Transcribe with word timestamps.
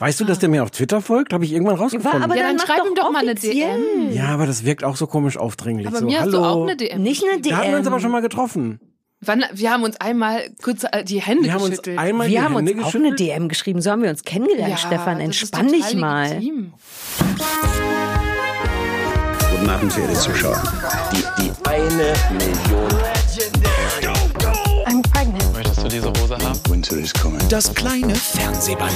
Weißt 0.00 0.18
du, 0.18 0.24
dass 0.24 0.38
der 0.38 0.48
mir 0.48 0.62
auf 0.62 0.70
Twitter 0.70 1.02
folgt? 1.02 1.32
Habe 1.34 1.44
ich 1.44 1.52
irgendwann 1.52 1.76
rausgefunden. 1.76 2.22
aber 2.22 2.34
Ja, 2.34 2.44
dann 2.44 2.56
dann 2.56 2.66
schreib 2.66 2.86
ihm 2.86 2.94
doch 2.94 3.10
mal 3.12 3.20
eine. 3.20 3.34
DM. 3.34 4.10
ja, 4.12 4.28
aber 4.28 4.46
das 4.46 4.64
wirkt 4.64 4.82
auch 4.82 4.96
so 4.96 5.06
komisch 5.06 5.36
aufdringlich. 5.36 5.86
Aber 5.86 5.98
so, 5.98 6.06
mir 6.06 6.18
hast 6.20 6.26
hallo. 6.32 6.38
du 6.38 6.44
auch 6.44 6.62
eine 6.62 6.76
DM. 6.76 7.02
Nicht 7.02 7.22
eine 7.22 7.40
Da 7.42 7.58
haben 7.58 7.68
wir 7.70 7.76
uns 7.76 7.84
DM. 7.84 7.92
aber 7.92 8.00
schon 8.00 8.10
mal 8.10 8.22
getroffen. 8.22 8.80
Wann, 9.22 9.44
wir 9.52 9.70
haben 9.70 9.82
uns 9.82 10.00
einmal 10.00 10.48
kurz 10.62 10.84
äh, 10.90 11.04
die 11.04 11.20
Hände 11.20 11.44
Wir 11.44 11.52
haben 11.52 11.60
uns 11.60 11.70
geschüttelt. 11.72 11.98
einmal 11.98 12.28
Wir 12.28 12.38
die 12.38 12.42
haben 12.42 12.54
uns 12.56 12.70
Hände 12.70 12.82
auch 12.82 12.94
eine 12.94 13.10
geschüttelt. 13.10 13.20
DM 13.20 13.48
geschrieben. 13.50 13.82
So 13.82 13.90
haben 13.90 14.02
wir 14.02 14.08
uns 14.08 14.22
kennengelernt, 14.24 14.78
Stefan. 14.80 15.18
das 15.18 15.36
ist 15.36 15.42
Entspann 15.54 15.68
dich 15.68 15.94
mal. 15.94 16.28
legitim. 16.30 16.72
Guten 19.50 19.68
Abend, 19.68 19.92
verehrte 19.92 20.14
Zuschauer. 20.14 20.62
Die, 21.12 21.42
die 21.42 21.50
eine 21.68 22.14
Million. 22.32 22.88
I'm 24.86 25.02
pregnant. 25.12 25.52
Möchtest 25.54 25.84
du 25.84 25.88
diese 25.88 26.08
Hose 26.08 26.38
haben? 26.38 26.58
Winter 26.70 26.96
is 26.96 27.12
coming. 27.12 27.40
Das 27.50 27.74
kleine 27.74 28.14
Fernsehballett. 28.14 28.94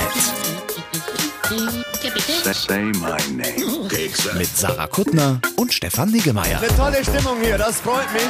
Mit 4.38 4.46
Sarah 4.56 4.86
Kuttner 4.86 5.40
und 5.56 5.72
Stefan 5.72 6.10
Niggemeier. 6.10 6.60
Tolle 6.76 7.04
Stimmung 7.04 7.36
hier, 7.42 7.58
das 7.58 7.80
freut 7.80 8.10
mich. 8.12 8.22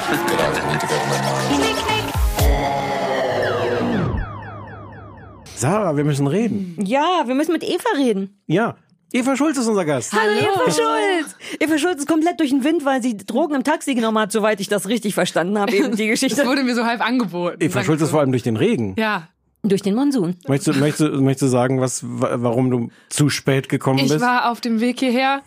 Sarah, 5.56 5.96
wir 5.96 6.04
müssen 6.04 6.26
reden. 6.26 6.76
Ja, 6.84 7.22
wir 7.26 7.34
müssen 7.34 7.52
mit 7.52 7.62
Eva 7.62 7.88
reden. 7.96 8.40
Ja. 8.46 8.76
Eva 9.12 9.36
Schulz 9.36 9.56
ist 9.56 9.68
unser 9.68 9.84
Gast. 9.84 10.12
Hallo, 10.12 10.32
Eva 10.40 10.64
Schulz. 10.72 11.36
Eva 11.60 11.78
Schulz 11.78 12.00
ist 12.00 12.08
komplett 12.08 12.40
durch 12.40 12.50
den 12.50 12.64
Wind, 12.64 12.84
weil 12.84 13.00
sie 13.00 13.16
Drogen 13.16 13.54
im 13.54 13.62
Taxi 13.62 13.94
genommen 13.94 14.18
hat, 14.18 14.32
soweit 14.32 14.58
ich 14.60 14.68
das 14.68 14.88
richtig 14.88 15.14
verstanden 15.14 15.56
habe, 15.58 15.72
eben 15.72 15.94
die 15.94 16.08
Das 16.10 16.20
Geschichte. 16.20 16.44
wurde 16.46 16.64
mir 16.64 16.74
so 16.74 16.84
halb 16.84 17.00
angeboten. 17.00 17.58
Eva 17.60 17.84
Schulz 17.84 18.00
ich 18.00 18.04
ist 18.04 18.08
so. 18.08 18.12
vor 18.14 18.20
allem 18.20 18.32
durch 18.32 18.42
den 18.42 18.56
Regen. 18.56 18.96
Ja. 18.98 19.28
Durch 19.64 19.82
den 19.82 19.94
Monsun. 19.94 20.36
Möchtest, 20.46 20.76
du, 20.76 20.80
möchtest, 20.80 21.00
du, 21.12 21.20
möchtest 21.22 21.42
du 21.42 21.46
sagen, 21.48 21.80
was, 21.80 22.02
wa- 22.04 22.36
warum 22.36 22.70
du 22.70 22.88
zu 23.08 23.28
spät 23.30 23.68
gekommen 23.68 23.98
Ich 23.98 24.08
bist? 24.10 24.20
war 24.20 24.50
auf 24.50 24.60
dem 24.60 24.80
Weg 24.80 25.00
hierher 25.00 25.42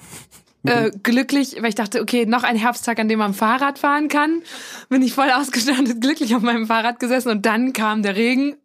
äh, 0.64 0.92
glücklich, 1.04 1.56
weil 1.62 1.70
ich 1.70 1.76
dachte, 1.76 2.02
okay, 2.02 2.26
noch 2.26 2.44
ein 2.44 2.58
Herbsttag, 2.58 3.00
an 3.00 3.08
dem 3.08 3.20
man 3.20 3.34
Fahrrad 3.34 3.80
fahren 3.80 4.10
kann. 4.10 4.42
Bin 4.90 5.02
ich 5.02 5.14
voll 5.14 5.30
ausgestattet, 5.32 6.02
glücklich 6.02 6.36
auf 6.36 6.42
meinem 6.42 6.68
Fahrrad 6.68 7.00
gesessen 7.00 7.30
und 7.30 7.46
dann 7.46 7.72
kam 7.74 8.04
der 8.04 8.16
Regen, 8.18 8.56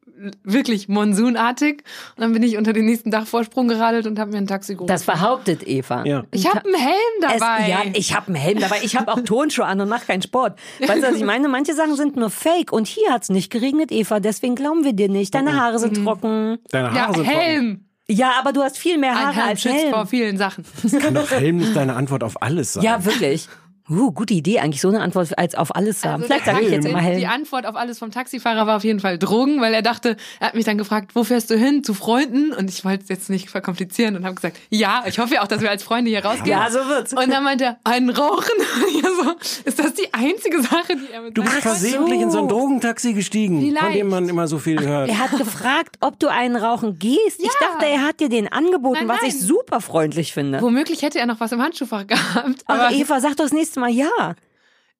wirklich 0.44 0.88
monsunartig. 0.88 1.82
Und 2.16 2.20
dann 2.22 2.32
bin 2.32 2.42
ich 2.42 2.56
unter 2.56 2.72
den 2.72 2.86
nächsten 2.86 3.10
Dachvorsprung 3.10 3.68
geradelt 3.68 4.06
und 4.06 4.18
habe 4.18 4.30
mir 4.32 4.38
ein 4.38 4.46
Taxi 4.46 4.74
gerufen. 4.74 4.88
Das 4.88 5.04
behauptet 5.04 5.66
Eva. 5.66 6.04
Ja. 6.04 6.24
ich 6.32 6.46
habe 6.46 6.64
einen 6.64 6.74
Helm 6.74 7.32
Es, 7.32 7.38
dabei. 7.38 7.68
ja, 7.68 7.82
ich 7.94 8.14
habe 8.14 8.28
einen 8.28 8.36
Helm 8.36 8.60
dabei. 8.60 8.78
Ich 8.82 8.96
habe 8.96 9.12
auch 9.12 9.20
Turnschuhe 9.20 9.64
an 9.66 9.80
und 9.80 9.88
mache 9.88 10.06
keinen 10.06 10.22
Sport. 10.22 10.58
Weißt 10.80 11.02
du, 11.02 11.08
was 11.08 11.16
ich 11.16 11.24
meine? 11.24 11.48
Manche 11.48 11.74
Sachen 11.74 11.96
sind 11.96 12.16
nur 12.16 12.30
Fake. 12.30 12.72
Und 12.72 12.86
hier 12.86 13.10
hat's 13.12 13.28
nicht 13.28 13.50
geregnet, 13.50 13.92
Eva. 13.92 14.20
Deswegen 14.20 14.54
glauben 14.54 14.84
wir 14.84 14.92
dir 14.92 15.08
nicht. 15.08 15.34
Deine 15.34 15.60
Haare 15.60 15.78
sind 15.78 16.02
trocken. 16.02 16.58
Deine 16.70 16.88
Haare 16.88 16.96
ja, 16.96 17.04
sind 17.14 17.24
trocken. 17.24 17.38
Helm. 17.38 17.84
Ja, 18.08 18.32
aber 18.38 18.52
du 18.52 18.62
hast 18.62 18.78
viel 18.78 18.98
mehr 18.98 19.12
Ein 19.12 19.26
Haare 19.26 19.36
Helm 19.36 19.48
als 19.48 19.62
schützt 19.62 19.88
vor 19.88 19.98
Helm. 19.98 20.06
vielen 20.08 20.36
Sachen. 20.36 20.64
Kann 21.00 21.14
doch 21.14 21.30
Helm 21.30 21.58
nicht 21.58 21.74
deine 21.74 21.94
Antwort 21.94 22.24
auf 22.24 22.42
alles 22.42 22.74
sein. 22.74 22.82
Ja, 22.84 23.04
wirklich. 23.04 23.48
Uh, 23.92 24.10
gute 24.12 24.34
Idee, 24.34 24.58
eigentlich 24.60 24.80
so 24.80 24.88
eine 24.88 25.00
Antwort 25.00 25.36
als 25.38 25.54
auf 25.54 25.74
alles 25.76 26.00
sagen. 26.00 26.14
Also 26.22 26.26
Vielleicht 26.26 26.44
sage 26.46 26.60
ich 26.62 26.70
jetzt 26.70 26.84
Helm. 26.86 26.96
immer 26.96 27.14
Die. 27.14 27.26
Antwort 27.26 27.66
auf 27.66 27.76
alles 27.76 27.98
vom 27.98 28.10
Taxifahrer 28.10 28.66
war 28.66 28.76
auf 28.76 28.84
jeden 28.84 29.00
Fall 29.00 29.18
Drogen, 29.18 29.60
weil 29.60 29.74
er 29.74 29.82
dachte, 29.82 30.16
er 30.40 30.48
hat 30.48 30.54
mich 30.54 30.64
dann 30.64 30.78
gefragt, 30.78 31.10
wo 31.14 31.24
fährst 31.24 31.50
du 31.50 31.56
hin? 31.56 31.84
Zu 31.84 31.94
Freunden? 31.94 32.52
Und 32.52 32.70
ich 32.70 32.84
wollte 32.84 33.02
es 33.02 33.08
jetzt 33.08 33.28
nicht 33.30 33.50
verkomplizieren 33.50 34.16
und 34.16 34.24
habe 34.24 34.34
gesagt, 34.34 34.56
ja, 34.70 35.04
ich 35.06 35.18
hoffe 35.18 35.34
ja 35.34 35.42
auch, 35.42 35.46
dass 35.48 35.60
wir 35.60 35.70
als 35.70 35.82
Freunde 35.82 36.10
hier 36.10 36.24
rausgehen. 36.24 36.46
Ja, 36.58 36.70
so 36.70 36.78
wird's. 36.88 37.12
Und 37.12 37.30
dann 37.30 37.44
meinte 37.44 37.64
er, 37.64 37.76
einen 37.84 38.10
Rauchen? 38.10 38.54
ja, 39.02 39.08
so, 39.22 39.32
ist 39.64 39.78
das 39.78 39.94
die 39.94 40.12
einzige 40.14 40.62
Sache, 40.62 40.96
die 40.96 41.12
er 41.12 41.22
mit 41.22 41.36
Du 41.36 41.42
bist 41.42 41.56
versehentlich 41.58 42.20
in 42.20 42.30
so 42.30 42.38
ein 42.38 42.48
Drogentaxi 42.48 43.12
gestiegen, 43.12 43.60
von 43.60 43.70
Vielleicht. 43.76 43.96
dem 43.98 44.08
man 44.08 44.28
immer 44.28 44.48
so 44.48 44.58
viel 44.58 44.80
hört. 44.80 45.08
Er 45.10 45.18
hat 45.18 45.36
gefragt, 45.36 45.96
ob 46.00 46.18
du 46.18 46.28
einen 46.28 46.56
rauchen 46.56 46.98
gehst. 46.98 47.38
Ich 47.40 47.44
Ja. 47.44 47.68
dachte, 47.68 47.86
er 47.86 48.02
hat 48.06 48.20
dir 48.20 48.28
den 48.28 48.50
angeboten, 48.52 49.06
Nein, 49.06 49.08
was 49.08 49.22
ich 49.28 49.34
nein. 49.34 49.42
super 49.42 49.80
freundlich 49.80 50.32
finde. 50.32 50.60
Womöglich 50.62 51.02
hätte 51.02 51.18
er 51.18 51.26
noch 51.26 51.40
was 51.40 51.52
im 51.52 51.60
Handschuhfach 51.62 52.06
gehabt. 52.06 52.62
Aber 52.66 52.82
Aber 52.86 52.94
Eva, 52.94 53.20
sag 53.20 53.36
doch 53.36 53.44
das 53.44 53.52
nächste 53.52 53.80
Mal 53.80 53.81
ja. 53.88 54.34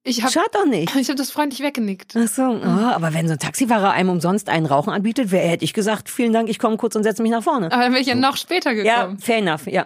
ich 0.03 0.21
habe 0.21 0.31
Schadet 0.31 0.55
doch 0.55 0.65
nicht. 0.65 0.95
ich 0.99 1.09
hab 1.09 1.15
das 1.15 1.31
freundlich 1.31 1.61
weggenickt. 1.61 2.13
Ach 2.17 2.27
so, 2.27 2.41
oh, 2.43 2.65
aber 2.65 3.13
wenn 3.13 3.27
so 3.27 3.33
ein 3.33 3.39
Taxifahrer 3.39 3.91
einem 3.91 4.09
umsonst 4.09 4.49
einen 4.49 4.65
Rauchen 4.65 4.91
anbietet, 4.91 5.31
wäre 5.31 5.47
hätte 5.47 5.63
ich 5.65 5.73
gesagt, 5.73 6.09
vielen 6.09 6.33
Dank, 6.33 6.49
ich 6.49 6.59
komme 6.59 6.77
kurz 6.77 6.95
und 6.95 7.03
setze 7.03 7.21
mich 7.21 7.31
nach 7.31 7.43
vorne. 7.43 7.71
Aber 7.71 7.83
dann 7.83 7.91
wäre 7.91 8.01
ich 8.01 8.07
ja 8.07 8.15
noch 8.15 8.37
später 8.37 8.71
Ja, 8.71 9.01
gekommen. 9.03 9.19
fair 9.19 9.37
enough, 9.37 9.67
ja. 9.67 9.85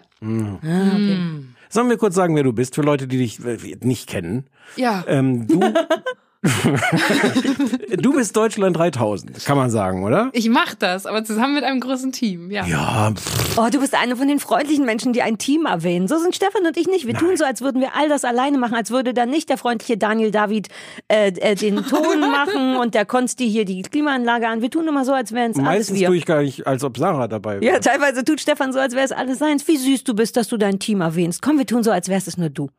Sollen 1.70 1.90
wir 1.90 1.98
kurz 1.98 2.16
sagen, 2.16 2.36
wer 2.36 2.44
du 2.44 2.54
bist, 2.54 2.76
für 2.76 2.82
Leute, 2.82 3.08
die 3.08 3.18
dich 3.18 3.44
äh, 3.46 3.58
nicht 3.82 4.08
kennen? 4.08 4.46
Ja. 4.78 5.04
Ähm, 5.08 5.48
du, 5.48 5.60
du 7.98 8.14
bist 8.14 8.36
Deutschland 8.36 8.78
3000, 8.78 9.46
kann 9.46 9.58
man 9.58 9.70
sagen, 9.70 10.04
oder? 10.04 10.30
Ich 10.34 10.50
mach 10.50 10.76
das, 10.76 11.06
aber 11.06 11.24
zusammen 11.24 11.56
mit 11.56 11.64
einem 11.64 11.80
großen 11.80 12.12
Team. 12.12 12.52
Ja. 12.52 12.66
Ja, 12.66 13.12
pff, 13.16 13.58
Oh, 13.58 13.70
du 13.72 13.80
bist 13.80 13.96
eine 13.96 14.16
von 14.16 14.28
den 14.28 14.40
freundlichen 14.40 14.86
Menschen, 14.86 15.14
die 15.14 15.24
ein 15.24 15.38
Team 15.40 15.66
erwähnen. 15.66 16.08
So 16.08 16.20
sind 16.20 16.36
Stefan 16.36 16.66
und 16.68 16.78
ich 16.78 16.86
nicht. 16.88 17.08
Wir 17.08 17.16
tun 17.16 17.36
so, 17.38 17.44
als 17.44 17.62
würden 17.62 17.82
wir 17.82 17.96
all 17.96 18.08
das 18.08 18.24
alleine 18.24 18.58
machen, 18.60 18.76
als 18.76 18.92
würde 18.92 19.14
dann 19.16 19.30
nicht 19.32 19.50
der 19.50 19.58
freundliche 19.58 19.98
Daniel 19.98 20.30
David 20.30 20.68
äh, 21.08 21.30
äh, 21.30 21.56
den 21.56 21.84
Ton 21.86 22.20
machen 22.20 22.76
und 22.78 22.94
der 22.94 23.06
Konsti 23.06 23.50
hier 23.50 23.66
die 23.66 23.82
Klimaanlage 23.82 24.48
an. 24.48 24.62
Wir 24.62 24.70
tun 24.70 24.88
immer 24.88 25.06
so, 25.06 25.14
als 25.14 25.32
wären 25.32 25.52
es 25.52 25.58
alles 25.58 25.68
meistens 25.70 26.00
wir. 26.00 26.08
tue 26.10 26.18
ich 26.18 26.26
gar 26.26 26.42
nicht, 26.44 26.68
als 26.68 26.84
ob 26.84 26.98
Sarah 26.98 27.28
dabei 27.28 27.60
wäre. 27.62 27.74
Ja, 27.74 27.80
teilweise 27.80 28.24
tut 28.24 28.40
Stefan 28.42 28.72
so, 28.74 28.80
als 28.80 28.94
wäre 28.94 29.06
es 29.06 29.12
alles 29.12 29.40
seins. 29.40 29.68
Wie 29.68 29.78
süß 29.78 30.04
du 30.04 30.14
bist, 30.14 30.38
dass 30.38 30.48
du 30.48 30.58
dein 30.58 30.78
Team 30.78 31.02
erwähnst. 31.02 31.42
Komm, 31.42 31.58
wir 31.58 31.66
tun 31.66 31.84
so, 31.84 31.90
als 31.92 32.10
wärst 32.10 32.28
es 32.28 32.38
nur 32.38 32.50
du. 32.50 32.70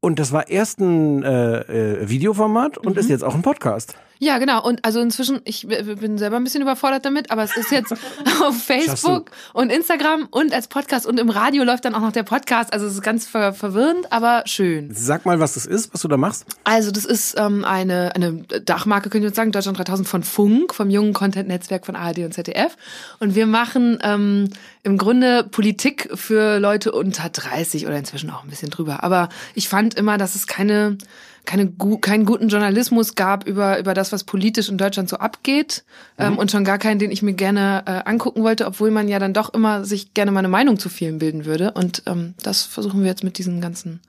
Und 0.00 0.18
das 0.18 0.32
war 0.32 0.48
erst 0.48 0.80
ein 0.80 1.22
äh, 1.22 1.58
äh, 2.02 2.08
Videoformat 2.08 2.78
und 2.78 2.92
Mhm. 2.94 2.98
ist 2.98 3.10
jetzt 3.10 3.24
auch 3.24 3.34
ein 3.34 3.42
Podcast. 3.42 3.94
Ja, 4.18 4.38
genau. 4.38 4.64
Und 4.64 4.84
also 4.84 5.00
inzwischen, 5.00 5.40
ich 5.44 5.66
bin 5.66 6.18
selber 6.18 6.36
ein 6.36 6.44
bisschen 6.44 6.62
überfordert 6.62 7.04
damit, 7.04 7.30
aber 7.30 7.42
es 7.44 7.56
ist 7.56 7.70
jetzt 7.70 7.92
auf 8.42 8.62
Facebook 8.62 9.30
und 9.52 9.70
Instagram 9.70 10.26
und 10.30 10.52
als 10.52 10.68
Podcast 10.68 11.06
und 11.06 11.20
im 11.20 11.30
Radio 11.30 11.64
läuft 11.64 11.84
dann 11.84 11.94
auch 11.94 12.00
noch 12.00 12.12
der 12.12 12.24
Podcast. 12.24 12.72
Also 12.72 12.86
es 12.86 12.94
ist 12.94 13.02
ganz 13.02 13.26
ver 13.26 13.52
verwirrend, 13.52 14.12
aber 14.12 14.42
schön. 14.46 14.90
Sag 14.92 15.24
mal, 15.24 15.40
was 15.40 15.54
das 15.54 15.66
ist, 15.66 15.94
was 15.94 16.02
du 16.02 16.08
da 16.08 16.16
machst. 16.16 16.46
Also 16.64 16.90
das 16.90 17.04
ist 17.04 17.36
ähm, 17.38 17.64
eine, 17.64 18.14
eine 18.14 18.32
Dachmarke, 18.32 19.10
können 19.10 19.22
wir 19.22 19.28
jetzt 19.28 19.36
sagen, 19.36 19.52
Deutschland 19.52 19.78
3000 19.78 20.08
von 20.08 20.22
Funk, 20.22 20.74
vom 20.74 20.90
jungen 20.90 21.12
Content-Netzwerk 21.12 21.86
von 21.86 21.96
ARD 21.96 22.18
und 22.18 22.34
ZDF. 22.34 22.76
Und 23.20 23.34
wir 23.34 23.46
machen 23.46 23.98
ähm, 24.02 24.50
im 24.82 24.98
Grunde 24.98 25.44
Politik 25.44 26.08
für 26.14 26.58
Leute 26.58 26.92
unter 26.92 27.28
30 27.28 27.86
oder 27.86 27.96
inzwischen 27.96 28.30
auch 28.30 28.42
ein 28.42 28.50
bisschen 28.50 28.70
drüber. 28.70 29.04
Aber 29.04 29.28
ich 29.54 29.68
fand 29.68 29.94
immer, 29.94 30.18
dass 30.18 30.34
es 30.34 30.46
keine 30.46 30.98
keine 31.48 31.72
keinen 32.02 32.26
guten 32.26 32.48
Journalismus 32.48 33.14
gab 33.14 33.48
über 33.48 33.78
über 33.78 33.94
das, 33.94 34.12
was 34.12 34.24
politisch 34.24 34.68
in 34.68 34.76
Deutschland 34.76 35.08
so 35.08 35.16
abgeht 35.16 35.82
ähm, 36.18 36.36
und 36.36 36.50
schon 36.50 36.62
gar 36.62 36.76
keinen, 36.76 36.98
den 36.98 37.10
ich 37.10 37.22
mir 37.22 37.32
gerne 37.32 37.84
äh, 37.86 38.08
angucken 38.08 38.42
wollte, 38.42 38.66
obwohl 38.66 38.90
man 38.90 39.08
ja 39.08 39.18
dann 39.18 39.32
doch 39.32 39.54
immer 39.54 39.86
sich 39.86 40.12
gerne 40.12 40.30
mal 40.30 40.40
eine 40.40 40.48
Meinung 40.48 40.78
zu 40.78 40.90
vielen 40.90 41.18
bilden 41.18 41.46
würde. 41.46 41.72
Und 41.72 42.02
ähm, 42.04 42.34
das 42.42 42.64
versuchen 42.64 43.00
wir 43.00 43.08
jetzt 43.08 43.24
mit 43.24 43.38
diesen 43.38 43.62
ganzen 43.62 44.00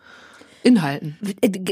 Inhalten. 0.64 1.18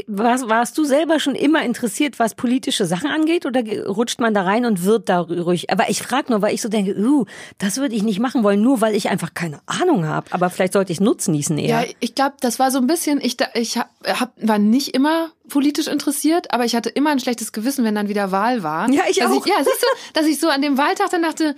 Warst, 0.06 0.48
warst 0.48 0.78
du 0.78 0.84
selber 0.84 1.20
schon 1.20 1.34
immer 1.34 1.62
interessiert, 1.62 2.18
was 2.18 2.34
politische 2.34 2.86
Sachen 2.86 3.10
angeht, 3.10 3.44
oder 3.44 3.62
rutscht 3.86 4.20
man 4.20 4.32
da 4.34 4.42
rein 4.42 4.64
und 4.64 4.84
wird 4.84 5.08
da 5.08 5.20
ruhig? 5.20 5.70
Aber 5.70 5.90
ich 5.90 6.02
frage 6.02 6.30
nur, 6.32 6.42
weil 6.42 6.54
ich 6.54 6.62
so 6.62 6.68
denke, 6.68 6.96
uh, 6.98 7.26
das 7.58 7.76
würde 7.76 7.94
ich 7.94 8.02
nicht 8.02 8.18
machen 8.18 8.42
wollen, 8.44 8.62
nur 8.62 8.80
weil 8.80 8.94
ich 8.94 9.08
einfach 9.10 9.34
keine 9.34 9.60
Ahnung 9.66 10.06
habe. 10.06 10.26
Aber 10.30 10.48
vielleicht 10.50 10.72
sollte 10.72 10.92
ich 10.92 11.00
Nutznießen 11.00 11.58
eher. 11.58 11.82
Ja, 11.82 11.84
ich 12.00 12.14
glaube, 12.14 12.36
das 12.40 12.58
war 12.58 12.70
so 12.70 12.78
ein 12.78 12.86
bisschen, 12.86 13.20
ich, 13.20 13.36
da- 13.36 13.48
ich 13.54 13.76
hab, 13.76 13.90
hab, 14.04 14.32
war 14.40 14.58
nicht 14.58 14.94
immer 14.94 15.30
politisch 15.48 15.86
interessiert, 15.86 16.52
aber 16.52 16.64
ich 16.64 16.74
hatte 16.74 16.88
immer 16.88 17.10
ein 17.10 17.20
schlechtes 17.20 17.52
Gewissen, 17.52 17.84
wenn 17.84 17.94
dann 17.94 18.08
wieder 18.08 18.32
Wahl 18.32 18.62
war. 18.62 18.90
Ja, 18.90 19.02
ich 19.08 19.18
dass 19.18 19.30
auch. 19.30 19.44
Ich, 19.44 19.50
ja, 19.52 19.58
siehst 19.58 19.82
du, 19.82 19.86
dass 20.14 20.26
ich 20.26 20.40
so 20.40 20.48
an 20.48 20.62
dem 20.62 20.78
Wahltag 20.78 21.10
dann 21.10 21.22
dachte, 21.22 21.54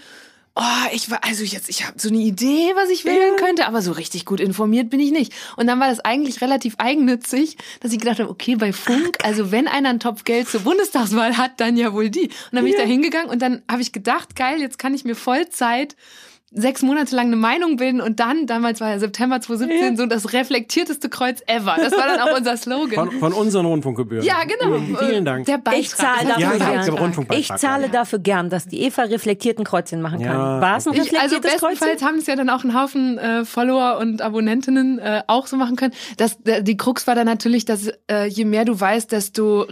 oh, 0.56 0.86
ich 0.92 1.10
war, 1.10 1.22
also 1.24 1.44
jetzt, 1.44 1.68
ich 1.68 1.86
habe 1.86 1.98
so 1.98 2.08
eine 2.08 2.18
Idee, 2.18 2.72
was 2.74 2.90
ich 2.90 3.04
wählen 3.04 3.36
könnte, 3.36 3.66
aber 3.66 3.82
so 3.82 3.92
richtig 3.92 4.24
gut 4.24 4.40
informiert 4.40 4.90
bin 4.90 5.00
ich 5.00 5.10
nicht. 5.12 5.32
Und 5.56 5.66
dann 5.66 5.80
war 5.80 5.88
das 5.88 6.00
eigentlich 6.00 6.40
relativ 6.40 6.74
eigennützig, 6.78 7.56
dass 7.80 7.92
ich 7.92 7.98
gedacht 7.98 8.18
habe, 8.18 8.30
okay, 8.30 8.56
bei 8.56 8.72
Funk, 8.72 9.18
also 9.22 9.52
wenn 9.52 9.68
einer 9.68 9.90
einen 9.90 10.00
Topf 10.00 10.24
Geld 10.24 10.48
zur 10.48 10.60
Bundestagswahl 10.60 11.36
hat, 11.36 11.60
dann 11.60 11.76
ja 11.76 11.92
wohl 11.92 12.10
die. 12.10 12.28
Und 12.28 12.32
dann 12.52 12.64
bin 12.64 12.72
ich 12.72 12.78
da 12.78 12.84
hingegangen 12.84 13.30
und 13.30 13.40
dann 13.40 13.62
habe 13.70 13.82
ich 13.82 13.92
gedacht, 13.92 14.36
geil, 14.36 14.60
jetzt 14.60 14.78
kann 14.78 14.94
ich 14.94 15.04
mir 15.04 15.14
Vollzeit 15.14 15.96
sechs 16.52 16.82
Monate 16.82 17.14
lang 17.14 17.26
eine 17.26 17.36
Meinung 17.36 17.76
bilden 17.76 18.00
und 18.00 18.18
dann, 18.18 18.46
damals 18.46 18.80
war 18.80 18.90
ja 18.90 18.98
September 18.98 19.40
2017, 19.40 19.96
so 19.96 20.06
das 20.06 20.32
reflektierteste 20.32 21.08
Kreuz 21.08 21.40
ever. 21.46 21.76
Das 21.78 21.92
war 21.92 22.08
dann 22.08 22.20
auch 22.20 22.36
unser 22.36 22.56
Slogan. 22.56 22.94
Von, 22.94 23.10
von 23.20 23.32
unseren 23.32 23.66
Rundfunkgebühren. 23.66 24.24
ja, 24.24 24.38
genau. 24.44 24.78
Vielen 24.98 25.24
Dank. 25.24 25.46
Der 25.46 25.58
Beitrag. 25.58 25.80
Ich 25.80 25.94
zahle 25.94 26.28
dafür 26.28 26.40
Ja, 26.40 26.52
ich 26.54 26.58
gern. 26.58 27.26
Ich 27.38 27.48
zahle 27.56 27.82
ja. 27.84 27.88
dafür 27.92 28.18
gern, 28.18 28.50
dass 28.50 28.66
die 28.66 28.80
Eva 28.82 29.02
reflektiert 29.02 29.58
ein 29.58 29.64
Kreuzchen 29.64 30.00
machen 30.02 30.18
kann. 30.22 30.32
Ja. 30.36 30.60
War 30.60 30.76
es 30.78 30.86
ein 30.88 30.94
Ich, 30.94 31.00
reflektiertes 31.00 31.32
also 31.32 31.40
bestenfalls 31.40 31.78
Kreuzchen? 31.80 32.08
haben 32.08 32.18
es 32.18 32.26
ja 32.26 32.36
dann 32.36 32.50
auch 32.50 32.64
ein 32.64 32.74
Haufen 32.74 33.18
äh, 33.18 33.44
Follower 33.44 33.98
und 34.00 34.20
Abonnentinnen 34.20 34.98
äh, 34.98 35.22
auch 35.28 35.46
so 35.46 35.56
machen 35.56 35.76
können. 35.76 35.94
Das, 36.16 36.38
äh, 36.44 36.62
die 36.64 36.76
Krux 36.76 37.06
war 37.06 37.14
dann 37.14 37.26
natürlich, 37.26 37.64
dass 37.64 37.90
äh, 38.10 38.26
je 38.26 38.44
mehr 38.44 38.64
du 38.64 38.78
weißt, 38.78 39.12
desto 39.12 39.66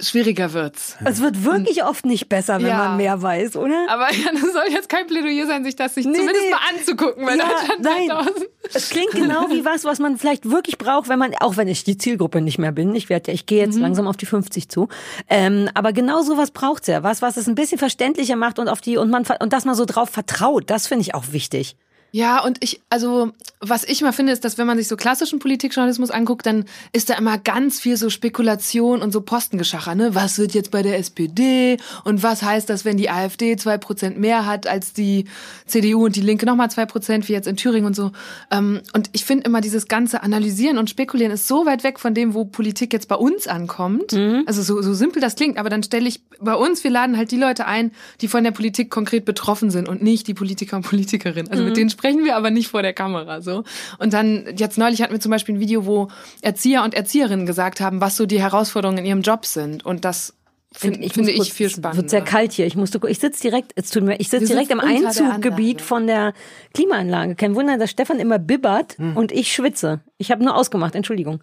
schwieriger 0.00 0.52
wird's. 0.52 0.96
Es 1.04 1.20
wird 1.20 1.44
wirklich 1.44 1.82
oft 1.84 2.04
nicht 2.06 2.28
besser, 2.28 2.58
wenn 2.60 2.68
Ja. 2.68 2.76
man 2.78 2.96
mehr 2.98 3.20
weiß, 3.20 3.56
oder? 3.56 3.86
Aber 3.88 4.12
ja, 4.12 4.30
das 4.32 4.52
soll 4.52 4.64
jetzt 4.70 4.88
kein 4.88 5.06
Plädoyer 5.06 5.46
sein, 5.46 5.64
sich 5.64 5.74
das 5.76 5.94
sich 5.94 6.06
Nee, 6.06 6.16
zumindest 6.18 6.44
nee. 6.44 6.50
mal 6.50 6.60
anzugucken, 6.78 7.26
weil 7.26 7.38
Ja, 7.38 7.44
Deutschland 7.48 7.80
nein. 7.82 8.08
3000. 8.08 8.46
Es 8.74 8.90
klingt 8.90 9.10
genau 9.12 9.48
wie 9.50 9.64
was, 9.64 9.84
was 9.84 9.98
man 9.98 10.18
vielleicht 10.18 10.50
wirklich 10.50 10.78
braucht, 10.78 11.08
wenn 11.08 11.18
man, 11.18 11.34
auch 11.40 11.56
wenn 11.56 11.68
ich 11.68 11.84
die 11.84 11.96
Zielgruppe 11.98 12.40
nicht 12.40 12.58
mehr 12.58 12.72
bin, 12.72 12.94
ich 12.94 13.08
werde, 13.08 13.32
ich 13.32 13.46
gehe 13.46 13.58
jetzt 13.64 13.78
langsam 13.78 14.06
auf 14.06 14.16
die 14.16 14.26
50 14.26 14.68
zu, 14.68 14.88
ähm, 15.28 15.68
aber 15.74 15.92
genau 15.92 16.22
sowas 16.22 16.50
braucht's 16.50 16.86
ja, 16.86 17.02
was, 17.02 17.22
was 17.22 17.36
es 17.36 17.48
ein 17.48 17.54
bisschen 17.54 17.78
verständlicher 17.78 18.36
macht 18.36 18.58
und 18.58 18.68
auf 18.68 18.80
die 18.80 18.96
und 18.98 19.10
man 19.10 19.24
und 19.40 19.52
dass 19.52 19.64
man 19.64 19.74
so 19.74 19.84
drauf 19.84 20.10
vertraut, 20.10 20.64
das 20.70 20.86
finde 20.86 21.02
ich 21.02 21.14
auch 21.14 21.24
wichtig. 21.32 21.76
Ja, 22.10 22.42
und 22.42 22.56
ich, 22.64 22.80
also, 22.88 23.32
was 23.60 23.84
ich 23.84 24.00
mal 24.00 24.12
finde, 24.12 24.32
ist, 24.32 24.44
dass 24.44 24.56
wenn 24.56 24.66
man 24.66 24.78
sich 24.78 24.88
so 24.88 24.96
klassischen 24.96 25.40
Politikjournalismus 25.40 26.10
anguckt, 26.10 26.46
dann 26.46 26.64
ist 26.92 27.10
da 27.10 27.14
immer 27.14 27.36
ganz 27.36 27.80
viel 27.80 27.98
so 27.98 28.08
Spekulation 28.08 29.02
und 29.02 29.12
so 29.12 29.20
Postengeschacher, 29.20 29.94
ne? 29.94 30.14
Was 30.14 30.38
wird 30.38 30.54
jetzt 30.54 30.70
bei 30.70 30.82
der 30.82 30.98
SPD? 30.98 31.76
Und 32.04 32.22
was 32.22 32.42
heißt 32.42 32.70
das, 32.70 32.86
wenn 32.86 32.96
die 32.96 33.10
AfD 33.10 33.56
zwei 33.56 33.76
Prozent 33.76 34.18
mehr 34.18 34.46
hat 34.46 34.66
als 34.66 34.94
die 34.94 35.26
CDU 35.66 36.06
und 36.06 36.16
die 36.16 36.22
Linke 36.22 36.46
nochmal 36.46 36.70
zwei 36.70 36.86
Prozent, 36.86 37.28
wie 37.28 37.34
jetzt 37.34 37.46
in 37.46 37.56
Thüringen 37.56 37.86
und 37.86 37.94
so? 37.94 38.12
Ähm, 38.50 38.80
Und 38.94 39.10
ich 39.12 39.26
finde 39.26 39.44
immer 39.44 39.60
dieses 39.60 39.86
ganze 39.86 40.22
Analysieren 40.22 40.78
und 40.78 40.88
Spekulieren 40.88 41.32
ist 41.32 41.46
so 41.46 41.66
weit 41.66 41.84
weg 41.84 42.00
von 42.00 42.14
dem, 42.14 42.32
wo 42.32 42.46
Politik 42.46 42.94
jetzt 42.94 43.08
bei 43.08 43.16
uns 43.16 43.46
ankommt. 43.46 44.14
Also 44.46 44.62
so, 44.62 44.80
so 44.80 44.94
simpel 44.94 45.20
das 45.20 45.34
klingt, 45.36 45.58
aber 45.58 45.68
dann 45.68 45.82
stelle 45.82 46.08
ich 46.08 46.22
bei 46.40 46.54
uns, 46.54 46.84
wir 46.84 46.90
laden 46.90 47.18
halt 47.18 47.32
die 47.32 47.36
Leute 47.36 47.66
ein, 47.66 47.92
die 48.22 48.28
von 48.28 48.44
der 48.44 48.52
Politik 48.52 48.90
konkret 48.90 49.26
betroffen 49.26 49.70
sind 49.70 49.88
und 49.88 50.02
nicht 50.02 50.26
die 50.26 50.34
Politiker 50.34 50.76
und 50.76 50.82
Politikerinnen. 50.86 51.50
Also 51.50 51.64
mit 51.64 51.76
denen 51.76 51.90
sprechen 51.98 52.24
wir 52.24 52.36
aber 52.36 52.50
nicht 52.50 52.68
vor 52.68 52.82
der 52.82 52.92
Kamera 52.92 53.40
so. 53.40 53.64
Und 53.98 54.12
dann 54.12 54.46
jetzt 54.56 54.78
neulich 54.78 55.02
hatten 55.02 55.12
wir 55.12 55.20
zum 55.20 55.30
Beispiel 55.30 55.56
ein 55.56 55.60
Video, 55.60 55.84
wo 55.84 56.08
Erzieher 56.42 56.84
und 56.84 56.94
Erzieherinnen 56.94 57.44
gesagt 57.44 57.80
haben, 57.80 58.00
was 58.00 58.16
so 58.16 58.24
die 58.26 58.40
Herausforderungen 58.40 58.98
in 58.98 59.04
ihrem 59.06 59.22
Job 59.22 59.44
sind. 59.46 59.84
Und 59.84 60.04
das 60.04 60.34
find, 60.72 61.00
muss 61.00 61.12
finde 61.12 61.30
ich 61.32 61.36
kurz- 61.38 61.48
viel 61.48 61.66
Es 61.66 61.72
spannender. 61.72 61.96
wird 62.02 62.10
sehr 62.10 62.22
kalt 62.22 62.52
hier. 62.52 62.66
Ich 62.66 62.76
musste, 62.76 63.00
ich 63.08 63.18
sitze 63.18 63.42
direkt, 63.42 63.72
es 63.74 63.90
tut 63.90 64.04
mir, 64.04 64.20
ich 64.20 64.28
sitze 64.28 64.46
direkt 64.46 64.70
im 64.70 64.80
Einzuggebiet 64.80 65.80
von 65.80 66.06
der 66.06 66.34
Klimaanlage. 66.74 67.34
Kein 67.34 67.54
Wunder, 67.54 67.78
dass 67.78 67.90
Stefan 67.90 68.20
immer 68.20 68.38
bibbert 68.38 68.96
Hm. 68.98 69.16
und 69.16 69.32
ich 69.32 69.52
schwitze. 69.52 70.00
Ich 70.18 70.30
habe 70.30 70.44
nur 70.44 70.54
ausgemacht, 70.56 70.94
Entschuldigung. 70.94 71.40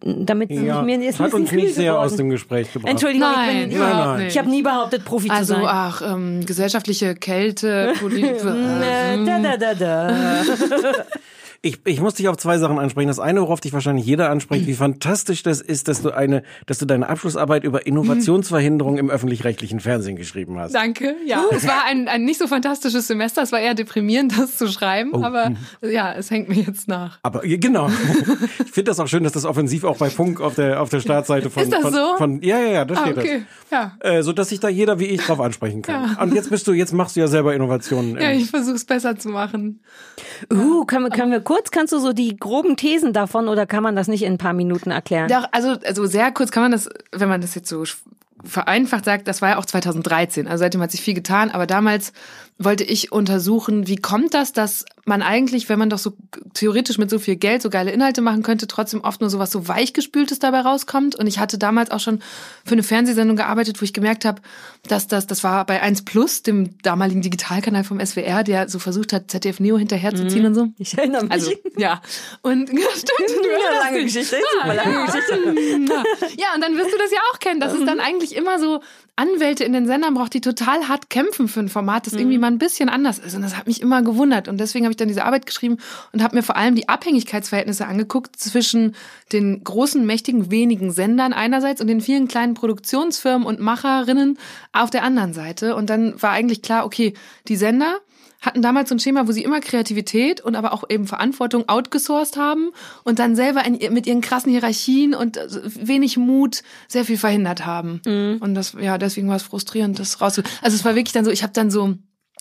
Damit 0.00 0.50
Ja, 0.50 0.80
mir 0.82 0.98
ist 1.06 1.20
hat 1.20 1.34
uns 1.34 1.52
nicht 1.52 1.74
sehr 1.74 1.92
geworden. 1.92 2.06
aus 2.06 2.16
dem 2.16 2.30
Gespräch 2.30 2.72
gebracht. 2.72 2.90
Entschuldigung, 2.90 3.28
Nein, 3.30 3.56
ich, 3.56 3.68
bin, 3.68 3.76
überhaupt 3.76 3.96
nein. 4.06 4.18
nicht. 4.20 4.32
ich 4.32 4.38
habe 4.38 4.48
nie 4.48 4.62
behauptet, 4.62 5.04
Profi 5.04 5.28
zu 5.28 5.34
also, 5.34 5.54
sein. 5.54 5.64
ach, 5.66 6.02
ähm, 6.02 6.46
gesellschaftliche 6.46 7.14
Kälte, 7.14 7.92
Politik. 8.00 8.36
Äh, 8.42 9.24
da, 9.24 9.38
da, 9.38 9.56
da, 9.56 9.74
da. 9.74 10.14
Ich, 11.64 11.78
ich 11.84 12.00
muss 12.00 12.14
dich 12.14 12.28
auf 12.28 12.36
zwei 12.38 12.58
Sachen 12.58 12.80
ansprechen. 12.80 13.06
Das 13.06 13.20
eine, 13.20 13.40
worauf 13.40 13.60
dich 13.60 13.72
wahrscheinlich 13.72 14.04
jeder 14.04 14.30
anspricht, 14.30 14.66
wie 14.66 14.74
fantastisch 14.74 15.44
das 15.44 15.60
ist, 15.60 15.86
dass 15.86 16.02
du 16.02 16.10
eine, 16.10 16.42
dass 16.66 16.78
du 16.78 16.86
deine 16.86 17.08
Abschlussarbeit 17.08 17.62
über 17.62 17.86
Innovationsverhinderung 17.86 18.98
im 18.98 19.08
öffentlich-rechtlichen 19.10 19.78
Fernsehen 19.78 20.16
geschrieben 20.16 20.58
hast. 20.58 20.74
Danke. 20.74 21.14
Ja, 21.24 21.44
es 21.52 21.64
war 21.66 21.84
ein, 21.86 22.08
ein 22.08 22.24
nicht 22.24 22.40
so 22.40 22.48
fantastisches 22.48 23.06
Semester. 23.06 23.42
Es 23.42 23.52
war 23.52 23.60
eher 23.60 23.74
deprimierend, 23.74 24.36
das 24.36 24.56
zu 24.56 24.66
schreiben. 24.66 25.10
Oh, 25.14 25.22
aber 25.22 25.52
ja, 25.82 26.12
es 26.12 26.32
hängt 26.32 26.48
mir 26.48 26.56
jetzt 26.62 26.88
nach. 26.88 27.20
Aber 27.22 27.46
ja, 27.46 27.56
genau. 27.58 27.88
Ich 28.64 28.72
finde 28.74 28.90
das 28.90 28.98
auch 29.00 29.06
schön, 29.06 29.22
dass 29.22 29.32
das 29.32 29.44
offensiv 29.44 29.84
auch 29.84 29.98
bei 29.98 30.08
Funk 30.10 30.40
auf 30.40 30.54
der 30.54 30.80
auf 30.80 30.88
der 30.88 31.00
Startseite 31.00 31.50
von 31.50 31.62
Ist 31.62 31.72
das 31.72 31.82
von, 31.82 31.92
so? 31.92 32.16
von 32.16 32.42
ja 32.42 32.58
ja 32.58 32.68
ja, 32.72 32.84
da 32.86 32.94
Ah, 32.94 33.02
steht 33.02 33.18
okay. 33.18 33.42
Ja. 33.70 33.92
das. 34.00 34.10
Äh, 34.12 34.22
so 34.22 34.32
dass 34.32 34.48
sich 34.48 34.60
da 34.60 34.68
jeder 34.68 34.98
wie 34.98 35.04
ich 35.06 35.20
drauf 35.20 35.40
ansprechen 35.40 35.82
kann. 35.82 36.16
Und 36.20 36.34
jetzt 36.34 36.48
bist 36.50 36.66
du 36.66 36.72
jetzt 36.72 36.92
machst 36.92 37.14
du 37.16 37.20
ja 37.20 37.28
selber 37.28 37.54
Innovationen. 37.54 38.16
Ja, 38.18 38.30
im- 38.30 38.38
ich 38.40 38.50
versuche 38.50 38.74
es 38.76 38.84
besser 38.86 39.16
zu 39.18 39.28
machen. 39.28 39.80
Uh, 40.52 40.84
können 40.86 41.04
wir, 41.04 41.10
können 41.10 41.30
wir 41.32 41.40
kurz, 41.52 41.70
kannst 41.70 41.92
du 41.92 41.98
so 41.98 42.12
die 42.12 42.36
groben 42.36 42.76
Thesen 42.76 43.12
davon 43.12 43.48
oder 43.48 43.66
kann 43.66 43.82
man 43.82 43.94
das 43.94 44.08
nicht 44.08 44.22
in 44.22 44.34
ein 44.34 44.38
paar 44.38 44.54
Minuten 44.54 44.90
erklären? 44.90 45.28
Doch, 45.28 45.46
also, 45.52 45.76
also 45.84 46.06
sehr 46.06 46.32
kurz 46.32 46.50
kann 46.50 46.62
man 46.62 46.72
das, 46.72 46.88
wenn 47.12 47.28
man 47.28 47.42
das 47.42 47.54
jetzt 47.54 47.68
so 47.68 47.84
vereinfacht 48.42 49.04
sagt, 49.04 49.28
das 49.28 49.42
war 49.42 49.50
ja 49.50 49.58
auch 49.58 49.66
2013. 49.66 50.48
Also 50.48 50.62
seitdem 50.62 50.80
hat 50.80 50.90
sich 50.90 51.02
viel 51.02 51.14
getan. 51.14 51.50
Aber 51.50 51.66
damals 51.66 52.14
wollte 52.58 52.84
ich 52.84 53.12
untersuchen, 53.12 53.86
wie 53.86 53.96
kommt 53.96 54.32
das, 54.32 54.52
dass 54.52 54.86
man 55.04 55.22
eigentlich, 55.22 55.68
wenn 55.68 55.78
man 55.78 55.90
doch 55.90 55.98
so 55.98 56.12
theoretisch 56.54 56.96
mit 56.96 57.10
so 57.10 57.18
viel 57.18 57.34
Geld 57.36 57.62
so 57.62 57.70
geile 57.70 57.90
Inhalte 57.90 58.20
machen 58.20 58.42
könnte, 58.42 58.68
trotzdem 58.68 59.00
oft 59.00 59.20
nur 59.20 59.30
so 59.30 59.38
was 59.38 59.50
so 59.50 59.66
weichgespültes 59.66 60.38
dabei 60.38 60.60
rauskommt. 60.60 61.16
Und 61.16 61.26
ich 61.26 61.40
hatte 61.40 61.58
damals 61.58 61.90
auch 61.90 61.98
schon 61.98 62.20
für 62.64 62.72
eine 62.72 62.84
Fernsehsendung 62.84 63.36
gearbeitet, 63.36 63.80
wo 63.80 63.84
ich 63.84 63.92
gemerkt 63.92 64.24
habe, 64.24 64.40
dass 64.86 65.08
das, 65.08 65.26
das 65.26 65.42
war 65.42 65.66
bei 65.66 65.82
1 65.82 66.04
Plus, 66.04 66.42
dem 66.42 66.78
damaligen 66.82 67.20
Digitalkanal 67.20 67.82
vom 67.82 68.04
SWR, 68.04 68.44
der 68.44 68.68
so 68.68 68.78
versucht 68.78 69.12
hat, 69.12 69.30
ZDF 69.30 69.58
Neo 69.58 69.76
hinterherzuziehen 69.76 70.46
und 70.46 70.54
so. 70.54 70.68
Ich 70.78 70.96
erinnere 70.96 71.24
mich. 71.24 71.32
Also, 71.32 71.52
ja. 71.76 72.00
Und 72.42 72.68
ja, 72.72 72.88
stimmt. 72.90 73.28
du 73.28 73.48
Ja, 73.48 73.84
lange. 73.84 74.04
Geschichte, 74.04 74.36
super 74.60 74.74
lange 74.74 75.06
Geschichte. 75.06 75.32
Ja, 76.38 76.54
und 76.54 76.60
dann 76.60 76.76
wirst 76.76 76.92
du 76.92 76.98
das 76.98 77.10
ja 77.10 77.18
auch 77.32 77.38
kennen, 77.38 77.60
dass 77.60 77.74
es 77.74 77.84
dann 77.84 78.00
eigentlich 78.00 78.34
immer 78.36 78.58
so 78.58 78.80
Anwälte 79.14 79.64
in 79.64 79.72
den 79.72 79.86
Sendern 79.86 80.14
braucht, 80.14 80.32
die 80.32 80.40
total 80.40 80.88
hart 80.88 81.10
kämpfen 81.10 81.46
für 81.46 81.60
ein 81.60 81.68
Format, 81.68 82.06
das 82.06 82.14
irgendwie 82.14 82.38
mal 82.38 82.46
ein 82.46 82.58
bisschen 82.58 82.88
anders 82.88 83.18
ist. 83.18 83.34
Und 83.34 83.42
das 83.42 83.56
hat 83.56 83.66
mich 83.66 83.82
immer 83.82 84.02
gewundert. 84.02 84.48
Und 84.48 84.58
deswegen 84.58 84.86
habe 84.92 84.94
ich 84.94 84.96
dann 84.98 85.08
diese 85.08 85.24
Arbeit 85.24 85.46
geschrieben 85.46 85.78
und 86.12 86.22
habe 86.22 86.36
mir 86.36 86.42
vor 86.42 86.56
allem 86.56 86.74
die 86.74 86.88
Abhängigkeitsverhältnisse 86.88 87.86
angeguckt 87.86 88.36
zwischen 88.36 88.94
den 89.32 89.64
großen, 89.64 90.04
mächtigen, 90.04 90.50
wenigen 90.50 90.92
Sendern 90.92 91.32
einerseits 91.32 91.80
und 91.80 91.86
den 91.86 92.00
vielen 92.00 92.28
kleinen 92.28 92.54
Produktionsfirmen 92.54 93.46
und 93.46 93.60
Macherinnen 93.60 94.38
auf 94.72 94.90
der 94.90 95.02
anderen 95.02 95.32
Seite. 95.32 95.74
Und 95.74 95.88
dann 95.88 96.20
war 96.20 96.30
eigentlich 96.30 96.62
klar, 96.62 96.84
okay, 96.84 97.14
die 97.48 97.56
Sender 97.56 97.98
hatten 98.42 98.60
damals 98.60 98.88
so 98.88 98.96
ein 98.96 98.98
Schema, 98.98 99.28
wo 99.28 99.32
sie 99.32 99.44
immer 99.44 99.60
Kreativität 99.60 100.40
und 100.40 100.56
aber 100.56 100.72
auch 100.72 100.84
eben 100.90 101.06
Verantwortung 101.06 101.68
outgesourced 101.68 102.36
haben 102.36 102.70
und 103.04 103.20
dann 103.20 103.36
selber 103.36 103.64
in, 103.64 103.78
mit 103.94 104.06
ihren 104.06 104.20
krassen 104.20 104.50
Hierarchien 104.50 105.14
und 105.14 105.36
äh, 105.36 105.48
wenig 105.76 106.16
Mut 106.16 106.62
sehr 106.88 107.04
viel 107.04 107.16
verhindert 107.16 107.64
haben. 107.64 108.00
Und 108.40 108.54
das, 108.54 108.76
ja, 108.78 108.98
deswegen 108.98 109.28
war 109.28 109.36
es 109.36 109.44
frustrierend, 109.44 109.98
das 109.98 110.20
rauszu. 110.20 110.42
Also 110.60 110.74
es 110.74 110.84
war 110.84 110.96
wirklich 110.96 111.12
dann 111.12 111.24
so, 111.24 111.30
ich 111.30 111.44
habe 111.44 111.52
dann 111.52 111.70
so 111.70 111.94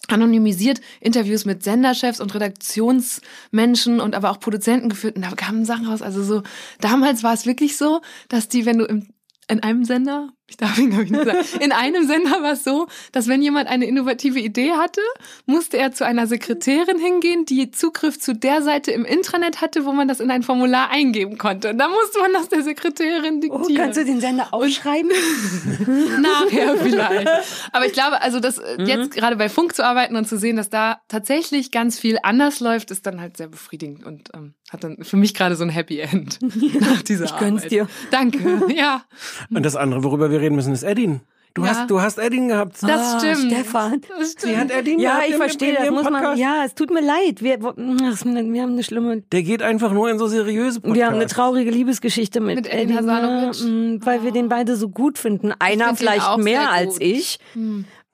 anonymisiert 0.07 0.81
Interviews 1.00 1.45
mit 1.45 1.63
Senderchefs 1.63 2.19
und 2.19 2.33
Redaktionsmenschen 2.33 4.00
und 4.00 4.15
aber 4.15 4.31
auch 4.31 4.39
Produzenten 4.39 4.89
geführt 4.89 5.15
und 5.15 5.24
da 5.24 5.31
kamen 5.31 5.65
Sachen 5.65 5.88
raus. 5.88 6.01
Also 6.01 6.24
so, 6.24 6.44
damals 6.80 7.24
war 7.24 7.33
es 7.33 7.45
wirklich 7.45 7.77
so, 7.77 8.01
dass 8.30 8.48
die, 8.48 8.65
wenn 8.65 8.80
du 8.80 8.86
im, 8.86 9.09
in 9.48 9.62
einem 9.62 9.86
Sender, 9.86 10.30
ich 10.51 10.57
darf 10.57 10.77
ihn 10.77 10.89
glaube 10.92 11.06
ich 11.06 11.12
nicht 11.12 11.25
sagen, 11.25 11.39
in 11.59 11.71
einem 11.71 12.06
Sender 12.06 12.44
war 12.44 12.51
es 12.53 12.63
so, 12.63 12.88
dass 13.12 13.27
wenn 13.27 13.42
jemand 13.42 13.68
eine 13.69 13.86
innovative 13.86 14.39
Idee 14.39 14.71
hatte, 14.74 15.01
musste 15.45 15.77
er 15.77 15.92
zu 15.94 16.06
einer 16.06 16.27
Sekretärin 16.27 17.00
hingehen, 17.00 17.45
die 17.45 17.71
Zugriff 17.71 18.19
zu 18.19 18.36
der 18.36 18.62
Seite 18.62 18.92
im 18.92 19.06
Intranet 19.06 19.62
hatte, 19.62 19.86
wo 19.86 19.92
man 19.94 20.07
das 20.07 20.19
in 20.19 20.30
ein 20.30 20.44
Formular 20.44 20.89
eingeben 20.92 21.38
konnte. 21.38 21.69
Und 21.71 21.77
da 21.77 21.88
musste 21.88 22.19
man 22.19 22.33
das 22.33 22.50
der 22.50 22.62
Sekretärin 22.63 23.38
Oh, 23.50 23.57
diktieren. 23.57 23.75
kannst 23.83 23.98
du 24.00 24.06
den 24.06 24.19
Sender 24.21 24.53
aufschreiben? 24.53 25.09
Nachher 26.21 26.75
vielleicht. 26.77 27.30
Aber 27.71 27.86
ich 27.86 27.94
glaube, 27.94 28.21
also 28.21 28.39
das 28.39 28.57
äh, 28.57 28.83
jetzt 28.83 29.12
gerade 29.15 29.36
bei 29.36 29.50
Funk 29.50 29.75
zu 29.75 29.86
arbeiten 29.86 30.15
und 30.15 30.27
zu 30.27 30.38
sehen, 30.38 30.57
dass 30.57 30.69
da 30.69 31.01
tatsächlich 31.07 31.71
ganz 31.71 32.00
viel 32.00 32.18
anders 32.24 32.59
läuft, 32.59 32.92
ist 32.92 33.06
dann 33.06 33.21
halt 33.21 33.38
sehr 33.38 33.48
befriedigend 33.48 34.06
und 34.06 34.30
ähm, 34.33 34.53
hat 34.69 34.83
dann 34.83 34.98
für 35.03 35.18
mich 35.18 35.33
gerade 35.33 35.56
so 35.56 35.63
ein 35.63 35.69
Happy 35.69 36.00
End 36.00 36.39
nach 36.80 37.01
dieser 37.01 37.25
Ich 37.25 37.38
gönn's 37.38 37.62
Arbeit. 37.63 37.71
dir. 37.71 37.88
Danke. 38.12 38.62
Ja, 38.75 39.03
Und 39.50 39.63
das 39.65 39.75
andere, 39.75 40.03
worüber 40.03 40.30
wir 40.31 40.40
reden 40.41 40.55
müssen, 40.55 40.73
ist 40.73 40.83
Edin. 40.83 41.21
Du 41.53 41.63
Ja. 41.65 41.69
hast 41.71 41.89
du 41.91 41.99
hast 42.01 42.17
Edin 42.17 42.47
gehabt. 42.47 42.77
das 42.81 42.89
Ah, 43.15 43.19
stimmt. 43.19 43.51
Stefan. 43.51 44.01
Das 44.17 44.31
Sie 44.31 44.38
stimmt. 44.38 44.57
hat 44.57 44.71
Edin 44.71 44.99
Ja, 44.99 45.09
gehabt 45.15 45.25
ich 45.27 45.33
im- 45.33 45.38
verstehe, 45.41 45.75
das 45.75 45.89
muss 45.91 46.09
man. 46.09 46.38
Ja, 46.38 46.63
es 46.65 46.75
tut 46.75 46.91
mir 46.91 47.01
leid. 47.01 47.41
Wir, 47.43 47.59
wir 47.61 48.61
haben 48.61 48.71
eine 48.71 48.83
schlimme 48.83 49.21
Der 49.33 49.43
geht 49.43 49.61
einfach 49.61 49.91
nur 49.91 50.10
in 50.10 50.17
so 50.17 50.27
seriöse 50.27 50.79
Podcasts. 50.79 50.95
Wir 50.98 51.05
haben 51.07 51.15
eine 51.15 51.27
traurige 51.27 51.69
Liebesgeschichte 51.71 52.39
mit, 52.39 52.55
Mit 52.55 52.67
Eddie 52.67 52.93
Eddie, 52.93 53.05
ne? 53.05 53.50
Hasanovic. 53.50 53.65
Mm, 54.01 54.05
weil 54.05 54.24
wir 54.24 54.31
den 54.31 54.48
beide 54.48 54.77
so 54.77 54.88
gut 54.88 55.17
finden. 55.17 55.51
Einer 55.60 55.88
find 55.88 55.98
vielleicht 56.00 56.38
mehr 56.38 56.71
als 56.71 56.93
gut. 56.93 57.03
ich. 57.03 57.38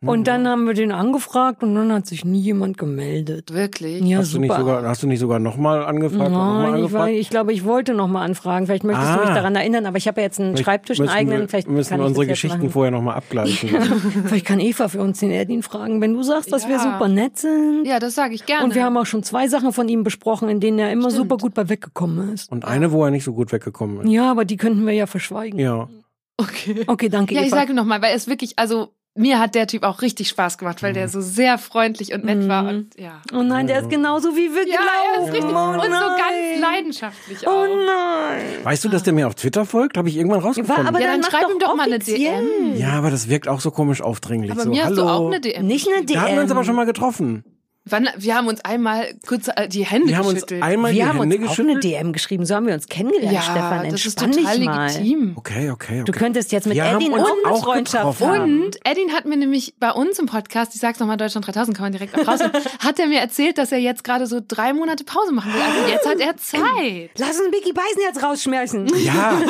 Und 0.06 0.27
dann 0.27 0.48
haben 0.48 0.68
wir 0.68 0.75
den 0.75 0.92
angefragt 0.92 1.63
und 1.63 1.74
dann 1.74 1.92
hat 1.92 2.06
sich 2.06 2.24
nie 2.24 2.39
jemand 2.39 2.77
gemeldet. 2.77 3.51
Wirklich. 3.51 4.00
Ja, 4.04 4.20
Hast 4.20 4.32
du 4.32 4.39
nicht 4.39 4.51
super. 4.51 4.60
sogar 4.62 4.84
hast 4.84 5.01
du 5.01 5.08
nicht 5.08 5.20
sogar 5.20 5.39
nochmal 5.39 5.84
angefragt? 5.84 6.30
noch 6.32 6.38
mal 6.38 6.54
Nein, 6.72 6.86
ich, 6.86 6.94
war, 6.94 7.01
angefragt? 7.01 7.12
ich 7.13 7.30
glaube, 7.32 7.51
ich 7.54 7.66
wollte 7.66 7.96
noch 7.96 8.08
mal 8.08 8.24
anfragen. 8.24 8.68
Vielleicht 8.68 8.84
möchtest 8.84 9.10
du 9.10 9.13
Ah. 9.22 9.25
mich 9.25 9.30
daran 9.34 9.56
erinnern, 9.56 9.88
aber 9.88 9.98
ich 9.98 10.08
habe 10.08 10.22
ja 10.22 10.27
jetzt 10.27 10.39
einen 10.39 10.51
Vielleicht 10.51 10.66
Schreibtisch, 10.66 11.00
einen 11.00 11.10
eigenen. 11.10 11.39
Wir, 11.42 11.48
Vielleicht 11.48 11.68
müssen 11.68 11.89
kann 11.89 12.00
wir 12.00 12.04
ich 12.04 12.10
unsere 12.10 12.27
Geschichten 12.27 12.58
machen. 12.60 12.70
vorher 12.70 12.92
nochmal 12.92 13.16
abgleichen. 13.16 13.70
Vielleicht 14.27 14.46
kann 14.46 14.60
Eva 14.60 14.88
für 14.88 15.01
uns 15.01 15.20
den 15.20 15.32
Erdin 15.32 15.63
fragen, 15.63 16.00
wenn 16.00 16.13
du 16.13 16.22
sagst, 16.22 16.54
dass 16.54 16.68
wir 16.68 16.75
Ja. 16.75 16.94
super 16.94 17.08
nett 17.08 17.39
sind. 17.39 17.86
Ja, 17.88 17.98
das 17.98 18.13
sage 18.13 18.36
ich 18.36 18.46
gerne. 18.46 18.66
Und 18.66 18.75
wir 18.75 18.84
haben 18.84 18.96
auch 18.98 19.08
schon 19.08 19.24
zwei 19.24 19.48
Sachen 19.48 19.74
von 19.74 19.89
ihm 19.89 20.04
besprochen, 20.04 20.48
in 20.48 20.60
denen 20.60 20.77
er 20.77 20.92
immer 20.92 21.10
super 21.10 21.38
gut 21.38 21.56
bei 21.56 21.70
weggekommen 21.70 22.34
ist. 22.36 22.51
Und 22.51 22.66
eine, 22.66 22.92
wo 22.92 23.04
er 23.04 23.10
nicht 23.10 23.24
so 23.24 23.34
gut 23.34 23.51
weggekommen 23.51 24.01
ist. 24.01 24.12
Ja, 24.12 24.30
aber 24.30 24.46
die 24.46 24.58
könnten 24.58 24.86
wir 24.86 24.94
ja 24.94 25.08
verschweigen. 25.08 25.58
Ja. 25.60 25.89
okay. 26.38 26.84
Okay, 26.86 27.10
danke, 27.10 27.34
Ja, 27.34 27.42
ich 27.42 27.48
Eva. 27.48 27.56
sage 27.56 27.74
nochmal, 27.74 28.00
weil 28.04 28.16
es 28.16 28.27
wirklich, 28.27 28.60
also 28.60 28.89
mir 29.17 29.39
hat 29.39 29.55
der 29.55 29.67
Typ 29.67 29.83
auch 29.83 30.01
richtig 30.01 30.29
Spaß 30.29 30.57
gemacht, 30.57 30.81
weil 30.83 30.93
der 30.93 31.09
so 31.09 31.21
sehr 31.21 31.57
freundlich 31.57 32.13
und 32.13 32.24
nett 32.25 32.47
war 32.47 32.67
und 32.67 32.88
ja. 33.00 33.21
Oh 33.33 33.43
nein, 33.43 33.67
der 33.67 33.79
ist 33.81 33.89
genauso 33.89 34.36
wie 34.36 34.53
wir 34.53 34.67
Ja, 34.67 34.79
er 35.15 35.24
ist 35.25 35.31
glauben. 35.31 35.45
richtig. 35.45 35.55
Oh 35.55 35.81
und 35.81 35.81
so 35.83 35.89
ganz 35.89 36.62
leidenschaftlich 36.62 37.39
Oh 37.45 37.50
auch. 37.50 37.67
nein. 37.67 38.41
Weißt 38.63 38.83
du, 38.86 38.89
dass 38.89 39.03
der 39.03 39.13
mir 39.13 39.27
auf 39.27 39.36
Twitter 39.36 39.65
folgt? 39.65 39.97
Habe 39.97 40.09
ich 40.09 40.17
irgendwann 40.17 40.39
rausgefunden. 40.39 40.88
aber 40.88 41.00
Ja, 41.01 41.07
dann 41.12 41.21
mach 41.21 41.29
schreib 41.31 41.50
ihm 41.51 41.59
doch 41.59 41.75
mal 41.75 41.83
eine. 41.88 42.00
DM. 42.00 42.75
ja, 42.75 42.91
aber 42.91 43.12
das 43.12 43.27
wirkt 43.29 43.47
auch 43.47 43.59
so 43.59 43.71
komisch 43.71 44.01
aufdringlich. 44.01 44.51
Aber 44.51 44.62
so, 44.63 44.69
mir 44.69 44.83
hast 44.83 44.91
hallo. 44.91 45.01
du 45.03 45.09
auch 45.09 45.27
eine 45.27 45.41
DM. 45.41 45.65
Nicht 45.65 45.88
eine 45.88 46.05
Da 46.05 46.21
haben 46.21 46.33
wir 46.36 46.41
uns 46.41 46.50
DM. 46.50 46.57
aber 46.57 46.65
schon 46.65 46.75
mal 46.75 46.86
getroffen. 46.86 47.43
Wann, 47.89 48.10
wir 48.17 48.36
haben 48.36 48.48
uns 48.48 48.63
einmal 48.63 49.13
kurz 49.27 49.48
äh, 49.56 49.67
die 49.67 49.86
Hände 49.86 50.08
Wir 50.10 50.17
haben 50.17 50.25
uns 50.25 50.36
geschüttelt. 50.36 50.63
einmal 50.63 50.91
Wir 50.91 51.03
die 51.03 51.10
haben 51.10 51.20
uns 51.20 51.34
Hände 51.34 51.36
auch 51.48 51.60
eine 51.60 51.74
geschüttelt. 51.75 51.84
DM 51.84 52.13
geschrieben. 52.13 52.46
So 52.46 52.56
haben 52.56 52.67
wir 52.67 52.74
uns 52.74 52.88
kennengelernt, 52.88 53.32
ja, 53.34 53.41
Stefan. 53.41 53.89
das 53.89 54.06
ist 54.06 54.22
Entspann 54.22 54.32
total 54.44 54.60
mal. 54.65 54.88
legitim. 54.88 55.34
Okay, 55.36 55.70
okay, 55.72 56.01
okay. 56.01 56.03
Du 56.06 56.12
könntest 56.12 56.51
jetzt 56.51 56.67
mit 56.67 56.75
Wir 56.75 56.86
Edin 56.86 57.13
und 57.13 57.22
auch 57.46 57.63
Freundschaft 57.63 58.22
haben. 58.22 58.63
Und 58.63 58.77
Edin 58.86 59.12
hat 59.13 59.25
mir 59.25 59.38
nämlich 59.38 59.75
bei 59.79 59.91
uns 59.91 60.20
im 60.20 60.25
Podcast, 60.25 60.74
ich 60.75 60.82
sag's 60.82 61.00
nochmal, 61.00 61.17
Deutschland 61.17 61.46
3000 61.48 61.75
kann 61.75 61.86
man 61.86 61.91
direkt 61.91 62.17
auch 62.20 62.27
raus, 62.27 62.39
hat 62.79 63.00
er 63.00 63.08
mir 63.08 63.20
erzählt, 63.20 63.58
dass 63.58 63.72
er 63.72 63.79
jetzt 63.79 64.03
gerade 64.03 64.27
so 64.27 64.39
drei 64.46 64.74
Monate 64.74 65.03
Pause 65.03 65.34
machen 65.34 65.53
will. 65.53 65.62
Also 65.62 65.91
jetzt 65.91 66.08
hat 66.08 66.20
er 66.20 66.38
Zeit. 66.38 67.12
Lass 67.17 67.39
uns 67.39 67.51
Vicky 67.56 67.74
Beisenherz 67.74 68.22
rausschmeißen. 68.24 68.88
Ja. 69.03 69.41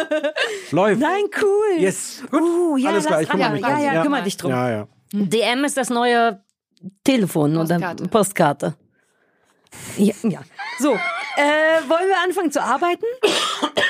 Läuft. 0.70 1.00
Nein, 1.00 1.24
cool. 1.42 1.80
Yes. 1.82 2.22
Gut. 2.30 2.40
Uh, 2.42 2.76
ja, 2.76 2.90
Alles 2.90 3.06
klar, 3.06 3.22
ich 3.22 3.28
dran. 3.28 3.38
kümmere 3.38 3.52
mich 3.52 3.62
ja, 3.62 3.78
ja, 3.78 3.94
Ja. 3.94 4.02
kümmer 4.02 4.22
dich 4.22 4.36
drum. 4.36 4.50
Ja, 4.50 4.70
ja. 4.70 4.88
DM 5.12 5.64
ist 5.64 5.76
das 5.76 5.88
neue 5.90 6.40
Telefon 7.04 7.54
Postkarte. 7.54 8.02
oder 8.02 8.10
Postkarte. 8.10 8.74
Ja, 9.96 10.14
ja. 10.22 10.40
So, 10.78 10.92
äh, 10.92 11.88
wollen 11.88 12.08
wir 12.08 12.16
anfangen 12.24 12.50
zu 12.50 12.62
arbeiten? 12.62 13.04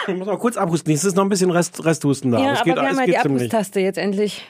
Ich 0.09 0.15
muss 0.17 0.27
mal 0.27 0.39
kurz 0.39 0.57
abhusten. 0.57 0.93
Es 0.93 1.05
ist 1.05 1.17
noch 1.17 1.25
ein 1.25 1.29
bisschen 1.29 1.51
Rest, 1.51 1.85
Resthusten 1.85 2.31
da. 2.33 2.39
ja, 2.39 2.53
es 2.53 2.61
aber 2.61 2.65
geht, 2.65 2.77
wir 2.77 2.89
haben 2.89 2.99
ja 2.99 3.05
die. 3.07 3.19
Abschlusstaste 3.19 3.81
jetzt 3.81 3.99
endlich. 3.99 4.45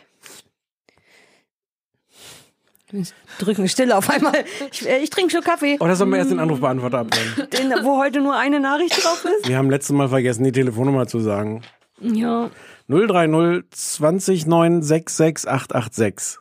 Wir 2.90 3.04
Drücken 3.38 3.68
still 3.68 3.92
auf 3.92 4.08
einmal. 4.08 4.44
Ich, 4.70 4.88
äh, 4.88 4.98
ich 4.98 5.10
trinke 5.10 5.30
schon 5.32 5.40
Kaffee, 5.42 5.76
Oder 5.80 5.96
sollen 5.96 6.10
wir 6.10 6.18
erst 6.18 6.30
den 6.30 6.38
Anrufbeantworter 6.38 6.98
abnehmen? 7.00 7.34
den, 7.52 7.70
wo 7.84 7.98
heute 7.98 8.20
nur 8.20 8.36
eine 8.36 8.60
Nachricht 8.60 9.02
drauf 9.04 9.24
ist. 9.24 9.48
Wir 9.48 9.58
haben 9.58 9.70
letztes 9.70 9.94
Mal 9.94 10.08
vergessen, 10.08 10.44
die 10.44 10.52
Telefonnummer 10.52 11.06
zu 11.06 11.18
sagen. 11.20 11.62
Ja. 12.00 12.50
030 12.88 13.64
20 13.70 14.46
9 14.46 14.82
66 14.82 15.50
886. 15.50 16.38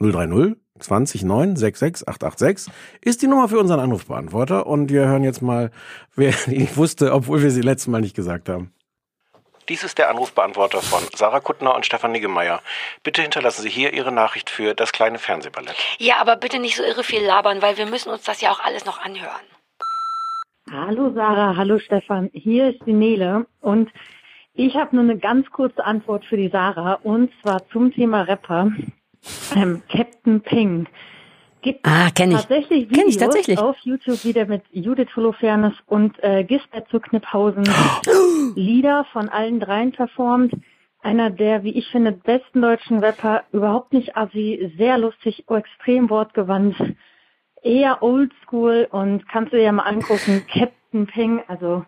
030 0.00 0.56
20 0.80 1.22
9 1.24 1.56
66 1.56 2.08
886 2.08 2.72
ist 3.00 3.22
die 3.22 3.26
Nummer 3.26 3.48
für 3.48 3.58
unseren 3.58 3.80
Anrufbeantworter 3.80 4.66
und 4.66 4.90
wir 4.90 5.06
hören 5.06 5.24
jetzt 5.24 5.42
mal, 5.42 5.70
wer 6.14 6.32
die 6.46 6.68
wusste, 6.76 7.12
obwohl 7.12 7.42
wir 7.42 7.50
sie 7.50 7.62
letztes 7.62 7.88
Mal 7.88 8.00
nicht 8.00 8.16
gesagt 8.16 8.48
haben. 8.48 8.72
Dies 9.68 9.84
ist 9.84 9.98
der 9.98 10.10
Anrufbeantworter 10.10 10.82
von 10.82 11.00
Sarah 11.14 11.38
Kuttner 11.38 11.76
und 11.76 11.86
Stefan 11.86 12.10
Niggemeier. 12.10 12.60
Bitte 13.04 13.22
hinterlassen 13.22 13.62
Sie 13.62 13.70
hier 13.70 13.92
Ihre 13.92 14.10
Nachricht 14.10 14.50
für 14.50 14.74
das 14.74 14.90
kleine 14.90 15.18
Fernsehballett. 15.18 15.76
Ja, 15.98 16.16
aber 16.20 16.34
bitte 16.34 16.58
nicht 16.58 16.76
so 16.76 16.82
irre 16.82 17.04
viel 17.04 17.22
labern, 17.22 17.62
weil 17.62 17.76
wir 17.76 17.86
müssen 17.86 18.10
uns 18.10 18.24
das 18.24 18.40
ja 18.40 18.50
auch 18.50 18.58
alles 18.58 18.84
noch 18.84 19.00
anhören. 19.00 19.46
Hallo 20.72 21.12
Sarah, 21.14 21.56
hallo 21.56 21.78
Stefan, 21.78 22.30
hier 22.32 22.70
ist 22.70 22.80
die 22.86 22.92
Nele 22.92 23.46
und 23.60 23.90
ich 24.54 24.76
habe 24.76 24.94
nur 24.94 25.04
eine 25.04 25.18
ganz 25.18 25.50
kurze 25.50 25.84
Antwort 25.84 26.24
für 26.24 26.36
die 26.36 26.48
Sarah 26.48 26.94
und 27.02 27.30
zwar 27.40 27.68
zum 27.70 27.92
Thema 27.92 28.22
Rapper. 28.22 28.70
Ähm, 29.54 29.82
Captain 29.90 30.40
Ping. 30.40 30.86
Gibt 31.62 31.80
Ah, 31.86 32.08
kenn 32.14 32.30
ich. 32.30 32.38
tatsächlich 32.38 32.88
Kenn 32.88 33.00
Videos 33.00 33.08
ich 33.08 33.16
tatsächlich. 33.18 33.58
auf 33.58 33.76
YouTube 33.82 34.24
wieder 34.24 34.46
mit 34.46 34.62
Judith 34.72 35.14
Holofernes 35.14 35.74
und 35.86 36.18
äh, 36.22 36.42
Gisbert 36.44 36.88
zu 36.88 37.00
Kniphausen 37.00 37.64
Lieder 38.54 39.04
von 39.12 39.28
allen 39.28 39.60
dreien 39.60 39.92
performt. 39.92 40.54
Einer 41.02 41.30
der, 41.30 41.62
wie 41.62 41.76
ich 41.78 41.88
finde, 41.88 42.12
besten 42.12 42.62
deutschen 42.62 42.98
Rapper, 43.00 43.44
überhaupt 43.52 43.92
nicht 43.92 44.16
assi, 44.16 44.72
sehr 44.76 44.98
lustig, 44.98 45.44
extrem 45.48 46.10
wortgewandt, 46.10 46.76
eher 47.62 48.02
oldschool 48.02 48.86
und 48.90 49.26
kannst 49.28 49.52
du 49.52 49.56
dir 49.56 49.64
ja 49.64 49.72
mal 49.72 49.84
angucken, 49.84 50.44
Captain 50.50 51.06
Ping, 51.06 51.42
also 51.48 51.84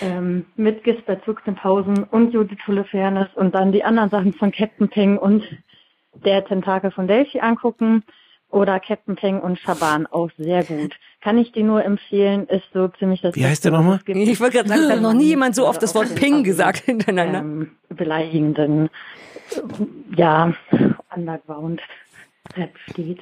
ähm, 0.00 0.46
mit 0.56 0.84
Gisbert 0.84 1.24
zu 1.24 1.34
Kniphausen 1.34 2.04
und 2.04 2.32
Judith 2.32 2.58
Holofernes 2.66 3.28
und 3.34 3.54
dann 3.54 3.72
die 3.72 3.82
anderen 3.84 4.10
Sachen 4.10 4.32
von 4.32 4.52
Captain 4.52 4.88
Ping 4.88 5.18
und 5.18 5.42
der 6.14 6.44
Tentakel 6.44 6.90
von 6.90 7.06
Delphi 7.06 7.40
angucken 7.40 8.04
oder 8.50 8.78
Captain 8.80 9.16
Peng 9.16 9.40
und 9.40 9.58
Schaban 9.58 10.06
auch 10.06 10.30
sehr 10.36 10.62
gut. 10.62 10.94
Kann 11.22 11.38
ich 11.38 11.52
dir 11.52 11.64
nur 11.64 11.84
empfehlen, 11.84 12.46
ist 12.48 12.66
so 12.74 12.88
ziemlich 12.88 13.22
das 13.22 13.34
Wie 13.34 13.46
heißt 13.46 13.64
der 13.64 13.72
nochmal? 13.72 14.00
Ich 14.06 14.40
wollte 14.40 14.58
gerade 14.58 14.68
sagen, 14.68 14.82
es 14.82 14.90
hat 14.90 15.00
noch 15.00 15.14
nie 15.14 15.28
jemand 15.28 15.54
so 15.54 15.66
oft 15.66 15.82
das 15.82 15.94
Wort 15.94 16.14
Ping 16.14 16.44
gesagt 16.44 16.78
hintereinander. 16.84 17.38
Ähm, 17.38 17.70
beleidigenden, 17.88 18.90
ja, 20.14 20.52
Underground 21.14 21.80
Rap 22.56 22.76
steht. 22.90 23.20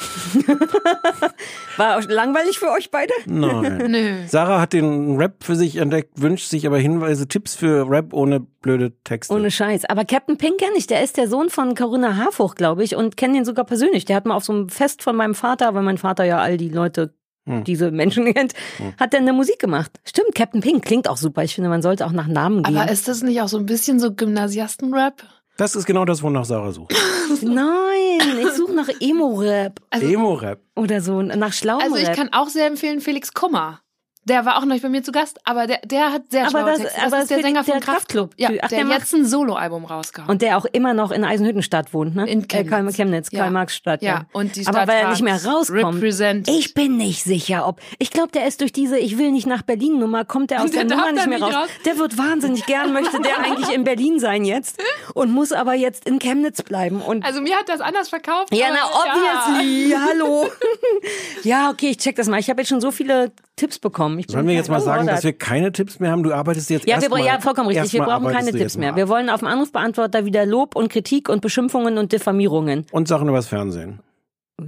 War 1.76 1.98
auch 1.98 2.02
langweilig 2.08 2.58
für 2.58 2.70
euch 2.70 2.90
beide? 2.90 3.12
Nein. 3.26 3.86
Nö. 3.90 4.14
Sarah 4.26 4.60
hat 4.60 4.72
den 4.72 5.16
Rap 5.16 5.42
für 5.44 5.56
sich 5.56 5.76
entdeckt, 5.76 6.20
wünscht 6.20 6.48
sich 6.48 6.66
aber 6.66 6.78
Hinweise, 6.78 7.28
Tipps 7.28 7.54
für 7.54 7.88
Rap 7.88 8.12
ohne 8.12 8.40
blöde 8.40 8.92
Texte. 9.04 9.34
Ohne 9.34 9.50
Scheiß. 9.50 9.84
Aber 9.86 10.04
Captain 10.04 10.36
Pink 10.36 10.58
kenne 10.58 10.76
ich. 10.76 10.86
Der 10.86 11.02
ist 11.02 11.16
der 11.16 11.28
Sohn 11.28 11.50
von 11.50 11.74
Corinna 11.74 12.16
Harfuch, 12.16 12.54
glaube 12.54 12.82
ich, 12.84 12.96
und 12.96 13.16
kenne 13.16 13.34
den 13.34 13.44
sogar 13.44 13.64
persönlich. 13.64 14.04
Der 14.04 14.16
hat 14.16 14.26
mal 14.26 14.34
auf 14.34 14.44
so 14.44 14.52
einem 14.52 14.68
Fest 14.68 15.02
von 15.02 15.16
meinem 15.16 15.34
Vater, 15.34 15.74
weil 15.74 15.82
mein 15.82 15.98
Vater 15.98 16.24
ja 16.24 16.38
all 16.38 16.56
die 16.56 16.68
Leute, 16.70 17.14
Hm. 17.48 17.64
diese 17.64 17.90
Menschen 17.90 18.26
kennt, 18.34 18.52
hat 18.98 19.14
der 19.14 19.20
eine 19.20 19.32
Musik 19.32 19.58
gemacht. 19.58 19.90
Stimmt, 20.04 20.34
Captain 20.34 20.60
Pink 20.60 20.84
klingt 20.84 21.08
auch 21.08 21.16
super. 21.16 21.42
Ich 21.42 21.54
finde, 21.54 21.70
man 21.70 21.80
sollte 21.80 22.04
auch 22.04 22.12
nach 22.12 22.26
Namen 22.26 22.62
gehen. 22.62 22.76
Aber 22.76 22.90
ist 22.92 23.08
das 23.08 23.22
nicht 23.22 23.40
auch 23.40 23.48
so 23.48 23.56
ein 23.56 23.64
bisschen 23.64 23.98
so 23.98 24.12
Gymnasiasten-Rap? 24.14 25.22
Das 25.60 25.76
ist 25.76 25.84
genau 25.84 26.04
das, 26.06 26.22
wonach 26.22 26.44
Sarah 26.46 26.72
sucht. 26.72 26.94
Nein, 27.42 28.38
ich 28.40 28.48
suche 28.52 28.72
nach 28.72 28.88
Emo-Rap 28.98 29.80
Also, 29.90 30.06
Emo-Rap. 30.06 30.60
oder 30.74 31.00
so, 31.02 31.20
nach 31.20 31.52
schlauem 31.52 31.82
also 31.82 31.96
ich 31.96 32.10
kann 32.12 32.32
auch 32.32 32.48
sehr 32.48 32.66
empfehlen 32.66 33.00
Felix 33.00 33.32
Kummer. 33.34 33.80
Der 34.24 34.44
war 34.44 34.56
auch 34.58 34.60
noch 34.60 34.74
nicht 34.74 34.82
bei 34.82 34.90
mir 34.90 35.02
zu 35.02 35.12
Gast, 35.12 35.38
aber 35.44 35.66
der, 35.66 35.78
der 35.82 36.12
hat 36.12 36.22
sehr 36.30 36.46
Aber 36.46 36.62
das- 36.64 36.78
Texte. 36.80 37.00
aber 37.00 37.10
Das 37.10 37.10
das 37.10 37.22
ist 37.22 37.30
der 37.30 37.40
Sänger 37.42 37.64
von 37.64 37.72
der 37.72 37.80
Kraftklub. 37.80 38.30
Ja, 38.36 38.50
Ach, 38.62 38.68
der, 38.68 38.84
der 38.84 38.88
jetzt 38.94 39.14
ein 39.14 39.24
Soloalbum 39.24 39.86
rausgehauen. 39.86 40.30
Und 40.30 40.42
der 40.42 40.58
auch 40.58 40.66
immer 40.66 40.92
noch 40.92 41.10
in 41.10 41.24
Eisenhüttenstadt 41.24 41.94
wohnt, 41.94 42.14
ne? 42.14 42.28
In 42.28 42.42
Äh, 42.42 42.46
Chemnitz. 42.46 42.70
Karl- 42.70 42.92
Chemnitz, 42.92 43.28
Ja. 43.32 43.40
Karl-Marx-Stadt, 43.44 44.02
ja. 44.02 44.08
Ja, 44.10 44.26
und 44.32 44.56
die 44.56 44.66
Aber 44.66 44.86
weil 44.86 44.98
er 45.04 45.10
nicht 45.10 45.22
mehr 45.22 45.42
rauskommt. 45.42 45.96
represent. 45.96 46.48
Ich 46.48 46.74
bin 46.74 46.98
nicht 46.98 47.22
sicher, 47.24 47.66
ob. 47.66 47.80
Ich 47.98 48.10
glaube, 48.10 48.30
der 48.32 48.46
ist 48.46 48.60
durch 48.60 48.72
diese 48.72 48.98
Ich 48.98 49.16
will 49.16 49.30
nicht 49.32 49.46
nach 49.46 49.62
Berlin 49.62 49.98
Nummer, 49.98 50.26
kommt 50.26 50.52
er 50.52 50.62
aus 50.64 50.70
Der 50.70 50.84
der, 50.84 50.96
Nummer 50.98 51.12
nicht 51.12 51.26
mehr 51.26 51.38
nicht 51.38 51.46
raus. 51.48 51.54
raus. 51.54 51.68
Der 51.86 51.96
wird 51.98 52.18
wahnsinnig 52.18 52.66
gern, 52.66 52.92
möchte 52.92 53.20
der 53.20 53.38
eigentlich 53.42 53.70
in 53.74 53.84
Berlin 53.84 54.20
sein 54.20 54.44
jetzt 54.44 54.78
und 55.14 55.32
muss 55.32 55.50
aber 55.52 55.72
jetzt 55.74 56.04
in 56.06 56.18
Chemnitz 56.18 56.62
bleiben. 56.62 57.00
Und 57.00 57.24
Also 57.24 57.40
mir 57.40 57.56
hat 57.56 57.68
das 57.70 57.80
anders 57.80 58.10
verkauft. 58.10 58.54
ja, 58.54 58.66
aber 58.66 58.76
na, 58.76 59.54
obviously. 59.56 59.96
Hallo. 60.08 60.46
ja, 61.42 61.70
okay, 61.70 61.88
ich 61.90 61.96
check 61.98 62.16
das 62.16 62.28
mal. 62.28 62.38
Ich 62.38 62.50
habe 62.50 62.60
jetzt 62.60 62.68
schon 62.68 62.80
so 62.82 62.90
viele 62.90 63.32
Tipps 63.56 63.78
bekommen. 63.78 64.09
Ich 64.18 64.26
bin 64.26 64.34
Sollen 64.34 64.46
wir 64.46 64.54
jetzt 64.54 64.70
mal 64.70 64.80
sagen, 64.80 65.06
dass 65.06 65.24
wir 65.24 65.32
keine 65.32 65.72
Tipps 65.72 66.00
mehr 66.00 66.10
haben? 66.10 66.22
Du 66.22 66.32
arbeitest 66.32 66.70
jetzt 66.70 66.86
ja, 66.86 66.96
erstmal. 66.96 67.24
ja, 67.24 67.40
vollkommen 67.40 67.68
richtig. 67.68 67.92
Wir 67.92 68.02
brauchen 68.02 68.28
keine 68.28 68.52
Tipps 68.52 68.76
mehr. 68.76 68.96
Wir 68.96 69.08
wollen 69.08 69.30
auf 69.30 69.40
dem 69.40 69.48
Anrufbeantworter 69.48 70.24
wieder 70.24 70.46
Lob 70.46 70.76
und 70.76 70.90
Kritik 70.90 71.28
und 71.28 71.40
Beschimpfungen 71.40 71.98
und 71.98 72.12
Diffamierungen. 72.12 72.86
Und 72.92 73.08
Sachen 73.08 73.28
übers 73.28 73.46
Fernsehen. 73.46 74.00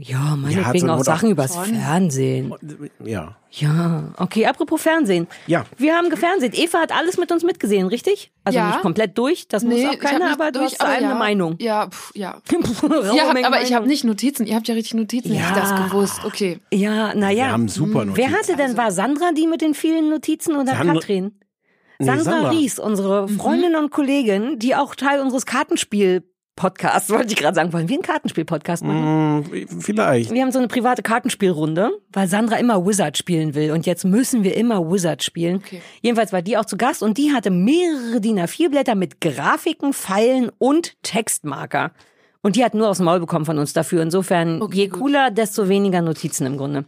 Ja, 0.00 0.36
meinetwegen 0.36 0.86
so 0.86 0.92
auch 0.92 1.04
Sachen 1.04 1.28
auch- 1.28 1.32
übers 1.32 1.56
Fernsehen. 1.56 2.54
Ja. 3.04 3.36
Ja, 3.54 4.04
okay, 4.16 4.46
apropos 4.46 4.80
Fernsehen. 4.80 5.26
Ja. 5.46 5.66
Wir 5.76 5.94
haben 5.94 6.08
gefernsehen. 6.08 6.52
Eva 6.54 6.80
hat 6.80 6.90
alles 6.90 7.18
mit 7.18 7.30
uns 7.30 7.42
mitgesehen, 7.44 7.86
richtig? 7.86 8.32
Also 8.44 8.58
Ja. 8.58 8.68
nicht 8.68 8.80
komplett 8.80 9.18
durch, 9.18 9.46
das 9.46 9.62
Nee, 9.62 9.68
muss 9.74 9.78
auch 9.90 9.92
ich 9.92 10.00
hab 10.02 10.10
keiner, 10.10 10.32
aber 10.32 10.52
du 10.52 10.60
durch, 10.60 10.72
hast 10.72 10.80
aber 10.80 10.90
allem 10.90 11.02
ja. 11.04 11.10
eine 11.10 11.18
Meinung. 11.18 11.56
Ja, 11.60 11.88
pff, 11.90 12.12
ja. 12.14 12.40
Habt, 12.50 13.34
Menge 13.34 13.46
aber 13.46 13.60
ich 13.62 13.74
habe 13.74 13.86
nicht 13.86 14.04
Notizen. 14.04 14.46
Ihr 14.46 14.54
habt 14.56 14.68
ja 14.68 14.74
richtig 14.74 14.94
Notizen. 14.94 15.34
Ja. 15.34 15.50
Ich 15.50 15.54
das 15.54 15.74
gewusst. 15.90 16.24
Okay. 16.24 16.60
Ja, 16.72 17.14
naja. 17.14 17.44
Wir 17.46 17.52
haben 17.52 17.68
super 17.68 18.06
Notizen. 18.06 18.16
Wer 18.16 18.38
hatte 18.38 18.56
denn, 18.56 18.76
war 18.78 18.90
Sandra 18.90 19.32
die 19.32 19.46
mit 19.46 19.60
den 19.60 19.74
vielen 19.74 20.08
Notizen 20.08 20.56
oder 20.56 20.72
Sandra- 20.74 20.94
Katrin? 20.94 21.32
Nee, 21.98 22.06
Sandra, 22.06 22.24
Sandra. 22.24 22.50
Ries, 22.50 22.78
unsere 22.78 23.28
Freundin 23.28 23.76
und 23.76 23.90
Kollegin, 23.90 24.58
die 24.58 24.74
auch 24.74 24.94
Teil 24.94 25.20
unseres 25.20 25.44
Kartenspiel-Podcasts, 26.56 27.10
wollte 27.10 27.32
ich 27.32 27.36
gerade 27.36 27.54
sagen, 27.54 27.72
wollen 27.72 27.88
wir 27.88 27.94
einen 27.96 28.02
Kartenspiel-Podcast 28.02 28.84
machen? 28.84 29.44
Hm, 29.50 29.80
vielleicht. 29.80 30.30
Wir 30.30 30.42
haben 30.42 30.52
so 30.52 30.58
eine 30.58 30.68
private 30.68 31.02
Kartenspielrunde, 31.02 31.90
weil 32.12 32.28
Sandra 32.28 32.56
immer 32.56 32.86
Wizard 32.86 33.16
spielen 33.18 33.54
will 33.54 33.70
und 33.72 33.86
jetzt 33.86 34.04
müssen 34.04 34.44
wir 34.44 34.56
immer 34.56 34.80
Wizard 34.90 35.22
spielen. 35.22 35.56
Okay. 35.56 35.82
Jedenfalls 36.00 36.32
war 36.32 36.42
die 36.42 36.56
auch 36.56 36.64
zu 36.64 36.76
Gast 36.76 37.02
und 37.02 37.18
die 37.18 37.32
hatte 37.32 37.50
mehrere 37.50 38.20
DIN 38.20 38.38
A4 38.38 38.70
Blätter 38.70 38.94
mit 38.94 39.20
Grafiken, 39.20 39.92
Pfeilen 39.92 40.50
und 40.58 41.02
Textmarker. 41.02 41.92
Und 42.42 42.56
die 42.56 42.64
hat 42.64 42.74
nur 42.74 42.88
aufs 42.88 42.98
Maul 43.00 43.20
bekommen 43.20 43.44
von 43.44 43.58
uns 43.58 43.72
dafür. 43.72 44.02
Insofern, 44.02 44.60
Okay, 44.62 44.76
je 44.76 44.88
gut. 44.88 45.00
cooler, 45.00 45.30
desto 45.30 45.68
weniger 45.68 46.02
Notizen 46.02 46.44
im 46.46 46.56
Grunde. 46.56 46.84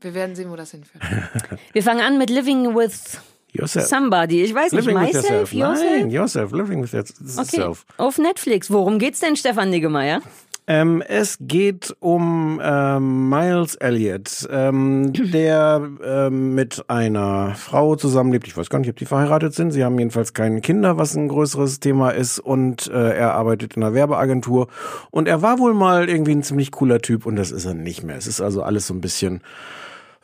Wir 0.00 0.14
werden 0.14 0.36
sehen, 0.36 0.48
wo 0.50 0.54
das 0.56 0.70
hinführt. 0.70 1.02
Wir 1.72 1.82
fangen 1.82 2.00
an 2.00 2.18
mit 2.18 2.30
Living 2.30 2.74
with 2.76 3.18
Yourself. 3.58 3.86
Somebody. 3.86 4.42
Ich 4.42 4.54
weiß 4.54 4.72
nicht, 4.72 4.86
Living 4.86 5.00
with 5.00 5.14
myself, 5.14 5.24
yourself. 5.30 5.52
yourself? 5.52 5.90
Nein, 5.90 6.10
yourself. 6.10 6.52
Living 6.52 6.82
with 6.82 6.94
Okay, 6.94 7.56
yourself. 7.56 7.84
auf 7.98 8.18
Netflix. 8.18 8.70
Worum 8.70 8.98
geht's 8.98 9.20
denn, 9.20 9.36
Stefan 9.36 9.70
Niggemeier? 9.70 10.20
Ähm, 10.68 11.00
es 11.06 11.36
geht 11.40 11.94
um 12.00 12.60
ähm, 12.60 13.28
Miles 13.28 13.76
Elliott, 13.76 14.48
ähm, 14.50 15.12
der 15.12 15.88
ähm, 16.04 16.56
mit 16.56 16.90
einer 16.90 17.54
Frau 17.54 17.94
zusammenlebt. 17.94 18.48
Ich 18.48 18.56
weiß 18.56 18.68
gar 18.68 18.80
nicht, 18.80 18.90
ob 18.90 18.96
die 18.96 19.06
verheiratet 19.06 19.54
sind. 19.54 19.70
Sie 19.70 19.84
haben 19.84 19.96
jedenfalls 19.96 20.34
keine 20.34 20.60
Kinder, 20.60 20.98
was 20.98 21.14
ein 21.14 21.28
größeres 21.28 21.78
Thema 21.78 22.10
ist. 22.10 22.40
Und 22.40 22.88
äh, 22.88 23.12
er 23.16 23.34
arbeitet 23.34 23.76
in 23.76 23.84
einer 23.84 23.94
Werbeagentur. 23.94 24.66
Und 25.12 25.28
er 25.28 25.40
war 25.40 25.60
wohl 25.60 25.72
mal 25.72 26.08
irgendwie 26.08 26.32
ein 26.32 26.42
ziemlich 26.42 26.72
cooler 26.72 26.98
Typ 26.98 27.26
und 27.26 27.36
das 27.36 27.52
ist 27.52 27.64
er 27.64 27.74
nicht 27.74 28.02
mehr. 28.02 28.16
Es 28.16 28.26
ist 28.26 28.40
also 28.40 28.64
alles 28.64 28.88
so 28.88 28.94
ein 28.94 29.00
bisschen 29.00 29.42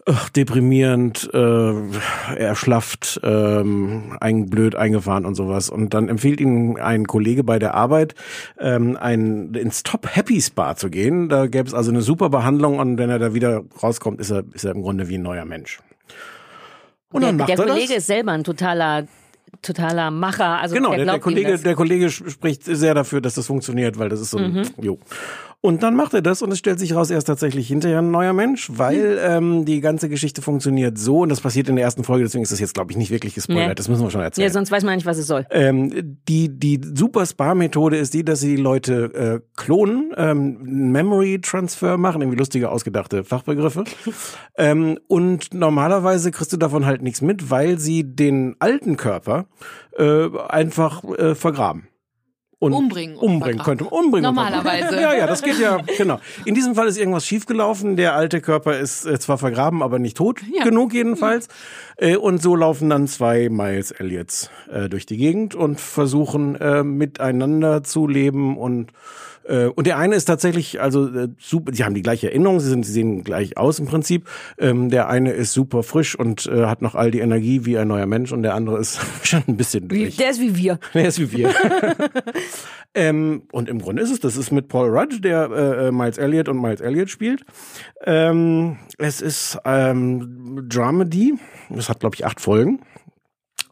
ach, 0.07 0.29
deprimierend, 0.31 1.31
äh, 1.33 1.73
erschlafft, 2.37 3.21
ähm, 3.23 4.17
ein 4.21 4.51
blöd 4.51 4.75
eingefahren 4.75 5.25
und 5.25 5.35
sowas. 5.37 5.71
Und 5.71 5.95
dann 5.95 6.09
empfiehlt 6.09 6.41
ihm 6.41 6.77
ein 6.77 7.07
Kollege 7.07 7.45
bei 7.45 7.59
der 7.59 7.75
Arbeit, 7.75 8.15
ähm, 8.59 8.97
ein, 9.01 9.55
ins 9.55 9.83
Top 9.85 10.09
Happy 10.15 10.41
Spa 10.41 10.75
zu 10.75 10.91
gehen. 10.91 11.29
Da 11.29 11.47
gäbe 11.47 11.69
es 11.69 11.75
also 11.75 11.91
eine 11.91 12.03
super 12.03 12.31
Behandlung 12.31 12.79
und 12.79 12.99
wenn 12.99 13.11
er 13.11 13.19
da 13.19 13.33
wieder 13.35 13.63
rauskommt, 13.83 14.21
ist 14.21 14.31
er, 14.31 14.43
ist 14.53 14.65
er 14.65 14.73
im 14.75 14.83
Grunde 14.83 15.09
wie 15.09 15.19
ein 15.19 15.23
neuer 15.23 15.45
Mensch. 15.45 15.81
Und 17.13 17.21
der 17.23 17.29
dann 17.31 17.37
macht 17.39 17.49
der 17.51 17.59
er 17.59 17.65
Kollege 17.67 17.89
das. 17.89 17.97
ist 17.99 18.07
selber 18.07 18.33
ein 18.33 18.43
totaler, 18.43 19.07
totaler 19.61 20.11
Macher. 20.11 20.59
Also 20.61 20.75
Genau, 20.75 20.91
der, 20.91 21.05
der, 21.05 21.15
der 21.15 21.21
Kollege, 21.21 21.59
der 21.59 21.75
Kollege 21.77 22.11
spricht 22.11 22.65
sehr 22.65 22.95
dafür, 22.95 23.21
dass 23.21 23.35
das 23.35 23.47
funktioniert, 23.47 23.99
weil 23.99 24.09
das 24.09 24.21
ist 24.21 24.31
so 24.31 24.39
ein, 24.39 24.53
Mhm. 24.53 24.63
jo. 24.81 24.99
Und 25.65 25.85
dann 25.85 25.95
macht 25.95 26.13
er 26.13 26.23
das 26.23 26.43
und 26.43 26.51
es 26.51 26.59
stellt 26.59 26.81
sich 26.81 26.93
raus, 26.97 27.09
er 27.09 27.19
ist 27.19 27.25
tatsächlich 27.25 27.69
hinterher 27.69 28.01
ein 28.01 28.11
neuer 28.11 28.33
Mensch, 28.33 28.69
weil 28.75 29.17
ähm, 29.25 29.65
die 29.65 29.81
ganze 29.81 30.09
Geschichte 30.09 30.43
funktioniert 30.43 30.99
so 30.99 31.21
und 31.21 31.29
das 31.29 31.41
passiert 31.41 31.69
in 31.69 31.77
der 31.77 31.85
ersten 31.85 32.03
Folge, 32.03 32.25
deswegen 32.25 32.43
ist 32.43 32.51
das 32.51 32.59
jetzt, 32.59 32.75
glaube 32.75 32.91
ich, 32.91 32.99
nicht 32.99 33.13
wirklich 33.13 33.37
gespoilert. 33.37 33.69
Nee. 33.69 33.75
Das 33.77 33.89
müssen 33.89 34.03
wir 34.03 34.11
schon 34.11 34.23
erzählen. 34.23 34.49
Ja, 34.49 34.53
sonst 34.53 34.73
weiß 34.73 34.83
man 34.83 34.97
nicht, 34.97 35.07
was 35.07 35.19
es 35.19 35.29
soll. 35.29 35.47
Ähm, 35.51 36.19
die, 36.29 36.49
die 36.49 36.81
super 36.83 37.25
Spa-Methode 37.25 37.97
ist 37.97 38.13
die, 38.13 38.25
dass 38.25 38.41
sie 38.41 38.57
die 38.57 38.63
Leute 38.63 39.15
äh, 39.15 39.41
klonen, 39.57 40.13
ähm, 40.17 40.91
Memory 40.91 41.41
Transfer 41.41 41.97
machen, 41.97 42.23
irgendwie 42.23 42.39
lustige, 42.39 42.69
ausgedachte 42.69 43.23
Fachbegriffe. 43.23 43.85
ähm, 44.59 44.99
und 45.07 45.55
normalerweise 45.55 46.33
kriegst 46.33 46.53
du 46.53 46.57
davon 46.57 46.87
halt 46.87 47.03
nichts 47.03 47.23
mit, 47.23 47.53
weil 47.53 47.79
sie 47.79 48.03
den 48.03 48.57
alten 48.59 48.97
Körper 48.97 49.47
äh, 49.97 50.27
einfach 50.49 51.05
äh, 51.05 51.37
vergraben. 51.37 51.87
Und 52.63 52.75
Umbringen 52.75 53.17
Umbringen 53.17 53.61
könnte. 53.61 53.85
Umbringen. 53.87 54.23
Normalerweise. 54.23 54.95
Ja, 55.01 55.13
ja, 55.13 55.27
das 55.27 55.43
geht 55.43 55.59
ja, 55.59 55.79
genau. 55.99 56.21
In 56.45 56.55
diesem 56.55 56.77
Fall 56.77 56.87
ist 56.87 56.97
irgendwas 56.97 57.27
schiefgelaufen. 57.27 57.97
Der 57.97 58.15
alte 58.15 58.41
Körper 58.41 58.79
ist 58.79 59.05
äh, 59.05 59.19
zwar 59.19 59.37
vergraben, 59.37 59.83
aber 59.83 59.99
nicht 59.99 60.17
tot 60.17 60.39
Ja. 60.57 60.63
genug 60.63 60.95
jedenfalls. 60.95 61.49
Äh, 61.97 62.15
und 62.15 62.41
so 62.41 62.55
laufen 62.55 62.89
dann 62.89 63.09
zwei 63.09 63.49
Miles 63.49 63.91
Elliots 63.91 64.49
äh, 64.73 64.89
durch 64.89 65.07
die 65.07 65.17
Gegend 65.17 65.57
und 65.57 65.81
versuchen 65.81 66.55
äh, 66.55 66.85
miteinander 66.85 67.83
zu 67.83 68.07
leben 68.07 68.57
und 68.57 68.93
äh, 69.45 69.67
und 69.67 69.87
der 69.87 69.99
eine 69.99 70.15
ist 70.15 70.27
tatsächlich, 70.27 70.81
also 70.81 71.07
äh, 71.07 71.29
super, 71.39 71.73
sie 71.75 71.85
haben 71.85 71.95
die 71.95 72.03
gleiche 72.03 72.29
Erinnerung, 72.29 72.61
sie, 72.61 72.69
sind, 72.69 72.85
sie 72.85 72.93
sehen 72.93 73.25
gleich 73.25 73.57
aus 73.57 73.79
im 73.79 73.87
Prinzip. 73.87 74.29
Ähm, 74.59 74.91
der 74.91 75.09
eine 75.09 75.33
ist 75.33 75.53
super 75.53 75.83
frisch 75.83 76.19
und 76.19 76.47
äh, 76.47 76.67
hat 76.67 76.83
noch 76.83 76.95
all 76.95 77.11
die 77.11 77.21
Energie 77.21 77.65
wie 77.65 77.79
ein 77.79 77.89
neuer 77.89 78.07
Mensch 78.07 78.33
und 78.33 78.43
der 78.43 78.55
andere 78.55 78.79
ist 78.79 79.01
schon 79.23 79.43
ein 79.47 79.57
bisschen 79.57 79.89
durch. 79.89 80.17
der 80.17 80.31
ist 80.31 80.41
wie 80.41 80.57
wir. 80.57 80.79
Der 80.95 81.09
ist 81.09 81.19
wie 81.19 81.33
wir. 81.33 81.51
ähm, 82.95 83.43
und 83.51 83.69
im 83.69 83.81
Grunde 83.81 84.03
ist 84.03 84.11
es, 84.11 84.21
das 84.21 84.37
ist 84.37 84.51
mit 84.51 84.69
Paul 84.69 84.89
Rudd, 84.89 85.25
der 85.25 85.51
äh, 85.51 85.93
Miles 85.93 86.19
Elliott 86.19 86.49
und 86.49 86.61
Miles 86.61 86.81
Elliott 86.81 87.11
spielt. 87.11 87.45
Ähm, 88.05 88.77
es 88.99 89.21
ist 89.21 89.59
ähm, 89.65 90.67
Dramedy. 90.69 91.35
Das 91.71 91.89
hat, 91.89 92.01
glaube 92.01 92.15
ich, 92.15 92.27
acht 92.27 92.41
Folgen. 92.41 92.81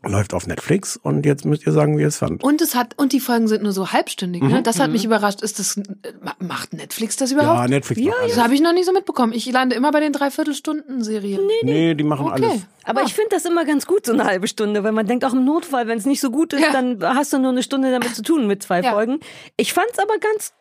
Läuft 0.03 0.33
auf 0.33 0.47
Netflix 0.47 0.97
und 0.97 1.27
jetzt 1.27 1.45
müsst 1.45 1.67
ihr 1.67 1.73
sagen, 1.73 1.99
wie 1.99 2.03
ihr 2.03 2.09
es 2.09 2.17
fand. 2.17 2.43
Und 2.43 2.63
es 2.63 2.75
hat 2.75 2.99
und 2.99 3.13
die 3.13 3.21
Folgen 3.21 3.49
sind 3.49 3.63
nur 3.63 3.73
so 3.73 3.93
halbstündig. 3.93 4.43
Ne? 4.43 4.63
Das 4.63 4.81
hat 4.81 4.91
mich 4.91 5.05
überrascht. 5.05 5.43
Ist 5.43 5.59
das 5.59 5.77
ma- 6.23 6.35
macht 6.39 6.73
Netflix 6.73 7.17
das 7.17 7.33
überhaupt? 7.33 7.59
Ja, 7.59 7.69
Netflix 7.69 8.01
macht 8.01 8.17
alles. 8.19 8.35
Das 8.35 8.43
habe 8.43 8.55
ich 8.55 8.63
noch 8.63 8.73
nicht 8.73 8.87
so 8.87 8.93
mitbekommen. 8.93 9.35
Ich 9.35 9.45
lande 9.53 9.77
immer 9.77 9.91
bei 9.91 10.01
den 10.01 10.13
Dreiviertelstunden-Serien. 10.15 11.41
Nee, 11.63 11.95
die 11.95 12.05
machen 12.05 12.27
Okay. 12.29 12.45
alles. 12.47 12.63
Aber 12.85 13.03
ich 13.03 13.13
finde 13.15 13.29
das 13.33 13.45
immer 13.45 13.67
ganz 13.67 13.87
gut, 13.87 14.07
so 14.07 14.13
eine 14.15 14.25
halbe 14.25 14.49
Stunde, 14.49 14.83
weil 14.85 14.93
man 14.93 15.07
denkt, 15.07 15.25
auch 15.27 15.35
im 15.35 15.45
Notfall, 15.45 15.87
wenn 15.87 15.99
es 15.99 16.07
nicht 16.07 16.21
so 16.23 16.31
gut 16.31 16.55
ist, 16.55 16.63
Ja. 16.63 16.73
dann 16.73 17.03
hast 17.03 17.33
du 17.35 17.39
nur 17.39 17.51
eine 17.51 17.63
Stunde 17.63 17.91
damit 17.91 18.15
zu 18.17 18.23
tun 18.23 18.47
mit 18.47 18.63
zwei 18.63 18.81
Ja. 18.81 18.93
Folgen. 18.93 19.21
Ich 19.59 19.73
fand's 19.75 19.99
aber 19.99 20.15
ganz 20.19 20.55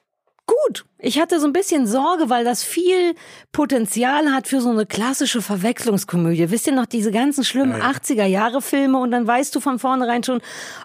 gut. 0.46 0.86
Ich 1.02 1.18
hatte 1.18 1.40
so 1.40 1.46
ein 1.46 1.54
bisschen 1.54 1.88
Sorge, 1.88 2.30
weil 2.30 2.44
das 2.44 2.62
viel 2.62 3.16
Potenzial 3.54 4.34
hat 4.34 4.50
für 4.50 4.60
so 4.60 4.70
eine 4.70 4.86
klassische 4.86 5.42
Verwechslungskomödie. 5.42 6.52
Wisst 6.52 6.68
ihr 6.68 6.74
noch, 6.74 6.88
diese 6.88 7.14
ganzen 7.14 7.46
schlimmen 7.46 7.82
80er-Jahre-Filme 7.82 8.98
und 8.98 9.12
dann 9.12 9.26
weißt 9.26 9.56
du 9.56 9.62
von 9.62 9.80
vornherein 9.80 10.26
schon, 10.26 10.42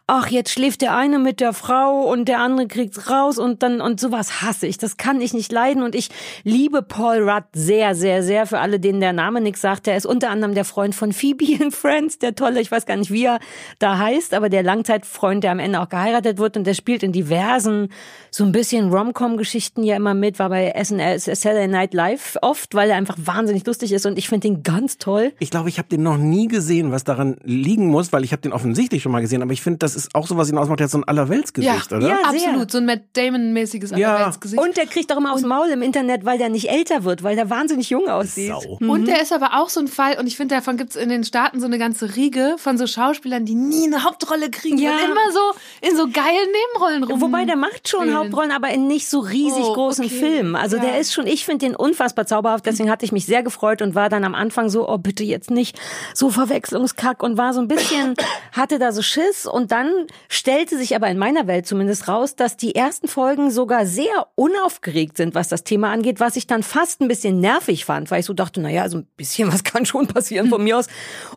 ach, 0.06 0.28
jetzt 0.28 0.52
schläft 0.52 0.83
der 0.83 0.97
eine 0.97 1.18
mit 1.18 1.40
der 1.40 1.52
Frau 1.52 2.02
und 2.02 2.26
der 2.26 2.38
andere 2.38 2.68
kriegt's 2.68 3.11
raus 3.11 3.38
und 3.38 3.64
dann, 3.64 3.80
und 3.80 3.99
sowas 3.99 4.40
hasse 4.40 4.68
ich. 4.68 4.78
Das 4.78 4.99
kann 4.99 5.21
ich 5.21 5.35
nicht 5.35 5.50
leiden 5.50 5.83
und 5.83 5.97
ich 5.97 6.11
liebe 6.44 6.83
Paul 6.83 7.28
Rudd 7.28 7.47
sehr, 7.52 7.97
sehr, 7.97 8.23
sehr. 8.23 8.47
Für 8.47 8.61
alle, 8.61 8.78
denen 8.78 9.00
der 9.00 9.12
Name 9.12 9.40
nichts 9.40 9.62
sagt, 9.62 9.88
der 9.88 9.97
ist 9.97 10.06
unter 10.06 10.30
anderem 10.30 10.54
der 10.54 10.64
Freund 10.64 10.94
von 10.94 11.12
Phoebe 11.12 11.61
in 11.61 11.73
Friends, 11.73 12.21
der 12.21 12.37
tolle, 12.37 12.61
ich 12.61 12.71
weiß 12.71 12.87
gar 12.87 12.97
nicht, 12.97 13.11
wie 13.11 13.25
er 13.25 13.40
da 13.80 13.99
heißt, 13.99 14.33
aber 14.33 14.49
der 14.49 14.62
Langzeitfreund, 14.62 15.42
der 15.42 15.50
am 15.50 15.59
Ende 15.59 15.80
auch 15.80 15.88
geheiratet 15.88 16.38
wird 16.38 16.56
und 16.56 16.68
der 16.68 16.75
spielt 16.75 17.02
in 17.02 17.11
diversen, 17.11 17.88
so 18.30 18.44
ein 18.44 18.52
bisschen 18.52 18.92
Rom-Com-Geschichten 18.92 19.83
ja 19.83 19.97
immer 19.97 20.03
mit, 20.12 20.38
war 20.38 20.50
bei 20.50 20.75
SNL, 20.84 21.18
Saturday 21.18 21.66
Night 21.68 21.94
Live 21.94 22.37
oft, 22.42 22.75
weil 22.75 22.90
er 22.90 22.96
einfach 22.96 23.16
wahnsinnig 23.25 23.64
lustig 23.66 23.92
ist 23.92 24.04
und 24.04 24.18
ich 24.18 24.28
finde 24.28 24.49
ihn 24.49 24.62
ganz 24.62 24.99
toll. 24.99 25.32
Ich 25.38 25.49
glaube, 25.50 25.70
ich 25.70 25.78
habe 25.78 25.88
den 25.88 26.02
noch 26.02 26.18
nie 26.18 26.49
gesehen, 26.49 26.92
was 26.92 27.04
daran 27.04 27.37
liegen 27.44 27.87
muss, 27.88 28.12
weil 28.12 28.25
ich 28.25 28.32
habe 28.32 28.42
den 28.42 28.52
offensichtlich 28.52 29.02
schon 29.02 29.12
mal 29.12 29.20
gesehen, 29.20 29.40
aber 29.40 29.52
ich 29.52 29.62
finde, 29.62 29.78
das 29.78 29.96
ist 29.96 30.14
auch 30.14 30.26
so, 30.26 30.37
was 30.37 30.50
ihn 30.50 30.58
ausmacht, 30.58 30.80
der 30.80 30.84
hat 30.84 30.90
so 30.90 30.99
ein 30.99 31.04
Allerweltsgesicht, 31.04 31.92
oder? 31.92 32.08
Ja, 32.08 32.16
absolut. 32.26 32.70
So 32.70 32.78
ein 32.78 32.87
Matt 32.87 33.02
Damon-mäßiges 33.14 33.92
Ja. 33.92 34.16
Allerweltsgesicht. 34.16 34.61
Und 34.62 34.76
der 34.76 34.87
kriegt 34.87 35.11
auch 35.12 35.16
immer 35.16 35.32
aufs 35.32 35.42
Maul 35.44 35.68
im 35.68 35.80
Internet, 35.82 36.25
weil 36.25 36.37
der 36.38 36.49
nicht 36.49 36.68
älter 36.68 37.04
wird, 37.04 37.23
weil 37.23 37.37
der 37.37 37.49
wahnsinnig 37.49 37.88
jung 37.90 38.08
aussieht. 38.08 38.49
Sau. 38.50 38.78
Und 38.80 39.06
der 39.06 39.23
ist 39.23 39.32
aber 39.32 39.50
auch 39.62 39.68
so 39.68 39.78
ein 39.80 39.88
Fall, 39.88 40.18
und 40.18 40.26
ich 40.26 40.37
finde, 40.37 40.56
davon 40.56 40.76
gibt's 40.76 40.96
in 40.96 41.08
den 41.08 41.23
Staaten 41.23 41.61
so 41.61 41.66
eine 41.66 41.78
ganze 41.78 42.16
Riege 42.16 42.56
von 42.58 42.76
so 42.76 42.87
Schauspielern, 42.87 43.44
die 43.44 43.54
nie 43.54 43.87
eine 43.87 44.02
Hauptrolle 44.04 44.50
kriegen 44.50 44.78
Ja. 44.78 44.90
und 44.93 44.99
immer 45.04 45.32
so 45.32 45.88
in 45.88 45.97
so 45.97 46.04
geilen 46.08 46.49
Nebenrollen 46.73 47.04
rum. 47.04 47.21
Wobei 47.21 47.45
der 47.45 47.56
macht 47.56 47.88
schon 47.88 48.00
spielen. 48.02 48.17
Hauptrollen, 48.17 48.50
aber 48.50 48.71
in 48.71 48.88
nicht 48.88 49.08
so 49.08 49.21
riesig 49.21 49.62
Oh, 49.64 49.75
großen 49.75 49.94
okay. 50.00 50.09
Filmen. 50.09 50.57
Also 50.57 50.76
Ja. 50.76 50.83
der 50.83 50.99
ist 50.99 51.13
schon, 51.13 51.26
ich 51.26 51.45
finde 51.45 51.67
den 51.67 51.76
unfassbar 51.76 52.26
zauberhaft, 52.26 52.67
deswegen 52.67 52.91
hatte 52.91 53.04
ich 53.04 53.13
mich 53.13 53.26
sehr 53.26 53.43
gefreut 53.43 53.83
und 53.83 53.95
war 53.95 54.09
dann 54.09 54.25
am 54.25 54.35
Anfang 54.35 54.69
so, 54.69 54.89
oh 54.89 54.99
bitte 54.99 55.25
jetzt 55.25 55.50
nicht 55.50 55.78
so 56.15 56.30
Verwechslungskack 56.30 57.23
und 57.23 57.37
war 57.37 57.52
so 57.54 57.61
ein 57.61 57.69
bisschen, 57.69 58.15
hatte 58.52 58.78
da 58.78 58.93
so 58.93 59.02
Schiss 59.02 59.47
und 59.47 59.73
dann 59.73 59.91
stellte 60.28 60.76
sich 60.76 60.97
aber 60.97 61.09
in 61.09 61.19
meiner 61.19 61.47
Welt 61.47 61.67
zumindest 61.67 62.09
raus, 62.09 62.37
dass 62.37 62.57
die 62.57 62.75
ersten 62.75 63.09
Folgen 63.09 63.50
sogar 63.50 63.87
sehr 63.87 64.28
unaufgeregt 64.35 65.17
sind, 65.17 65.35
was 65.35 65.49
das 65.49 65.65
Thema 65.65 65.91
angeht, 65.91 66.21
was 66.21 66.37
ich 66.37 66.47
dann 66.47 66.63
fast 66.63 67.00
ein 67.00 67.09
bisschen 67.09 67.41
nervig 67.41 67.85
fand, 67.85 68.11
weil 68.11 68.21
ich 68.21 68.26
so 68.26 68.33
dachte, 68.35 68.61
naja, 68.61 68.83
also 68.83 68.99
ein 68.99 69.07
bisschen 69.17 69.52
was 69.52 69.65
kann 69.65 69.87
schon 69.87 70.07
passieren 70.07 70.49
von 70.49 70.63
mir 70.63 70.78
aus. 70.78 70.87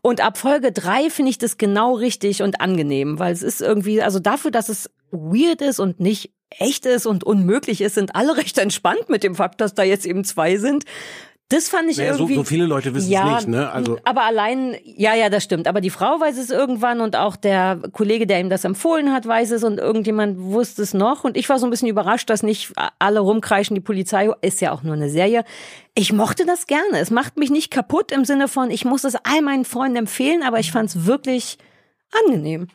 Und 0.02 0.22
ab 0.22 0.38
Folge 0.38 0.72
drei 0.72 1.10
finde 1.10 1.30
ich 1.30 1.38
das 1.38 1.58
genau 1.58 1.94
richtig 1.96 2.42
und 2.42 2.62
angenehm, 2.62 3.20
weil 3.20 3.34
es 3.34 3.44
ist 3.44 3.62
irgendwie, 3.62 4.02
also 4.02 4.20
dafür, 4.20 4.52
dass 4.52 4.70
es 4.70 4.90
weird 5.12 5.62
ist 5.62 5.80
und 5.80 6.00
nicht 6.00 6.32
echt 6.50 6.86
ist 6.86 7.06
und 7.06 7.24
unmöglich 7.24 7.82
ist, 7.82 7.96
sind 7.96 8.16
alle 8.16 8.38
recht 8.38 8.58
entspannt 8.58 9.10
mit 9.10 9.24
dem 9.24 9.36
Fakt, 9.36 9.62
dass 9.62 9.74
da 9.74 9.84
jetzt 9.84 10.06
eben 10.06 10.24
zwei 10.24 10.58
sind. 10.58 10.86
Das 11.50 11.70
fand 11.70 11.90
ich 11.90 11.96
Naja, 11.96 12.14
so, 12.14 12.24
irgendwie. 12.24 12.36
so 12.36 12.44
viele 12.44 12.66
Leute 12.66 12.94
wissen 12.94 13.10
ja, 13.10 13.38
es 13.38 13.48
nicht, 13.48 13.56
ne? 13.56 13.72
Also 13.72 13.98
aber 14.04 14.24
allein, 14.24 14.76
ja, 14.84 15.16
ja, 15.16 15.30
das 15.30 15.46
stimmt. 15.46 15.70
Aber 15.70 15.80
die 15.80 15.90
Frau 15.90 16.20
weiß 16.20 16.38
es 16.38 16.50
irgendwann 16.50 17.00
und 17.00 17.16
auch 17.16 17.38
der 17.38 17.80
Kollege, 17.94 18.28
der 18.28 18.42
ihm 18.42 18.50
das 18.50 18.66
empfohlen 18.66 19.14
hat, 19.14 19.26
weiß 19.26 19.52
es 19.52 19.64
und 19.64 19.78
irgendjemand 19.78 20.38
wusste 20.40 20.82
es 20.82 20.94
noch. 20.94 21.24
Und 21.24 21.38
ich 21.38 21.48
war 21.48 21.58
so 21.58 21.66
ein 21.66 21.70
bisschen 21.70 21.88
überrascht, 21.88 22.30
dass 22.30 22.44
nicht 22.44 22.74
alle 23.00 23.22
rumkreischen, 23.22 23.76
die 23.76 23.82
Polizei 23.82 24.30
ist 24.42 24.60
ja 24.60 24.74
auch 24.74 24.84
nur 24.84 24.96
eine 24.96 25.10
Serie. 25.10 25.46
Ich 25.96 26.12
mochte 26.12 26.46
das 26.46 26.68
gerne. 26.68 27.00
Es 27.00 27.12
macht 27.12 27.38
mich 27.38 27.50
nicht 27.50 27.72
kaputt 27.72 28.12
im 28.12 28.26
Sinne 28.26 28.50
von, 28.50 28.70
ich 28.70 28.84
muss 28.84 29.06
es 29.06 29.16
all 29.16 29.42
meinen 29.42 29.64
Freunden 29.64 29.96
empfehlen, 29.96 30.44
aber 30.44 30.60
ich 30.60 30.74
fand 30.74 30.90
es 30.90 31.06
wirklich 31.06 31.58
angenehm. 32.26 32.68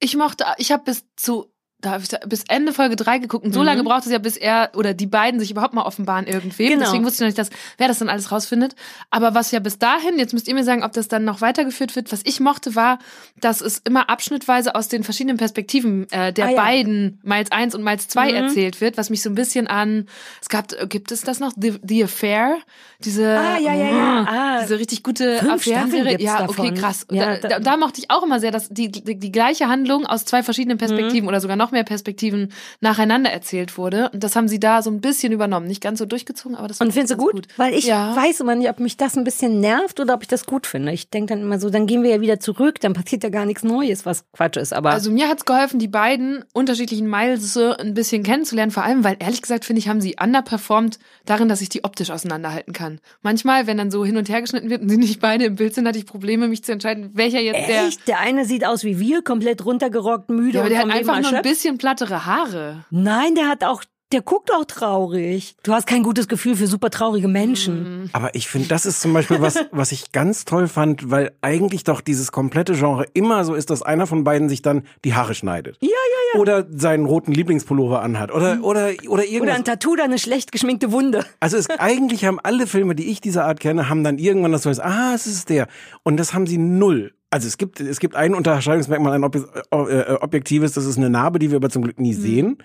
Ich 0.00 0.16
mochte, 0.16 0.44
ich 0.58 0.70
habe 0.70 0.84
bis 0.84 1.06
zu 1.16 1.50
da 1.80 1.92
hab 1.92 2.02
ich 2.02 2.08
da, 2.08 2.18
bis 2.26 2.42
Ende 2.48 2.72
Folge 2.72 2.96
3 2.96 3.18
geguckt 3.18 3.44
und 3.44 3.52
so 3.52 3.60
Mhm. 3.60 3.66
lange 3.66 3.84
braucht 3.84 4.04
es 4.04 4.10
ja, 4.10 4.18
bis 4.18 4.36
er 4.36 4.70
oder 4.74 4.94
die 4.94 5.06
beiden 5.06 5.38
sich 5.38 5.50
überhaupt 5.52 5.74
mal 5.74 5.82
offenbaren 5.82 6.26
irgendwem. 6.26 6.70
Genau. 6.70 6.84
Deswegen 6.84 7.04
wusste 7.04 7.16
ich 7.16 7.20
noch 7.20 7.26
nicht, 7.28 7.38
dass, 7.38 7.50
wer 7.76 7.86
das 7.86 7.98
dann 8.00 8.08
alles 8.08 8.32
rausfindet. 8.32 8.74
Aber 9.10 9.34
was 9.34 9.52
ja 9.52 9.60
bis 9.60 9.78
dahin, 9.78 10.18
jetzt 10.18 10.32
müsst 10.32 10.48
ihr 10.48 10.54
mir 10.54 10.64
sagen, 10.64 10.82
ob 10.82 10.92
das 10.92 11.06
dann 11.06 11.24
noch 11.24 11.40
weitergeführt 11.40 11.94
wird, 11.94 12.10
was 12.10 12.22
ich 12.24 12.40
mochte, 12.40 12.74
war, 12.74 12.98
dass 13.40 13.60
es 13.60 13.78
immer 13.84 14.10
abschnittweise 14.10 14.74
aus 14.74 14.88
den 14.88 15.04
verschiedenen 15.04 15.36
Perspektiven 15.36 16.10
äh, 16.10 16.32
der 16.32 16.46
Ah, 16.46 16.50
ja. 16.50 16.56
beiden, 16.56 17.20
Miles 17.22 17.52
1 17.52 17.74
und 17.76 17.84
Miles 17.84 18.08
2 18.08 18.30
Mhm. 18.30 18.34
erzählt 18.34 18.80
wird, 18.80 18.96
was 18.98 19.08
mich 19.10 19.22
so 19.22 19.30
ein 19.30 19.36
bisschen 19.36 19.68
an, 19.68 20.06
es 20.42 20.48
gab, 20.48 20.72
gibt 20.88 21.12
es 21.12 21.20
das 21.20 21.38
noch? 21.38 21.52
The, 21.56 21.74
The 21.82 22.04
Affair? 22.04 22.58
Diese, 23.04 23.38
Ah, 23.38 23.58
ja, 23.58 23.72
ja, 23.74 23.90
ja. 23.90 24.26
Ah. 24.28 24.60
diese 24.62 24.80
richtig 24.80 25.04
gute 25.04 25.40
Affärenserie. 25.48 26.16
Ja, 26.20 26.38
davon. 26.40 26.66
okay, 26.70 26.74
krass. 26.80 27.06
Ja, 27.10 27.36
da, 27.36 27.36
da- 27.36 27.48
da, 27.48 27.58
da 27.60 27.76
mochte 27.76 28.00
ich 28.00 28.10
auch 28.10 28.24
immer 28.24 28.40
sehr, 28.40 28.50
dass 28.50 28.68
die, 28.68 28.90
die, 28.90 29.16
die 29.16 29.30
gleiche 29.32 29.68
Handlung 29.68 30.04
aus 30.06 30.24
zwei 30.24 30.42
verschiedenen 30.42 30.78
Perspektiven 30.78 31.22
Mhm. 31.22 31.28
oder 31.28 31.40
sogar 31.40 31.56
noch 31.56 31.67
mehr 31.70 31.84
Perspektiven 31.84 32.52
nacheinander 32.80 33.30
erzählt 33.30 33.78
wurde. 33.78 34.10
Und 34.10 34.24
das 34.24 34.36
haben 34.36 34.48
sie 34.48 34.60
da 34.60 34.82
so 34.82 34.90
ein 34.90 35.00
bisschen 35.00 35.32
übernommen. 35.32 35.66
Nicht 35.66 35.82
ganz 35.82 35.98
so 35.98 36.06
durchgezogen, 36.06 36.56
aber 36.56 36.68
das 36.68 36.80
Und 36.80 36.92
findest 36.92 37.14
du 37.14 37.18
ganz 37.18 37.32
gut? 37.32 37.48
Weil 37.56 37.74
ich 37.74 37.84
ja. 37.84 38.14
weiß 38.14 38.40
immer 38.40 38.54
nicht, 38.54 38.68
ob 38.68 38.80
mich 38.80 38.96
das 38.96 39.16
ein 39.16 39.24
bisschen 39.24 39.60
nervt 39.60 40.00
oder 40.00 40.14
ob 40.14 40.22
ich 40.22 40.28
das 40.28 40.46
gut 40.46 40.66
finde. 40.66 40.92
Ich 40.92 41.10
denke 41.10 41.34
dann 41.34 41.42
immer 41.42 41.58
so, 41.58 41.70
dann 41.70 41.86
gehen 41.86 42.02
wir 42.02 42.10
ja 42.10 42.20
wieder 42.20 42.40
zurück, 42.40 42.80
dann 42.80 42.92
passiert 42.92 43.22
ja 43.22 43.30
gar 43.30 43.46
nichts 43.46 43.62
Neues, 43.62 44.06
was 44.06 44.24
Quatsch 44.32 44.56
ist. 44.56 44.72
Aber 44.72 44.90
Also 44.90 45.10
mir 45.10 45.28
hat's 45.28 45.44
geholfen, 45.44 45.78
die 45.78 45.88
beiden 45.88 46.44
unterschiedlichen 46.52 47.08
Miles 47.08 47.56
ein 47.56 47.94
bisschen 47.94 48.22
kennenzulernen. 48.22 48.70
Vor 48.70 48.82
allem, 48.84 49.04
weil 49.04 49.16
ehrlich 49.18 49.42
gesagt, 49.42 49.64
finde 49.64 49.80
ich, 49.80 49.88
haben 49.88 50.00
sie 50.00 50.16
underperformed 50.22 50.98
darin, 51.24 51.48
dass 51.48 51.60
ich 51.60 51.68
die 51.68 51.84
optisch 51.84 52.10
auseinanderhalten 52.10 52.72
kann. 52.72 53.00
Manchmal, 53.22 53.66
wenn 53.66 53.76
dann 53.76 53.90
so 53.90 54.04
hin 54.04 54.16
und 54.16 54.28
her 54.28 54.40
geschnitten 54.40 54.70
wird 54.70 54.82
und 54.82 54.88
sie 54.88 54.96
nicht 54.96 55.20
beide 55.20 55.44
im 55.44 55.56
Bild 55.56 55.74
sind, 55.74 55.86
hatte 55.86 55.98
ich 55.98 56.06
Probleme, 56.06 56.48
mich 56.48 56.64
zu 56.64 56.72
entscheiden, 56.72 57.10
welcher 57.14 57.40
jetzt 57.40 57.68
der... 57.68 57.86
echt, 57.86 58.08
der 58.08 58.20
eine 58.20 58.44
sieht 58.44 58.64
aus 58.64 58.84
wie 58.84 58.98
wir, 58.98 59.22
komplett 59.22 59.64
runtergerockt, 59.64 60.30
müde 60.30 60.58
Ja, 60.58 60.60
aber 60.60 60.68
und 60.68 60.70
der 60.70 60.78
hat 60.80 60.90
einfach 60.90 61.14
nur 61.14 61.16
ein 61.16 61.24
erschöpft. 61.24 61.44
Bisschen 61.58 61.76
plattere 61.76 62.24
Haare. 62.24 62.84
Nein, 62.90 63.34
der 63.34 63.48
hat 63.48 63.64
auch, 63.64 63.82
der 64.12 64.22
guckt 64.22 64.52
auch 64.52 64.64
traurig. 64.64 65.56
Du 65.64 65.72
hast 65.72 65.88
kein 65.88 66.04
gutes 66.04 66.28
Gefühl 66.28 66.54
für 66.54 66.68
super 66.68 66.88
traurige 66.88 67.26
Menschen. 67.26 68.10
Aber 68.12 68.32
ich 68.36 68.46
finde, 68.46 68.68
das 68.68 68.86
ist 68.86 69.00
zum 69.00 69.12
Beispiel 69.12 69.40
was, 69.40 69.56
was 69.72 69.90
ich 69.90 70.12
ganz 70.12 70.44
toll 70.44 70.68
fand, 70.68 71.10
weil 71.10 71.32
eigentlich 71.40 71.82
doch 71.82 72.00
dieses 72.00 72.30
komplette 72.30 72.74
Genre 72.74 73.06
immer 73.12 73.44
so 73.44 73.54
ist, 73.56 73.70
dass 73.70 73.82
einer 73.82 74.06
von 74.06 74.22
beiden 74.22 74.48
sich 74.48 74.62
dann 74.62 74.84
die 75.04 75.14
Haare 75.14 75.34
schneidet. 75.34 75.78
Ja, 75.80 75.88
ja, 75.88 76.34
ja. 76.34 76.40
Oder 76.40 76.64
seinen 76.70 77.06
roten 77.06 77.32
Lieblingspullover 77.32 78.02
anhat. 78.02 78.30
Oder, 78.32 78.60
oder, 78.62 78.90
oder 78.90 79.10
Oder 79.10 79.24
irgendwas. 79.24 79.56
ein 79.56 79.64
Tattoo 79.64 79.94
oder 79.94 80.04
eine 80.04 80.20
schlecht 80.20 80.52
geschminkte 80.52 80.92
Wunde. 80.92 81.24
Also 81.40 81.56
es, 81.56 81.68
eigentlich 81.80 82.24
haben 82.24 82.38
alle 82.40 82.68
Filme, 82.68 82.94
die 82.94 83.10
ich 83.10 83.20
dieser 83.20 83.46
Art 83.46 83.58
kenne, 83.58 83.88
haben 83.88 84.04
dann 84.04 84.18
irgendwann 84.18 84.52
das 84.52 84.62
so, 84.62 84.70
ist, 84.70 84.78
ah, 84.78 85.12
es 85.12 85.26
ist 85.26 85.48
der. 85.48 85.66
Und 86.04 86.18
das 86.18 86.34
haben 86.34 86.46
sie 86.46 86.58
null. 86.58 87.14
Also 87.30 87.46
es 87.46 87.58
gibt, 87.58 87.80
es 87.80 88.00
gibt 88.00 88.14
ein 88.14 88.34
Unterscheidungsmerkmal, 88.34 89.12
ein 89.12 89.24
Ob 89.24 89.34
äh, 89.36 89.40
äh, 89.76 90.12
objektives, 90.14 90.72
das 90.72 90.86
ist 90.86 90.96
eine 90.96 91.10
Narbe, 91.10 91.38
die 91.38 91.50
wir 91.50 91.56
aber 91.56 91.68
zum 91.68 91.82
Glück 91.82 92.00
nie 92.00 92.14
sehen. 92.14 92.58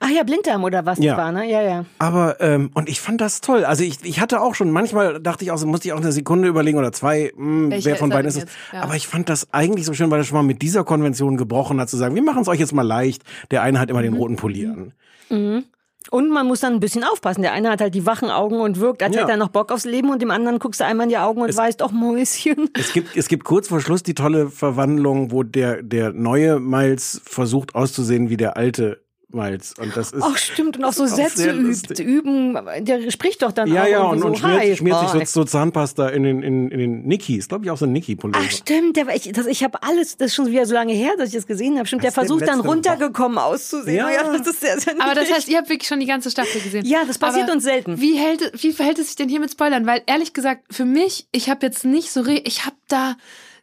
Ach 0.00 0.08
ja, 0.10 0.24
Blinddarm 0.24 0.64
oder 0.64 0.86
was 0.86 0.98
Ja. 0.98 1.14
das 1.14 1.24
war, 1.24 1.30
ne? 1.32 1.48
Ja, 1.48 1.62
ja. 1.62 1.84
Aber, 1.98 2.40
ähm, 2.40 2.70
und 2.74 2.88
ich 2.88 3.00
fand 3.00 3.20
das 3.20 3.40
toll. 3.40 3.64
Also 3.64 3.84
ich, 3.84 3.98
ich 4.02 4.18
hatte 4.18 4.40
auch 4.40 4.54
schon, 4.54 4.70
manchmal 4.70 5.20
dachte 5.20 5.44
ich 5.44 5.50
auch, 5.52 5.58
so 5.58 5.66
musste 5.66 5.88
ich 5.88 5.92
auch 5.92 6.00
eine 6.00 6.10
Sekunde 6.10 6.48
überlegen 6.48 6.78
oder 6.78 6.90
zwei, 6.90 7.32
mh, 7.36 7.70
Welcher 7.70 7.90
wer 7.90 7.96
von 7.96 8.10
beiden 8.10 8.28
ist 8.28 8.38
es. 8.38 8.46
Ja. 8.72 8.82
Aber 8.82 8.96
ich 8.96 9.06
fand 9.06 9.28
das 9.28 9.52
eigentlich 9.52 9.86
so 9.86 9.92
schön, 9.92 10.10
weil 10.10 10.20
er 10.20 10.24
schon 10.24 10.36
mal 10.36 10.42
mit 10.42 10.62
dieser 10.62 10.84
Konvention 10.84 11.36
gebrochen 11.36 11.80
hat, 11.80 11.88
zu 11.88 11.96
sagen, 11.96 12.14
wir 12.14 12.22
machen 12.22 12.42
es 12.42 12.48
euch 12.48 12.58
jetzt 12.58 12.72
mal 12.72 12.82
leicht. 12.82 13.22
Der 13.50 13.62
eine 13.62 13.78
hat 13.78 13.90
immer 13.90 14.02
den 14.02 14.14
roten 14.14 14.36
Pulli 14.36 14.66
an. 14.66 14.92
Und 16.10 16.30
man 16.30 16.46
muss 16.46 16.60
dann 16.60 16.74
ein 16.74 16.80
bisschen 16.80 17.04
aufpassen. 17.04 17.42
Der 17.42 17.52
eine 17.52 17.70
hat 17.70 17.80
halt 17.80 17.94
die 17.94 18.06
wachen 18.06 18.30
Augen 18.30 18.60
und 18.60 18.80
wirkt, 18.80 19.02
als 19.02 19.14
Ja. 19.14 19.22
hätte 19.22 19.32
er 19.32 19.36
noch 19.36 19.48
Bock 19.48 19.70
aufs 19.72 19.84
Leben 19.84 20.10
und 20.10 20.22
dem 20.22 20.30
anderen 20.30 20.58
guckst 20.58 20.80
du 20.80 20.84
einmal 20.84 21.04
in 21.04 21.10
die 21.10 21.18
Augen 21.18 21.40
und 21.42 21.54
weißt, 21.56 21.80
doch 21.80 21.92
Mäuschen. 21.92 22.70
Es 22.74 22.92
gibt, 22.92 23.16
es 23.16 23.28
gibt 23.28 23.44
kurz 23.44 23.68
vor 23.68 23.80
Schluss 23.80 24.02
die 24.02 24.14
tolle 24.14 24.48
Verwandlung, 24.50 25.30
wo 25.32 25.42
der, 25.42 25.82
der 25.82 26.12
neue 26.12 26.60
Miles 26.60 27.20
versucht 27.24 27.74
auszusehen 27.74 28.30
wie 28.30 28.36
der 28.36 28.56
alte 28.56 29.02
Miles. 29.30 29.74
Und 29.78 29.94
das 29.94 30.12
ist. 30.12 30.22
Ach 30.22 30.38
stimmt, 30.38 30.78
und 30.78 30.84
auch 30.84 30.92
so 30.92 31.04
ist 31.04 31.12
auch 31.12 31.16
Sätze 31.16 31.50
übt, 31.50 32.02
üben. 32.02 32.58
Der 32.80 33.10
spricht 33.10 33.42
doch 33.42 33.52
dann 33.52 33.70
ja, 33.70 33.82
auch 33.82 33.86
ja, 33.86 34.02
und, 34.04 34.20
so, 34.20 34.26
und 34.26 34.38
schmiert, 34.38 34.58
Hi, 34.58 34.76
schmiert 34.76 35.00
sich 35.00 35.28
so, 35.28 35.40
so 35.40 35.44
Zahnpasta 35.44 36.08
in 36.08 36.22
den, 36.22 36.42
in, 36.42 36.70
in 36.70 36.78
den 36.78 37.02
Nickys. 37.02 37.48
Glaube 37.48 37.66
ich 37.66 37.70
auch 37.70 37.76
so 37.76 37.84
ein 37.84 37.92
Nicky-Pullover. 37.92 38.42
Ach 38.42 38.50
stimmt, 38.50 38.96
der, 38.96 39.06
war- 39.06 39.14
ich, 39.14 39.30
das, 39.32 39.46
ich 39.46 39.62
habe 39.62 39.82
alles, 39.82 40.16
das 40.16 40.28
ist 40.28 40.34
schon 40.34 40.46
wieder 40.46 40.64
so 40.64 40.72
lange 40.72 40.94
her, 40.94 41.12
dass 41.18 41.28
ich 41.28 41.34
das 41.34 41.46
gesehen 41.46 41.76
habe. 41.76 41.86
Stimmt, 41.86 42.04
der 42.04 42.12
versucht 42.12 42.48
dann 42.48 42.60
runtergekommen 42.60 43.36
auszusehen. 43.36 43.98
Ja. 43.98 44.10
Ja. 44.10 44.32
das 44.36 44.46
ist 44.46 44.60
sehr, 44.60 44.80
sehr 44.80 44.94
Aber 44.98 45.14
das 45.14 45.30
heißt, 45.30 45.48
ihr 45.48 45.58
habt 45.58 45.68
wirklich 45.68 45.88
schon 45.88 46.00
die 46.00 46.06
ganze 46.06 46.30
Staffel 46.30 46.62
gesehen. 46.62 46.86
Ja, 46.86 47.04
das 47.06 47.18
passiert 47.18 47.44
Aber 47.44 47.52
uns 47.52 47.64
selten. 47.64 48.00
Wie, 48.00 48.16
hält, 48.16 48.52
wie 48.62 48.72
verhält 48.72 48.98
es 48.98 49.08
sich 49.08 49.16
denn 49.16 49.28
hier 49.28 49.40
mit 49.40 49.50
Spoilern? 49.50 49.86
Weil 49.86 50.02
ehrlich 50.06 50.32
gesagt, 50.32 50.64
für 50.74 50.86
mich, 50.86 51.28
ich 51.32 51.50
habe 51.50 51.66
jetzt 51.66 51.84
nicht 51.84 52.10
so, 52.10 52.22
re 52.22 52.40
ich 52.44 52.64
habe 52.64 52.76
da 52.88 53.16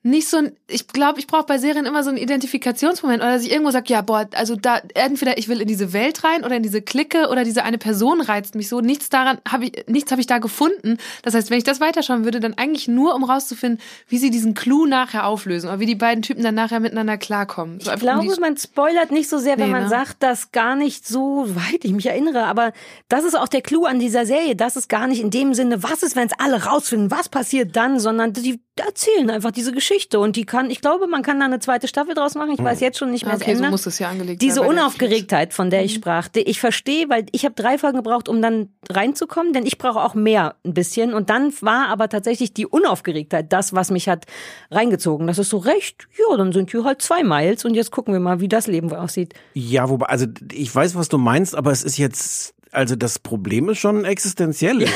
nicht 0.07 0.29
so 0.29 0.37
ein, 0.37 0.51
ich 0.67 0.87
glaube, 0.87 1.17
ich 1.19 1.25
brauche 1.25 1.45
bei 1.47 1.57
Serien 1.57 1.87
immer 1.87 2.03
so 2.03 2.09
einen 2.09 2.19
Identifikationsmoment 2.19 3.23
oder 3.23 3.31
dass 3.33 3.41
ich 3.43 3.51
irgendwo 3.51 3.71
sage, 3.71 3.91
ja, 3.91 4.01
boah, 4.01 4.27
also 4.35 4.55
da, 4.55 4.79
entweder 4.93 5.39
ich 5.39 5.47
will 5.47 5.61
in 5.61 5.67
diese 5.67 5.93
Welt 5.93 6.23
rein 6.23 6.43
oder 6.45 6.55
in 6.55 6.61
diese 6.61 6.83
Clique 6.83 7.27
oder 7.29 7.43
diese 7.43 7.63
eine 7.63 7.79
Person 7.79 8.21
reizt 8.21 8.53
mich 8.53 8.69
so. 8.69 8.81
Nichts 8.81 9.09
daran 9.09 9.39
habe 9.49 9.65
ich, 9.65 9.85
nichts 9.87 10.11
habe 10.11 10.21
ich 10.21 10.27
da 10.27 10.37
gefunden. 10.37 10.97
Das 11.23 11.33
heißt, 11.33 11.49
wenn 11.49 11.57
ich 11.57 11.63
das 11.63 11.79
weiterschauen 11.81 12.23
würde, 12.23 12.39
dann 12.39 12.53
eigentlich 12.53 12.87
nur, 12.87 13.15
um 13.15 13.23
rauszufinden, 13.23 13.81
wie 14.07 14.19
sie 14.19 14.29
diesen 14.29 14.53
Clou 14.53 14.85
nachher 14.85 15.25
auflösen 15.25 15.69
oder 15.69 15.79
wie 15.79 15.87
die 15.87 15.95
beiden 15.95 16.21
Typen 16.21 16.43
dann 16.43 16.53
nachher 16.53 16.79
miteinander 16.79 17.17
klarkommen. 17.17 17.79
So 17.79 17.89
Ich 17.89 17.95
um 17.95 17.99
glaube, 18.01 18.27
die- 18.31 18.39
man 18.39 18.55
spoilert 18.57 19.09
nicht 19.11 19.27
so 19.27 19.39
sehr, 19.39 19.57
wenn 19.57 19.65
Nee, 19.67 19.71
man 19.71 19.83
ne? 19.83 19.89
sagt, 19.89 20.21
dass 20.21 20.51
gar 20.51 20.75
nicht 20.75 21.07
so 21.07 21.47
weit 21.55 21.83
ich 21.83 21.93
mich 21.93 22.05
erinnere. 22.05 22.43
Aber 22.43 22.73
das 23.09 23.23
ist 23.23 23.35
auch 23.35 23.47
der 23.47 23.63
Clou 23.63 23.85
an 23.85 23.97
dieser 23.97 24.27
Serie. 24.27 24.55
Das 24.55 24.75
ist 24.75 24.87
gar 24.87 25.07
nicht 25.07 25.19
in 25.21 25.31
dem 25.31 25.55
Sinne, 25.55 25.81
was 25.81 26.03
ist, 26.03 26.15
wenn 26.15 26.27
es 26.27 26.33
alle 26.37 26.63
rausfinden, 26.65 27.09
was 27.09 27.27
passiert 27.27 27.75
dann, 27.75 27.99
sondern 27.99 28.33
die 28.33 28.59
erzählen 28.77 29.29
einfach 29.31 29.51
diese 29.51 29.71
Geschichte. 29.71 29.94
Und 30.19 30.35
die 30.35 30.45
kann, 30.45 30.69
ich 30.69 30.81
glaube, 30.81 31.07
man 31.07 31.23
kann 31.23 31.39
da 31.39 31.45
eine 31.45 31.59
zweite 31.59 31.87
Staffel 31.87 32.13
draus 32.13 32.35
machen. 32.35 32.51
Ich 32.51 32.63
weiß 32.63 32.79
jetzt 32.79 32.97
schon 32.97 33.11
nicht 33.11 33.25
mehr 33.25 33.35
Ah, 33.35 33.37
okay, 33.37 33.53
das 33.53 33.59
so 33.59 33.65
muss 33.65 33.85
es 33.85 33.99
ja 33.99 34.09
angelegt 34.09 34.41
Diese 34.41 34.55
sein, 34.55 34.67
Unaufgeregtheit, 34.67 35.53
von 35.53 35.69
der 35.69 35.83
ich 35.83 35.93
sprach, 35.93 36.27
die 36.27 36.41
ich 36.41 36.59
verstehe, 36.59 37.09
weil 37.09 37.25
ich 37.31 37.45
habe 37.45 37.55
drei 37.55 37.77
Folgen 37.77 37.97
gebraucht, 37.97 38.29
um 38.29 38.41
dann 38.41 38.69
reinzukommen, 38.89 39.53
denn 39.53 39.65
ich 39.65 39.77
brauche 39.77 40.01
auch 40.01 40.15
mehr 40.15 40.55
ein 40.65 40.73
bisschen. 40.73 41.13
Und 41.13 41.29
dann 41.29 41.53
war 41.61 41.89
aber 41.89 42.09
tatsächlich 42.09 42.53
die 42.53 42.65
Unaufgeregtheit 42.65 43.51
das, 43.51 43.73
was 43.73 43.91
mich 43.91 44.09
hat 44.09 44.25
reingezogen. 44.71 45.27
Das 45.27 45.37
ist 45.37 45.49
so 45.49 45.57
recht, 45.57 46.07
ja, 46.17 46.37
dann 46.37 46.51
sind 46.51 46.71
hier 46.71 46.83
halt 46.83 47.01
zwei 47.01 47.23
Miles 47.23 47.65
und 47.65 47.75
jetzt 47.75 47.91
gucken 47.91 48.13
wir 48.13 48.19
mal, 48.19 48.39
wie 48.39 48.47
das 48.47 48.67
Leben 48.67 48.91
aussieht. 48.93 49.33
Ja, 49.53 49.89
wobei, 49.89 50.07
also 50.07 50.25
ich 50.51 50.73
weiß, 50.73 50.95
was 50.95 51.09
du 51.09 51.17
meinst, 51.17 51.55
aber 51.55 51.71
es 51.71 51.83
ist 51.83 51.97
jetzt, 51.97 52.54
also 52.75 52.95
das 52.95 53.19
Problem 53.19 53.69
ist 53.69 53.79
schon 53.79 54.05
existenziell. 54.05 54.85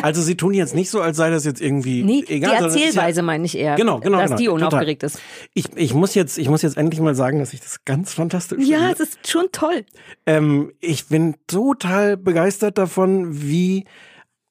Also 0.00 0.22
sie 0.22 0.34
tun 0.34 0.54
jetzt 0.54 0.74
nicht 0.74 0.88
so, 0.88 1.02
als 1.02 1.18
sei 1.18 1.28
das 1.28 1.44
jetzt 1.44 1.60
irgendwie 1.60 2.02
Nee, 2.02 2.24
egal. 2.28 2.56
die 2.56 2.64
Erzählweise 2.64 3.18
ja, 3.18 3.22
meine 3.22 3.44
ich 3.44 3.54
eher. 3.58 3.74
Genau, 3.76 4.00
genau, 4.00 4.16
Dass 4.16 4.28
genau, 4.30 4.38
die 4.38 4.44
total. 4.46 4.60
unaufgeregt 4.68 5.02
ist. 5.02 5.20
Ich, 5.52 5.66
ich 5.76 5.92
muss 5.92 6.14
jetzt, 6.14 6.38
ich 6.38 6.48
muss 6.48 6.62
jetzt 6.62 6.78
endlich 6.78 7.02
mal 7.02 7.14
sagen, 7.14 7.38
dass 7.38 7.52
ich 7.52 7.60
das 7.60 7.84
ganz 7.84 8.14
fantastisch 8.14 8.66
Ja, 8.66 8.78
finde. 8.78 8.92
es 8.94 9.00
ist 9.00 9.28
schon 9.28 9.44
toll. 9.52 9.84
Ähm, 10.24 10.72
ich 10.80 11.08
bin 11.08 11.34
total 11.46 12.16
begeistert 12.16 12.78
davon, 12.78 13.42
wie 13.42 13.84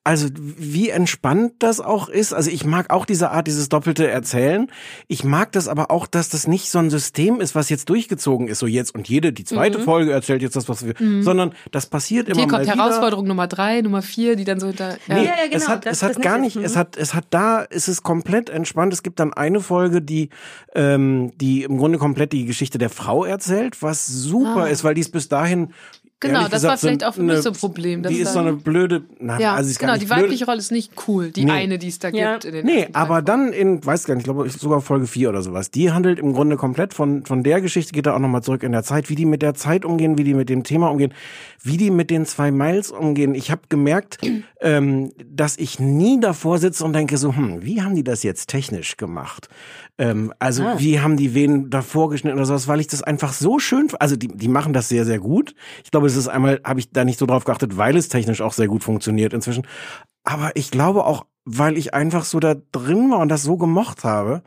also 0.06 0.28
wie 0.36 0.90
entspannt 0.90 1.54
das 1.60 1.80
auch 1.80 2.10
ist. 2.10 2.34
Also 2.34 2.52
ich 2.52 2.66
mag 2.66 2.90
auch 2.90 3.06
diese 3.06 3.32
Art, 3.32 3.48
dieses 3.48 3.70
doppelte 3.70 4.10
Erzählen. 4.10 4.70
Ich 5.08 5.24
mag 5.24 5.54
das 5.54 5.70
aber 5.70 5.92
auch, 5.92 6.08
dass 6.08 6.28
das 6.28 6.46
nicht 6.46 6.70
so 6.70 6.80
ein 6.80 6.90
System 6.90 7.40
ist, 7.40 7.56
was 7.56 7.70
jetzt 7.70 7.88
durchgezogen 7.88 8.48
ist, 8.50 8.60
so 8.60 8.68
jetzt 8.68 8.94
und 8.96 9.08
jede, 9.08 9.32
die 9.32 9.46
zweite 9.46 9.80
Folge 9.80 10.12
erzählt 10.12 10.42
jetzt 10.42 10.58
das, 10.58 10.68
was 10.68 10.86
wir, 10.86 10.94
sondern 11.22 11.54
das 11.72 11.86
passiert 11.86 12.28
immer 12.28 12.38
Hier 12.38 12.48
mal 12.48 12.58
kommt 12.58 12.68
wieder. 12.68 12.76
Herausforderung 12.76 13.28
Nummer 13.28 13.48
drei, 13.48 13.80
Nummer 13.82 14.02
vier, 14.02 14.36
die 14.36 14.44
dann 14.44 14.60
so 14.60 14.68
hinter. 14.68 14.98
Nee, 15.08 15.16
Ja, 15.16 15.24
ja, 15.24 15.32
genau, 15.46 15.56
es 15.56 15.68
hat, 15.70 15.86
das- 15.86 15.98
es 15.98 16.04
hat 16.04 16.16
das 16.16 16.22
gar 16.22 16.38
nicht 16.38 16.58
ist, 16.58 16.66
es 16.66 16.76
mhm. 16.76 16.80
hat, 16.80 16.98
es 16.98 17.14
hat 17.14 17.26
da, 17.30 17.62
ist 17.62 17.88
es 17.88 18.04
komplett 18.04 18.50
entspannt. 18.50 18.92
Es 18.92 19.04
gibt 19.04 19.20
dann 19.20 19.34
eine 19.34 19.62
Folge, 19.62 20.02
die, 20.02 20.30
ähm, 20.76 21.32
die 21.38 21.64
im 21.64 21.78
Grunde 21.78 21.98
komplett 21.98 22.34
die 22.34 22.46
Geschichte 22.46 22.78
der 22.78 22.90
Frau 22.90 23.24
erzählt, 23.24 23.82
was 23.82 24.06
super 24.06 24.70
ist, 24.70 24.84
weil 24.84 24.96
die 24.96 25.02
ist 25.02 25.12
bis 25.12 25.30
dahin 25.30 25.74
Genau, 26.24 26.42
das 26.44 26.52
gesagt, 26.52 26.72
war 26.72 26.78
vielleicht 26.78 27.02
so 27.02 27.08
auch 27.08 27.14
für 27.14 27.24
mich 27.24 27.38
so 27.40 27.50
ein 27.50 27.56
Problem, 27.56 28.04
Die 28.04 28.20
ist 28.20 28.34
so 28.34 28.40
eine 28.40 28.54
blöde, 28.54 29.04
na, 29.20 29.40
Ja, 29.40 29.54
also 29.56 29.74
genau, 29.80 29.98
die 29.98 30.10
weibliche 30.10 30.46
Rolle 30.46 30.58
ist 30.60 30.72
nicht 30.72 30.92
cool. 31.08 31.32
Die 31.32 31.46
Nee. 31.46 31.52
eine, 31.52 31.78
die 31.78 31.88
es 31.88 32.00
da 32.00 32.10
Ja. 32.10 32.34
gibt. 32.34 32.46
In 32.46 32.54
den 32.54 32.66
Nee, 32.66 32.88
aber 32.94 33.08
Folgen. 33.16 33.26
dann 33.26 33.54
in, 33.54 33.86
weiß 33.86 34.06
gar 34.06 34.16
nicht, 34.16 34.22
ich 34.28 34.34
glaube 34.34 34.50
sogar 34.50 34.82
Folge 34.82 35.08
4 35.08 35.30
oder 35.30 35.42
sowas. 35.42 35.72
Die 35.72 35.92
handelt 35.92 36.20
im 36.20 36.34
Grunde 36.34 36.58
komplett 36.58 36.94
von, 36.94 37.26
von 37.26 37.44
der 37.44 37.62
Geschichte, 37.62 37.92
geht 37.94 38.06
da 38.06 38.16
auch 38.16 38.20
nochmal 38.20 38.42
zurück 38.44 38.64
in 38.64 38.72
der 38.72 38.84
Zeit, 38.84 39.10
wie 39.10 39.16
die 39.16 39.26
mit 39.26 39.42
der 39.42 39.54
Zeit 39.54 39.86
umgehen, 39.86 40.18
wie 40.18 40.24
die 40.24 40.34
mit 40.34 40.50
dem 40.50 40.64
Thema 40.64 40.90
umgehen, 40.90 41.14
wie 41.62 41.78
die 41.78 41.92
mit 41.92 42.10
den 42.10 42.26
zwei 42.26 42.52
Miles 42.52 42.92
umgehen. 42.92 43.36
Ich 43.36 43.52
habe 43.52 43.62
gemerkt, 43.70 44.18
ähm, 44.62 45.12
dass 45.26 45.58
ich 45.58 45.80
nie 45.80 46.20
davor 46.20 46.58
sitze 46.58 46.84
und 46.86 46.94
denke 46.94 47.18
so, 47.18 47.36
hm, 47.36 47.64
wie 47.66 47.82
haben 47.82 47.96
die 47.96 48.04
das 48.04 48.24
jetzt 48.24 48.50
technisch 48.50 48.98
gemacht? 48.98 49.50
Ähm, 50.00 50.34
also 50.40 50.64
Ah. 50.64 50.76
wie 50.80 51.00
haben 51.00 51.18
die 51.18 51.34
wen 51.36 51.70
davor 51.70 52.10
geschnitten 52.10 52.38
oder 52.38 52.46
sowas, 52.48 52.68
weil 52.68 52.80
ich 52.80 52.88
das 52.88 53.04
einfach 53.04 53.34
so 53.34 53.60
schön, 53.60 53.88
also 54.00 54.16
die, 54.16 54.28
die 54.28 54.48
machen 54.48 54.74
das 54.74 54.90
sehr, 54.90 55.06
sehr 55.06 55.20
gut. 55.20 55.54
Ich 55.84 55.92
glaube, 55.92 56.08
es 56.08 56.16
ist 56.16 56.28
einmal, 56.28 56.60
habe 56.64 56.80
ich 56.80 56.92
da 56.92 57.06
nicht 57.06 57.20
so 57.20 57.26
drauf 57.28 57.44
geachtet, 57.46 57.78
weil 57.78 57.96
es 57.96 58.10
technisch 58.10 58.42
auch 58.42 58.54
sehr 58.54 58.68
gut 58.68 58.84
funktioniert 58.84 59.34
inzwischen. 59.34 59.68
Aber 60.24 60.56
ich 60.56 60.72
glaube 60.72 61.06
auch, 61.06 61.26
weil 61.46 61.78
ich 61.78 61.94
einfach 61.94 62.26
so 62.26 62.40
da 62.40 62.56
drin 62.72 63.12
war 63.12 63.20
und 63.20 63.30
das 63.30 63.44
so 63.44 63.58
gemocht 63.58 64.04
habe. 64.04 64.42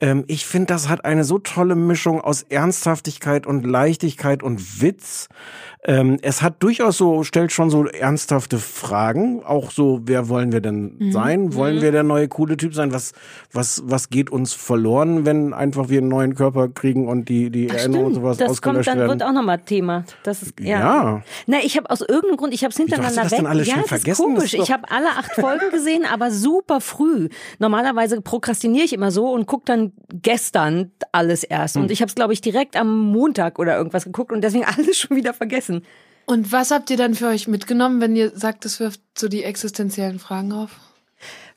Ähm, 0.00 0.24
ich 0.26 0.44
finde, 0.44 0.66
das 0.66 0.88
hat 0.88 1.04
eine 1.04 1.22
so 1.24 1.38
tolle 1.38 1.76
Mischung 1.76 2.20
aus 2.20 2.42
Ernsthaftigkeit 2.42 3.46
und 3.46 3.64
Leichtigkeit 3.64 4.42
und 4.42 4.82
Witz. 4.82 5.28
Ähm, 5.84 6.18
es 6.22 6.42
hat 6.42 6.62
durchaus 6.62 6.96
so, 6.96 7.24
stellt 7.24 7.50
schon 7.50 7.68
so 7.68 7.86
ernsthafte 7.86 8.58
Fragen. 8.58 9.42
Auch 9.44 9.72
so, 9.72 10.00
wer 10.04 10.28
wollen 10.28 10.52
wir 10.52 10.60
denn 10.60 10.94
Mhm. 10.98 11.12
sein? 11.12 11.54
Wollen 11.54 11.80
wir 11.82 11.90
der 11.90 12.04
neue 12.04 12.28
coole 12.28 12.56
Typ 12.56 12.72
sein? 12.72 12.92
Was, 12.92 13.12
was, 13.52 13.82
was 13.84 14.08
geht 14.08 14.30
uns 14.30 14.52
verloren, 14.52 15.26
wenn 15.26 15.52
einfach 15.52 15.88
wir 15.88 15.98
einen 15.98 16.06
neuen 16.08 16.36
Körper 16.36 16.68
kriegen 16.68 17.08
und 17.08 17.28
die, 17.28 17.50
die 17.50 17.68
Erinnerungen 17.68 18.06
und 18.06 18.14
sowas 18.14 18.36
das 18.36 18.62
kommt 18.62 18.86
dann 18.86 18.96
werden? 18.98 19.08
wird 19.08 19.22
auch 19.24 19.32
nochmal 19.32 19.58
Thema. 19.58 20.04
Das 20.22 20.42
ist 20.42 20.54
ja. 20.60 20.78
Ja. 20.78 21.22
Na, 21.46 21.58
ich 21.64 21.76
habe 21.76 21.90
aus 21.90 22.00
irgendeinem 22.00 22.36
Grund, 22.36 22.54
ich 22.54 22.62
habe 22.62 22.70
es 22.70 22.76
hintereinander 22.76 23.22
das 23.22 23.32
weg. 23.32 23.38
denn 23.38 23.46
alles 23.48 23.66
ja, 23.66 23.72
schon 23.74 23.82
das 23.82 23.88
vergessen? 23.88 24.10
ist 24.10 24.18
Das 24.18 24.24
komisch. 24.36 24.54
ist 24.54 24.62
ich 24.62 24.70
habe 24.72 24.88
alle 24.88 25.08
acht 25.08 25.32
Folgen 25.32 25.70
gesehen, 25.72 26.04
aber 26.04 26.30
super 26.30 26.80
früh. 26.80 27.28
Normalerweise 27.58 28.20
prokrastiniere 28.20 28.84
ich 28.84 28.92
immer 28.92 29.10
so 29.10 29.28
und 29.32 29.46
gucke 29.46 29.64
dann 29.66 29.92
gestern 30.12 30.92
alles 31.10 31.42
erst. 31.42 31.74
Hm. 31.74 31.82
Und 31.82 31.90
ich 31.90 32.00
habe 32.02 32.08
es 32.08 32.14
glaube 32.14 32.32
ich 32.34 32.40
direkt 32.40 32.76
am 32.76 33.00
Montag 33.10 33.58
oder 33.58 33.76
irgendwas 33.76 34.04
geguckt 34.04 34.30
und 34.30 34.42
deswegen 34.42 34.64
alles 34.76 34.96
schon 34.96 35.16
wieder 35.16 35.34
vergessen. 35.34 35.71
Und 36.26 36.52
was 36.52 36.70
habt 36.70 36.90
ihr 36.90 36.96
dann 36.96 37.14
für 37.14 37.26
euch 37.28 37.48
mitgenommen, 37.48 38.00
wenn 38.00 38.14
ihr 38.16 38.30
sagt, 38.34 38.64
es 38.64 38.78
wirft 38.80 39.00
so 39.18 39.28
die 39.28 39.42
existenziellen 39.44 40.18
Fragen 40.18 40.52
auf? 40.52 40.70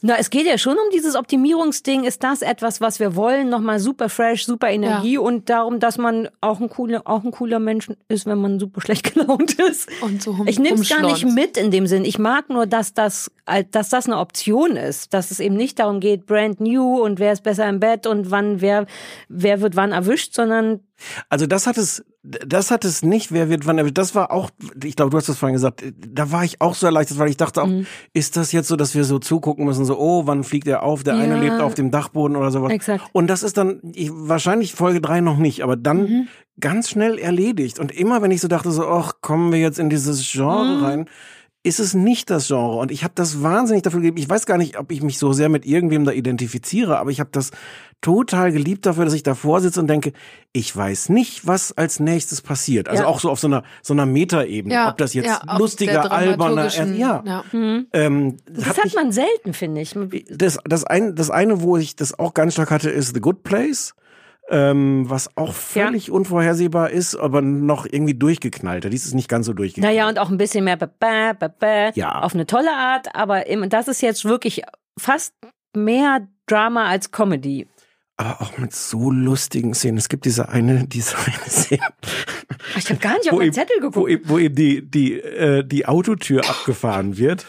Na, 0.02 0.18
es 0.18 0.30
geht 0.30 0.46
ja 0.46 0.58
schon 0.60 0.74
um 0.78 0.90
dieses 0.94 1.16
Optimierungsding. 1.16 2.04
Ist 2.04 2.24
das 2.24 2.42
etwas, 2.44 2.82
was 2.82 3.00
wir 3.00 3.16
wollen? 3.16 3.50
Nochmal 3.50 3.80
super 3.80 4.10
fresh, 4.10 4.46
super 4.46 4.70
Energie 4.70 5.14
Ja. 5.16 5.20
und 5.22 5.50
darum, 5.50 5.80
dass 5.80 5.98
man 5.98 6.30
auch 6.42 6.60
ein 6.60 6.70
cooler, 6.70 7.02
auch 7.06 7.24
ein 7.24 7.32
cooler 7.32 7.60
Mensch 7.60 7.88
ist, 8.08 8.26
wenn 8.28 8.38
man 8.40 8.60
super 8.60 8.82
schlecht 8.86 9.14
gelaunt 9.14 9.54
ist. 9.54 9.90
Und 10.02 10.22
so 10.22 10.38
hum- 10.38 10.48
ich 10.48 10.60
nehme 10.60 10.80
es 10.82 10.90
gar 10.90 11.02
nicht 11.02 11.26
mit 11.26 11.58
in 11.58 11.72
dem 11.72 11.88
Sinn. 11.88 12.06
Ich 12.06 12.20
mag 12.20 12.50
nur, 12.50 12.68
dass 12.68 12.94
das, 12.94 13.32
dass 13.72 13.90
das 13.90 14.06
eine 14.08 14.18
Option 14.18 14.76
ist, 14.76 15.14
dass 15.14 15.32
es 15.32 15.40
eben 15.40 15.56
nicht 15.56 15.80
darum 15.80 16.00
geht, 16.00 16.26
brand 16.26 16.60
new 16.60 17.00
und 17.02 17.20
wer 17.20 17.32
ist 17.34 17.44
besser 17.44 17.68
im 17.70 17.80
Bett 17.80 18.08
und 18.08 18.32
wann 18.32 18.62
wer 18.62 18.86
wer 19.30 19.62
wird 19.62 19.76
wann 19.76 19.92
erwischt, 19.92 20.34
sondern 20.34 20.80
Also 21.30 21.46
das 21.46 21.68
hat 21.68 21.78
es, 21.78 22.04
das 22.24 22.72
hat 22.72 22.86
es 22.86 23.04
nicht, 23.04 23.32
wer 23.32 23.50
wird 23.50 23.68
wann 23.68 23.78
erwischt. 23.78 23.98
Das 23.98 24.16
war 24.16 24.32
auch, 24.32 24.50
ich 24.84 24.96
glaube, 24.96 25.12
du 25.12 25.18
hast 25.18 25.28
das 25.30 25.38
vorhin 25.38 25.54
gesagt, 25.54 25.84
da 26.08 26.32
war 26.32 26.44
ich 26.44 26.62
auch 26.62 26.74
so 26.74 26.86
erleichtert, 26.88 27.20
weil 27.20 27.30
ich 27.30 27.38
dachte 27.38 27.62
auch, 27.62 27.68
Mhm. 27.68 27.86
ist 28.14 28.38
das 28.38 28.52
jetzt 28.52 28.68
so, 28.70 28.76
dass 28.78 28.96
wir 28.96 29.04
so 29.04 29.20
zugucken 29.20 29.66
müssen, 29.66 29.86
so, 29.86 30.00
oh, 30.00 30.26
wann 30.26 30.44
fliegt 30.44 30.68
er 30.68 30.84
auf? 30.84 31.04
Der 31.04 31.18
eine 31.18 31.36
Ja. 31.36 31.40
lebt 31.40 31.60
auf 31.62 31.76
dem 31.76 31.92
Dachboden 31.92 32.36
oder 32.38 32.50
sowas. 32.52 32.72
Exakt. 32.72 33.04
Und 33.14 33.28
das 33.28 33.44
ist 33.44 33.58
dann, 33.58 33.80
ich, 33.94 34.10
wahrscheinlich 34.12 34.74
Folge 34.74 35.02
drei 35.02 35.20
noch 35.22 35.38
nicht, 35.38 35.62
aber 35.64 35.76
dann 35.76 35.98
Mhm. 36.04 36.28
ganz 36.60 36.90
schnell 36.90 37.20
erledigt. 37.20 37.78
Und 37.78 37.92
immer, 37.92 38.22
wenn 38.22 38.32
ich 38.32 38.40
so 38.42 38.48
dachte, 38.48 38.72
so, 38.72 38.88
ach, 38.88 39.16
kommen 39.22 39.52
wir 39.52 39.60
jetzt 39.60 39.78
in 39.78 39.90
dieses 39.90 40.28
Genre 40.32 40.78
Mhm. 40.78 40.84
rein, 40.84 41.10
ist 41.66 41.80
es 41.80 41.94
nicht 41.94 42.30
das 42.30 42.48
Genre. 42.48 42.78
Und 42.78 42.92
ich 42.92 43.04
habe 43.04 43.14
das 43.16 43.42
wahnsinnig 43.42 43.84
dafür 43.84 44.00
gegeben. 44.00 44.18
Ich 44.18 44.30
weiß 44.30 44.46
gar 44.46 44.58
nicht, 44.58 44.78
ob 44.78 44.92
ich 44.92 45.02
mich 45.02 45.18
so 45.18 45.34
sehr 45.34 45.50
mit 45.50 45.66
irgendwem 45.66 46.06
da 46.06 46.12
identifiziere, 46.12 46.98
aber 47.00 47.10
ich 47.10 47.20
habe 47.20 47.30
das 47.32 47.52
total 48.02 48.52
geliebt 48.52 48.86
dafür, 48.86 49.06
dass 49.06 49.14
ich 49.16 49.24
davor 49.24 49.62
sitze 49.62 49.80
und 49.80 49.88
denke, 49.88 50.14
ich 50.54 50.76
weiß 50.76 51.10
nicht, 51.10 51.48
was 51.48 51.72
als 51.76 52.00
nächstes 52.00 52.42
passiert. 52.42 52.88
Also 52.88 53.04
Ja. 53.04 53.08
auch 53.10 53.20
so 53.20 53.32
auf 53.32 53.40
so 53.40 53.48
einer 53.48 53.64
so 53.82 53.94
einer 53.94 54.06
Metaebene, 54.06 54.88
ob 54.88 54.98
das 54.98 55.14
jetzt 55.16 55.26
ja, 55.26 55.58
lustiger, 55.58 56.12
alberner, 56.12 56.68
ja. 56.94 57.24
ja. 57.26 57.44
Ähm, 57.94 58.38
das 58.48 58.66
hat 58.68 58.78
hat 58.78 58.84
mich- 58.86 58.96
man 58.96 59.12
selten, 59.12 59.54
finde 59.54 59.82
ich. 59.82 59.96
das, 60.30 60.60
das, 60.66 60.84
ein, 60.84 61.16
das 61.16 61.32
eine, 61.32 61.62
wo 61.62 61.78
ich 61.78 61.96
das 61.96 62.18
auch 62.20 62.34
ganz 62.36 62.54
stark 62.54 62.70
hatte, 62.70 62.90
ist 62.92 63.16
The 63.16 63.22
Good 63.22 63.44
Place. 63.44 63.96
Ähm, 64.50 65.10
was 65.10 65.36
auch 65.38 65.54
völlig 65.54 66.12
unvorhersehbar 66.12 66.92
ist, 66.92 67.16
aber 67.16 67.42
noch 67.42 67.86
irgendwie 67.90 68.14
durchgeknallter. 68.14 68.90
Dies 68.90 69.06
ist 69.06 69.14
nicht 69.14 69.30
ganz 69.30 69.46
so 69.46 69.54
durchgeknallt. 69.54 69.96
Naja, 69.96 70.08
und 70.08 70.20
auch 70.20 70.30
ein 70.30 70.38
bisschen 70.38 70.64
mehr 70.66 70.78
ba, 70.78 70.88
ba, 71.00 71.34
ba, 71.34 71.48
ba, 71.48 71.92
Ja. 71.96 72.22
auf 72.22 72.34
eine 72.36 72.46
tolle 72.46 72.72
Art, 72.72 73.16
aber 73.16 73.44
das 73.70 73.88
ist 73.88 74.02
jetzt 74.02 74.26
wirklich 74.26 74.62
fast 75.00 75.34
mehr 75.76 76.28
Drama 76.48 76.86
als 76.88 77.12
Comedy. 77.12 77.68
Aber 78.18 78.42
auch 78.42 78.58
mit 78.58 78.74
so 78.74 79.12
lustigen 79.12 79.74
Szenen. 79.74 79.98
Es 79.98 80.08
gibt 80.10 80.26
diese 80.26 80.48
eine, 80.50 80.88
diese 80.88 81.18
eine 81.26 81.50
Szene, 81.50 81.82
Ich 82.78 82.90
habe 82.90 83.00
gar 83.00 83.18
nicht 83.18 83.28
auf 83.28 83.34
wo 83.34 83.38
meinen 83.38 83.48
ihm, 83.48 83.54
Zettel 83.54 83.76
wo 83.82 83.90
geguckt. 83.90 84.10
ihm, 84.12 84.20
wo 84.24 84.38
ihm 84.38 84.56
die, 84.56 84.90
die, 84.90 85.20
äh, 85.20 85.64
die 85.66 85.86
Autotür 85.86 86.42
abgefahren 86.50 87.18
wird. 87.18 87.46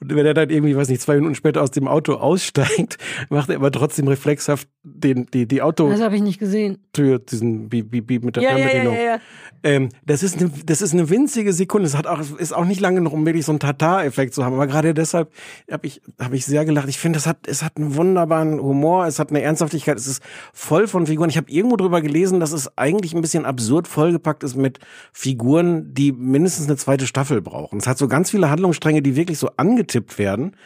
Und 0.00 0.14
wenn 0.14 0.26
er 0.26 0.34
dann 0.34 0.50
irgendwie, 0.50 0.76
weiß 0.76 0.88
nicht, 0.88 1.00
zwei 1.00 1.14
Minuten 1.16 1.34
später 1.34 1.62
aus 1.62 1.70
dem 1.70 1.88
Auto 1.88 2.14
aussteigt, 2.14 2.98
macht 3.30 3.48
er 3.48 3.56
aber 3.56 3.72
trotzdem 3.72 4.06
reflexhaft 4.08 4.68
den, 4.82 5.26
die, 5.32 5.46
die 5.46 5.62
Autotür, 5.62 5.92
Das 5.94 6.02
habe 6.02 6.16
ich 6.16 6.22
nicht 6.22 6.38
gesehen. 6.38 6.78
diesen 6.96 7.68
Beep, 7.68 7.90
Beep, 7.90 8.06
Beep 8.06 8.24
mit 8.24 8.36
der 8.36 8.42
Ja, 8.42 8.50
ja, 8.50 8.58
ja, 8.58 8.64
Fernbedienung. 8.68 8.94
ja, 8.96 9.02
ja. 9.02 9.20
Ähm, 9.62 9.90
das 10.06 10.22
ist 10.22 10.38
eine, 10.38 10.50
das 10.64 10.80
ist 10.82 10.92
eine 10.92 11.10
winzige 11.10 11.52
Sekunde. 11.52 11.86
Es 11.86 11.96
hat 11.96 12.06
auch, 12.06 12.20
ist 12.38 12.52
auch 12.52 12.64
nicht 12.64 12.80
lange 12.80 12.96
genug, 12.96 13.12
um 13.12 13.26
wirklich 13.26 13.44
so 13.44 13.52
einen 13.52 13.60
Tata-Effekt 13.60 14.34
zu 14.34 14.44
haben. 14.44 14.54
Aber 14.54 14.66
gerade 14.66 14.94
deshalb 14.94 15.30
habe 15.70 15.86
ich, 15.86 16.00
habe 16.20 16.36
ich 16.36 16.46
sehr 16.46 16.64
gelacht. 16.64 16.88
Ich 16.88 16.98
finde, 16.98 17.18
es 17.18 17.26
hat, 17.26 17.46
es 17.46 17.62
hat 17.62 17.76
einen 17.76 17.94
wunderbaren 17.96 18.60
Humor. 18.60 19.06
Es 19.06 19.18
hat 19.18 19.30
eine 19.30 19.42
Ernsthaftigkeit. 19.42 19.98
Es 19.98 20.06
ist 20.06 20.22
voll 20.52 20.86
von 20.86 21.06
Figuren. 21.06 21.30
Ich 21.30 21.36
habe 21.36 21.50
irgendwo 21.50 21.76
drüber 21.76 22.00
gelesen, 22.00 22.40
dass 22.40 22.52
es 22.52 22.76
eigentlich 22.78 23.14
ein 23.14 23.20
bisschen 23.20 23.44
absurd 23.44 23.86
vollgepackt 23.86 24.42
ist 24.44 24.56
mit 24.56 24.78
Figuren, 25.12 25.92
die 25.92 26.12
mindestens 26.12 26.66
eine 26.66 26.76
zweite 26.76 27.06
Staffel 27.06 27.42
brauchen. 27.42 27.78
Es 27.78 27.86
hat 27.86 27.98
so 27.98 28.08
ganz 28.08 28.30
viele 28.30 28.50
Handlungsstränge, 28.50 29.02
die 29.02 29.16
wirklich 29.16 29.38
so 29.38 29.50
angetippt 29.56 30.18
werden. 30.18 30.56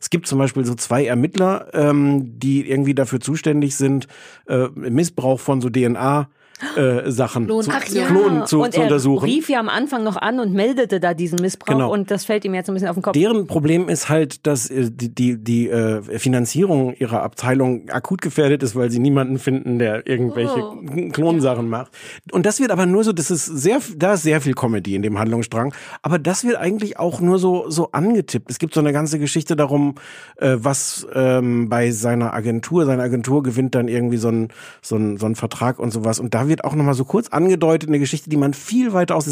Es 0.00 0.10
gibt 0.10 0.26
zum 0.26 0.38
Beispiel 0.38 0.66
so 0.66 0.74
zwei 0.74 1.06
Ermittler, 1.06 1.68
ähm, 1.72 2.38
die 2.38 2.68
irgendwie 2.68 2.94
dafür 2.94 3.20
zuständig 3.20 3.74
sind, 3.74 4.06
äh, 4.46 4.68
Missbrauch 4.74 5.40
von 5.40 5.62
so 5.62 5.70
DNA 5.70 6.28
äh, 6.76 7.10
Sachen 7.10 7.46
Klon- 7.46 7.62
zu, 7.62 7.70
Ach 7.72 7.84
ja. 7.88 8.06
klonen 8.06 8.46
zu, 8.46 8.62
und 8.62 8.72
zu 8.72 8.80
er 8.80 8.84
untersuchen. 8.84 9.24
rief 9.24 9.48
ja 9.48 9.60
am 9.60 9.68
Anfang 9.68 10.02
noch 10.04 10.16
an 10.16 10.40
und 10.40 10.52
meldete 10.52 11.00
da 11.00 11.14
diesen 11.14 11.40
Missbrauch 11.40 11.72
Genau. 11.74 11.92
und 11.92 12.10
das 12.10 12.24
fällt 12.24 12.44
ihm 12.44 12.54
jetzt 12.54 12.68
ein 12.68 12.74
bisschen 12.74 12.88
auf 12.88 12.96
den 12.96 13.02
Kopf. 13.02 13.12
Deren 13.12 13.46
Problem 13.46 13.88
ist 13.88 14.08
halt, 14.08 14.46
dass 14.46 14.70
äh, 14.70 14.90
die, 14.90 15.14
die, 15.14 15.36
die 15.42 15.68
äh, 15.68 16.02
Finanzierung 16.18 16.94
ihrer 16.94 17.22
Abteilung 17.22 17.88
akut 17.90 18.22
gefährdet 18.22 18.62
ist, 18.62 18.74
weil 18.76 18.90
sie 18.90 18.98
niemanden 18.98 19.38
finden, 19.38 19.78
der 19.78 20.06
irgendwelche 20.06 20.54
Oh. 20.54 20.76
Klonsachen 21.12 21.68
macht. 21.68 21.92
Und 22.32 22.46
das 22.46 22.60
wird 22.60 22.70
aber 22.70 22.86
nur 22.86 23.04
so, 23.04 23.12
das 23.12 23.30
ist 23.30 23.44
sehr, 23.46 23.80
da 23.96 24.14
ist 24.14 24.22
sehr 24.22 24.40
viel 24.40 24.54
Comedy 24.54 24.94
in 24.94 25.02
dem 25.02 25.18
Handlungsstrang, 25.18 25.74
aber 26.02 26.18
das 26.18 26.44
wird 26.44 26.56
eigentlich 26.56 26.98
auch 26.98 27.20
nur 27.20 27.38
so, 27.38 27.68
so 27.70 27.90
angetippt. 27.92 28.50
Es 28.50 28.58
gibt 28.58 28.74
so 28.74 28.80
eine 28.80 28.92
ganze 28.92 29.18
Geschichte 29.18 29.56
darum, 29.56 29.96
äh, 30.36 30.56
was 30.58 31.06
ähm, 31.14 31.68
bei 31.68 31.90
seiner 31.90 32.32
Agentur, 32.34 32.84
seine 32.86 33.02
Agentur 33.02 33.42
gewinnt 33.42 33.74
dann 33.74 33.88
irgendwie 33.88 34.16
so 34.16 34.28
einen 34.28 34.48
so 34.82 34.96
einen, 34.96 35.16
so 35.16 35.26
einen 35.26 35.34
Vertrag 35.34 35.78
und 35.78 35.90
sowas. 35.92 36.20
Und 36.20 36.34
da 36.34 36.48
wird 36.48 36.53
auch 36.62 36.76
nochmal 36.76 36.94
so 36.94 37.04
kurz 37.04 37.28
angedeutet, 37.28 37.88
eine 37.88 37.98
Geschichte, 37.98 38.30
die 38.30 38.36
man 38.36 38.54
viel 38.54 38.92
weiter 38.92 39.16
aus. 39.16 39.26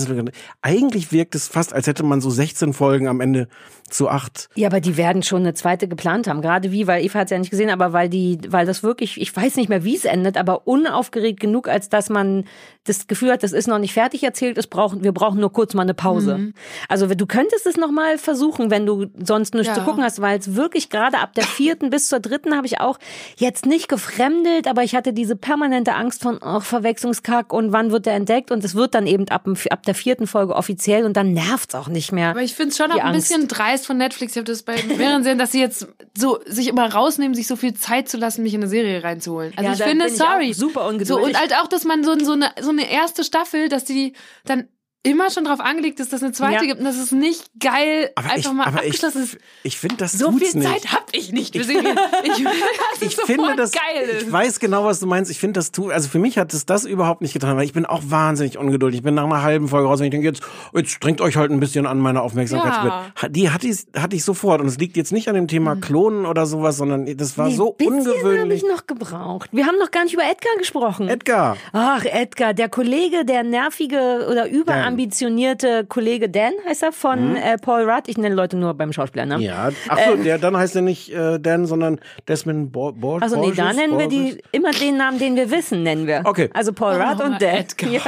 Eigentlich 0.62 1.12
wirkt 1.12 1.36
es 1.36 1.46
fast, 1.46 1.72
als 1.72 1.86
hätte 1.86 2.02
man 2.02 2.20
so 2.20 2.30
16 2.30 2.72
Folgen 2.72 3.06
am 3.06 3.20
Ende 3.20 3.46
zu 3.92 4.08
acht. 4.08 4.48
Ja, 4.54 4.68
aber 4.68 4.80
die 4.80 4.96
werden 4.96 5.22
schon 5.22 5.42
eine 5.42 5.54
zweite 5.54 5.86
geplant 5.86 6.26
haben. 6.26 6.40
Gerade 6.40 6.72
wie, 6.72 6.86
weil 6.86 7.04
Eva 7.04 7.20
hat 7.20 7.26
es 7.26 7.30
ja 7.30 7.38
nicht 7.38 7.50
gesehen, 7.50 7.70
aber 7.70 7.92
weil 7.92 8.08
die, 8.08 8.38
weil 8.48 8.66
das 8.66 8.82
wirklich, 8.82 9.20
ich 9.20 9.36
weiß 9.36 9.56
nicht 9.56 9.68
mehr, 9.68 9.84
wie 9.84 9.94
es 9.94 10.04
endet, 10.04 10.36
aber 10.36 10.66
unaufgeregt 10.66 11.38
genug, 11.40 11.68
als 11.68 11.88
dass 11.90 12.08
man 12.08 12.44
das 12.84 13.06
Gefühl 13.06 13.30
hat, 13.30 13.42
das 13.42 13.52
ist 13.52 13.68
noch 13.68 13.78
nicht 13.78 13.92
fertig 13.92 14.22
erzählt, 14.24 14.58
es 14.58 14.66
brauchen, 14.66 15.04
wir 15.04 15.12
brauchen 15.12 15.38
nur 15.40 15.52
kurz 15.52 15.74
mal 15.74 15.82
eine 15.82 15.94
Pause. 15.94 16.38
Mhm. 16.38 16.54
Also 16.88 17.06
du 17.06 17.26
könntest 17.26 17.66
es 17.66 17.76
noch 17.76 17.90
mal 17.92 18.18
versuchen, 18.18 18.70
wenn 18.70 18.86
du 18.86 19.06
sonst 19.22 19.54
nichts 19.54 19.68
Ja. 19.68 19.74
zu 19.74 19.82
gucken 19.82 20.02
hast, 20.02 20.20
weil 20.20 20.38
es 20.38 20.56
wirklich 20.56 20.88
gerade 20.90 21.18
ab 21.18 21.34
der 21.34 21.44
vierten 21.44 21.90
bis 21.90 22.08
zur 22.08 22.18
dritten 22.20 22.56
habe 22.56 22.66
ich 22.66 22.80
auch 22.80 22.98
jetzt 23.36 23.66
nicht 23.66 23.88
gefremdelt, 23.88 24.66
aber 24.66 24.82
ich 24.82 24.94
hatte 24.94 25.12
diese 25.12 25.36
permanente 25.36 25.94
Angst 25.94 26.22
von 26.22 26.38
ach, 26.40 26.62
Verwechslungskack 27.02 27.52
und 27.52 27.72
wann 27.72 27.90
wird 27.90 28.06
der 28.06 28.14
entdeckt 28.14 28.50
und 28.50 28.64
es 28.64 28.74
wird 28.74 28.94
dann 28.94 29.06
eben 29.06 29.28
ab, 29.28 29.46
ab 29.70 29.82
der 29.84 29.94
vierten 29.94 30.26
Folge 30.26 30.54
offiziell 30.54 31.04
und 31.04 31.16
dann 31.16 31.32
nervt's 31.32 31.74
auch 31.74 31.88
nicht 31.88 32.12
mehr. 32.12 32.30
Aber 32.30 32.42
ich 32.42 32.54
finde 32.54 32.70
es 32.70 32.76
schon 32.76 32.90
auch 32.92 32.96
ein 32.96 33.14
Angst. 33.14 33.28
bisschen 33.28 33.48
dreist 33.48 33.86
von 33.86 33.96
Netflix. 33.98 34.32
Ich 34.32 34.38
habe 34.38 34.44
das 34.50 34.62
bei 34.62 34.82
mehreren 34.96 35.22
Serien, 35.22 35.38
dass 35.38 35.52
sie 35.52 35.60
jetzt 35.60 35.88
so 36.16 36.38
sich 36.46 36.68
immer 36.68 36.92
rausnehmen, 36.92 37.34
sich 37.34 37.46
so 37.46 37.56
viel 37.56 37.74
Zeit 37.74 38.08
zu 38.08 38.16
lassen, 38.16 38.42
mich 38.42 38.54
in 38.54 38.60
eine 38.60 38.68
Serie 38.70 39.02
reinzuholen. 39.02 39.52
Also 39.56 39.68
Ja, 39.68 39.74
ich 39.74 39.82
finde, 39.82 40.08
sorry. 40.08 40.52
super 40.52 40.82
So, 40.82 40.88
ungeduldig. 40.88 41.28
und 41.28 41.40
halt 41.40 41.54
auch, 41.56 41.66
dass 41.68 41.84
man 41.84 42.04
so, 42.04 42.18
so, 42.18 42.32
eine, 42.32 42.50
so 42.60 42.70
eine 42.70 42.90
erste 42.90 43.24
Staffel, 43.24 43.68
dass 43.68 43.84
die 43.84 44.12
dann 44.44 44.68
immer 45.04 45.30
schon 45.30 45.44
drauf 45.44 45.58
angelegt 45.60 45.98
ist, 46.00 46.12
dass 46.12 46.18
es 46.20 46.24
eine 46.24 46.32
zweite 46.32 46.54
Ja. 46.54 46.60
gibt 46.62 46.78
und 46.78 46.84
dass 46.84 46.96
es 46.96 47.10
nicht 47.10 47.50
geil 47.58 48.10
Aber 48.14 48.30
einfach 48.30 48.50
ich, 48.50 48.56
mal 48.56 48.66
aber 48.66 48.78
ich, 48.84 48.90
abgeschlossen 48.94 49.22
ist. 49.24 49.38
ich 49.64 49.76
finde, 49.78 49.96
das 49.96 50.12
So 50.12 50.30
viel 50.32 50.54
nicht. 50.54 50.62
Zeit 50.68 50.92
habe 50.92 51.04
ich 51.12 51.32
nicht. 51.32 51.56
Ich, 51.56 51.68
es 51.68 53.02
ich 53.02 53.16
finde 53.16 53.56
das 53.56 53.72
geil 53.72 54.08
ist. 54.08 54.22
ich 54.26 54.32
weiß 54.32 54.60
genau 54.60 54.84
was 54.84 55.00
du 55.00 55.06
meinst 55.06 55.30
ich 55.30 55.38
finde 55.38 55.58
das 55.58 55.72
tut 55.72 55.90
also 55.92 56.08
für 56.08 56.18
mich 56.18 56.38
hat 56.38 56.54
es 56.54 56.66
das 56.66 56.84
überhaupt 56.84 57.20
nicht 57.20 57.32
getan 57.32 57.56
weil 57.56 57.64
ich 57.64 57.72
bin 57.72 57.84
auch 57.86 58.02
wahnsinnig 58.04 58.58
ungeduldig 58.58 58.98
ich 58.98 59.04
bin 59.04 59.14
nach 59.14 59.24
einer 59.24 59.42
halben 59.42 59.68
Folge 59.68 59.88
raus 59.88 59.98
und 60.00 60.04
ich 60.06 60.10
denke 60.10 60.26
jetzt 60.26 60.42
jetzt 60.74 60.90
strengt 60.90 61.20
euch 61.20 61.36
halt 61.36 61.50
ein 61.50 61.58
bisschen 61.60 61.86
an 61.86 61.98
meine 61.98 62.22
Aufmerksamkeit 62.22 62.84
Ja. 62.84 63.28
Die 63.28 63.50
hatte 63.50 63.66
ich 63.68 63.86
hatte 63.96 64.14
ich 64.16 64.24
sofort 64.24 64.60
und 64.60 64.68
es 64.68 64.78
liegt 64.78 64.96
jetzt 64.96 65.10
nicht 65.12 65.28
an 65.28 65.34
dem 65.34 65.48
Thema 65.48 65.74
Klonen 65.76 66.26
oder 66.26 66.46
sowas 66.46 66.76
sondern 66.76 67.06
das 67.16 67.36
war 67.36 67.48
Nee, 67.48 67.56
so 67.56 67.72
bisschen 67.72 67.92
ungewöhnlich 67.98 68.40
habe 68.40 68.54
ich 68.54 68.62
noch 68.62 68.86
gebraucht. 68.86 69.50
Wir 69.52 69.66
haben 69.66 69.78
noch 69.78 69.90
gar 69.90 70.04
nicht 70.04 70.14
über 70.14 70.22
Edgar 70.24 70.54
gesprochen. 70.58 71.08
Edgar 71.08 71.56
Ach, 71.72 72.04
Edgar, 72.04 72.54
der 72.54 72.68
Kollege, 72.68 73.24
der 73.24 73.42
nervige 73.42 74.26
oder 74.30 74.46
überambitionierte 74.92 75.84
Kollege 75.88 76.28
Dan 76.28 76.52
heißt 76.66 76.82
er 76.82 76.92
von 76.92 77.36
äh, 77.36 77.56
Paul 77.58 77.88
Rudd. 77.88 78.04
Ich 78.08 78.16
nenne 78.18 78.34
Leute 78.34 78.56
nur 78.56 78.74
beim 78.74 78.92
Schauspieler, 78.92 79.26
ne? 79.26 79.36
Mhm. 79.36 79.42
ja 79.42 79.70
ach 79.88 79.98
so 80.06 80.16
der 80.16 80.38
dann 80.38 80.56
heißt 80.56 80.76
er 80.76 80.82
nicht 80.82 81.12
äh, 81.12 81.38
Dan 81.38 81.66
sondern 81.66 82.00
Desmond 82.28 82.72
Bo 82.72 82.92
Bo 82.92 83.16
Also 83.18 83.36
nee, 83.40 83.52
da 83.54 83.64
Borges? 83.64 83.76
nennen 83.76 83.98
wir 83.98 84.08
Borges? 84.08 84.36
die 84.36 84.42
immer 84.52 84.70
den 84.72 84.96
Namen, 84.96 85.18
den 85.18 85.36
wir 85.36 85.50
wissen, 85.50 85.82
nennen 85.82 86.06
wir. 86.06 86.22
Okay. 86.24 86.50
Also 86.54 86.72
Paul 86.72 86.94
Rudd 87.00 87.20
Oh, 87.20 87.24
und 87.24 87.42
Dan. 87.42 87.56
Edgar. 87.56 87.90
Ja. 87.90 88.00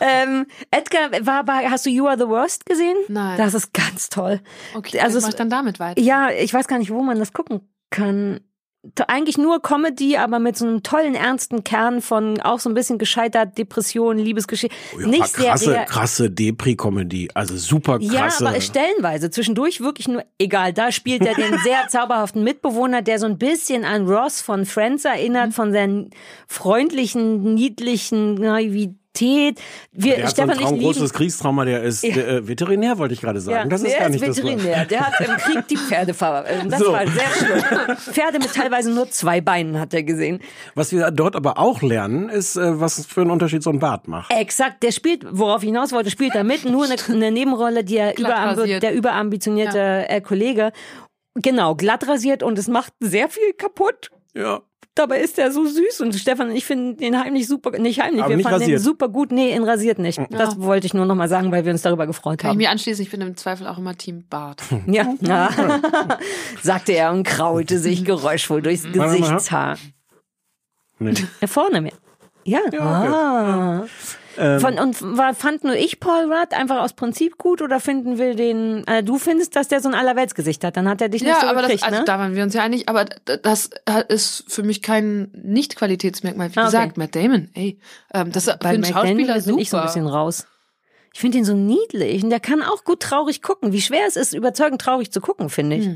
ähm, 0.00 0.46
Edgar 0.70 1.10
war 1.26 1.44
bei, 1.44 1.68
hast 1.70 1.86
du 1.86 1.90
You 1.90 2.06
Are 2.06 2.16
the 2.18 2.26
Worst 2.28 2.66
gesehen? 2.66 2.96
Nein. 3.08 3.36
Das 3.38 3.54
ist 3.54 3.72
ganz 3.74 4.08
toll. 4.08 4.40
Okay, 4.74 5.00
also 5.00 5.20
mach 5.20 5.28
ich 5.28 5.34
dann 5.34 5.50
damit 5.50 5.78
weiter. 5.80 6.00
Ja, 6.00 6.28
ich 6.30 6.52
weiß 6.54 6.68
gar 6.68 6.78
nicht, 6.78 6.90
wo 6.90 7.02
man 7.02 7.18
das 7.18 7.32
gucken 7.32 7.60
kann. 7.90 8.40
Eigentlich 9.06 9.38
nur 9.38 9.62
Comedy, 9.62 10.16
aber 10.16 10.38
mit 10.38 10.56
so 10.56 10.66
einem 10.66 10.82
tollen, 10.82 11.14
ernsten 11.14 11.64
Kern 11.64 12.02
von 12.02 12.40
auch 12.40 12.60
so 12.60 12.68
ein 12.68 12.74
bisschen 12.74 12.98
gescheitert, 12.98 13.56
Depression, 13.56 14.18
Liebesgeschichte. 14.18 14.76
Oh 14.94 15.00
ja, 15.00 15.06
Nicht 15.06 15.28
sehr, 15.28 15.50
krasse 15.50 15.64
sehr, 15.64 15.84
krasse 15.84 16.30
Depri-Comedy 16.30 17.30
also 17.34 17.56
super 17.56 17.98
ja, 18.00 18.22
krasse 18.22 18.46
aber 18.46 18.60
stellenweise, 18.60 19.30
zwischendurch 19.30 19.80
wirklich 19.80 20.08
nur, 20.08 20.24
egal, 20.38 20.72
da 20.72 20.92
spielt 20.92 21.22
er 21.22 21.34
den 21.34 21.58
sehr 21.60 21.78
zauberhaften 21.88 22.44
Mitbewohner, 22.44 23.02
der 23.02 23.18
so 23.18 23.26
ein 23.26 23.38
bisschen 23.38 23.84
an 23.84 24.06
Ross 24.06 24.42
von 24.42 24.66
Friends 24.66 25.04
erinnert, 25.04 25.54
von 25.54 25.72
seinen 25.72 26.10
freundlichen, 26.46 27.54
niedlichen 27.54 28.36
Naivität. 29.14 29.60
Wir, 29.92 30.16
der 30.16 30.26
hat 30.26 30.36
so 30.36 30.42
ein 30.42 30.50
Stefan, 30.50 30.64
Traum, 30.68 30.80
großes 30.80 31.12
Kriegstrauma, 31.12 31.64
der 31.64 31.82
ist 31.82 32.02
Ja. 32.02 32.14
der, 32.14 32.28
äh, 32.28 32.48
Veterinär, 32.48 32.98
wollte 32.98 33.14
ich 33.14 33.20
gerade 33.20 33.40
sagen. 33.40 33.70
das 33.70 33.82
ist 33.82 33.92
der 33.92 34.00
gar 34.00 34.08
nicht 34.08 34.22
ist 34.22 34.28
das. 34.38 34.44
Veterinär. 34.44 34.84
Der 34.84 35.00
hat 35.06 35.20
im 35.20 35.36
Krieg 35.36 35.68
die 35.68 35.76
Pferde 35.76 36.14
ver... 36.14 36.44
äh, 36.48 36.66
Das 36.68 36.80
So. 36.80 36.92
war 36.92 37.06
sehr 37.06 37.28
schlimm. 37.30 37.96
Pferde 37.96 38.38
mit 38.38 38.52
teilweise 38.54 38.90
nur 38.90 39.10
zwei 39.10 39.40
Beinen 39.40 39.78
hat 39.78 39.94
er 39.94 40.02
gesehen. 40.02 40.40
Was 40.74 40.92
wir 40.92 41.10
dort 41.10 41.36
aber 41.36 41.58
auch 41.58 41.82
lernen, 41.82 42.28
ist, 42.28 42.56
äh, 42.56 42.80
was 42.80 43.06
für 43.06 43.20
einen 43.22 43.30
Unterschied 43.30 43.62
so 43.62 43.70
ein 43.70 43.78
Bart 43.78 44.08
macht. 44.08 44.32
Exakt, 44.32 44.82
der 44.82 44.92
spielt, 44.92 45.24
worauf 45.30 45.62
ich 45.62 45.68
hinaus 45.68 45.92
wollte, 45.92 46.10
spielt 46.10 46.34
da 46.34 46.42
mit, 46.42 46.64
nur 46.64 46.84
eine, 46.84 46.96
eine 47.08 47.30
Nebenrolle, 47.30 47.84
die 47.84 47.96
er 47.96 48.18
überambi 48.18 48.78
der 48.80 48.94
überambitionierte 48.94 50.08
äh, 50.08 50.20
Kollege. 50.20 50.72
Genau, 51.36 51.74
glatt 51.74 52.06
rasiert 52.06 52.42
und 52.42 52.58
es 52.58 52.68
macht 52.68 52.92
sehr 53.00 53.28
viel 53.28 53.52
kaputt. 53.54 54.10
Ja. 54.34 54.62
Dabei 54.96 55.18
ist 55.20 55.38
er 55.40 55.50
so 55.50 55.66
süß 55.66 56.02
und 56.02 56.14
Stefan 56.14 56.50
und 56.50 56.56
ich 56.56 56.64
finden 56.64 56.96
den 56.96 57.18
heimlich 57.18 57.48
super, 57.48 57.76
nicht 57.78 58.00
heimlich, 58.00 58.20
Aber 58.22 58.30
wir 58.30 58.36
nicht 58.36 58.44
fanden 58.44 58.60
den 58.60 58.74
rasiert. 58.76 58.80
super 58.80 59.08
gut. 59.08 59.32
Nee, 59.32 59.52
in 59.52 59.64
rasiert 59.64 59.98
nicht. 59.98 60.20
Das 60.30 60.60
wollte 60.60 60.86
ich 60.86 60.94
nur 60.94 61.04
noch 61.04 61.16
mal 61.16 61.28
sagen, 61.28 61.50
weil 61.50 61.64
wir 61.64 61.72
uns 61.72 61.82
darüber 61.82 62.06
gefreut 62.06 62.38
Kann 62.38 62.50
ich 62.50 62.52
haben. 62.52 62.58
mir 62.58 62.70
anschließen, 62.70 63.02
ich 63.02 63.10
bin 63.10 63.20
im 63.20 63.36
Zweifel 63.36 63.66
auch 63.66 63.78
immer 63.78 63.96
Team 63.96 64.24
Bart. 64.30 64.62
Ja, 64.86 65.12
ja. 65.20 65.50
sagte 66.62 66.92
er 66.92 67.10
und 67.10 67.24
kraulte 67.24 67.78
sich 67.80 68.04
geräuschvoll 68.04 68.62
durchs. 68.62 68.84
Gesichtshaar. 68.84 69.78
Nee. 71.00 71.14
Da 71.40 71.46
vorne 71.48 71.80
mir. 71.80 71.92
Ja. 72.44 72.60
ah. 72.78 73.84
Von, 74.36 74.78
und 74.78 75.00
war, 75.16 75.34
fand 75.34 75.64
nur 75.64 75.74
ich 75.74 76.00
Paul 76.00 76.24
Rudd 76.32 76.52
einfach 76.52 76.80
aus 76.82 76.92
Prinzip 76.94 77.38
gut 77.38 77.62
oder 77.62 77.80
finden 77.80 78.18
wir 78.18 78.34
den, 78.34 78.86
äh, 78.86 79.02
du 79.02 79.18
findest, 79.18 79.54
dass 79.56 79.68
der 79.68 79.80
so 79.80 79.88
ein 79.88 79.94
Allerweltsgesicht 79.94 80.64
hat, 80.64 80.76
dann 80.76 80.88
hat 80.88 81.00
er 81.00 81.08
dich 81.08 81.22
nicht 81.22 81.30
Ja, 81.30 81.40
so 81.40 81.46
aber 81.46 81.62
das, 81.62 81.70
gekriegt, 81.70 81.84
also 81.84 81.98
ne? 82.00 82.04
da 82.04 82.18
waren 82.18 82.34
wir 82.34 82.42
uns 82.42 82.54
ja 82.54 82.62
einig, 82.62 82.88
aber 82.88 83.04
das 83.04 83.70
ist 84.08 84.44
für 84.48 84.62
mich 84.62 84.82
kein 84.82 85.30
Nicht-Qualitätsmerkmal. 85.42 86.48
Wie 86.50 86.58
Ah, 86.58 86.62
okay. 86.62 86.66
gesagt, 86.66 86.96
Matt 86.98 87.14
Damon, 87.14 87.48
ey, 87.54 87.78
ähm, 88.12 88.32
das 88.32 88.46
ist 88.46 88.52
für 88.52 88.58
Bei 88.58 88.68
einen 88.70 88.80
Mac 88.80 88.90
Schauspieler 88.90 89.16
Daniel 89.16 89.40
super. 89.40 89.52
bin 89.54 89.62
ich 89.62 89.70
so 89.70 89.76
ein 89.78 89.84
bisschen 89.84 90.06
raus. 90.06 90.46
Ich 91.12 91.20
finde 91.20 91.38
ihn 91.38 91.44
so 91.44 91.54
niedlich 91.54 92.24
und 92.24 92.30
der 92.30 92.40
kann 92.40 92.60
auch 92.62 92.82
gut 92.84 93.00
traurig 93.00 93.40
gucken. 93.40 93.72
Wie 93.72 93.80
schwer 93.80 94.04
es 94.08 94.16
ist, 94.16 94.34
überzeugend 94.34 94.80
traurig 94.80 95.12
zu 95.12 95.20
gucken, 95.20 95.48
finde 95.48 95.76
ich. 95.76 95.88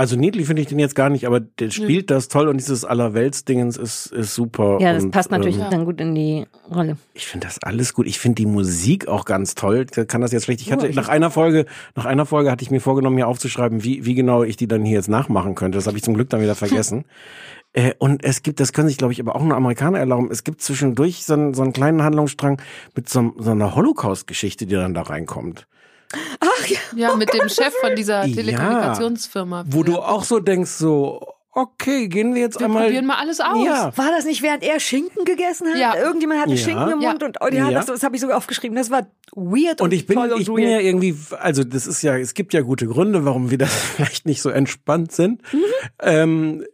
Also 0.00 0.16
niedlich 0.16 0.46
finde 0.46 0.62
ich 0.62 0.68
den 0.68 0.78
jetzt 0.78 0.94
gar 0.94 1.10
nicht, 1.10 1.26
aber 1.26 1.40
der 1.40 1.70
spielt 1.70 2.10
das 2.10 2.28
toll 2.28 2.48
und 2.48 2.56
dieses 2.56 2.86
Allerweltsdingens 2.86 3.76
ist, 3.76 4.06
ist 4.06 4.34
super. 4.34 4.78
Ja, 4.80 4.94
das 4.94 5.04
und, 5.04 5.10
passt 5.10 5.30
natürlich 5.30 5.58
ähm, 5.58 5.66
dann 5.70 5.84
gut 5.84 6.00
in 6.00 6.14
die 6.14 6.46
Rolle. 6.74 6.96
Ich 7.12 7.26
finde 7.26 7.46
das 7.46 7.62
alles 7.62 7.92
gut. 7.92 8.06
Ich 8.06 8.18
finde 8.18 8.36
die 8.36 8.46
Musik 8.46 9.08
auch 9.08 9.26
ganz 9.26 9.54
toll. 9.54 9.84
Ich 9.94 10.08
kann 10.08 10.22
das 10.22 10.32
jetzt 10.32 10.44
schlecht. 10.44 10.62
Ich 10.62 10.72
hatte 10.72 10.88
nach 10.94 11.10
einer 11.10 11.30
Folge, 11.30 11.66
nach 11.96 12.06
einer 12.06 12.24
Folge 12.24 12.50
hatte 12.50 12.62
ich 12.62 12.70
mir 12.70 12.80
vorgenommen, 12.80 13.18
hier 13.18 13.28
aufzuschreiben, 13.28 13.84
wie, 13.84 14.06
wie 14.06 14.14
genau 14.14 14.42
ich 14.42 14.56
die 14.56 14.66
dann 14.66 14.86
hier 14.86 14.94
jetzt 14.94 15.10
nachmachen 15.10 15.54
könnte. 15.54 15.76
Das 15.76 15.86
habe 15.86 15.98
ich 15.98 16.02
zum 16.02 16.14
Glück 16.14 16.30
dann 16.30 16.40
wieder 16.40 16.54
vergessen. 16.54 17.04
Äh, 17.72 17.92
und 17.98 18.24
es 18.24 18.42
gibt, 18.42 18.58
das 18.58 18.72
können 18.72 18.88
sich, 18.88 18.96
glaube 18.96 19.12
ich, 19.12 19.20
aber 19.20 19.36
auch 19.36 19.44
nur 19.44 19.56
Amerikaner 19.56 20.00
erlauben, 20.00 20.28
es 20.32 20.42
gibt 20.42 20.60
zwischendurch 20.60 21.24
so 21.24 21.34
einen, 21.34 21.54
so 21.54 21.62
einen 21.62 21.72
kleinen 21.72 22.02
Handlungsstrang 22.02 22.60
mit 22.96 23.08
so, 23.08 23.32
so 23.38 23.52
einer 23.52 23.76
Holocaust-Geschichte, 23.76 24.66
die 24.66 24.74
dann 24.74 24.92
da 24.92 25.02
reinkommt. 25.02 25.68
Ja, 26.96 27.14
mit 27.16 27.32
dem 27.32 27.48
Chef 27.48 27.72
von 27.80 27.94
dieser 27.96 28.24
Ja. 28.26 28.34
Telekommunikationsfirma. 28.34 29.64
Wo 29.68 29.82
du 29.82 29.98
auch 29.98 30.24
so 30.24 30.40
denkst, 30.40 30.70
so, 30.72 31.20
okay, 31.52 32.08
gehen 32.08 32.34
wir 32.34 32.42
jetzt 32.42 32.58
Wir 32.58 32.66
einmal. 32.66 32.84
probieren 32.84 33.06
mal 33.06 33.16
alles 33.16 33.40
aus. 33.40 33.64
Ja. 33.64 33.92
War 33.96 34.10
das 34.10 34.24
nicht, 34.24 34.42
während 34.42 34.62
er 34.62 34.80
Schinken 34.80 35.24
gegessen 35.24 35.68
hat? 35.68 35.76
Ja. 35.78 35.96
Irgendjemand 35.96 36.40
hatte 36.40 36.52
Ja. 36.52 36.56
Schinken 36.56 36.90
im 36.90 37.00
Ja. 37.00 37.10
Mund 37.10 37.22
und 37.22 37.38
oh, 37.40 37.46
ja, 37.46 37.68
Ja. 37.68 37.70
das, 37.70 37.86
das 37.86 38.02
habe 38.02 38.14
ich 38.16 38.20
sogar 38.22 38.36
aufgeschrieben. 38.36 38.76
Das 38.76 38.90
war 38.90 39.06
weird 39.34 39.80
und, 39.80 39.86
Und 39.88 39.92
ich 39.92 40.06
bin, 40.06 40.16
toll 40.16 40.32
und 40.32 40.40
ich 40.40 40.46
bin 40.46 40.56
weird. 40.56 40.70
ja 40.70 40.80
irgendwie, 40.80 41.16
also 41.38 41.64
das 41.64 41.86
ist 41.86 42.02
ja, 42.02 42.16
es 42.16 42.34
gibt 42.34 42.52
ja 42.54 42.60
gute 42.62 42.86
Gründe, 42.86 43.24
warum 43.24 43.50
wir 43.50 43.58
da 43.58 43.66
vielleicht 43.66 44.26
nicht 44.26 44.42
so 44.42 44.50
entspannt 44.50 45.12
sind. 45.12 45.42
Mhm. 45.52 45.60
Ähm, 46.00 46.64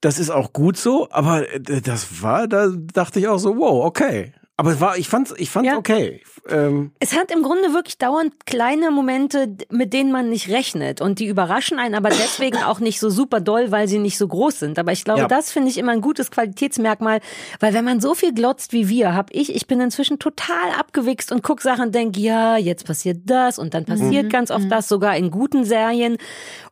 das 0.00 0.18
ist 0.18 0.30
auch 0.30 0.52
gut 0.54 0.78
so, 0.78 1.08
aber 1.10 1.44
das 1.60 2.22
war, 2.22 2.48
da 2.48 2.68
dachte 2.68 3.18
ich 3.18 3.28
auch 3.28 3.38
so, 3.38 3.56
wow, 3.58 3.84
okay. 3.84 4.32
Aber 4.60 4.72
es 4.72 4.80
war, 4.82 4.98
ich 4.98 5.08
fand's, 5.08 5.32
ich 5.38 5.48
fand's 5.48 5.68
Ja. 5.70 5.78
okay. 5.78 6.20
Ähm, 6.46 6.92
Es 7.00 7.16
hat 7.16 7.30
im 7.30 7.42
Grunde 7.42 7.72
wirklich 7.72 7.96
dauernd 7.96 8.44
kleine 8.44 8.90
Momente, 8.90 9.56
mit 9.70 9.94
denen 9.94 10.12
man 10.12 10.28
nicht 10.28 10.50
rechnet. 10.50 11.00
Und 11.00 11.18
die 11.18 11.24
überraschen 11.28 11.78
einen 11.78 11.94
aber 11.94 12.10
deswegen 12.10 12.58
auch 12.64 12.78
nicht 12.78 13.00
so 13.00 13.08
super 13.08 13.40
doll, 13.40 13.70
weil 13.70 13.88
sie 13.88 13.98
nicht 13.98 14.18
so 14.18 14.28
groß 14.28 14.58
sind. 14.58 14.78
Aber 14.78 14.92
ich 14.92 15.02
glaube, 15.04 15.20
Ja. 15.22 15.28
das 15.28 15.50
finde 15.50 15.70
ich 15.70 15.78
immer 15.78 15.92
ein 15.92 16.02
gutes 16.02 16.30
Qualitätsmerkmal. 16.30 17.20
Weil 17.58 17.72
wenn 17.72 17.86
man 17.86 18.00
so 18.02 18.14
viel 18.14 18.34
glotzt 18.34 18.74
wie 18.74 18.90
wir, 18.90 19.14
hab 19.14 19.30
ich, 19.34 19.54
ich 19.54 19.66
bin 19.66 19.80
inzwischen 19.80 20.18
total 20.18 20.72
abgewichst 20.78 21.32
und 21.32 21.42
guck 21.42 21.62
Sachen 21.62 21.86
und 21.86 21.94
denk, 21.94 22.18
ja, 22.18 22.58
jetzt 22.58 22.84
passiert 22.84 23.20
das 23.24 23.58
und 23.58 23.72
dann 23.72 23.86
passiert 23.86 24.28
ganz 24.30 24.50
oft 24.50 24.70
das, 24.70 24.88
sogar 24.88 25.16
in 25.16 25.30
guten 25.30 25.64
Serien. 25.64 26.18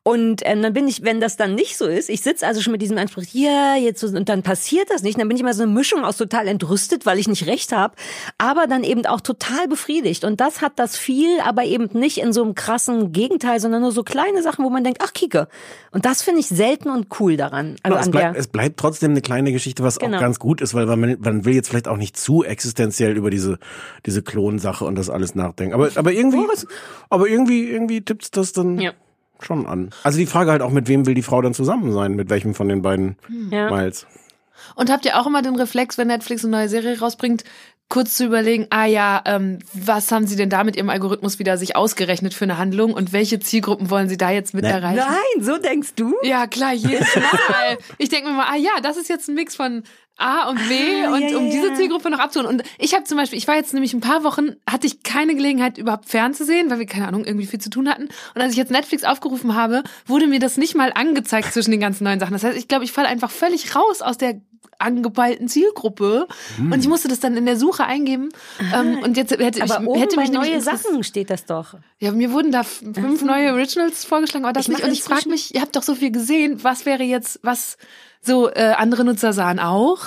Und 0.08 0.40
ähm, 0.46 0.62
dann 0.62 0.72
bin 0.72 0.88
ich, 0.88 1.04
wenn 1.04 1.20
das 1.20 1.36
dann 1.36 1.54
nicht 1.54 1.76
so 1.76 1.84
ist, 1.84 2.08
ich 2.08 2.22
sitze 2.22 2.46
also 2.46 2.62
schon 2.62 2.72
mit 2.72 2.80
diesem 2.80 2.96
Anspruch, 2.96 3.24
ja, 3.30 3.76
jetzt 3.76 4.00
so, 4.00 4.06
und 4.06 4.30
dann 4.30 4.42
passiert 4.42 4.88
das 4.88 5.02
nicht. 5.02 5.20
dann 5.20 5.28
bin 5.28 5.36
ich 5.36 5.42
immer 5.42 5.52
so 5.52 5.64
eine 5.64 5.70
Mischung 5.70 6.02
aus 6.02 6.16
total 6.16 6.48
entrüstet, 6.48 7.04
weil 7.04 7.18
ich 7.18 7.28
nicht 7.28 7.46
recht 7.46 7.72
habe, 7.72 7.94
aber 8.38 8.66
dann 8.66 8.84
eben 8.84 9.04
auch 9.04 9.20
total 9.20 9.68
befriedigt. 9.68 10.24
Und 10.24 10.40
das 10.40 10.62
hat 10.62 10.78
das 10.78 10.96
viel, 10.96 11.38
aber 11.44 11.64
eben 11.64 11.90
nicht 11.92 12.16
in 12.16 12.32
so 12.32 12.42
einem 12.42 12.54
krassen 12.54 13.12
Gegenteil, 13.12 13.60
sondern 13.60 13.82
nur 13.82 13.92
so 13.92 14.02
kleine 14.02 14.42
Sachen, 14.42 14.64
wo 14.64 14.70
man 14.70 14.82
denkt, 14.82 15.02
ach, 15.04 15.12
kicke. 15.12 15.46
Und 15.90 16.06
das 16.06 16.22
finde 16.22 16.40
ich 16.40 16.46
selten 16.46 16.88
und 16.88 17.08
cool 17.20 17.36
daran. 17.36 17.76
Also 17.82 17.98
es, 17.98 18.10
der, 18.10 18.34
es 18.34 18.46
bleibt 18.46 18.80
trotzdem 18.80 19.10
eine 19.10 19.20
kleine 19.20 19.52
Geschichte, 19.52 19.82
was 19.82 19.98
Genau. 19.98 20.16
auch 20.16 20.20
ganz 20.22 20.38
gut 20.38 20.62
ist, 20.62 20.72
weil 20.72 20.86
man, 20.86 21.18
man 21.20 21.44
will 21.44 21.52
jetzt 21.52 21.68
vielleicht 21.68 21.86
auch 21.86 21.98
nicht 21.98 22.16
zu 22.16 22.44
existenziell 22.44 23.14
über 23.14 23.28
diese, 23.28 23.58
diese 24.06 24.22
Klonsache 24.22 24.86
und 24.86 24.94
das 24.94 25.10
alles 25.10 25.34
nachdenken. 25.34 25.74
Aber, 25.74 25.90
aber 25.96 26.12
irgendwie, 26.12 26.46
aber 27.10 27.28
irgendwie, 27.28 27.68
irgendwie 27.68 28.00
tippt's 28.00 28.30
das 28.30 28.54
dann 28.54 28.78
Ja. 28.78 28.94
Schon 29.40 29.66
an. 29.66 29.90
Also 30.02 30.18
die 30.18 30.26
Frage 30.26 30.50
halt 30.50 30.62
auch, 30.62 30.70
mit 30.70 30.88
wem 30.88 31.06
will 31.06 31.14
die 31.14 31.22
Frau 31.22 31.40
dann 31.42 31.54
zusammen 31.54 31.92
sein? 31.92 32.14
Mit 32.14 32.30
welchem 32.30 32.54
von 32.54 32.68
den 32.68 32.82
beiden 32.82 33.16
Ja. 33.50 33.70
Miles? 33.70 34.06
Und 34.74 34.90
habt 34.90 35.04
ihr 35.04 35.18
auch 35.18 35.26
immer 35.26 35.42
den 35.42 35.56
Reflex, 35.56 35.98
wenn 35.98 36.08
Netflix 36.08 36.44
eine 36.44 36.56
neue 36.56 36.68
Serie 36.68 36.98
rausbringt, 36.98 37.44
kurz 37.88 38.16
zu 38.16 38.24
überlegen, 38.26 38.66
ah 38.70 38.84
ja, 38.84 39.22
ähm, 39.24 39.58
was 39.72 40.12
haben 40.12 40.26
sie 40.26 40.36
denn 40.36 40.50
da 40.50 40.62
mit 40.64 40.76
ihrem 40.76 40.90
Algorithmus 40.90 41.38
wieder 41.38 41.56
sich 41.56 41.74
ausgerechnet 41.74 42.34
für 42.34 42.44
eine 42.44 42.58
Handlung 42.58 42.92
und 42.92 43.12
welche 43.12 43.40
Zielgruppen 43.40 43.88
wollen 43.90 44.08
sie 44.08 44.18
da 44.18 44.30
jetzt 44.30 44.52
mit 44.54 44.64
Ne. 44.64 44.70
erreichen? 44.72 44.98
Nein, 45.06 45.42
so 45.44 45.56
denkst 45.58 45.94
du? 45.96 46.14
Ja, 46.22 46.46
klar, 46.46 46.74
jedes 46.74 47.14
Mal. 47.16 47.78
Ich 47.96 48.08
denke 48.10 48.28
mir 48.28 48.34
mal, 48.36 48.46
ah 48.50 48.56
ja, 48.56 48.72
das 48.82 48.96
ist 48.98 49.08
jetzt 49.08 49.28
ein 49.28 49.34
Mix 49.34 49.56
von 49.56 49.82
A 50.20 50.48
und 50.50 50.58
B 50.68 50.74
Ah, 51.06 51.14
und 51.14 51.22
ja, 51.30 51.38
um 51.38 51.46
ja, 51.46 51.52
diese. 51.52 51.74
Zielgruppe 51.74 52.10
noch 52.10 52.18
abzuholen. 52.18 52.52
Und 52.52 52.64
ich 52.78 52.92
habe 52.92 53.04
zum 53.04 53.16
Beispiel, 53.16 53.38
ich 53.38 53.46
war 53.46 53.54
jetzt 53.54 53.72
nämlich 53.72 53.94
ein 53.94 54.00
paar 54.00 54.24
Wochen, 54.24 54.56
hatte 54.68 54.88
ich 54.88 55.04
keine 55.04 55.36
Gelegenheit 55.36 55.78
überhaupt 55.78 56.06
fernzusehen, 56.08 56.68
weil 56.70 56.80
wir 56.80 56.86
keine 56.86 57.06
Ahnung 57.06 57.24
irgendwie 57.24 57.46
viel 57.46 57.60
zu 57.60 57.70
tun 57.70 57.88
hatten. 57.88 58.08
Und 58.34 58.42
als 58.42 58.50
ich 58.50 58.58
jetzt 58.58 58.72
Netflix 58.72 59.04
aufgerufen 59.04 59.54
habe, 59.54 59.84
wurde 60.06 60.26
mir 60.26 60.40
das 60.40 60.56
nicht 60.56 60.74
mal 60.74 60.90
angezeigt 60.92 61.52
zwischen 61.54 61.70
den 61.70 61.78
ganzen 61.78 62.02
neuen 62.02 62.18
Sachen. 62.18 62.32
Das 62.32 62.42
heißt, 62.42 62.58
ich 62.58 62.66
glaube, 62.66 62.84
ich 62.84 62.90
falle 62.90 63.06
einfach 63.06 63.30
völlig 63.30 63.76
raus 63.76 64.02
aus 64.02 64.18
der 64.18 64.40
angepeilten 64.78 65.48
Zielgruppe 65.48 66.26
und 66.58 66.78
ich 66.80 66.88
musste 66.88 67.08
das 67.08 67.20
dann 67.20 67.36
in 67.36 67.46
der 67.46 67.56
Suche 67.56 67.84
eingeben 67.84 68.28
ähm, 68.74 68.98
und 69.02 69.16
jetzt 69.16 69.32
hätte 69.32 69.62
Aber 69.62 69.80
ich 69.82 69.88
oben 69.88 70.00
hätte 70.00 70.16
bei 70.16 70.22
mich 70.22 70.30
neue 70.32 70.60
Sachen 70.60 71.02
steht 71.04 71.30
das 71.30 71.44
doch. 71.46 71.74
ja, 71.98 72.12
mir 72.12 72.32
wurden 72.32 72.52
da 72.52 72.60
f- 72.60 72.82
fünf 72.94 73.22
neue 73.22 73.52
Originals 73.52 74.04
vorgeschlagen, 74.04 74.44
aber 74.44 74.52
das 74.52 74.68
Ich 74.68 74.74
nicht. 74.74 74.84
Und 74.84 74.92
ich 74.92 75.02
frage 75.02 75.28
mich, 75.28 75.54
ihr 75.54 75.60
habt 75.60 75.74
doch 75.76 75.82
so 75.82 75.94
viel 75.94 76.10
gesehen, 76.12 76.62
was 76.62 76.86
wäre 76.86 77.02
jetzt, 77.02 77.40
was 77.42 77.76
so 78.22 78.48
äh, 78.50 78.74
andere 78.76 79.04
Nutzer 79.04 79.32
sahen 79.32 79.58
auch? 79.58 80.00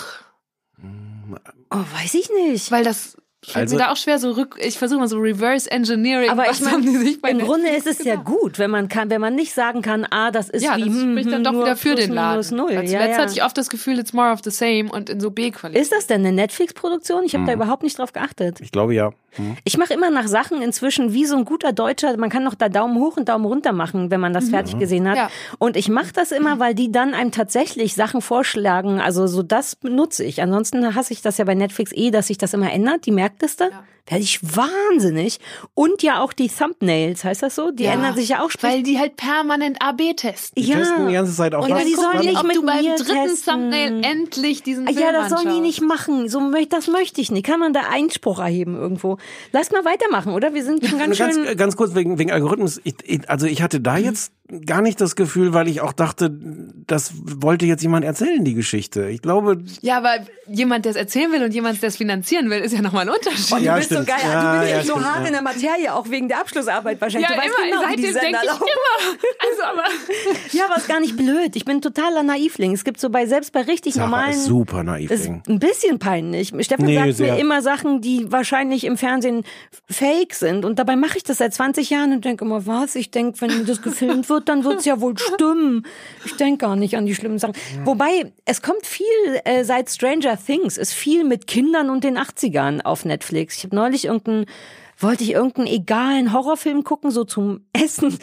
Oh, 1.69 1.77
weiß 2.01 2.13
ich 2.15 2.29
nicht. 2.29 2.71
Weil 2.71 2.83
das 2.83 3.15
fällt 3.43 3.63
Also- 3.63 3.75
mir 3.75 3.83
da 3.83 3.91
auch 3.91 3.97
schwer, 3.97 4.19
so 4.19 4.31
rück, 4.31 4.57
ich 4.61 4.77
versuche 4.77 4.99
mal 4.99 5.07
so 5.07 5.17
Reverse 5.17 5.69
Engineering. 5.71 6.29
Aber 6.29 6.43
was 6.47 6.61
ich 6.61 7.21
bei 7.21 7.31
im 7.31 7.39
Grunde 7.39 7.69
ist 7.69 7.87
es 7.87 8.03
ja 8.03 8.15
gut, 8.15 8.59
wenn 8.59 8.69
man 8.71 8.87
kann, 8.87 9.09
wenn 9.09 9.21
man 9.21 9.35
nicht 9.35 9.53
sagen 9.53 9.81
kann, 9.81 10.05
ah, 10.09 10.31
das 10.31 10.49
ist 10.49 10.63
Ja, 10.63 10.75
wie 10.77 10.81
das 10.85 10.89
hm, 10.93 11.11
spricht 11.13 11.27
dann 11.27 11.35
hm, 11.37 11.43
doch 11.43 11.51
nur 11.53 11.63
wieder 11.63 11.75
für 11.75 11.95
den 11.95 12.13
Laden. 12.13 12.31
minus 12.33 12.51
null. 12.51 12.69
Weil 12.69 12.83
Ja, 12.89 12.99
Zuletzt 12.99 13.17
ja. 13.17 13.23
hatte 13.23 13.33
ich 13.33 13.43
oft 13.43 13.57
das 13.57 13.69
Gefühl, 13.69 13.97
it's 13.99 14.13
more 14.13 14.31
of 14.31 14.39
the 14.43 14.51
same 14.51 14.91
und 14.91 15.09
in 15.09 15.19
so 15.19 15.31
B-Qualität. 15.31 15.81
Ist 15.81 15.91
das 15.91 16.07
denn 16.07 16.21
eine 16.21 16.31
Netflix-Produktion? 16.33 17.23
Ich 17.25 17.33
habe 17.33 17.43
Mhm. 17.43 17.47
da 17.47 17.53
überhaupt 17.53 17.83
nicht 17.83 17.97
drauf 17.97 18.13
geachtet. 18.13 18.59
Ich 18.61 18.71
glaube 18.71 18.93
ja. 18.93 19.11
Hm. 19.33 19.55
Ich 19.63 19.77
mache 19.77 19.93
immer 19.93 20.09
nach 20.11 20.27
Sachen 20.27 20.61
inzwischen 20.61 21.13
wie 21.13 21.25
so 21.25 21.37
ein 21.37 21.45
guter 21.45 21.71
Deutscher. 21.71 22.17
Man 22.17 22.29
kann 22.29 22.43
noch 22.43 22.53
da 22.53 22.67
Daumen 22.67 22.97
hoch 22.99 23.15
und 23.15 23.29
Daumen 23.29 23.45
runter 23.45 23.71
machen, 23.71 24.11
wenn 24.11 24.19
man 24.19 24.33
das 24.33 24.49
fertig 24.49 24.77
gesehen 24.77 25.07
hat. 25.07 25.13
Mhm. 25.15 25.21
Ja. 25.21 25.29
Und 25.57 25.77
ich 25.77 25.87
mache 25.87 26.11
das 26.13 26.33
immer, 26.33 26.59
weil 26.59 26.75
die 26.75 26.91
dann 26.91 27.13
einem 27.13 27.31
tatsächlich 27.31 27.93
Sachen 27.95 28.21
vorschlagen. 28.21 28.99
Also 28.99 29.27
so 29.27 29.41
das 29.41 29.77
benutze 29.77 30.25
ich. 30.25 30.41
Ansonsten 30.41 30.95
hasse 30.95 31.13
ich 31.13 31.21
das 31.21 31.37
ja 31.37 31.45
bei 31.45 31.55
Netflix 31.55 31.91
eh, 31.93 32.11
dass 32.11 32.27
sich 32.27 32.37
das 32.37 32.53
immer 32.53 32.71
ändert. 32.73 33.05
Die 33.05 33.11
Merkliste. 33.31 33.71
Werde 34.07 34.23
ich 34.23 34.39
wahnsinnig. 34.43 35.39
Und 35.73 36.03
ja 36.03 36.21
auch 36.21 36.33
die 36.33 36.49
Thumbnails, 36.49 37.23
heißt 37.23 37.43
das 37.43 37.55
so? 37.55 37.71
Die 37.71 37.83
Ja. 37.83 37.93
ändern 37.93 38.15
sich 38.15 38.29
ja 38.29 38.43
auch. 38.43 38.49
Sprich, 38.49 38.71
Weil 38.71 38.83
die 38.83 38.99
halt 38.99 39.15
permanent 39.15 39.77
AB 39.81 40.13
testen. 40.15 40.61
Die 40.61 40.69
testen 40.69 41.07
die 41.07 41.13
ganze 41.13 41.33
Zeit 41.35 41.53
auch 41.55 41.63
Und 41.63 41.69
das. 41.71 41.85
die 41.85 41.93
sollen 41.95 42.19
nicht 42.19 42.37
ob 42.37 42.47
mit 42.47 42.55
du 42.55 42.65
beim 42.65 42.83
mir 42.83 42.95
dritten 42.95 43.27
testen. 43.27 43.53
Thumbnail 43.53 44.01
endlich 44.03 44.63
diesen 44.63 44.87
Film 44.87 44.99
Ja, 44.99 45.11
das 45.11 45.29
sollen 45.29 45.41
die 45.43 45.47
anschaust. 45.49 45.61
nicht 45.61 45.81
machen. 45.81 46.29
So, 46.29 46.41
das 46.69 46.87
möchte 46.87 47.21
ich 47.21 47.31
nicht. 47.31 47.45
Kann 47.45 47.59
man 47.59 47.73
da 47.73 47.81
Einspruch 47.91 48.39
erheben 48.39 48.75
irgendwo? 48.75 49.17
Lass 49.51 49.71
mal 49.71 49.85
weitermachen, 49.85 50.33
oder? 50.33 50.53
Wir 50.53 50.63
sind 50.63 50.85
schon 50.87 50.99
ganz 50.99 51.17
ganz, 51.17 51.35
schön. 51.35 51.57
ganz 51.57 51.75
kurz 51.75 51.95
wegen, 51.95 52.17
wegen 52.19 52.31
Algorithmus. 52.31 52.81
Ich, 52.83 52.95
ich, 53.03 53.29
also 53.29 53.45
ich 53.45 53.61
hatte 53.61 53.79
da 53.79 53.97
jetzt 53.97 54.31
gar 54.65 54.81
nicht 54.81 54.99
das 54.99 55.15
Gefühl, 55.15 55.53
weil 55.53 55.69
ich 55.69 55.79
auch 55.79 55.93
dachte, 55.93 56.29
das 56.87 57.13
wollte 57.23 57.65
jetzt 57.65 57.81
jemand 57.83 58.03
erzählen, 58.03 58.43
die 58.43 58.53
Geschichte. 58.53 59.07
Ich 59.09 59.21
glaube, 59.21 59.63
Ja, 59.81 59.97
aber 59.97 60.25
jemand, 60.47 60.83
der 60.83 60.89
es 60.91 60.97
erzählen 60.97 61.31
will 61.31 61.43
und 61.43 61.53
jemand, 61.53 61.81
der 61.81 61.87
es 61.87 61.95
finanzieren 61.95 62.49
will, 62.49 62.59
ist 62.59 62.73
ja 62.73 62.81
nochmal 62.81 63.07
ein 63.07 63.15
Unterschied. 63.15 63.59
Ja, 63.61 63.77
so 64.01 64.11
geil. 64.11 64.19
Ja, 64.23 64.53
du 64.53 64.59
bist 64.61 64.71
ja, 64.71 64.81
so 64.83 64.91
stimmt, 64.91 65.05
hart 65.05 65.21
ja. 65.21 65.27
in 65.27 65.33
der 65.33 65.41
Materie, 65.41 65.93
auch 65.93 66.09
wegen 66.09 66.27
der 66.27 66.39
Abschlussarbeit 66.39 66.99
wahrscheinlich. 67.01 67.29
Ja, 67.29 67.35
du 67.35 67.41
weißt 67.41 67.53
immer, 67.57 67.67
genau, 67.81 67.91
wie 67.91 67.95
die 67.95 68.01
seitdem 68.07 68.13
Sender 68.13 68.21
denke 68.21 68.39
ich 68.43 68.49
laufen. 68.49 68.67
immer. 68.67 69.49
Also, 69.49 69.63
aber 69.63 69.83
Ja, 70.51 70.65
aber 70.65 70.77
ist 70.77 70.87
gar 70.87 70.99
nicht 70.99 71.17
blöd. 71.17 71.55
Ich 71.55 71.65
bin 71.65 71.81
totaler 71.81 72.23
Naivling. 72.23 72.73
Es 72.73 72.83
gibt 72.83 72.99
so 72.99 73.09
bei 73.09 73.25
selbst 73.25 73.51
bei 73.53 73.61
richtig 73.61 73.93
Sarah 73.95 74.07
normalen. 74.07 74.31
ist 74.31 74.45
super 74.45 74.83
naiv. 74.83 75.11
ist 75.11 75.27
ein 75.27 75.59
bisschen 75.59 75.99
peinlich. 75.99 76.53
Stefan 76.61 76.85
Nee, 76.85 76.95
sagt 76.95 77.13
sehr. 77.15 77.33
mir 77.33 77.39
immer 77.39 77.61
Sachen, 77.61 78.01
die 78.01 78.31
wahrscheinlich 78.31 78.83
im 78.85 78.97
Fernsehen 78.97 79.43
fake 79.89 80.33
sind. 80.33 80.65
Und 80.65 80.79
dabei 80.79 80.95
mache 80.95 81.17
ich 81.17 81.23
das 81.23 81.37
seit 81.37 81.53
20 81.53 81.89
Jahren 81.89 82.13
und 82.13 82.25
denke 82.25 82.45
immer, 82.45 82.65
was? 82.65 82.95
Ich 82.95 83.11
denke, 83.11 83.41
wenn 83.41 83.65
das 83.65 83.81
gefilmt 83.81 84.29
wird, 84.29 84.49
dann 84.49 84.63
wird 84.63 84.79
es 84.79 84.85
ja 84.85 84.99
wohl 85.01 85.17
stimmen. 85.17 85.85
Ich 86.25 86.35
denke 86.35 86.57
gar 86.65 86.75
nicht 86.75 86.95
an 86.97 87.05
die 87.05 87.15
schlimmen 87.15 87.39
Sachen. 87.39 87.53
Wobei, 87.83 88.31
es 88.45 88.61
kommt 88.61 88.85
viel, 88.85 89.05
äh, 89.45 89.63
seit 89.63 89.89
Stranger 89.89 90.37
Things, 90.43 90.77
ist 90.77 90.93
viel 90.93 91.23
mit 91.23 91.47
Kindern 91.47 91.89
und 91.89 92.03
den 92.03 92.17
80ern 92.17 92.81
auf 92.81 93.05
Netflix. 93.05 93.57
Ich 93.57 93.63
habe 93.63 93.75
neulich 93.81 94.05
irgendeinen 94.05 94.45
wollte 94.97 95.23
ich 95.23 95.31
irgendeinen 95.31 95.67
egalen 95.67 96.31
Horrorfilm 96.31 96.83
gucken, 96.83 97.09
so 97.09 97.23
zum 97.23 97.65
Essen. 97.73 98.19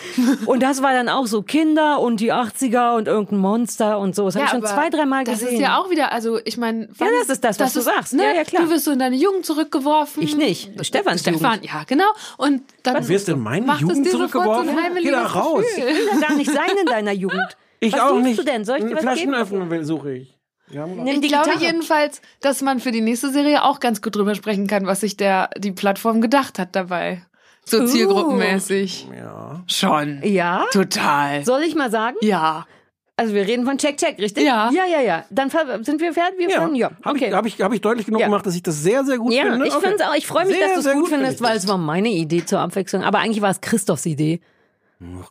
Und 0.47 0.62
das 0.62 0.81
war 0.81 0.92
dann 0.92 1.09
auch 1.09 1.27
so 1.27 1.42
Kinder 1.42 2.01
und 2.01 2.21
die 2.21 2.33
80er 2.33 2.97
und 2.97 3.09
irgendein 3.09 3.38
Monster 3.38 3.99
und 3.99 4.14
so. 4.14 4.27
Das 4.27 4.37
habe 4.37 4.44
ich 4.44 4.51
schon 4.53 4.64
zwei, 4.64 4.88
dreimal 4.88 5.25
das 5.25 5.40
gesehen. 5.40 5.55
ist 5.55 5.61
ja 5.61 5.79
auch 5.79 5.90
wieder, 5.90 6.12
also 6.12 6.38
ich 6.44 6.57
meine, 6.57 6.88
Ja, 7.01 7.07
das 7.21 7.31
ist 7.31 7.42
das, 7.42 7.59
was 7.59 7.73
du 7.73 7.81
sagst. 7.81 8.12
Ja, 8.12 8.33
ja, 8.33 8.44
klar. 8.44 8.62
Du 8.62 8.71
wirst 8.71 8.85
so 8.85 8.92
in 8.92 9.01
deine 9.01 9.16
Jugend 9.16 9.44
zurückgeworfen. 9.44 10.23
Ich 10.23 10.37
nicht. 10.37 10.71
Stefans 10.87 11.23
Stefan, 11.23 11.61
ja, 11.62 11.83
genau. 11.85 12.05
Und 12.37 12.62
dann 12.85 13.03
Du 13.03 13.09
wirst 13.09 13.29
in 13.29 13.40
meine 13.40 13.66
Jugend 13.75 14.09
zurückgeworfen? 14.09 14.68
So 14.68 15.01
Geh 15.03 15.11
da 15.11 15.27
raus. 15.27 15.64
Gefühl. 15.75 15.85
will 15.94 16.09
ja 16.14 16.29
gar 16.29 16.37
nicht 16.37 16.53
sein 16.53 16.71
in 16.81 16.87
deiner 16.87 17.12
Jugend. 17.12 17.57
Ich 17.81 17.92
was 17.92 18.01
auch 18.01 18.09
suchst 18.11 18.25
nicht. 18.25 18.38
du 18.38 18.44
denn? 18.44 18.64
Soll 18.64 18.79
ich 18.79 18.85
dir 18.85 18.94
was 18.94 19.03
Flaschen 19.03 19.31
geben? 19.31 19.35
öffnen 19.35 19.71
will, 19.71 19.85
suche 19.85 20.12
ich. 20.12 20.38
Ich 20.70 20.74
glaube 20.76 21.20
Gitarre. 21.20 21.59
jedenfalls, 21.61 22.20
dass 22.40 22.62
man 22.62 22.81
für 22.81 22.90
die 22.92 23.00
nächste 23.00 23.31
Serie 23.31 23.64
auch 23.64 23.81
ganz 23.81 24.02
gut 24.02 24.16
drüber 24.16 24.35
sprechen 24.35 24.66
kann, 24.66 24.87
was 24.87 25.00
sich 25.00 25.16
der 25.16 25.50
die 25.59 25.72
Plattform 25.72 26.20
gedacht 26.20 26.59
hat 26.59 26.76
dabei. 26.76 27.22
So 27.64 27.81
Uh. 27.81 27.87
zielgruppenmäßig. 27.87 29.09
ja. 29.16 29.62
Schon. 29.66 30.20
Ja? 30.22 30.64
Total. 30.72 31.44
Soll 31.44 31.62
ich 31.62 31.74
mal 31.74 31.90
sagen? 31.90 32.16
Ja. 32.22 32.66
Also 33.16 33.35
wir 33.35 33.46
reden 33.48 33.64
von 33.66 33.78
Check 33.78 33.96
Check, 33.96 34.18
richtig? 34.20 34.44
Ja. 34.44 34.70
Ja, 34.70 34.85
ja, 34.87 35.00
ja. 35.00 35.24
Dann 35.31 35.50
sind 35.83 36.00
wir 36.00 36.12
fertig? 36.12 36.38
Wir 36.38 36.50
Ja, 36.50 36.59
können, 36.61 36.76
ja. 36.76 36.90
habe 37.04 37.16
Okay. 37.16 37.26
ich, 37.28 37.35
hab 37.35 37.46
ich, 37.46 37.61
hab 37.61 37.72
ich 37.72 37.81
deutlich 37.81 38.07
genug 38.07 38.20
Ja. 38.20 38.28
gemacht, 38.28 38.46
dass 38.46 38.54
ich 38.54 38.62
das 38.62 38.81
sehr, 38.81 39.04
sehr 39.04 39.18
gut 39.18 39.33
ja, 39.33 39.42
finde. 39.42 39.66
ich 39.66 39.74
Okay. 39.74 39.88
finde 39.88 40.09
auch. 40.09 40.14
Ich 40.14 40.26
freue 40.26 40.46
mich, 40.46 40.54
Sehr, 40.57 40.66
dass 40.66 40.74
du 40.74 40.78
es 40.78 40.85
sehr 40.85 40.94
gut 40.94 41.09
finde 41.09 41.24
findest, 41.24 41.42
weil 41.42 41.57
es 41.57 41.66
war 41.66 41.78
meine 41.78 42.11
Idee 42.11 42.44
zur 42.46 42.60
Abwechslung. 42.60 43.02
Aber 43.02 43.19
eigentlich 43.19 43.42
war 43.42 43.50
es 43.50 43.60
Christophs 43.60 44.06
Idee. 44.06 44.40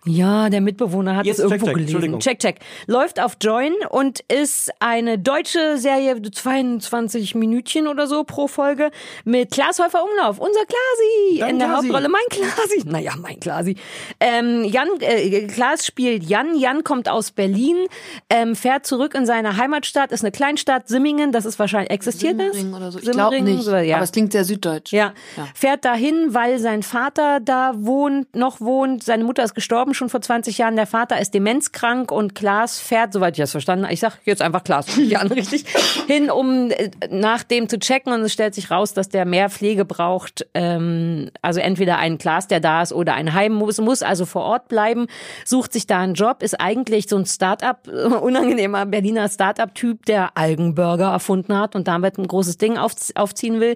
Ja, 0.06 0.50
der 0.50 0.62
Mitbewohner 0.62 1.18
hat 1.18 1.26
Jetzt 1.26 1.40
es 1.40 1.44
irgendwo 1.44 1.66
check, 1.66 1.66
check, 1.66 1.74
gelesen. 1.76 1.96
Entschuldigung. 1.96 2.20
Check, 2.22 2.40
check. 2.40 2.60
Läuft 2.86 3.20
auf 3.20 3.34
Join 3.42 3.74
und 3.90 4.22
ist 4.22 4.72
eine 4.80 5.20
deutsche 5.20 5.78
Serie, 5.78 6.22
22 6.22 7.36
Minütchen 7.36 7.88
oder 7.88 8.08
so 8.08 8.24
pro 8.24 8.48
Folge, 8.48 8.92
mit 9.26 9.52
Klaas 9.52 9.80
Häufer 9.80 10.04
Umlauf, 10.06 10.40
unser 10.40 10.62
Klasi, 10.62 11.40
Dein 11.40 11.50
in 11.50 11.60
der 11.60 11.68
Klasi. 11.68 11.88
Hauptrolle. 11.88 12.10
Mein 12.10 12.22
Klasi. 12.30 12.84
Naja, 12.86 13.14
mein 13.18 13.40
Klasi. 13.42 13.76
Ähm, 14.22 14.64
Jan, 14.64 14.88
äh, 15.02 15.48
Klaas 15.48 15.86
spielt 15.86 16.24
Jan. 16.24 16.58
Jan 16.58 16.86
kommt 16.86 17.10
aus 17.10 17.32
Berlin, 17.32 17.88
ähm, 18.30 18.56
fährt 18.56 18.86
zurück 18.86 19.14
in 19.16 19.26
seine 19.26 19.58
Heimatstadt, 19.58 20.14
ist 20.14 20.24
eine 20.24 20.32
Kleinstadt, 20.32 20.88
Simmingen, 20.88 21.34
das 21.34 21.46
ist 21.46 21.60
wahrscheinlich, 21.60 21.92
existiert 21.92 22.40
das? 22.40 22.56
Simmering 22.56 22.74
oder 22.74 22.92
so. 22.92 23.00
Ich 23.00 23.12
glaube 23.12 23.42
nicht. 23.42 23.64
so, 23.64 23.76
ja. 23.76 23.96
Aber 23.96 24.06
es 24.06 24.14
klingt 24.14 24.32
sehr 24.32 24.46
süddeutsch. 24.46 24.94
Ja. 24.94 25.14
Ja. 25.36 25.48
fährt 25.54 25.84
dahin, 25.84 26.34
weil 26.34 26.60
sein 26.60 26.84
Vater 26.84 27.42
da 27.42 27.74
wohnt, 27.76 28.34
noch 28.34 28.62
wohnt. 28.62 29.04
Seine 29.04 29.26
Mutter 29.26 29.44
ist 29.44 29.57
gestorben 29.58 29.96
schon 29.96 30.10
vor 30.10 30.22
20 30.22 30.60
Jahren. 30.60 30.76
Der 30.76 30.86
Vater 30.86 31.20
ist 31.20 31.34
demenzkrank 31.34 32.12
und 32.12 32.36
Klaas 32.36 32.80
fährt, 32.80 33.12
soweit 33.12 33.34
ich 33.34 33.42
das 33.42 33.50
verstanden 33.50 33.86
habe, 33.86 33.94
ich 33.96 34.00
sag 34.00 34.20
jetzt 34.24 34.44
einfach 34.44 34.64
Klaas, 34.64 34.86
Jan 34.98 35.30
richtig, 35.30 35.66
hin, 36.06 36.30
um 36.30 36.70
äh, 36.70 36.92
nach 37.10 37.42
dem 37.42 37.68
zu 37.68 37.80
checken 37.80 38.14
und 38.14 38.22
es 38.22 38.34
stellt 38.34 38.54
sich 38.54 38.70
raus, 38.70 38.94
dass 38.94 39.10
der 39.10 39.26
mehr 39.26 39.50
Pflege 39.50 39.84
braucht. 39.84 40.46
Ähm, 40.54 41.32
also 41.42 41.60
entweder 41.60 41.98
einen 41.98 42.20
Klaas, 42.20 42.46
der 42.48 42.60
da 42.60 42.84
ist 42.84 42.94
oder 42.94 43.16
ein 43.16 43.34
Heim 43.34 43.52
muss, 43.54 43.82
muss 43.82 44.04
also 44.04 44.28
vor 44.28 44.44
Ort 44.44 44.68
bleiben, 44.68 45.08
sucht 45.44 45.74
sich 45.74 45.88
da 45.88 46.02
einen 46.02 46.14
Job, 46.14 46.44
ist 46.44 46.62
eigentlich 46.62 47.10
so 47.10 47.18
ein 47.18 47.26
Start-up, 47.26 47.88
unangenehmer 48.22 48.86
Berliner 48.86 49.28
Start-up-Typ, 49.28 50.06
der 50.06 50.38
Algenburger 50.38 51.10
erfunden 51.10 51.58
hat 51.58 51.76
und 51.76 51.88
damit 51.88 52.20
ein 52.20 52.28
großes 52.28 52.60
Ding 52.60 52.78
auf, 52.78 52.92
aufziehen 53.16 53.60
will. 53.60 53.76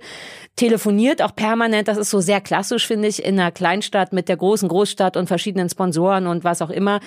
Telefoniert 0.56 1.24
auch 1.24 1.36
permanent, 1.36 1.88
das 1.88 1.98
ist 1.98 2.12
so 2.12 2.20
sehr 2.20 2.40
klassisch, 2.40 2.86
finde 2.86 3.08
ich, 3.08 3.26
in 3.26 3.40
einer 3.40 3.52
Kleinstadt 3.52 4.14
mit 4.14 4.30
der 4.30 4.38
großen 4.38 4.70
Großstadt 4.70 5.18
und 5.18 5.26
verschiedenen 5.26 5.71
Sponsoren 5.72 6.28
und 6.28 6.44
was 6.44 6.62
auch 6.62 6.70
immer. 6.70 7.00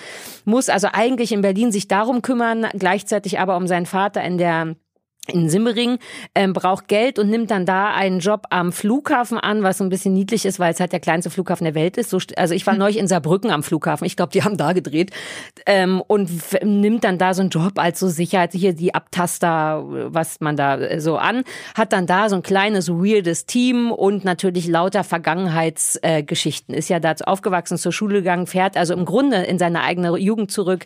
Muss 0.43 0.69
also 0.69 0.89
eigentlich 0.91 1.31
in 1.31 1.41
Berlin 1.41 1.71
sich 1.71 1.87
darum 1.87 2.21
kümmern, 2.21 2.67
gleichzeitig 2.77 3.39
aber 3.39 3.57
um 3.57 3.67
seinen 3.67 3.85
Vater 3.85 4.23
in 4.23 4.37
der 4.37 4.75
in 5.27 5.49
Simmering, 5.49 5.99
ähm, 6.33 6.53
braucht 6.53 6.87
Geld 6.87 7.19
und 7.19 7.29
nimmt 7.29 7.51
dann 7.51 7.65
da 7.65 7.93
einen 7.93 8.19
Job 8.19 8.45
am 8.49 8.71
Flughafen 8.71 9.37
an, 9.37 9.63
was 9.63 9.77
so 9.77 9.83
ein 9.83 9.89
bisschen 9.89 10.13
niedlich 10.13 10.45
ist, 10.45 10.59
weil 10.59 10.73
es 10.73 10.79
halt 10.79 10.91
der 10.91 10.99
kleinste 10.99 11.29
Flughafen 11.29 11.65
der 11.65 11.75
Welt 11.75 11.97
ist. 11.97 12.09
So, 12.09 12.19
also 12.37 12.53
ich 12.53 12.65
war 12.67 12.75
neulich 12.75 12.97
in 12.97 13.07
Saarbrücken 13.07 13.51
am 13.51 13.63
Flughafen. 13.63 14.05
Ich 14.05 14.15
glaube, 14.15 14.31
die 14.31 14.43
haben 14.45 14.57
da 14.57 14.73
gedreht. 14.73 15.11
Ähm, 15.65 16.01
und 16.07 16.29
nimmt 16.63 17.03
dann 17.03 17.17
da 17.17 17.33
so 17.33 17.41
einen 17.41 17.49
Job 17.49 17.73
als 17.77 17.99
so 17.99 18.07
Sicherheit, 18.07 18.53
hier 18.53 18.73
die 18.73 18.93
Abtaster, 18.93 19.83
was 20.13 20.39
man 20.39 20.55
da 20.55 20.77
äh, 20.77 20.99
so 20.99 21.17
an. 21.17 21.43
Hat 21.75 21.93
dann 21.93 22.07
da 22.07 22.29
so 22.29 22.35
ein 22.35 22.43
kleines, 22.43 22.89
weirdes 22.89 23.45
Team 23.45 23.91
und 23.91 24.25
natürlich 24.25 24.67
lauter 24.67 25.03
Vergangenheitsgeschichten. 25.03 26.75
Äh, 26.75 26.77
ist 26.77 26.89
ja 26.89 26.99
dazu 26.99 27.25
aufgewachsen, 27.25 27.77
zur 27.77 27.91
Schule 27.91 28.15
gegangen, 28.15 28.47
fährt 28.47 28.77
also 28.77 28.93
im 28.93 29.05
Grunde 29.05 29.37
in 29.43 29.59
seine 29.59 29.81
eigene 29.81 30.17
Jugend 30.17 30.51
zurück. 30.51 30.85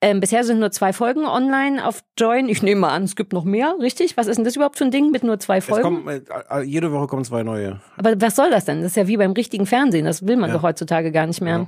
Ähm, 0.00 0.20
bisher 0.20 0.44
sind 0.44 0.60
nur 0.60 0.70
zwei 0.70 0.92
Folgen 0.92 1.24
online 1.24 1.86
auf 1.86 2.02
Join. 2.18 2.48
Ich 2.48 2.62
nehme 2.62 2.82
mal 2.82 2.90
an, 2.90 3.04
es 3.04 3.16
gibt 3.16 3.32
noch 3.32 3.44
mehr, 3.44 3.74
richtig? 3.80 4.16
Was 4.16 4.26
ist 4.26 4.36
denn 4.36 4.44
das 4.44 4.56
überhaupt 4.56 4.78
für 4.78 4.84
ein 4.84 4.90
Ding 4.90 5.10
mit 5.10 5.22
nur 5.24 5.38
zwei 5.38 5.60
Folgen? 5.60 5.82
kommen, 5.82 6.08
äh, 6.08 6.20
äh, 6.50 6.62
jede 6.62 6.92
Woche 6.92 7.06
kommen 7.06 7.24
zwei 7.24 7.42
neue. 7.42 7.80
Aber 7.96 8.20
was 8.20 8.36
soll 8.36 8.50
das 8.50 8.64
denn? 8.64 8.82
Das 8.82 8.92
ist 8.92 8.96
ja 8.96 9.06
wie 9.08 9.16
beim 9.16 9.32
richtigen 9.32 9.66
Fernsehen. 9.66 10.04
Das 10.04 10.26
will 10.26 10.36
man 10.36 10.50
Ja. 10.50 10.56
doch 10.56 10.62
heutzutage 10.62 11.10
gar 11.12 11.26
nicht 11.26 11.40
mehr. 11.40 11.66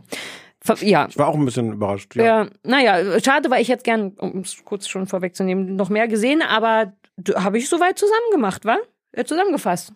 Ver- 0.60 0.76
Ja. 0.80 1.06
Ich 1.08 1.18
war 1.18 1.28
auch 1.28 1.34
ein 1.34 1.44
bisschen 1.44 1.72
überrascht. 1.72 2.14
Ja. 2.14 2.24
Ja, 2.44 2.46
naja, 2.62 3.20
schade, 3.20 3.50
weil 3.50 3.62
ich 3.62 3.68
jetzt 3.68 3.84
gern, 3.84 4.12
um 4.18 4.40
es 4.40 4.64
kurz 4.64 4.86
schon 4.86 5.06
vorwegzunehmen, 5.06 5.74
noch 5.76 5.88
mehr 5.88 6.06
gesehen, 6.08 6.40
aber 6.42 6.92
habe 7.34 7.58
ich 7.58 7.68
soweit 7.68 7.98
zusammen 7.98 8.30
gemacht, 8.32 8.64
wa? 8.64 8.76
Äh, 9.12 9.24
zusammengefasst. 9.24 9.92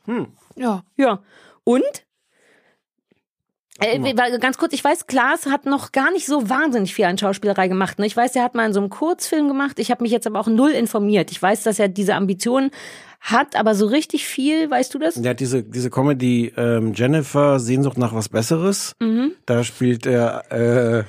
Ja. 0.57 0.83
Ja. 0.97 1.21
Und? 1.65 2.06
Äh, 3.81 4.15
ganz 4.39 4.59
kurz, 4.59 4.73
ich 4.73 4.83
weiß, 4.83 5.07
Klaas 5.07 5.47
hat 5.47 5.67
noch 5.67 5.93
gar 5.93 6.11
nicht 6.13 6.27
so 6.27 6.49
wahnsinnig 6.49 6.95
viel 6.95 7.05
an 7.05 7.19
Schauspielerei 7.19 7.69
gemacht. 7.69 7.99
Ne? 7.99 8.07
Ich 8.07 8.17
weiß, 8.17 8.35
er 8.37 8.43
hat 8.43 8.55
mal 8.55 8.67
in 8.67 8.73
so 8.73 8.81
einem 8.81 8.91
Kurzfilm 8.91 9.49
gemacht. 9.49 9.79
Ich 9.79 9.91
habe 9.91 10.03
mich 10.03 10.13
jetzt 10.13 10.27
aber 10.27 10.41
auch 10.41 10.47
null 10.47 10.71
informiert. 10.71 11.31
Ich 11.31 11.43
weiß, 11.43 11.63
dass 11.63 11.79
er 11.79 11.89
diese 11.89 12.15
Ambitionen 12.15 12.71
hat, 13.21 13.57
aber 13.57 13.75
so 13.75 13.87
richtig 13.87 14.27
viel, 14.27 14.71
weißt 14.71 14.95
du 14.95 14.99
das? 14.99 15.17
Hat 15.23 15.41
diese, 15.41 15.63
diese 15.63 15.91
Comedy 15.91 16.53
ähm, 16.57 16.93
Jennifer, 16.95 17.59
Sehnsucht 17.59 17.99
nach 17.99 18.15
was 18.15 18.29
Besseres. 18.29 18.95
Mhm. 19.01 19.33
Da 19.47 19.65
spielt 19.65 20.07
er, 20.07 20.45
äh, 20.51 21.05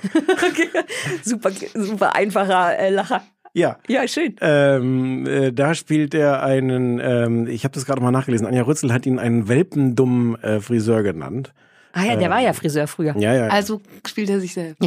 super, 1.24 1.52
super 1.74 2.16
einfacher 2.16 2.78
äh, 2.78 2.90
Lacher. 2.90 3.22
ja. 3.54 3.78
Ja, 3.88 4.08
schön. 4.08 4.36
Ähm, 4.42 5.26
äh, 5.28 5.52
da 5.54 5.76
spielt 5.76 6.14
er 6.14 6.44
einen, 6.44 7.00
ähm, 7.00 7.48
ich 7.48 7.64
habe 7.64 7.74
das 7.74 7.86
gerade 7.86 8.02
mal 8.02 8.12
nachgelesen, 8.12 8.48
Anja 8.48 8.64
Rützel 8.64 8.92
hat 8.94 9.06
ihn 9.06 9.20
einen 9.20 9.48
welpendummen 9.48 10.42
äh, 10.42 10.60
Friseur 10.60 11.04
genannt. 11.04 11.54
Ah 11.98 12.06
ja, 12.06 12.16
der 12.16 12.30
war 12.30 12.40
ja 12.40 12.54
Friseur 12.54 12.88
früher. 12.88 13.16
Ja, 13.18 13.34
ja. 13.34 13.48
Also 13.48 13.82
spielt 14.06 14.30
er 14.30 14.40
sich 14.40 14.54
selbst. 14.54 14.82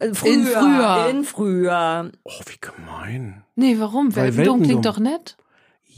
Äh, 0.00 0.06
In 0.06 0.12
früher. 0.44 1.06
In 1.10 1.24
früher. 1.24 2.10
oh, 2.24 2.40
wie 2.46 2.58
gemein. 2.60 3.42
Nee, 3.56 3.76
warum? 3.78 4.14
Weil 4.14 4.36
Welpendumm 4.36 4.62
klingt 4.62 4.86
doch 4.86 4.98
nett. 4.98 5.36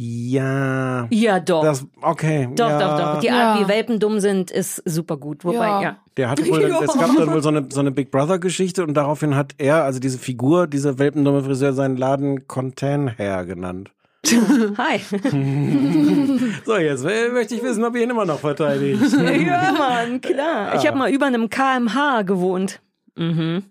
Ja. 0.03 1.07
Ja, 1.11 1.41
doch. 1.41 1.63
Das, 1.63 1.85
okay. 2.01 2.49
doch, 2.55 2.71
ja. 2.71 2.79
doch, 2.79 3.15
doch. 3.15 3.21
Die 3.21 3.31
Art, 3.31 3.59
Ja. 3.61 3.65
wie 3.65 3.69
Welpen 3.69 4.01
dumm 4.01 4.19
sind, 4.21 4.51
ist 4.51 4.83
super 4.87 5.19
gut. 5.19 5.45
Wobei, 5.45 5.67
ja. 5.67 5.83
Ja. 5.83 5.97
Der 6.17 6.31
hatte 6.31 6.47
wohl, 6.49 6.63
es 6.85 6.95
gab 6.99 7.15
dann 7.17 7.31
wohl 7.31 7.43
so 7.43 7.51
eine, 7.51 7.67
so 7.71 7.81
eine 7.81 7.91
Big 7.91 8.11
Brother 8.11 8.39
Geschichte 8.39 8.83
und 8.83 8.95
daraufhin 8.95 9.37
hat 9.37 9.55
er, 9.59 9.85
also 9.85 10.01
diese 10.01 10.19
Figur, 10.19 10.67
dieser 10.67 10.99
welpendumme 10.99 11.43
Friseur, 11.45 11.75
seinen 11.75 11.99
Laden 11.99 12.47
Contan 12.49 13.15
Hair 13.19 13.45
genannt. 13.45 13.91
Hi. 14.79 15.01
So, 16.65 16.77
jetzt 16.77 17.05
äh, 17.05 17.29
möchte 17.31 17.55
ich 17.55 17.63
wissen, 17.63 17.85
ob 17.85 17.97
ihr 17.97 18.03
ihn 18.03 18.11
immer 18.11 18.25
noch 18.27 18.39
verteidigt. 18.41 19.01
ja, 19.47 19.73
Mann, 19.77 20.21
klar. 20.21 20.75
Ich 20.77 20.87
habe 20.87 20.97
mal 20.99 21.11
über 21.11 21.27
einem 21.27 21.49
KMH 21.51 22.23
gewohnt. 22.23 22.81
Mhm. 23.17 23.65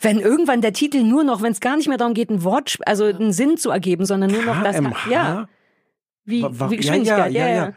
Wenn 0.00 0.20
irgendwann 0.20 0.60
der 0.60 0.72
Titel 0.72 1.02
nur 1.02 1.24
noch, 1.24 1.42
wenn 1.42 1.52
es 1.52 1.60
gar 1.60 1.76
nicht 1.76 1.88
mehr 1.88 1.98
darum 1.98 2.14
geht, 2.14 2.30
ein 2.30 2.42
Wort, 2.44 2.76
also 2.86 3.04
einen 3.04 3.32
Sinn 3.32 3.56
zu 3.56 3.70
ergeben, 3.70 4.04
sondern 4.06 4.30
nur 4.30 4.42
noch 4.42 4.62
das, 4.62 4.76
KMH? 4.76 5.10
ja, 5.10 5.48
wie, 6.24 6.42
Wa- 6.42 6.50
wa- 6.52 6.70
wie 6.70 6.76
Geschwindigkeit, 6.76 7.32
ja, 7.32 7.40
ja, 7.40 7.48
ja, 7.48 7.54
ja, 7.56 7.64
ja. 7.66 7.72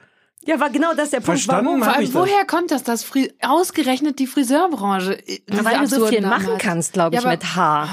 ja. 0.53 0.59
war 0.59 0.69
genau 0.69 0.93
das 0.95 1.09
der 1.09 1.17
Punkt, 1.17 1.41
Verstanden 1.41 1.65
warum. 1.67 1.83
allem, 1.83 2.05
das. 2.05 2.13
woher 2.13 2.45
kommt 2.45 2.71
das, 2.71 2.83
dass 2.83 3.03
Fri 3.03 3.33
ausgerechnet 3.41 4.19
die 4.19 4.27
Friseurbranche 4.27 5.13
äh, 5.27 5.39
diese 5.49 5.65
Weil 5.65 5.79
du 5.79 5.87
so 5.87 6.05
viel 6.07 6.21
machen 6.21 6.53
hat? 6.53 6.59
kannst, 6.59 6.93
glaube 6.93 7.15
ich, 7.15 7.21
Ja, 7.21 7.29
mit 7.29 7.55
Haar. 7.55 7.89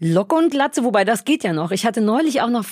Locke 0.00 0.34
und 0.36 0.50
Glatze, 0.50 0.84
wobei 0.84 1.04
das 1.04 1.24
geht 1.24 1.44
ja 1.44 1.52
noch. 1.52 1.70
Ich 1.70 1.84
hatte 1.84 2.00
neulich 2.00 2.40
auch 2.40 2.50
noch 2.50 2.64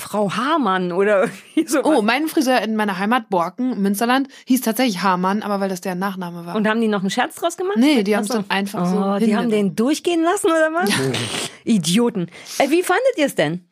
Frau 0.00 0.32
Hamann 0.34 0.90
oder 0.90 1.28
so. 1.66 1.82
Oh, 1.84 2.02
mein 2.02 2.26
Friseur 2.26 2.60
in 2.62 2.74
meiner 2.76 2.98
Heimat 2.98 3.28
Borken, 3.28 3.80
Münsterland, 3.80 4.28
hieß 4.46 4.62
tatsächlich 4.62 5.02
Hamann, 5.02 5.42
aber 5.42 5.60
weil 5.60 5.68
das 5.68 5.80
der 5.82 5.94
Nachname 5.94 6.46
war. 6.46 6.56
Und 6.56 6.66
haben 6.66 6.80
die 6.80 6.88
noch 6.88 7.00
einen 7.00 7.10
Scherz 7.10 7.36
draus 7.36 7.56
gemacht? 7.56 7.76
Nee, 7.76 8.02
die 8.02 8.16
haben 8.16 8.22
es 8.22 8.28
dann 8.28 8.44
einfach 8.48 8.82
oh, 8.82 9.18
so 9.20 9.24
Die 9.24 9.36
haben 9.36 9.50
den 9.50 9.76
durchgehen 9.76 10.22
lassen 10.22 10.46
oder 10.46 10.70
was? 10.72 10.90
Idioten. 11.64 12.28
Äh, 12.58 12.70
wie 12.70 12.82
fandet 12.82 13.04
ihr 13.16 13.26
es 13.26 13.34
denn? 13.34 13.68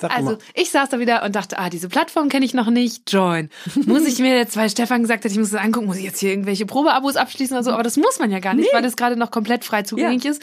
Sag 0.00 0.10
Also 0.16 0.30
mal. 0.32 0.38
ich 0.54 0.70
saß 0.70 0.88
da 0.88 0.98
wieder 0.98 1.22
und 1.24 1.36
dachte, 1.36 1.58
ah, 1.58 1.70
diese 1.70 1.88
Plattform 1.88 2.28
kenne 2.28 2.44
ich 2.44 2.54
noch 2.54 2.68
nicht, 2.70 3.12
Join. 3.12 3.50
Muss 3.86 4.06
ich 4.06 4.18
mir 4.18 4.36
jetzt, 4.36 4.56
weil 4.56 4.68
Stefan 4.70 5.02
gesagt 5.02 5.24
hat, 5.24 5.30
ich 5.32 5.38
muss 5.38 5.50
das 5.50 5.60
angucken, 5.60 5.86
muss 5.86 5.98
ich 5.98 6.04
jetzt 6.04 6.18
hier 6.20 6.30
irgendwelche 6.30 6.66
Probeabos 6.66 7.16
abschließen 7.16 7.54
oder 7.56 7.62
so, 7.64 7.70
aber 7.72 7.82
das 7.82 7.96
muss 7.96 8.18
man 8.18 8.30
ja 8.30 8.38
gar 8.38 8.54
nicht, 8.54 8.72
weil 8.72 8.82
das 8.82 8.96
gerade 8.96 9.16
noch 9.16 9.30
komplett 9.30 9.64
frei 9.64 9.82
zugänglich 9.82 10.24
Ja. 10.24 10.30
ist. 10.32 10.42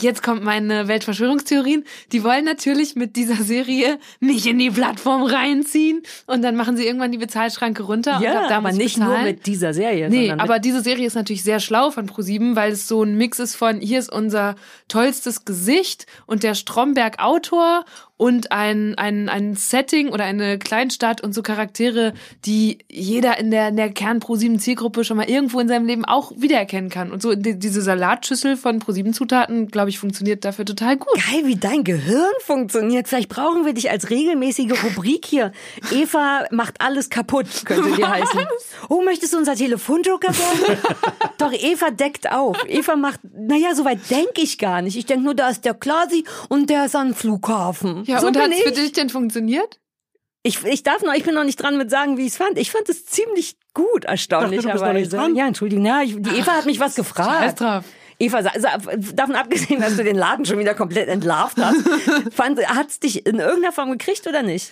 Jetzt 0.00 0.24
kommt 0.24 0.42
meine 0.42 0.88
Weltverschwörungstheorien. 0.88 1.84
Die 2.10 2.24
wollen 2.24 2.44
natürlich 2.44 2.96
mit 2.96 3.14
dieser 3.14 3.36
Serie 3.36 4.00
nicht 4.18 4.44
in 4.44 4.58
die 4.58 4.70
Plattform 4.70 5.22
reinziehen 5.22 6.02
und 6.26 6.42
dann 6.42 6.56
machen 6.56 6.76
sie 6.76 6.84
irgendwann 6.84 7.12
die 7.12 7.18
Bezahlschranke 7.18 7.84
runter 7.84 8.18
und 8.18 8.26
ab 8.26 8.46
da 8.48 8.56
aber 8.56 8.72
nicht 8.72 8.96
bezahlen. 8.96 9.12
nur 9.12 9.22
mit 9.22 9.46
dieser 9.46 9.72
Serie. 9.72 10.10
Nee, 10.10 10.32
aber 10.32 10.58
diese 10.58 10.80
Serie 10.80 11.06
ist 11.06 11.14
natürlich 11.14 11.44
sehr 11.44 11.60
schlau 11.60 11.92
von 11.92 12.06
ProSieben, 12.06 12.56
weil 12.56 12.72
es 12.72 12.88
so 12.88 13.04
ein 13.04 13.16
Mix 13.16 13.38
ist 13.38 13.54
von 13.54 13.80
hier 13.80 14.00
ist 14.00 14.12
unser 14.12 14.56
tollstes 14.88 15.44
Gesicht 15.44 16.06
und 16.26 16.42
der 16.42 16.54
Stromberg 16.54 17.20
Autor 17.20 17.84
und 18.16 18.52
ein, 18.52 18.94
ein, 18.96 19.28
ein 19.28 19.54
Setting 19.54 20.10
oder 20.10 20.24
eine 20.24 20.58
Kleinstadt 20.58 21.20
und 21.20 21.34
so 21.34 21.42
Charaktere, 21.42 22.14
die 22.44 22.78
jeder 22.88 23.38
in 23.38 23.50
der, 23.50 23.68
in 23.68 23.76
der 23.76 23.90
Kern 23.90 24.20
ProSieben 24.20 24.60
Zielgruppe 24.60 25.04
schon 25.04 25.16
mal 25.16 25.28
irgendwo 25.28 25.58
in 25.58 25.66
seinem 25.66 25.86
Leben 25.86 26.04
auch 26.04 26.30
wiedererkennen 26.36 26.90
kann. 26.90 27.10
Und 27.10 27.22
so 27.22 27.34
die, 27.34 27.58
diese 27.58 27.82
Salatschüssel 27.82 28.56
von 28.56 28.78
ProSieben 28.78 29.14
Zutaten, 29.14 29.66
glaube 29.66 29.90
ich, 29.90 29.98
funktioniert 29.98 30.44
dafür 30.44 30.64
total 30.64 30.96
gut. 30.96 31.12
Geil, 31.14 31.42
wie 31.46 31.56
dein 31.56 31.82
Gehirn 31.82 32.32
funktioniert. 32.40 33.08
Vielleicht 33.08 33.28
brauchen 33.28 33.64
wir 33.64 33.74
dich 33.74 33.90
als 33.90 34.10
regelmäßige 34.10 34.84
Rubrik 34.84 35.26
hier. 35.26 35.50
Eva 35.90 36.44
macht 36.52 36.80
alles 36.80 37.10
kaputt, 37.10 37.48
könnte 37.64 37.96
die 37.96 38.04
heißen. 38.06 38.46
Oh, 38.88 39.02
möchtest 39.02 39.32
du 39.32 39.38
unser 39.38 39.56
Telefonjoker 39.56 40.28
werden? 40.28 40.78
Doch, 41.38 41.52
Eva 41.52 41.90
deckt 41.90 42.30
auf. 42.30 42.56
Eva 42.68 42.94
macht, 42.94 43.20
naja, 43.36 43.74
soweit 43.74 44.08
denke 44.08 44.40
ich 44.40 44.58
gar 44.58 44.82
nicht. 44.82 44.96
Ich 44.96 45.06
denke 45.06 45.24
nur, 45.24 45.34
da 45.34 45.48
ist 45.48 45.64
der 45.64 45.74
Klasi 45.74 46.24
und 46.48 46.70
der 46.70 46.84
ist 46.84 46.94
am 46.94 47.12
Flughafen. 47.12 48.03
Ja, 48.04 48.20
so 48.20 48.28
und 48.28 48.36
hat 48.38 48.50
es 48.50 48.62
für 48.62 48.72
dich 48.72 48.92
denn 48.92 49.10
funktioniert? 49.10 49.80
Ich, 50.42 50.62
ich 50.64 50.82
darf 50.82 51.02
noch, 51.02 51.14
ich 51.14 51.24
bin 51.24 51.34
noch 51.34 51.44
nicht 51.44 51.56
dran 51.56 51.78
mit 51.78 51.90
sagen, 51.90 52.18
wie 52.18 52.22
ich 52.22 52.32
es 52.32 52.36
fand. 52.36 52.58
Ich 52.58 52.70
fand 52.70 52.88
es 52.88 53.06
ziemlich 53.06 53.56
gut, 53.72 54.04
erstaunlicherweise. 54.04 55.16
Ja, 55.34 55.46
Entschuldigung, 55.46 55.84
na, 55.84 56.02
ich, 56.02 56.16
die 56.18 56.38
Eva 56.38 56.52
hat 56.52 56.66
mich 56.66 56.80
was 56.80 56.94
gefragt. 56.96 57.30
Scheiß 57.30 57.54
drauf. 57.54 57.84
Eva, 58.18 58.42
davon 58.42 59.34
abgesehen, 59.34 59.80
dass 59.80 59.96
du 59.96 60.04
den 60.04 60.16
Laden 60.16 60.44
schon 60.44 60.58
wieder 60.58 60.74
komplett 60.74 61.08
entlarvt 61.08 61.56
hast, 61.58 61.82
fand, 62.32 62.60
hat's 62.68 63.00
dich 63.00 63.26
in 63.26 63.38
irgendeiner 63.38 63.72
Form 63.72 63.90
gekriegt 63.90 64.26
oder 64.26 64.42
nicht? 64.42 64.70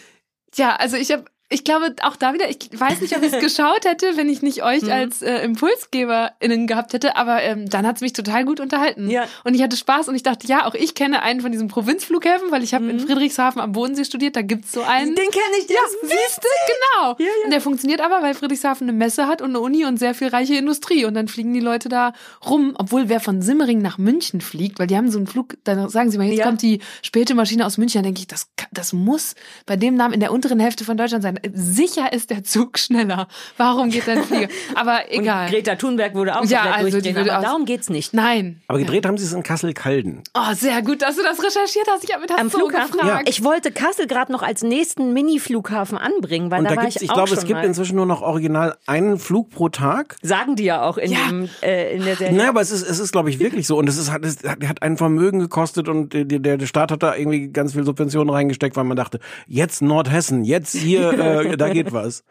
Tja, 0.53 0.77
also 0.77 0.97
ich 0.97 1.11
habe 1.11 1.25
Ich 1.53 1.65
glaube 1.65 1.95
auch 2.03 2.17
da 2.17 2.35
wieder, 2.35 2.49
ich 2.49 2.59
weiß 2.73 3.01
nicht, 3.01 3.17
ob 3.17 3.23
ich 3.23 3.33
es 3.33 3.41
geschaut 3.57 3.85
hätte, 3.85 4.17
wenn 4.17 4.29
ich 4.29 4.43
nicht 4.43 4.63
euch 4.63 4.91
als 4.93 5.23
äh, 5.23 5.45
ImpulsgeberInnen 5.45 6.67
gehabt 6.67 6.93
hätte, 6.93 7.17
aber 7.17 7.43
ähm, 7.43 7.69
dann 7.69 7.87
hat 7.87 7.97
es 7.97 8.03
mich 8.03 8.13
total 8.13 8.45
gut 8.45 8.61
unterhalten. 8.61 9.11
Ja. 9.11 9.25
Und 9.45 9.55
ich 9.55 9.63
hatte 9.63 9.77
Spaß 9.77 10.09
und 10.09 10.15
ich 10.15 10.23
dachte, 10.23 10.47
ja, 10.47 10.67
auch 10.67 10.75
ich 10.75 10.95
kenne 10.95 11.23
einen 11.23 11.41
von 11.41 11.53
diesen 11.53 11.69
Provinzflughäfen, 11.69 12.51
weil 12.51 12.63
ich 12.63 12.75
habe 12.75 12.89
in 12.89 13.01
Friedrichshafen 13.01 13.61
am 13.61 13.73
Bodensee 13.73 14.05
studiert, 14.05 14.37
da 14.37 14.43
gibt's 14.43 14.73
so 14.73 14.83
einen. 14.83 15.15
Den 15.15 15.31
kenne 15.31 15.57
ich, 15.59 15.67
der 15.67 15.77
ja, 15.77 15.83
ist 15.85 16.01
siehste, 16.03 16.49
genau. 16.67 17.17
Und 17.45 17.51
der 17.51 17.61
funktioniert 17.61 18.01
aber, 18.01 18.23
weil 18.23 18.35
Friedrichshafen 18.35 18.89
eine 18.89 18.97
Messe 18.97 19.27
hat 19.27 19.43
und 19.43 19.51
eine 19.51 19.61
Uni 19.61 19.85
und 19.85 19.99
sehr 19.99 20.15
viel 20.15 20.29
reiche 20.29 20.55
Industrie. 20.55 21.05
Und 21.05 21.15
dann 21.15 21.29
fliegen 21.29 21.53
die 21.53 21.61
Leute 21.61 21.89
da 21.89 22.13
rum, 22.49 22.75
obwohl 22.79 23.09
wer 23.09 23.21
von 23.21 23.43
Simmering 23.43 23.81
nach 23.83 23.99
München 23.99 24.41
fliegt, 24.41 24.79
weil 24.79 24.87
die 24.87 24.97
haben 24.97 25.11
so 25.11 25.19
einen 25.19 25.27
Flug, 25.27 25.57
dann 25.65 25.89
sagen 25.89 26.11
sie 26.11 26.19
mal, 26.19 26.27
jetzt 26.27 26.39
Ja. 26.39 26.47
kommt 26.47 26.63
die 26.63 26.81
späte 27.03 27.35
Maschine 27.35 27.67
aus 27.67 27.79
München, 27.79 27.99
dann 27.99 28.05
denke 28.05 28.21
ich, 28.21 28.27
das, 28.27 28.49
das 28.73 28.93
muss 28.93 29.35
bei 29.67 29.77
dem 29.77 29.95
Namen 29.95 30.15
in 30.15 30.21
der 30.21 30.33
unteren 30.33 30.61
Hälfte 30.61 30.85
von 30.85 30.97
Deutschland 30.97 31.23
sein. 31.23 31.39
Sicher 31.53 32.13
ist 32.13 32.31
der 32.31 32.45
Zug 32.45 32.79
schneller. 32.79 33.29
Warum 33.57 33.91
geht 33.91 34.07
dein 34.09 34.23
Flieger? 34.25 34.49
Aber 34.75 35.11
egal. 35.11 35.49
Greta 35.51 35.77
Thunberg 35.77 36.15
würde 36.15 36.39
auch 36.39 36.45
Ja, 36.45 36.63
also 36.73 36.93
würde 36.93 37.11
aber 37.25 37.39
aus- 37.39 37.45
darum 37.45 37.65
geht's 37.65 37.89
nicht. 37.91 38.15
Nein. 38.15 38.61
Aber 38.69 38.79
gedreht 38.79 39.07
haben 39.07 39.17
sie 39.19 39.25
es 39.25 39.33
in 39.33 39.43
Kassel-Calden. 39.43 40.23
Oh, 40.35 40.55
sehr 40.55 40.83
gut, 40.83 41.03
dass 41.03 41.17
du 41.17 41.23
das 41.23 41.39
recherchiert 41.43 41.87
hast. 41.91 42.05
Ich 42.05 42.11
habe 42.13 42.23
mir 42.23 42.27
das 42.29 42.39
Am 42.39 42.49
so 42.51 42.59
Flughafen. 42.59 42.99
gefragt. 42.99 43.29
Ich 43.29 43.43
wollte 43.45 43.73
Kassel 43.73 44.07
gerade 44.07 44.33
noch 44.33 44.43
als 44.43 44.63
nächsten 44.63 45.13
Mini-Flughafen 45.13 45.99
anbringen, 45.99 46.51
weil 46.51 46.61
Und 46.61 46.65
da 46.65 46.71
da 46.71 46.77
war 46.77 46.83
gibt's, 46.85 46.97
ich 46.97 47.03
ich 47.09 47.13
glaube, 47.13 47.29
schon 47.29 47.39
es 47.39 47.45
gibt 47.45 47.59
mal. 47.61 47.67
inzwischen 47.67 47.97
nur 47.97 48.07
noch 48.07 48.23
original 48.23 48.77
einen 48.87 49.19
Flug 49.19 49.51
pro 49.51 49.69
Tag. 49.69 50.17
Sagen 50.23 50.57
die 50.57 50.65
ja 50.65 50.83
auch 50.83 50.97
in, 50.99 51.13
Ja. 51.13 51.19
Dem, 51.29 51.49
äh, 51.63 51.97
in 51.97 52.05
der 52.05 52.17
Serie. 52.17 52.37
Naja, 52.37 52.49
aber 52.51 52.61
es 52.61 52.71
ist, 52.71 52.83
es 52.89 52.99
ist, 52.99 53.13
glaube 53.13 53.31
ich, 53.31 53.39
wirklich 53.39 53.67
so. 53.67 53.77
Und 53.77 53.89
es 53.89 53.99
ist, 53.99 54.11
hat, 54.11 54.25
es 54.25 54.39
hat 54.45 54.63
hat 54.67 54.83
ein 54.83 54.97
Vermögen 54.97 55.41
gekostet 55.41 55.89
und 55.89 56.13
der, 56.13 56.25
der 56.25 56.57
der 56.57 56.67
Staat 56.67 56.91
hat 56.93 57.03
da 57.03 57.15
irgendwie 57.17 57.49
ganz 57.49 57.73
viel 57.73 57.85
Subventionen 57.85 58.31
reingesteckt, 58.31 58.77
weil 58.77 58.85
man 58.85 58.97
dachte, 58.97 59.19
jetzt 59.47 59.83
Nordhessen, 59.83 60.45
jetzt 60.45 60.75
hier, 60.77 61.13
äh, 61.23 61.57
da 61.57 61.69
geht 61.71 61.93
was. 61.93 62.25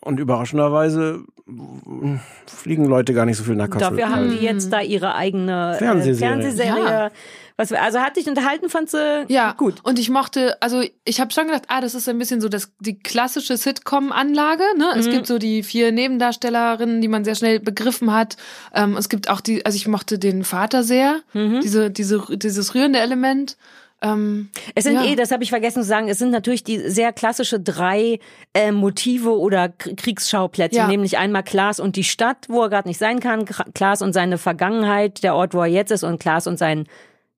Und 0.00 0.18
überraschenderweise 0.18 1.24
fliegen 2.46 2.84
Leute 2.84 3.14
gar 3.14 3.24
nicht 3.24 3.36
so 3.36 3.44
viel 3.44 3.54
nach 3.54 3.70
Kassel. 3.70 3.96
Dafür 3.96 4.08
haben 4.14 4.30
die 4.30 4.44
jetzt 4.44 4.72
da 4.72 4.80
ihre 4.80 5.14
eigene 5.14 5.74
äh, 5.74 5.78
Fernsehserie. 5.78 6.32
Fernsehserie. 6.32 6.84
Ja. 6.84 7.10
Was, 7.56 7.72
also 7.72 7.98
hat 8.00 8.16
dich 8.16 8.26
unterhalten, 8.26 8.70
fandst 8.70 8.94
du 8.94 9.26
Ja, 9.28 9.52
gut. 9.52 9.76
Und 9.82 9.98
ich 9.98 10.08
mochte, 10.08 10.56
also 10.62 10.82
ich 11.04 11.20
habe 11.20 11.30
schon 11.30 11.46
gedacht, 11.46 11.64
ah, 11.68 11.82
das 11.82 11.94
ist 11.94 12.08
ein 12.08 12.18
bisschen 12.18 12.40
so 12.40 12.48
das, 12.48 12.72
die 12.80 12.98
klassische 12.98 13.56
Sitcom-Anlage. 13.56 14.64
Ne? 14.78 14.94
Es 14.96 15.10
gibt 15.10 15.26
so 15.26 15.38
die 15.38 15.62
vier 15.62 15.92
Nebendarstellerinnen, 15.92 17.02
die 17.02 17.08
man 17.08 17.24
sehr 17.24 17.34
schnell 17.34 17.60
begriffen 17.60 18.14
hat. 18.14 18.38
Ähm, 18.74 18.96
es 18.96 19.10
gibt 19.10 19.28
auch 19.28 19.42
die, 19.42 19.66
also 19.66 19.76
ich 19.76 19.86
mochte 19.86 20.18
den 20.18 20.42
Vater 20.42 20.82
sehr, 20.82 21.20
diese, 21.34 21.90
diese, 21.90 22.24
dieses 22.30 22.74
rührende 22.74 22.98
Element. 22.98 23.58
Ähm, 24.02 24.48
Es 24.74 24.84
sind 24.84 24.94
ja. 24.94 25.04
eh, 25.04 25.14
das 25.14 25.30
habe 25.30 25.42
ich 25.42 25.50
vergessen 25.50 25.82
zu 25.82 25.88
sagen, 25.88 26.08
es 26.08 26.18
sind 26.18 26.30
natürlich 26.30 26.64
die 26.64 26.78
sehr 26.88 27.12
klassische 27.12 27.60
drei 27.60 28.18
äh, 28.54 28.72
Motive 28.72 29.38
oder 29.38 29.68
Kriegsschauplätze, 29.68 30.76
Ja. 30.76 30.86
nämlich 30.88 31.18
einmal 31.18 31.42
Klaas 31.42 31.80
und 31.80 31.96
die 31.96 32.04
Stadt, 32.04 32.46
wo 32.48 32.62
er 32.62 32.70
gerade 32.70 32.88
nicht 32.88 32.98
sein 32.98 33.20
kann, 33.20 33.44
Klaas 33.44 34.00
und 34.00 34.12
seine 34.14 34.38
Vergangenheit, 34.38 35.22
der 35.22 35.34
Ort, 35.34 35.52
wo 35.52 35.60
er 35.60 35.66
jetzt 35.66 35.90
ist 35.90 36.02
und 36.02 36.18
Klaas 36.18 36.46
und 36.46 36.58
sein 36.58 36.86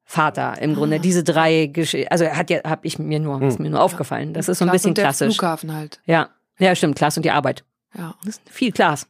Vater 0.04 0.60
im 0.60 0.72
Ah. 0.72 0.74
Grunde. 0.74 1.00
Diese 1.00 1.24
drei 1.24 1.66
Geschichten, 1.66 2.08
also 2.12 2.26
hat 2.26 2.50
ja, 2.50 2.60
habe 2.64 2.86
ich 2.86 2.98
mir 2.98 3.18
nur, 3.18 3.42
ist 3.42 3.58
mir 3.58 3.70
nur 3.70 3.80
aufgefallen. 3.80 4.32
Das 4.34 4.48
ist 4.48 4.58
so 4.58 4.64
ein 4.64 4.68
Klaas 4.68 4.74
bisschen 4.82 4.90
und 4.90 4.98
der 4.98 5.04
klassisch. 5.06 5.34
Flughafen 5.36 5.74
halt. 5.74 6.00
Ja, 6.06 6.28
ja, 6.58 6.74
stimmt, 6.76 6.96
Klaas 6.96 7.16
und 7.16 7.24
die 7.24 7.30
Arbeit. 7.32 7.64
Ja. 7.96 8.14
Das 8.24 8.36
ist 8.36 8.42
viel 8.50 8.70
Klaas. 8.72 9.08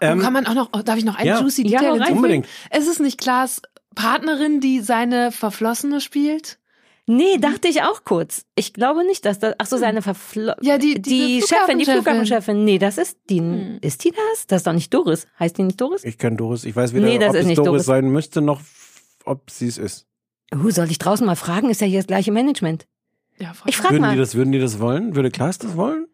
Ähm, 0.00 0.18
Und 0.18 0.24
kann 0.24 0.32
man 0.32 0.46
auch 0.46 0.54
noch, 0.54 0.82
darf 0.82 0.96
ich 0.98 1.04
noch 1.04 1.16
ein 1.16 1.26
ja. 1.26 1.40
juicy 1.40 1.62
Ja, 1.68 1.78
Detail 1.78 1.92
hinzufügen? 1.92 2.16
Unbedingt. 2.18 2.46
Es 2.70 2.86
ist 2.88 2.98
nicht 3.00 3.20
Klaas 3.20 3.62
Partnerin, 3.94 4.60
die 4.60 4.80
seine 4.80 5.32
Verflossene 5.32 6.00
spielt? 6.00 6.58
Nee, 7.06 7.36
dachte 7.38 7.66
ich 7.66 7.82
auch 7.82 8.04
kurz. 8.04 8.44
Ich 8.54 8.72
glaube 8.72 9.04
nicht, 9.04 9.24
dass 9.24 9.40
das. 9.40 9.54
Ach 9.58 9.66
so, 9.66 9.76
seine 9.76 10.02
Verflo 10.02 10.52
Ja, 10.60 10.78
die- 10.78 11.02
die 11.02 11.42
Chefin, 11.42 11.78
die 11.80 11.84
Flughafenchefin. 11.84 12.64
Nee, 12.64 12.78
das 12.78 12.96
ist 12.96 13.18
die. 13.28 13.42
Ist 13.80 14.04
die 14.04 14.12
das? 14.12 14.46
Das 14.46 14.58
ist 14.58 14.66
doch 14.68 14.72
nicht 14.72 14.94
Doris. 14.94 15.26
Heißt 15.38 15.58
die 15.58 15.64
nicht 15.64 15.80
Doris? 15.80 16.04
ich 16.04 16.16
kenne 16.16 16.36
Doris. 16.36 16.64
Ich 16.64 16.76
weiß 16.76 16.94
weder, 16.94 17.06
Nee, 17.06 17.18
das 17.18 17.30
ob 17.30 17.34
ist 17.34 17.40
es 17.40 17.46
nicht 17.48 17.58
Doris, 17.58 17.68
Doris. 17.70 17.86
sein 17.86 18.08
müsste, 18.08 18.40
noch 18.40 18.60
ob 19.24 19.50
sie 19.50 19.66
es 19.66 19.78
ist. 19.78 20.06
Uh, 20.54 20.70
soll 20.70 20.90
ich 20.90 20.98
draußen 20.98 21.26
mal 21.26 21.34
fragen? 21.34 21.70
Ist 21.70 21.80
ja 21.80 21.86
hier 21.88 21.98
das 21.98 22.06
gleiche 22.06 22.30
Management. 22.30 22.86
Ja, 23.38 23.52
Ich 23.66 23.76
frag 23.76 23.90
Würden 23.90 24.02
mal. 24.02 24.12
die 24.12 24.18
das, 24.18 24.34
würden 24.36 24.52
die 24.52 24.60
das 24.60 24.78
wollen? 24.78 25.16
Würde 25.16 25.30
Klaas 25.32 25.58
das 25.58 25.76
wollen? 25.76 26.06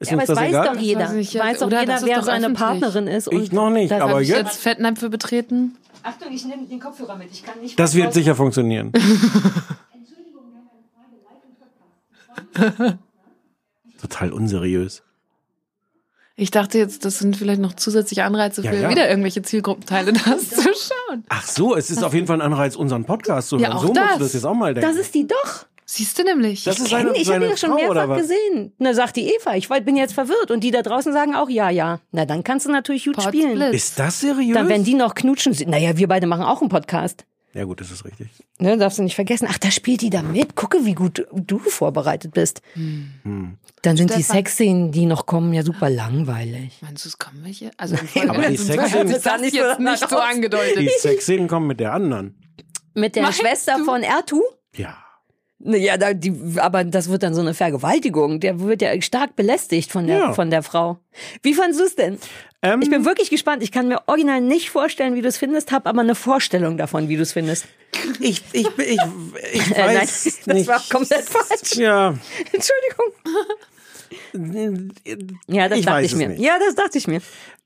Ist 0.00 0.10
Ja, 0.10 0.16
aber 0.16 0.26
das 0.26 0.36
weiß 0.36 0.48
egal? 0.48 0.66
doch 0.74 0.80
jeder. 0.80 1.00
weiß 1.02 1.12
ich, 1.14 1.32
ja. 1.34 1.44
weiß 1.44 1.58
doch 1.60 1.66
Oder 1.68 1.80
jeder, 1.82 1.92
das 1.92 2.02
ist 2.02 2.08
wer 2.08 2.16
doch 2.16 2.24
seine 2.24 2.46
öffentlich. 2.46 2.58
Partnerin 2.66 3.06
ist. 3.06 3.32
Ich 3.32 3.52
noch 3.52 3.70
nicht, 3.70 3.92
das 3.92 4.00
aber 4.00 4.20
jetzt- 4.20 4.36
Jetzt 4.36 4.56
Fettnäpfe 4.60 5.08
betreten. 5.08 5.76
Achtung, 6.02 6.32
ich 6.32 6.44
nehme 6.44 6.66
den 6.66 6.80
Kopfhörer 6.80 7.16
mit. 7.16 7.30
Ich 7.30 7.42
kann 7.42 7.60
nicht. 7.60 7.78
Das 7.78 7.94
wird 7.94 8.12
sicher 8.12 8.34
funktionieren. 8.34 8.92
Total 14.00 14.32
unseriös. 14.32 15.02
Ich 16.34 16.50
dachte 16.50 16.78
jetzt, 16.78 17.04
das 17.04 17.18
sind 17.18 17.36
vielleicht 17.36 17.60
noch 17.60 17.74
zusätzliche 17.74 18.24
Anreize 18.24 18.62
Ja, 18.62 18.70
für 18.70 18.76
ja. 18.78 18.90
wieder 18.90 19.08
irgendwelche 19.08 19.42
Zielgruppenteile, 19.42 20.12
das 20.12 20.48
zu 20.48 20.62
schauen. 20.62 21.24
Ach 21.28 21.46
so, 21.46 21.76
es 21.76 21.90
ist 21.90 22.02
auf 22.02 22.14
jeden 22.14 22.26
Fall 22.26 22.38
ein 22.40 22.52
Anreiz, 22.52 22.74
unseren 22.74 23.04
Podcast 23.04 23.50
zu 23.50 23.56
hören. 23.58 23.70
Ja, 23.70 23.74
auch 23.76 23.82
so 23.82 23.88
musst 23.88 24.00
das. 24.00 24.12
du 24.14 24.18
das 24.24 24.32
jetzt 24.32 24.44
auch 24.46 24.54
mal 24.54 24.72
denken. 24.74 24.90
Das 24.90 24.98
ist 24.98 25.14
die 25.14 25.26
doch. 25.26 25.66
Siehst 25.94 26.18
du 26.18 26.22
nämlich. 26.24 26.64
Das 26.64 26.78
ist 26.78 26.88
Kenn, 26.88 27.04
seine, 27.06 27.10
ich 27.12 27.18
habe 27.18 27.24
seine 27.26 27.44
die 27.46 27.50
doch 27.50 27.58
schon 27.58 27.74
mehrfach 27.74 28.16
gesehen. 28.16 28.72
Na, 28.78 28.94
sagt 28.94 29.16
die 29.16 29.26
Eva. 29.34 29.56
Ich 29.56 29.68
bin 29.68 29.94
jetzt 29.96 30.14
verwirrt. 30.14 30.50
Und 30.50 30.60
die 30.64 30.70
da 30.70 30.80
draußen 30.80 31.12
sagen 31.12 31.34
auch 31.34 31.50
ja, 31.50 31.68
ja. 31.68 32.00
Na, 32.12 32.24
dann 32.24 32.42
kannst 32.44 32.64
du 32.64 32.70
natürlich 32.70 33.04
gut 33.04 33.16
Potsblitz. 33.16 33.44
spielen. 33.44 33.72
Ist 33.74 33.98
das 33.98 34.20
seriös? 34.20 34.54
Dann, 34.54 34.68
wenn 34.70 34.84
die 34.84 34.94
noch 34.94 35.14
knutschen, 35.14 35.52
sind- 35.52 35.68
naja, 35.70 35.98
wir 35.98 36.08
beide 36.08 36.26
machen 36.26 36.44
auch 36.44 36.60
einen 36.62 36.70
Podcast. 36.70 37.26
ja 37.52 37.64
gut, 37.64 37.82
das 37.82 37.90
ist 37.90 38.06
richtig. 38.06 38.28
Ne, 38.58 38.78
darfst 38.78 38.98
du 38.98 39.02
nicht 39.02 39.14
vergessen. 39.16 39.46
Ach, 39.50 39.58
da 39.58 39.70
spielt 39.70 40.00
die 40.00 40.08
da 40.08 40.22
mit. 40.22 40.56
Gucke, 40.56 40.86
wie 40.86 40.94
gut 40.94 41.26
du 41.30 41.58
vorbereitet 41.58 42.32
bist. 42.32 42.62
Hm. 42.72 43.58
Dann 43.82 43.96
sind 43.98 44.08
die 44.10 44.22
Stefan. 44.22 44.36
Sexszenen, 44.36 44.92
die 44.92 45.04
noch 45.04 45.26
kommen, 45.26 45.52
ja 45.52 45.62
super 45.62 45.90
langweilig. 45.90 46.78
Meinst 46.80 47.04
du, 47.04 47.08
es 47.10 47.18
kommen 47.18 47.44
welche? 47.44 47.70
Also 47.76 47.96
Folge 47.96 48.30
Aber 48.30 48.48
die 48.48 48.56
Sexszenen- 48.56 49.12
das 49.22 49.40
nicht 49.42 49.52
so 49.56 49.58
jetzt 49.62 49.78
nicht 49.80 50.08
so 50.08 50.16
angedeutet. 50.18 50.78
Die 50.78 50.88
Sexszenen 50.98 51.48
kommen 51.48 51.66
mit 51.66 51.80
der 51.80 51.92
anderen. 51.92 52.34
Mit 52.94 53.14
der 53.16 53.24
Meinst 53.24 53.40
Schwester 53.40 53.76
du? 53.78 53.84
von 53.84 54.02
Ertu? 54.02 54.40
Ja. 54.76 54.96
Ne, 55.64 55.78
Ja, 55.78 55.96
da, 55.96 56.12
die, 56.12 56.34
aber 56.56 56.84
das 56.84 57.08
wird 57.08 57.22
dann 57.22 57.34
so 57.34 57.40
eine 57.40 57.54
Vergewaltigung. 57.54 58.40
Der 58.40 58.60
wird 58.60 58.82
ja 58.82 59.00
stark 59.00 59.36
belästigt 59.36 59.90
von 59.92 60.06
der, 60.06 60.18
Ja. 60.18 60.32
von 60.32 60.50
der 60.50 60.62
Frau. 60.62 60.98
Wie 61.42 61.54
fandest 61.54 61.80
du 61.80 61.84
es 61.84 61.94
denn? 61.96 62.18
Ähm, 62.62 62.80
Ich 62.82 62.90
bin 62.90 63.04
wirklich 63.04 63.30
gespannt. 63.30 63.62
Ich 63.62 63.70
kann 63.72 63.88
mir 63.88 64.00
original 64.06 64.40
nicht 64.40 64.70
vorstellen, 64.70 65.14
wie 65.14 65.22
du 65.22 65.28
es 65.28 65.36
findest, 65.38 65.72
habe 65.72 65.88
aber 65.88 66.00
eine 66.00 66.14
Vorstellung 66.14 66.76
davon, 66.76 67.08
wie 67.08 67.16
du 67.16 67.22
es 67.22 67.32
findest. 67.32 67.66
ich, 68.20 68.42
ich, 68.52 68.66
ich, 68.78 68.78
ich 68.78 68.98
Äh, 68.98 69.80
nein, 69.86 69.96
weiß 70.00 70.40
das 70.44 70.54
nicht. 70.54 70.66
war 70.68 70.80
komplett 70.90 71.24
falsch. 71.24 71.76
Ja, 71.76 72.08
Entschuldigung. 72.52 73.12
Ja, 75.48 75.68
das 75.68 75.78
Ich 75.78 75.84
dachte 75.86 76.04
ich 76.04 76.16
mir. 76.16 76.28
nicht. 76.28 76.40
Ja, 76.40 76.52
das 76.64 76.74
dachte 76.74 76.98
ich 76.98 77.06
mir. 77.06 77.20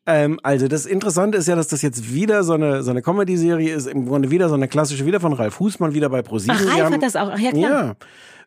ähm, 0.06 0.38
also 0.42 0.68
das 0.68 0.86
Interessante 0.86 1.38
ist 1.38 1.48
ja, 1.48 1.56
dass 1.56 1.68
das 1.68 1.82
jetzt 1.82 2.12
wieder 2.12 2.42
so 2.44 2.54
eine, 2.54 2.82
so 2.82 2.90
eine 2.90 3.02
Comedy-Serie 3.02 3.74
ist, 3.74 3.86
im 3.86 4.06
Grunde 4.06 4.30
wieder 4.30 4.48
so 4.48 4.54
eine 4.54 4.68
klassische, 4.68 5.06
wieder 5.06 5.20
von 5.20 5.32
Ralf 5.32 5.58
Husmann, 5.60 5.94
wieder 5.94 6.08
bei 6.08 6.22
ProSieben. 6.22 6.56
Ach, 6.58 6.66
Ralf 6.66 6.80
haben- 6.84 6.94
hat 6.94 7.02
das 7.02 7.16
auch. 7.16 7.30
Ach, 7.32 7.38
ja, 7.38 7.50
klar. 7.50 7.70
Ja. 7.70 7.96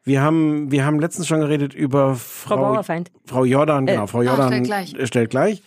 Wir 0.05 0.22
haben, 0.22 0.72
wir 0.72 0.86
haben 0.86 0.99
letztens 0.99 1.28
schon 1.28 1.41
geredet 1.41 1.74
über 1.74 2.15
Frau, 2.15 2.55
Bauerfeind. 2.55 3.11
Frau 3.26 3.43
Jordan, 3.43 3.86
genau, 3.86 4.07
Frau 4.07 4.22
Jordan 4.24 4.47
stellt 4.47 4.63
gleich. 4.65 4.93
äh, 4.95 5.07
stellt 5.07 5.30
gleich. 5.30 5.61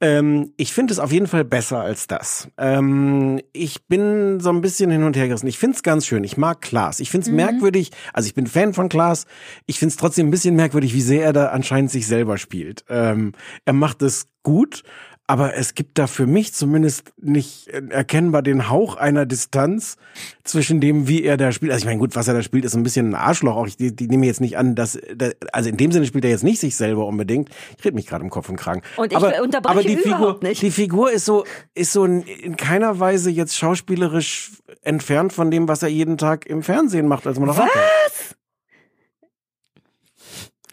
Ähm, 0.00 0.52
ich 0.56 0.72
finde 0.72 0.92
es 0.92 1.00
auf 1.00 1.10
jeden 1.10 1.26
Fall 1.26 1.44
besser 1.44 1.80
als 1.80 2.06
das. 2.06 2.48
Ähm, 2.56 3.40
ich 3.52 3.86
bin 3.86 4.38
so 4.38 4.50
ein 4.50 4.60
bisschen 4.60 4.90
hin 4.90 5.02
und 5.02 5.16
her 5.16 5.26
gerissen. 5.26 5.48
Ich 5.48 5.58
finde 5.58 5.76
es 5.76 5.82
ganz 5.82 6.06
schön. 6.06 6.22
Ich 6.22 6.36
mag 6.36 6.60
Klaas. 6.60 7.00
Ich 7.00 7.10
finde 7.10 7.28
es 7.28 7.32
merkwürdig. 7.34 7.90
Also 8.12 8.28
ich 8.28 8.34
bin 8.34 8.46
Fan 8.46 8.74
von 8.74 8.88
Klaas. 8.88 9.26
Ich 9.66 9.78
finde 9.78 9.90
es 9.90 9.96
trotzdem 9.96 10.28
ein 10.28 10.30
bisschen 10.30 10.54
merkwürdig, 10.54 10.94
wie 10.94 11.00
sehr 11.00 11.24
er 11.24 11.32
da 11.32 11.48
anscheinend 11.48 11.90
sich 11.90 12.06
selber 12.06 12.38
spielt. 12.38 12.84
Ähm, 12.88 13.32
er 13.64 13.72
macht 13.72 14.02
es 14.02 14.28
gut. 14.44 14.82
Aber 15.30 15.54
es 15.54 15.74
gibt 15.74 15.98
da 15.98 16.06
für 16.06 16.26
mich 16.26 16.54
zumindest 16.54 17.12
nicht 17.18 17.68
äh, 17.68 17.82
erkennbar 17.90 18.40
den 18.40 18.70
Hauch 18.70 18.96
einer 18.96 19.26
Distanz 19.26 19.98
zwischen 20.42 20.80
dem, 20.80 21.06
wie 21.06 21.22
er 21.22 21.36
da 21.36 21.52
spielt. 21.52 21.70
Also 21.70 21.82
ich 21.82 21.84
meine, 21.86 21.98
gut, 21.98 22.16
was 22.16 22.28
er 22.28 22.34
da 22.34 22.40
spielt, 22.42 22.64
ist 22.64 22.74
ein 22.74 22.82
bisschen 22.82 23.10
ein 23.10 23.14
Arschloch. 23.14 23.54
Auch 23.54 23.66
ich 23.66 23.76
die, 23.76 23.94
die 23.94 24.08
nehme 24.08 24.24
jetzt 24.24 24.40
nicht 24.40 24.56
an, 24.56 24.74
dass, 24.74 24.98
da- 25.14 25.32
also 25.52 25.68
in 25.68 25.76
dem 25.76 25.92
Sinne 25.92 26.06
spielt 26.06 26.24
er 26.24 26.30
jetzt 26.30 26.44
nicht 26.44 26.60
sich 26.60 26.76
selber 26.78 27.06
unbedingt. 27.06 27.50
Ich 27.78 27.84
rede 27.84 27.94
mich 27.94 28.06
gerade 28.06 28.24
im 28.24 28.30
Kopf 28.30 28.48
und 28.48 28.56
Kragen. 28.56 28.80
Und 28.96 29.12
ich 29.12 29.16
aber, 29.18 29.42
unterbreche 29.42 29.70
aber 29.70 29.82
die 29.82 29.96
Figur, 29.98 30.40
nicht. 30.42 30.62
die 30.62 30.70
Figur 30.70 31.12
ist 31.12 31.26
so, 31.26 31.44
ist 31.74 31.92
so 31.92 32.06
in, 32.06 32.22
in 32.22 32.56
keiner 32.56 32.98
Weise 32.98 33.28
jetzt 33.28 33.54
schauspielerisch 33.54 34.52
entfernt 34.80 35.34
von 35.34 35.50
dem, 35.50 35.68
was 35.68 35.82
er 35.82 35.90
jeden 35.90 36.16
Tag 36.16 36.46
im 36.46 36.62
Fernsehen 36.62 37.06
macht 37.06 37.26
als 37.26 37.38
Moderator. 37.38 37.68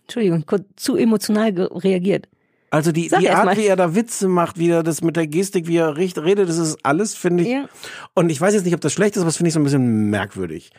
Entschuldigung, 0.04 0.46
kurz 0.46 0.64
zu 0.78 0.96
emotional 0.96 1.50
reagiert. 1.60 2.30
Also 2.70 2.92
die, 2.92 3.08
Sag 3.10 3.20
die 3.20 3.30
Art, 3.30 3.46
mal. 3.46 3.58
wie 3.58 3.68
er 3.68 3.76
da 3.76 3.96
Witze 3.96 4.28
macht, 4.28 4.58
wie 4.58 4.70
er 4.70 4.84
das 4.84 5.02
mit 5.02 5.16
der 5.16 5.28
Gestik, 5.28 5.68
wie 5.68 5.78
er 5.78 5.96
redet, 5.96 6.50
das 6.50 6.58
ist 6.58 6.78
alles, 6.84 7.16
finde 7.16 7.44
ich. 7.44 7.50
Ja. 7.50 7.70
Und 8.14 8.30
ich 8.30 8.42
weiß 8.42 8.54
jetzt 8.54 8.66
nicht, 8.66 8.74
ob 8.74 8.82
das 8.82 8.92
schlecht 8.92 9.16
ist, 9.16 9.22
aber 9.22 9.30
das 9.30 9.38
finde 9.38 9.50
ich 9.50 9.54
so 9.54 9.60
ein 9.60 9.64
bisschen 9.64 10.10
merkwürdig. 10.10 10.72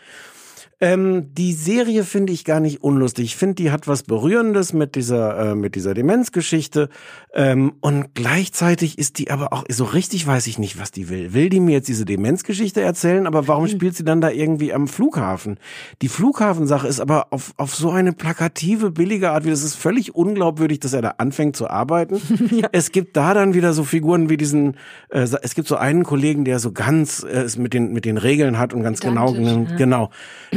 Ähm, 0.78 1.32
die 1.32 1.54
Serie 1.54 2.04
finde 2.04 2.34
ich 2.34 2.44
gar 2.44 2.60
nicht 2.60 2.82
unlustig. 2.82 3.24
Ich 3.24 3.36
finde, 3.36 3.54
die 3.54 3.70
hat 3.70 3.88
was 3.88 4.02
Berührendes 4.02 4.74
mit 4.74 4.94
dieser, 4.94 5.52
äh, 5.52 5.54
mit 5.54 5.74
dieser 5.74 5.94
Demenzgeschichte. 5.94 6.90
Ähm, 7.32 7.74
und 7.80 8.14
gleichzeitig 8.14 8.98
ist 8.98 9.18
die 9.18 9.30
aber 9.30 9.54
auch, 9.54 9.64
so 9.70 9.84
richtig 9.84 10.26
weiß 10.26 10.46
ich 10.48 10.58
nicht, 10.58 10.78
was 10.78 10.90
die 10.90 11.08
will. 11.08 11.32
Will 11.32 11.48
die 11.48 11.60
mir 11.60 11.72
jetzt 11.72 11.88
diese 11.88 12.04
Demenzgeschichte 12.04 12.82
erzählen? 12.82 13.26
Aber 13.26 13.48
warum 13.48 13.68
spielt 13.68 13.96
sie 13.96 14.04
dann 14.04 14.20
da 14.20 14.30
irgendwie 14.30 14.74
am 14.74 14.86
Flughafen? 14.86 15.58
Die 16.02 16.08
Flughafensache 16.08 16.86
ist 16.86 17.00
aber 17.00 17.28
auf, 17.30 17.54
auf 17.56 17.74
so 17.74 17.90
eine 17.90 18.12
plakative, 18.12 18.90
billige 18.90 19.30
Art, 19.30 19.46
wie 19.46 19.50
das 19.50 19.62
ist 19.62 19.76
völlig 19.76 20.14
unglaubwürdig, 20.14 20.80
dass 20.80 20.92
er 20.92 21.00
da 21.00 21.14
anfängt 21.18 21.56
zu 21.56 21.68
arbeiten. 21.70 22.20
Es 22.72 22.90
gibt 22.90 23.16
da 23.16 23.32
dann 23.32 23.54
wieder 23.54 23.72
so 23.72 23.84
Figuren 23.84 24.28
wie 24.28 24.36
diesen, 24.36 24.76
äh, 25.08 25.26
es 25.42 25.54
gibt 25.54 25.68
so 25.68 25.76
einen 25.76 26.04
Kollegen, 26.04 26.44
der 26.44 26.58
so 26.58 26.72
ganz 26.72 27.22
äh, 27.22 27.42
es 27.42 27.56
mit 27.56 27.72
den 27.72 27.92
mit 27.92 28.04
den 28.04 28.18
Regeln 28.18 28.58
hat 28.58 28.74
und 28.74 28.82
ganz 28.82 29.00
genau 29.00 29.32
Pedantisch, 29.32 29.76
genau. 29.78 30.10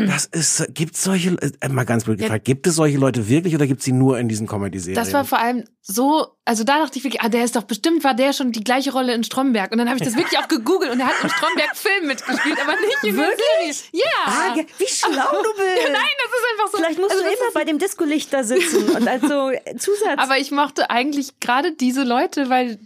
Das 0.10 0.26
ist 0.26 0.74
gibt 0.74 0.98
solche 0.98 1.38
äh, 1.62 1.70
mal 1.70 1.86
ganz 1.86 2.06
blöd 2.06 2.20
gefragt, 2.20 2.46
gibt 2.46 2.68
es 2.68 2.76
solche 2.76 2.98
Leute 2.98 3.28
wirklich 3.30 3.56
oder 3.56 3.68
gibt 3.68 3.82
sie 3.82 3.92
nur 3.92 4.18
in 4.18 4.28
diesen 4.28 4.48
Comedy-Serien? 4.48 4.96
Das 4.96 5.14
war 5.14 5.26
vor 5.26 5.40
allem 5.40 5.66
so, 5.82 6.28
also 6.46 6.64
da 6.64 6.80
dachte 6.80 6.98
ich 6.98 7.04
wirklich, 7.04 7.22
ah, 7.22 7.30
der 7.30 7.44
ist 7.44 7.56
doch 7.56 7.64
bestimmt, 7.64 8.04
war 8.04 8.14
der 8.14 8.34
schon 8.34 8.52
die 8.52 8.64
gleiche 8.64 8.92
Rolle 8.92 9.14
in 9.14 9.24
Stromberg. 9.24 9.72
Und 9.72 9.78
dann 9.78 9.88
habe 9.88 9.98
ich 9.98 10.04
das 10.04 10.16
wirklich 10.16 10.38
auch 10.40 10.48
gegoogelt 10.48 10.92
und 10.92 11.00
er 11.00 11.08
hat 11.08 11.16
im 11.24 11.30
Stromberg-Film 11.30 12.08
mitgespielt, 12.08 12.58
aber 12.62 12.74
nicht 12.74 13.04
in 13.04 13.16
der 13.16 13.26
Serie. 13.26 13.76
Ja. 13.92 14.04
Ah, 14.26 14.56
wie 14.56 14.88
schlau 14.88 15.10
du 15.44 15.54
bist. 15.56 15.86
Ja, 15.86 15.92
nein, 15.92 16.16
das 16.24 16.32
ist 16.32 16.46
einfach 16.52 16.72
so. 16.72 16.78
Vielleicht 16.78 17.00
musst 17.00 17.12
also 17.12 17.24
du 17.24 17.30
immer 17.30 17.52
bei 17.54 17.64
dem 17.66 17.80
Disco-Licht 17.80 18.34
da 18.34 18.44
sitzen 18.44 18.90
und 18.90 19.08
als 19.08 19.22
so 19.22 19.52
Zusatz. 19.78 20.18
Aber 20.18 20.38
ich 20.38 20.52
mochte 20.52 20.90
eigentlich 20.90 21.40
gerade 21.40 21.72
diese 21.74 22.04
Leute, 22.04 22.50
weil 22.50 22.80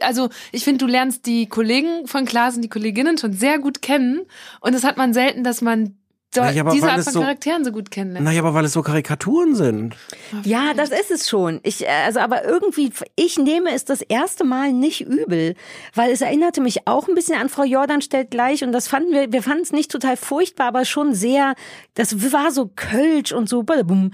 also 0.00 0.30
ich 0.52 0.64
finde, 0.64 0.84
du 0.84 0.90
lernst 0.90 1.26
die 1.26 1.48
Kollegen 1.48 2.06
von 2.06 2.24
Klaas 2.24 2.56
und 2.56 2.62
die 2.62 2.68
Kolleginnen 2.68 3.18
schon 3.18 3.32
sehr 3.32 3.58
gut 3.58 3.82
kennen 3.82 4.22
und 4.60 4.74
das 4.74 4.84
hat 4.84 4.96
man 4.96 5.12
selten, 5.12 5.44
dass 5.44 5.60
man 5.60 5.96
Naja, 6.42 6.62
aber 6.62 6.72
diese 6.72 6.90
Art 6.90 7.02
von 7.04 7.12
so- 7.12 7.20
Charakteren 7.20 7.64
so 7.64 7.72
gut 7.72 7.90
kennenlernt. 7.90 8.24
naja, 8.24 8.40
aber 8.40 8.54
weil 8.54 8.64
es 8.64 8.72
so 8.72 8.82
Karikaturen 8.82 9.54
sind. 9.54 9.96
Ja, 10.44 10.74
das 10.74 10.90
ist 10.90 11.10
es 11.10 11.28
schon. 11.28 11.60
Ich, 11.62 11.84
äh, 11.84 11.88
also, 12.06 12.20
aber 12.20 12.44
irgendwie, 12.44 12.90
ich 13.16 13.38
nehme 13.38 13.70
es 13.72 13.84
das 13.84 14.02
erste 14.02 14.44
Mal 14.44 14.72
nicht 14.72 15.00
übel, 15.02 15.54
weil 15.94 16.10
es 16.12 16.20
erinnerte 16.20 16.60
mich 16.60 16.86
auch 16.86 17.08
ein 17.08 17.14
bisschen 17.14 17.40
an 17.40 17.48
Frau 17.48 17.64
Jordan 17.64 18.00
stellt 18.02 18.30
gleich 18.30 18.62
und 18.64 18.72
das 18.72 18.88
fanden 18.88 19.12
wir, 19.12 19.32
wir 19.32 19.42
fanden 19.42 19.62
es 19.62 19.72
nicht 19.72 19.90
total 19.90 20.16
furchtbar, 20.16 20.66
aber 20.68 20.84
schon 20.84 21.14
sehr, 21.14 21.54
das 21.94 22.32
war 22.32 22.50
so 22.50 22.70
Kölsch 22.74 23.32
und 23.32 23.48
so. 23.48 23.62
badabum. 23.62 24.10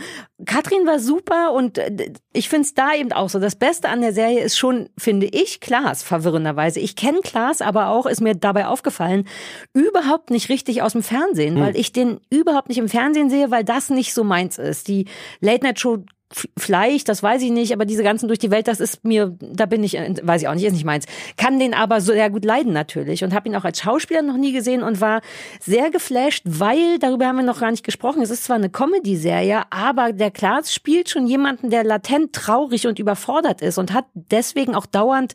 Katrin 0.47 0.87
war 0.87 0.99
super 0.99 1.53
und 1.53 1.77
äh, 1.79 2.12
ich 2.33 2.49
finde 2.49 2.62
es 2.66 2.75
da 2.75 2.95
eben 2.95 3.12
auch 3.12 3.29
so. 3.29 3.39
Das 3.39 3.57
Beste 3.57 3.89
an 3.89 4.01
der 4.01 4.12
Serie 4.12 4.41
ist 4.41 4.57
schon, 4.57 4.89
finde 4.99 5.27
ich, 5.27 5.61
Klaas, 5.61 6.03
verwirrenderweise. 6.03 6.81
Ich 6.81 6.97
kenne 6.97 7.21
Klaas, 7.23 7.61
aber 7.61 7.89
auch, 7.89 8.07
ist 8.07 8.21
mir 8.21 8.35
dabei 8.35 8.66
aufgefallen, 8.66 9.27
überhaupt 9.73 10.31
nicht 10.31 10.49
richtig 10.49 10.83
aus 10.83 10.93
dem 10.93 11.03
Fernsehen, 11.03 11.61
weil 11.61 11.77
ich 11.77 11.93
den 11.93 12.09
überhaupt 12.30 12.68
nicht 12.68 12.78
im 12.78 12.88
Fernsehen 12.88 13.30
sehe, 13.30 13.50
weil 13.50 13.64
das 13.64 13.90
nicht 13.90 14.12
so 14.14 14.24
meins 14.24 14.58
ist. 14.58 14.88
Die 14.88 15.06
Late-Night-Show 15.40 16.04
f- 16.32 16.48
Vielleicht, 16.56 17.08
das 17.08 17.22
weiß 17.24 17.42
ich 17.42 17.50
nicht, 17.50 17.72
aber 17.72 17.84
diese 17.84 18.04
ganzen 18.04 18.28
durch 18.28 18.38
die 18.38 18.52
Welt, 18.52 18.68
das 18.68 18.78
ist 18.78 19.04
mir, 19.04 19.36
da 19.40 19.66
bin 19.66 19.82
ich, 19.82 19.96
äh, 19.98 20.14
weiß 20.22 20.42
ich 20.42 20.48
auch 20.48 20.54
nicht, 20.54 20.64
ist 20.64 20.74
nicht 20.74 20.84
meins. 20.84 21.06
Kann 21.36 21.58
den 21.58 21.74
aber 21.74 22.00
so 22.00 22.12
sehr 22.12 22.30
gut 22.30 22.44
leiden 22.44 22.72
natürlich 22.72 23.24
und 23.24 23.34
habe 23.34 23.48
ihn 23.48 23.56
auch 23.56 23.64
als 23.64 23.80
Schauspieler 23.80 24.22
noch 24.22 24.36
nie 24.36 24.52
gesehen 24.52 24.82
und 24.84 25.00
war 25.00 25.22
sehr 25.61 25.90
geflasht, 25.90 26.42
weil, 26.46 26.98
darüber 27.00 27.26
haben 27.26 27.36
wir 27.36 27.42
noch 27.42 27.58
gar 27.61 27.72
nicht 27.72 27.84
gesprochen, 27.84 28.22
es 28.22 28.30
ist 28.30 28.44
zwar 28.44 28.56
eine 28.56 28.70
Comedy-Serie, 28.70 29.62
aber 29.70 30.12
der 30.12 30.30
Klaas 30.30 30.72
spielt 30.72 31.11
schon 31.11 31.26
jemanden, 31.26 31.70
der 31.70 31.82
latent 31.82 32.32
traurig 32.32 32.86
und 32.86 33.00
überfordert 33.00 33.61
ist 33.61 33.78
und 33.78 33.92
hat 33.92 34.04
deswegen 34.14 34.76
auch 34.76 34.86
dauernd 34.86 35.34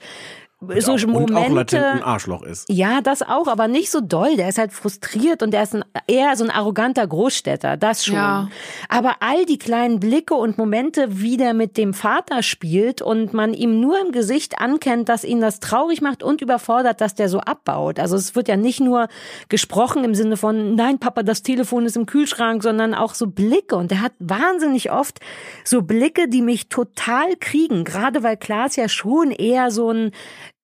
so 0.80 0.94
und 0.94 1.08
Momente. 1.08 1.38
auch 1.38 1.50
latent 1.50 1.84
ein 1.84 2.04
Arschloch 2.04 2.44
ist. 2.44 2.66
Ja, 2.70 3.02
das 3.02 3.22
auch, 3.22 3.48
aber 3.48 3.68
nicht 3.68 3.90
so 3.92 4.02
doll. 4.02 4.36
Der 4.36 4.50
ist 4.50 4.58
halt 4.58 4.74
frustriert 4.74 5.44
und 5.44 5.52
der 5.52 5.64
ist 5.64 5.76
ein, 5.76 5.84
eher 6.08 6.36
so 6.36 6.44
ein 6.44 6.52
arroganter 6.52 7.06
Großstädter, 7.06 7.78
das 7.78 8.06
schon. 8.06 8.16
Ja. 8.16 8.50
Aber 8.90 9.18
all 9.20 9.46
die 9.46 9.58
kleinen 9.58 10.00
Blicke 10.00 10.36
und 10.36 10.58
Momente, 10.58 11.22
wie 11.22 11.38
der 11.38 11.54
mit 11.54 11.78
dem 11.78 11.94
Vater 11.94 12.44
spielt 12.44 13.02
und 13.02 13.34
man 13.34 13.54
ihm 13.54 13.80
nur 13.80 14.00
im 14.00 14.12
Gesicht 14.12 14.60
ankennt, 14.60 15.10
dass 15.10 15.24
ihn 15.24 15.42
das 15.42 15.60
traurig 15.60 16.02
macht 16.02 16.24
und 16.24 16.42
überfordert, 16.42 17.02
dass 17.02 17.16
der 17.16 17.30
so 17.30 17.40
abbaut. 17.40 18.00
Also 18.00 18.16
es 18.16 18.36
wird 18.36 18.48
ja 18.48 18.58
nicht 18.58 18.80
nur 18.80 19.08
gesprochen 19.50 20.04
im 20.04 20.16
Sinne 20.16 20.38
von, 20.38 20.76
nein, 20.76 21.00
Papa, 21.00 21.24
das 21.24 21.44
Telefon 21.44 21.86
ist 21.86 21.98
im 21.98 22.06
Kühlschrank, 22.06 22.64
sondern 22.64 22.94
auch 22.94 23.14
so 23.14 23.28
Blicke. 23.28 23.76
Und 23.76 23.92
er 23.92 24.02
hat 24.02 24.14
wahnsinnig 24.20 24.92
oft 24.92 25.20
so 25.64 25.82
Blicke, 25.82 26.28
die 26.28 26.42
mich 26.42 26.70
total 26.70 27.36
kriegen. 27.40 27.84
Gerade 27.84 28.24
weil 28.24 28.38
Klaas 28.38 28.76
ja 28.76 28.90
schon 28.90 29.32
eher 29.32 29.72
so 29.72 29.92
ein 29.92 30.12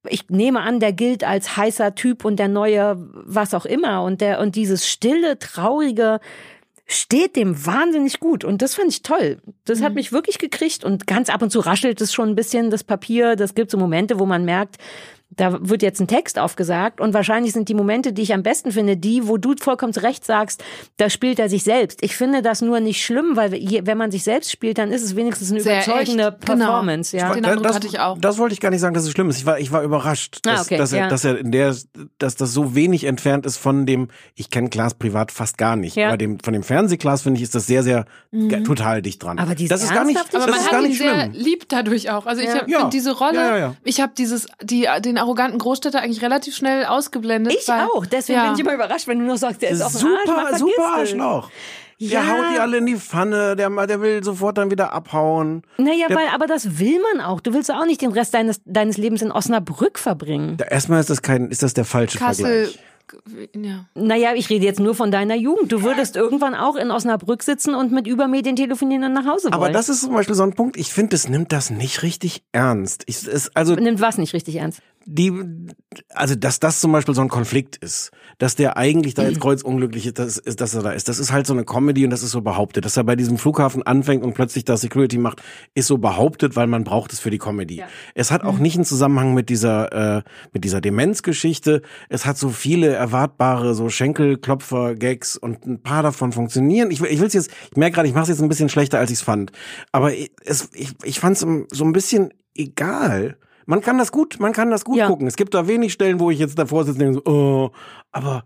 ich 0.08 0.30
nehme 0.30 0.62
an, 0.62 0.80
der 0.80 0.94
gilt 0.94 1.24
als 1.24 1.58
heißer 1.58 1.96
Typ 1.96 2.26
und 2.26 2.38
der 2.38 2.48
neue 2.48 2.98
was 3.14 3.54
auch 3.54 3.66
immer 3.66 4.04
und 4.04 4.22
der 4.22 4.40
und 4.40 4.56
dieses 4.56 4.88
stille, 4.88 5.38
traurige 5.40 6.20
steht 6.88 7.36
dem 7.36 7.66
wahnsinnig 7.66 8.20
gut 8.20 8.44
und 8.44 8.62
das 8.62 8.76
fand 8.76 8.90
ich 8.90 9.02
toll. 9.02 9.38
Das 9.66 9.82
hat 9.82 9.94
mich 9.94 10.12
wirklich 10.12 10.40
gekriegt 10.40 10.84
und 10.84 11.08
ganz 11.08 11.30
ab 11.30 11.42
und 11.42 11.52
zu 11.52 11.60
raschelt 11.60 12.02
es 12.02 12.14
schon 12.14 12.30
ein 12.30 12.36
bisschen 12.36 12.70
das 12.70 12.84
Papier. 12.84 13.36
Das 13.36 13.56
gibt 13.56 13.72
so 13.72 13.78
Momente, 13.78 14.20
wo 14.20 14.26
man 14.26 14.44
merkt, 14.44 14.78
da 15.36 15.58
wird 15.62 15.82
jetzt 15.82 16.00
ein 16.02 16.08
Text 16.08 16.38
aufgesagt 16.38 17.00
und 17.02 17.14
wahrscheinlich 17.14 17.54
sind 17.54 17.70
die 17.70 17.74
Momente, 17.74 18.12
die 18.14 18.22
ich 18.22 18.34
am 18.34 18.44
besten 18.44 18.72
finde, 18.72 18.98
die, 18.98 19.28
wo 19.28 19.38
du 19.38 19.56
vollkommen 19.60 19.94
zu 19.94 20.04
Recht 20.04 20.26
sagst, 20.26 20.64
da 20.98 21.10
spielt 21.10 21.40
er 21.40 21.50
sich 21.50 21.64
selbst. 21.64 22.04
Ich 22.04 22.16
finde 22.16 22.42
das 22.42 22.62
nur 22.62 22.80
nicht 22.82 23.04
schlimm, 23.04 23.36
weil 23.36 23.52
wenn 23.86 23.98
man 23.98 24.12
sich 24.12 24.24
selbst 24.24 24.52
spielt, 24.52 24.78
dann 24.78 24.92
ist 24.92 25.04
es 25.04 25.16
wenigstens 25.16 25.52
eine 25.52 25.62
Sehr 25.62 25.76
überzeugende 25.84 26.28
echt. 26.28 26.46
Genau. 26.46 26.58
Performance. 26.66 27.16
Ja. 27.16 27.34
Den 27.34 27.46
Eindruck 27.46 27.64
das, 27.64 27.76
hatte 27.78 27.88
ich 27.88 28.00
auch. 28.00 28.18
Das 28.20 28.38
wollte 28.38 28.54
ich 28.54 28.60
gar 28.60 28.70
nicht 28.72 28.82
sagen, 28.82 28.94
dass 28.94 29.04
es 29.06 29.12
schlimm 29.12 29.30
ist. 29.30 29.38
Ich 29.38 29.46
war, 29.46 29.58
ich 29.60 29.72
war 29.72 29.84
überrascht, 29.84 30.40
Ah, 30.46 30.52
dass, 30.52 30.66
okay, 30.68 30.78
dass, 30.78 30.92
er, 30.94 31.00
ja. 31.00 31.08
dass 31.08 31.24
er 31.24 31.38
in 31.38 31.52
der, 31.52 31.76
dass 32.18 32.36
das 32.36 32.52
so 32.54 32.76
wenig 32.76 33.06
entfernt 33.06 33.46
ist 33.46 33.58
von 33.58 33.86
dem, 33.86 34.10
ich 34.36 34.50
kenne 34.50 34.70
Klaas 34.70 34.94
privat 34.96 35.32
fast 35.32 35.58
gar 35.58 35.76
nicht, 35.78 35.96
Ja. 35.96 36.10
aber 36.10 36.18
dem, 36.18 36.40
von 36.40 36.54
dem 36.54 36.64
Fernsehklaas 36.64 37.22
finde 37.22 37.38
ich, 37.38 37.44
ist 37.44 37.56
das 37.56 37.68
sehr, 37.68 37.84
sehr 37.84 38.06
ge- 38.32 38.64
total 38.64 39.02
dicht 39.02 39.24
dran. 39.24 39.40
Aber 39.40 39.56
dieses 39.56 39.70
das 39.70 39.84
ist 39.84 39.94
gar 39.94 40.04
nicht, 40.04 40.18
Ernsthafte- 40.18 40.38
das 40.38 40.44
Aber 40.44 40.52
man 40.52 40.60
ist 40.60 40.66
hat 40.66 40.72
gar 40.72 40.82
ihn 40.84 40.90
nicht 40.90 40.98
sehr 40.98 41.16
schlimm. 41.32 41.32
lieb 41.34 41.70
dadurch 41.70 42.10
auch. 42.10 42.26
Also 42.26 42.42
ich 42.42 42.50
Ja. 42.68 42.82
hab, 42.84 42.92
diese 42.92 43.12
Rolle, 43.18 43.36
Ja, 43.36 43.48
ja, 43.52 43.58
ja. 43.58 43.76
ich 43.84 44.02
habe 44.02 44.12
dieses, 44.18 44.48
die, 44.62 44.88
den 45.04 45.18
arroganten 45.22 45.60
Großstädter 45.60 46.02
eigentlich 46.02 46.22
relativ 46.22 46.56
schnell 46.56 46.86
ausgeblendet. 46.86 47.54
Ich 47.54 47.68
weil, 47.68 47.86
auch. 47.86 48.06
Deswegen 48.06 48.40
ja. 48.40 48.46
bin 48.46 48.54
ich 48.56 48.60
immer 48.60 48.74
überrascht, 48.74 49.08
wenn 49.08 49.20
du 49.20 49.26
noch 49.26 49.38
sagst, 49.38 49.62
der 49.62 49.70
ist 49.70 49.82
auf 49.82 49.96
dem 49.98 50.08
Arsch. 50.08 50.26
Man 50.28 50.28
Super, 50.28 50.42
vergisst 50.42 50.60
super 50.60 50.94
es. 50.96 51.00
Arschloch. 51.00 51.50
Der 52.00 52.08
Ja. 52.10 52.28
haut 52.28 52.46
die 52.56 52.60
alle 52.60 52.78
in 52.78 52.88
die 52.88 52.96
Pfanne, 52.98 53.56
der, 53.56 53.70
der 53.86 54.02
will 54.02 54.24
sofort 54.24 54.58
dann 54.58 54.72
wieder 54.72 54.92
abhauen. 54.92 55.62
Naja, 55.78 56.08
Der- 56.08 56.18
weil, 56.18 56.28
aber 56.34 56.48
das 56.48 56.80
will 56.80 57.00
man 57.14 57.24
auch. 57.24 57.42
Du 57.42 57.54
willst 57.54 57.72
auch 57.72 57.86
nicht 57.86 58.02
den 58.02 58.12
Rest 58.12 58.34
deines, 58.34 58.60
deines 58.66 58.98
Lebens 58.98 59.22
in 59.22 59.32
Osnabrück 59.32 60.00
verbringen. 60.00 60.58
Da, 60.58 60.66
erstmal 60.66 61.00
ist 61.00 61.12
das 61.12 61.22
kein, 61.22 61.50
ist 61.50 61.62
das 61.62 61.76
der 61.76 61.86
falsche 61.86 62.18
Kassel, 62.18 62.66
Vergleich. 62.66 63.50
ja. 63.56 63.86
Naja, 63.94 64.34
ich 64.34 64.50
rede 64.50 64.66
jetzt 64.66 64.80
nur 64.80 64.96
von 64.96 65.12
deiner 65.12 65.36
Jugend. 65.36 65.72
Du 65.72 65.84
würdest 65.84 66.16
irgendwann 66.16 66.56
auch 66.56 66.76
in 66.76 66.90
Osnabrück 66.90 67.44
sitzen 67.44 67.76
und 67.76 67.92
mit 67.92 68.08
Übermedien 68.08 68.56
telefonieren 68.56 69.04
und 69.04 69.14
nach 69.14 69.26
Hause 69.28 69.46
wollen. 69.46 69.54
Aber 69.54 69.70
das 69.70 69.88
ist 69.90 70.02
zum 70.02 70.14
Beispiel 70.14 70.34
so 70.34 70.42
ein 70.42 70.54
Punkt, 70.54 70.78
ich 70.78 70.92
finde, 70.92 71.16
es 71.16 71.30
nimmt 71.30 71.52
das 71.52 71.70
nicht 71.70 72.02
richtig 72.02 72.42
ernst. 72.52 73.04
Ich, 73.06 73.28
es, 73.28 73.56
also 73.56 73.76
Nimmt 73.76 74.02
was 74.02 74.18
nicht 74.18 74.34
richtig 74.34 74.56
ernst. 74.56 74.80
Die, 75.06 75.32
also 76.10 76.36
dass 76.36 76.60
das 76.60 76.80
zum 76.80 76.92
Beispiel 76.92 77.14
so 77.16 77.22
ein 77.22 77.28
Konflikt 77.30 77.76
ist, 77.78 78.12
dass 78.38 78.56
der 78.56 78.78
eigentlich 78.78 79.14
da 79.14 79.24
jetzt 79.28 79.40
kreuzunglücklich 79.42 80.06
ist, 80.06 80.20
das 80.20 80.38
ist, 80.38 80.62
dass 80.62 80.74
er 80.74 80.84
da 80.84 80.92
ist. 80.92 81.08
Das 81.08 81.20
ist 81.20 81.32
halt 81.32 81.48
so 81.48 81.54
eine 81.54 81.66
Comedy 81.66 82.04
und 82.06 82.12
das 82.12 82.24
ist 82.24 82.32
so 82.32 82.42
behauptet. 82.42 82.86
Dass 82.86 82.98
er 82.98 83.04
bei 83.04 83.16
diesem 83.16 83.38
Flughafen 83.38 83.84
anfängt 83.84 84.24
und 84.24 84.34
plötzlich 84.34 84.66
da 84.66 84.78
Security 84.78 85.18
macht, 85.18 85.42
ist 85.74 85.88
so 85.88 85.98
behauptet, 85.98 86.56
weil 86.56 86.68
man 86.68 86.84
braucht 86.84 87.14
es 87.14 87.20
für 87.20 87.30
die 87.32 87.38
Comedy. 87.40 87.78
Es 88.16 88.32
hat 88.32 88.44
auch 88.44 88.58
nicht 88.60 88.76
einen 88.76 88.86
Zusammenhang 88.86 89.34
mit 89.34 89.50
dieser, 89.50 90.18
äh, 90.18 90.22
mit 90.54 90.64
dieser 90.64 90.82
Demenzgeschichte. 90.82 91.82
Es 92.10 92.26
hat 92.26 92.38
so 92.38 92.50
viele 92.50 92.88
erwartbare 92.88 93.74
so 93.74 93.90
Schenkelklopfer-Gags 93.90 95.38
und 95.38 95.66
ein 95.66 95.82
paar 95.82 96.04
davon 96.04 96.32
funktionieren. 96.32 96.92
Ich, 96.92 97.02
will- 97.02 97.12
ich 97.12 97.20
will's 97.20 97.34
jetzt, 97.34 97.52
ich 97.72 97.78
merke 97.78 97.96
gerade, 97.96 98.08
ich 98.08 98.14
mache 98.14 98.24
es 98.24 98.30
jetzt 98.30 98.42
ein 98.42 98.50
bisschen 98.50 98.70
schlechter, 98.70 99.00
als 99.00 99.12
ich 99.12 99.18
es 99.20 99.22
fand. 99.24 99.52
Aber 99.92 100.14
ich- 100.14 100.32
es, 100.46 100.70
ich, 100.74 100.94
ich 101.04 101.20
fand 101.20 101.38
es 101.38 101.46
so 101.72 101.84
ein 101.86 101.92
bisschen 101.94 102.34
egal. 102.56 103.38
Man 103.72 103.80
kann 103.80 103.98
das 103.98 104.12
gut, 104.12 104.38
man 104.42 104.52
kann 104.52 104.70
das 104.70 104.84
gut 104.84 104.98
Ja. 104.98 105.08
gucken. 105.08 105.28
Es 105.28 105.38
gibt 105.38 105.54
da 105.54 105.66
wenig 105.66 105.94
Stellen, 105.94 106.20
wo 106.20 106.30
ich 106.30 106.40
jetzt 106.40 106.60
davor 106.60 106.84
sitze 106.84 107.00
und 107.00 107.14
denke 107.16 107.22
so, 107.26 107.32
oh, 107.32 107.72
aber 108.12 108.44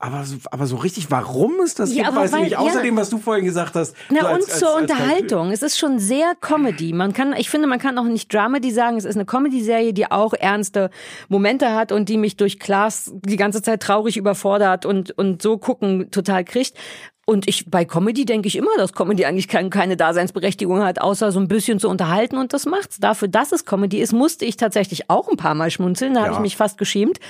aber 0.00 0.22
so, 0.24 0.36
aber 0.52 0.66
so 0.68 0.76
richtig, 0.76 1.10
warum 1.10 1.54
es 1.64 1.74
das 1.74 1.90
Ja, 1.92 2.04
gibt, 2.04 2.08
aber 2.10 2.20
weiß 2.20 2.26
ich 2.30 2.32
weil- 2.36 2.42
nicht. 2.42 2.52
ja. 2.52 2.58
Außerdem, 2.60 2.96
was 2.96 3.10
du 3.10 3.18
vorhin 3.18 3.44
gesagt 3.44 3.74
hast. 3.74 3.96
Na, 4.10 4.20
so 4.20 4.26
als- 4.28 4.44
und 4.44 4.50
als- 4.52 4.58
zur 4.60 4.68
als 4.68 4.80
Unterhaltung. 4.82 5.50
Es 5.50 5.62
ist 5.62 5.76
schon 5.76 5.98
sehr 5.98 6.34
Comedy. 6.40 6.92
Man 6.92 7.12
kann, 7.12 7.32
ich 7.36 7.50
finde, 7.50 7.66
man 7.66 7.80
kann 7.80 7.98
auch 7.98 8.04
nicht 8.04 8.32
Dramedy 8.32 8.70
sagen. 8.70 8.96
Es 8.96 9.04
ist 9.04 9.16
eine 9.16 9.24
Comedy-Serie, 9.26 9.92
die 9.92 10.08
auch 10.08 10.34
ernste 10.34 10.90
Momente 11.28 11.74
hat 11.74 11.90
und 11.90 12.08
die 12.08 12.16
mich 12.16 12.36
durch 12.36 12.60
Klaas 12.60 13.10
die 13.12 13.36
ganze 13.36 13.60
Zeit 13.60 13.82
traurig 13.82 14.16
überfordert 14.16 14.86
und, 14.86 15.10
und 15.18 15.42
so 15.42 15.58
gucken 15.58 16.12
total 16.12 16.44
kriegt. 16.44 16.74
Und 17.28 17.46
ich, 17.46 17.70
bei 17.70 17.84
Comedy 17.84 18.24
denke 18.24 18.48
ich 18.48 18.56
immer, 18.56 18.70
dass 18.78 18.94
Comedy 18.94 19.26
eigentlich 19.26 19.48
kein, 19.48 19.68
keine 19.68 19.98
Daseinsberechtigung 19.98 20.82
hat, 20.82 20.98
außer 21.02 21.30
so 21.30 21.38
ein 21.38 21.46
bisschen 21.46 21.78
zu 21.78 21.90
unterhalten 21.90 22.38
und 22.38 22.54
das 22.54 22.64
macht's. 22.64 22.96
Dafür, 23.00 23.28
dass 23.28 23.52
es 23.52 23.66
Comedy 23.66 24.00
ist, 24.00 24.14
musste 24.14 24.46
ich 24.46 24.56
tatsächlich 24.56 25.10
auch 25.10 25.28
ein 25.28 25.36
paar 25.36 25.54
Mal 25.54 25.70
schmunzeln. 25.70 26.14
Da 26.14 26.20
habe 26.20 26.30
Ja. 26.30 26.36
ich 26.36 26.40
mich 26.40 26.56
fast 26.56 26.78
geschämt. 26.78 27.20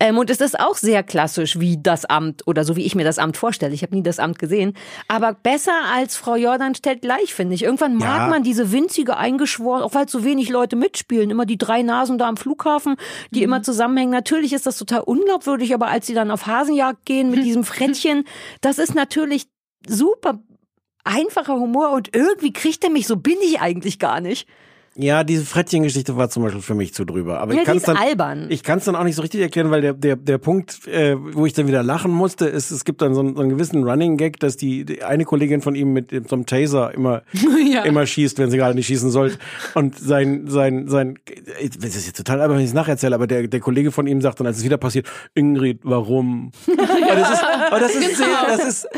Ähm, 0.00 0.16
und 0.16 0.30
es 0.30 0.40
ist 0.40 0.58
auch 0.58 0.76
sehr 0.76 1.02
klassisch 1.02 1.60
wie 1.60 1.76
das 1.76 2.06
Amt 2.06 2.46
oder 2.46 2.64
so 2.64 2.76
wie 2.76 2.84
ich 2.86 2.94
mir 2.94 3.04
das 3.04 3.18
Amt 3.18 3.36
vorstelle. 3.36 3.74
Ich 3.74 3.82
habe 3.82 3.94
nie 3.94 4.02
das 4.02 4.18
Amt 4.18 4.38
gesehen. 4.38 4.72
Aber 5.06 5.34
besser 5.34 5.72
als 5.94 6.16
Frau 6.16 6.36
Jordan 6.36 6.74
stellt 6.74 7.02
gleich, 7.02 7.34
finde 7.34 7.54
ich. 7.54 7.62
Irgendwann 7.64 7.96
mag 7.96 8.20
Ja. 8.20 8.28
man 8.28 8.42
diese 8.42 8.72
winzige 8.72 9.18
eingeschworen, 9.18 9.82
auch 9.82 9.92
weil 9.92 10.08
so 10.08 10.24
wenig 10.24 10.48
Leute 10.48 10.76
mitspielen. 10.76 11.28
Immer 11.28 11.44
die 11.44 11.58
drei 11.58 11.82
Nasen 11.82 12.16
da 12.16 12.26
am 12.26 12.38
Flughafen, 12.38 12.96
die 13.32 13.40
Mhm. 13.40 13.44
immer 13.44 13.62
zusammenhängen. 13.62 14.12
Natürlich 14.12 14.54
ist 14.54 14.64
das 14.64 14.78
total 14.78 15.00
unglaubwürdig, 15.00 15.74
aber 15.74 15.88
als 15.88 16.06
sie 16.06 16.14
dann 16.14 16.30
auf 16.30 16.46
Hasenjagd 16.46 17.04
gehen 17.04 17.30
mit 17.30 17.44
diesem 17.44 17.64
Frettchen, 17.64 18.24
das 18.62 18.78
ist 18.78 18.94
natürlich 18.94 19.41
super 19.88 20.42
einfacher 21.04 21.54
Humor 21.54 21.90
und 21.92 22.14
irgendwie 22.14 22.52
kriegt 22.52 22.84
er 22.84 22.90
mich, 22.90 23.06
so 23.06 23.16
bin 23.16 23.38
ich 23.42 23.60
eigentlich 23.60 23.98
gar 23.98 24.20
nicht. 24.20 24.48
Ja, 24.94 25.24
diese 25.24 25.44
Frettchen-Geschichte 25.46 26.18
war 26.18 26.28
zum 26.28 26.42
Beispiel 26.42 26.60
für 26.60 26.74
mich 26.74 26.92
zu 26.92 27.06
drüber. 27.06 27.40
Aber 27.40 27.54
Ja, 27.54 27.60
ich 27.60 27.66
kann 27.66 27.76
ist 27.78 27.88
dann, 27.88 27.96
albern. 27.96 28.46
Ich 28.50 28.62
kann 28.62 28.78
es 28.78 28.84
dann 28.84 28.94
auch 28.94 29.04
nicht 29.04 29.16
so 29.16 29.22
richtig 29.22 29.40
erklären, 29.40 29.70
weil 29.70 29.80
der 29.80 29.94
der 29.94 30.16
der 30.16 30.36
Punkt, 30.36 30.86
äh, 30.86 31.16
wo 31.18 31.46
ich 31.46 31.54
dann 31.54 31.66
wieder 31.66 31.82
lachen 31.82 32.10
musste, 32.10 32.46
ist, 32.46 32.70
es 32.70 32.84
gibt 32.84 33.00
dann 33.00 33.14
so 33.14 33.20
einen, 33.20 33.34
so 33.34 33.40
einen 33.40 33.50
gewissen 33.50 33.84
Running 33.84 34.18
Gag, 34.18 34.38
dass 34.40 34.58
die, 34.58 34.84
die 34.84 35.02
eine 35.02 35.24
Kollegin 35.24 35.62
von 35.62 35.74
ihm 35.74 35.94
mit 35.94 36.10
so 36.28 36.36
einem 36.36 36.44
Taser 36.44 36.92
immer 36.92 37.22
Ja. 37.72 37.82
immer 37.84 38.04
schießt, 38.04 38.38
wenn 38.38 38.50
sie 38.50 38.58
gerade 38.58 38.74
nicht 38.74 38.86
schießen 38.86 39.10
sollte. 39.10 39.38
Und 39.74 39.98
sein 39.98 40.48
sein 40.48 40.88
sein, 40.88 41.18
das 41.78 41.96
ist 41.96 42.06
jetzt 42.06 42.18
total 42.18 42.42
albern, 42.42 42.58
wenn 42.58 42.64
ich 42.64 42.70
es 42.70 42.74
nacherzähle, 42.74 43.14
aber 43.14 43.26
der 43.26 43.48
der 43.48 43.60
Kollege 43.60 43.92
von 43.92 44.06
ihm 44.06 44.20
sagt 44.20 44.40
dann, 44.40 44.46
als 44.46 44.58
es 44.58 44.64
wieder 44.64 44.76
passiert, 44.76 45.06
Ingrid, 45.34 45.80
warum? 45.84 46.50
Und 46.66 46.78
das 46.78 47.30
ist, 47.32 47.44
aber 47.44 47.80
das 47.80 47.94
ist 47.94 48.16
sehr, 48.18 48.26
das 48.46 48.64
ist 48.66 48.88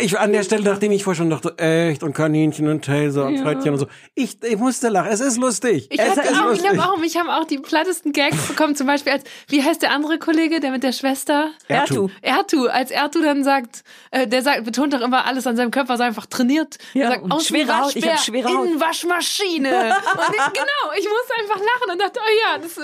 ich 0.00 0.18
an 0.18 0.32
der 0.32 0.44
Stelle, 0.44 0.62
nachdem 0.64 0.92
ich 0.92 1.02
vorher 1.04 1.18
schon 1.18 1.30
dachte, 1.30 1.58
echt 1.58 2.02
und 2.04 2.14
Kaninchen 2.14 2.68
und 2.68 2.84
Taser 2.84 3.26
und 3.26 3.38
Frettchen 3.38 3.72
und 3.72 3.78
so, 3.80 3.86
ich 4.14 4.38
ich 4.44 4.56
musste 4.56 4.88
lachen. 4.88 5.08
Es 5.10 5.20
ist 5.20 5.39
lustig. 5.40 5.88
Ich, 5.90 5.98
es 5.98 6.10
hatte 6.10 6.20
ist 6.20 6.28
auch, 6.34 6.52
ich, 6.52 6.60
lustig. 6.62 6.78
hab 6.78 6.88
auch, 6.88 6.96
mich 6.98 7.16
haben 7.16 7.28
auch 7.30 7.44
die 7.44 7.58
plattesten 7.58 8.12
Gags 8.12 8.46
bekommen, 8.48 8.76
zum 8.76 8.86
Beispiel 8.86 9.12
als, 9.12 9.24
wie 9.48 9.62
heißt 9.62 9.82
der 9.82 9.90
andere 9.92 10.18
Kollege, 10.18 10.60
der 10.60 10.70
mit 10.70 10.82
der 10.82 10.92
Schwester? 10.92 11.50
Ertu. 11.68 12.08
Ertu, 12.22 12.66
als 12.66 12.90
Ertu 12.90 13.20
dann 13.22 13.42
sagt, 13.44 13.82
äh, 14.10 14.26
der 14.26 14.42
sagt, 14.42 14.64
betont 14.64 14.92
doch 14.92 15.00
immer 15.00 15.24
alles 15.26 15.46
an 15.46 15.56
seinem 15.56 15.70
Körper, 15.70 15.96
sei 15.96 16.04
einfach 16.06 16.26
trainiert. 16.26 16.78
Ja, 16.94 17.04
er 17.04 17.08
sagt, 17.12 17.22
und 17.24 17.42
schwere 17.42 17.80
Haut, 17.80 17.96
ich 17.96 18.08
hab 18.08 18.18
schwere 18.20 18.48
Haut. 18.54 18.66
in 18.68 18.80
Waschmaschine. 18.80 19.70
und 19.96 20.34
ich, 20.34 20.52
genau, 20.52 20.92
ich 20.98 21.08
musste 21.08 21.34
einfach 21.40 21.58
lachen 21.58 21.92
und 21.92 21.98
dachte, 22.00 22.20
oh 22.22 22.30
ja, 22.52 22.58
das, 22.58 22.74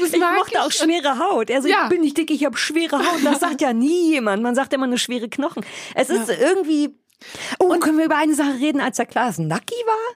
das 0.00 0.12
Ich 0.12 0.18
mag 0.20 0.36
mochte 0.36 0.62
auch 0.62 0.68
ich. 0.68 0.74
schwere 0.76 1.18
Haut. 1.18 1.50
Also 1.50 1.68
Ja. 1.68 1.84
ich 1.84 1.88
bin 1.90 2.00
nicht 2.00 2.16
dick, 2.16 2.30
ich 2.30 2.44
habe 2.44 2.56
schwere 2.56 2.98
Haut. 2.98 3.24
Das 3.24 3.40
sagt 3.40 3.60
ja 3.60 3.72
nie 3.72 4.10
jemand. 4.12 4.42
Man 4.42 4.54
sagt 4.54 4.72
immer 4.72 4.86
nur 4.86 4.98
schwere 4.98 5.28
Knochen. 5.28 5.64
Es 5.94 6.10
ist 6.10 6.28
irgendwie. 6.28 6.94
Oh, 7.58 7.66
und 7.66 7.80
können 7.80 7.96
wir 7.98 8.04
über 8.04 8.16
eine 8.16 8.34
Sache 8.34 8.54
reden, 8.60 8.80
als 8.80 8.96
der 8.98 9.06
Klaas 9.06 9.38
Nacki 9.38 9.74
war? 9.86 10.14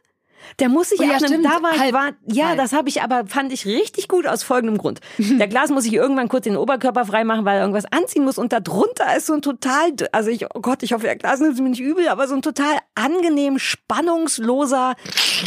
Der 0.61 0.69
muss 0.69 0.89
sich 0.89 1.01
Oh 1.01 1.05
ja, 1.05 1.11
ab 1.11 1.17
einem, 1.19 1.29
stimmt. 1.29 1.45
da 1.45 1.63
war, 1.63 1.73
ich 1.73 1.81
Halb. 1.81 1.93
war, 1.93 2.11
ja, 2.27 2.49
Halb. 2.49 2.59
das 2.59 2.73
habe 2.73 2.89
ich 2.89 3.03
aber, 3.03 3.27
fand 3.27 3.53
ich 3.53 3.65
richtig 3.67 4.09
gut 4.09 4.27
aus 4.27 4.43
folgendem 4.43 4.79
Grund. 4.79 5.01
Der 5.19 5.47
Glas 5.47 5.71
muss 5.71 5.85
sich 5.85 5.93
irgendwann 5.93 6.29
kurz 6.29 6.45
den 6.45 6.57
Oberkörper 6.57 7.05
freimachen, 7.05 7.45
weil 7.45 7.57
er 7.57 7.61
irgendwas 7.61 7.85
anziehen 7.93 8.25
muss 8.25 8.39
und 8.39 8.53
darunter 8.53 9.17
ist 9.17 9.27
so 9.27 9.35
ein 9.35 9.43
total, 9.43 9.93
also 10.13 10.31
ich, 10.31 10.47
oh 10.47 10.61
Gott, 10.61 10.83
ich 10.83 10.93
hoffe, 10.93 11.05
der 11.05 11.17
Glas 11.17 11.41
nimmt 11.41 11.55
es 11.55 11.61
mir 11.61 11.69
nicht 11.69 11.81
übel, 11.81 12.09
aber 12.09 12.27
so 12.27 12.35
ein 12.35 12.43
total 12.43 12.79
angenehm, 12.95 13.59
spannungsloser, 13.59 14.95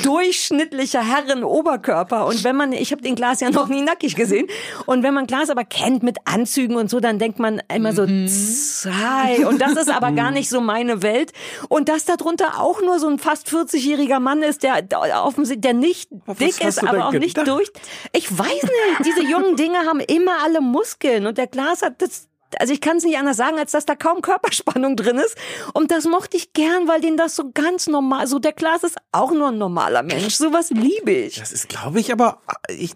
durchschnittlicher 0.04 1.02
Herren-Oberkörper. 1.02 2.26
Und 2.26 2.44
wenn 2.44 2.56
man, 2.56 2.72
ich 2.72 2.92
habe 2.92 3.02
den 3.02 3.16
Glas 3.16 3.42
ja 3.42 3.50
noch 3.50 3.68
nie 3.68 3.82
nackig 3.82 4.16
gesehen, 4.16 4.48
und 4.86 5.04
wenn 5.04 5.14
man 5.14 5.28
Glas 5.28 5.50
aber 5.50 5.64
kennt 5.66 6.04
mit 6.04 6.18
Anzügen 6.26 6.76
und 6.76 6.90
so, 6.90 7.00
dann 7.00 7.20
denkt 7.20 7.40
man 7.40 7.62
immer 7.74 7.94
so, 7.94 8.04
hi. 8.06 9.44
Und 9.46 9.62
das 9.62 9.74
ist 9.74 9.90
aber 9.90 10.12
gar 10.12 10.32
nicht 10.32 10.50
so 10.50 10.62
meine 10.62 11.02
Welt. 11.04 11.34
Und 11.70 11.90
dass 11.90 12.06
darunter 12.06 12.60
auch 12.60 12.82
nur 12.82 13.00
so 13.00 13.08
ein 13.08 13.20
fast 13.20 13.48
40-jähriger 13.48 14.20
Mann 14.20 14.44
ist, 14.44 14.64
der 14.64 14.82
offensichtlich, 15.02 15.62
der 15.62 15.74
nicht 15.74 16.10
Was 16.26 16.38
dick 16.38 16.64
ist, 16.64 16.84
aber 16.84 17.08
auch 17.08 17.12
nicht 17.12 17.36
gedacht? 17.36 17.48
durch. 17.48 17.72
Ich 18.14 18.38
weiß 18.38 18.48
nicht, 18.64 19.06
diese 19.06 19.24
jungen 19.24 19.56
Dinge 19.56 19.80
haben 19.80 20.00
immer 20.00 20.44
alle 20.44 20.62
Muskeln 20.62 21.26
und 21.26 21.38
der 21.38 21.48
Glas 21.48 21.82
hat 21.82 22.02
das. 22.02 22.28
Also 22.60 22.74
ich 22.74 22.82
kann 22.82 22.98
es 22.98 23.06
nicht 23.06 23.18
anders 23.18 23.38
sagen, 23.38 23.58
als 23.58 23.72
dass 23.72 23.86
da 23.86 23.96
kaum 23.96 24.22
Körperspannung 24.22 24.98
drin 24.98 25.18
ist. 25.18 25.38
Und 25.74 25.90
das 25.90 26.04
mochte 26.06 26.36
ich 26.36 26.52
gern, 26.52 26.86
weil 26.88 27.00
den 27.00 27.16
das 27.16 27.36
so 27.38 27.50
ganz 27.54 27.88
normal, 27.88 28.28
so 28.28 28.40
der 28.40 28.52
Glas 28.52 28.84
ist 28.84 28.98
auch 29.14 29.32
nur 29.32 29.48
ein 29.50 29.58
normaler 29.58 30.04
Mensch. 30.04 30.36
Sowas 30.36 30.70
liebe 30.70 31.12
ich. 31.12 31.36
Das 31.36 31.54
ist, 31.54 31.70
glaube 31.70 32.02
ich, 32.02 32.12
aber 32.12 32.42
ich, 32.68 32.96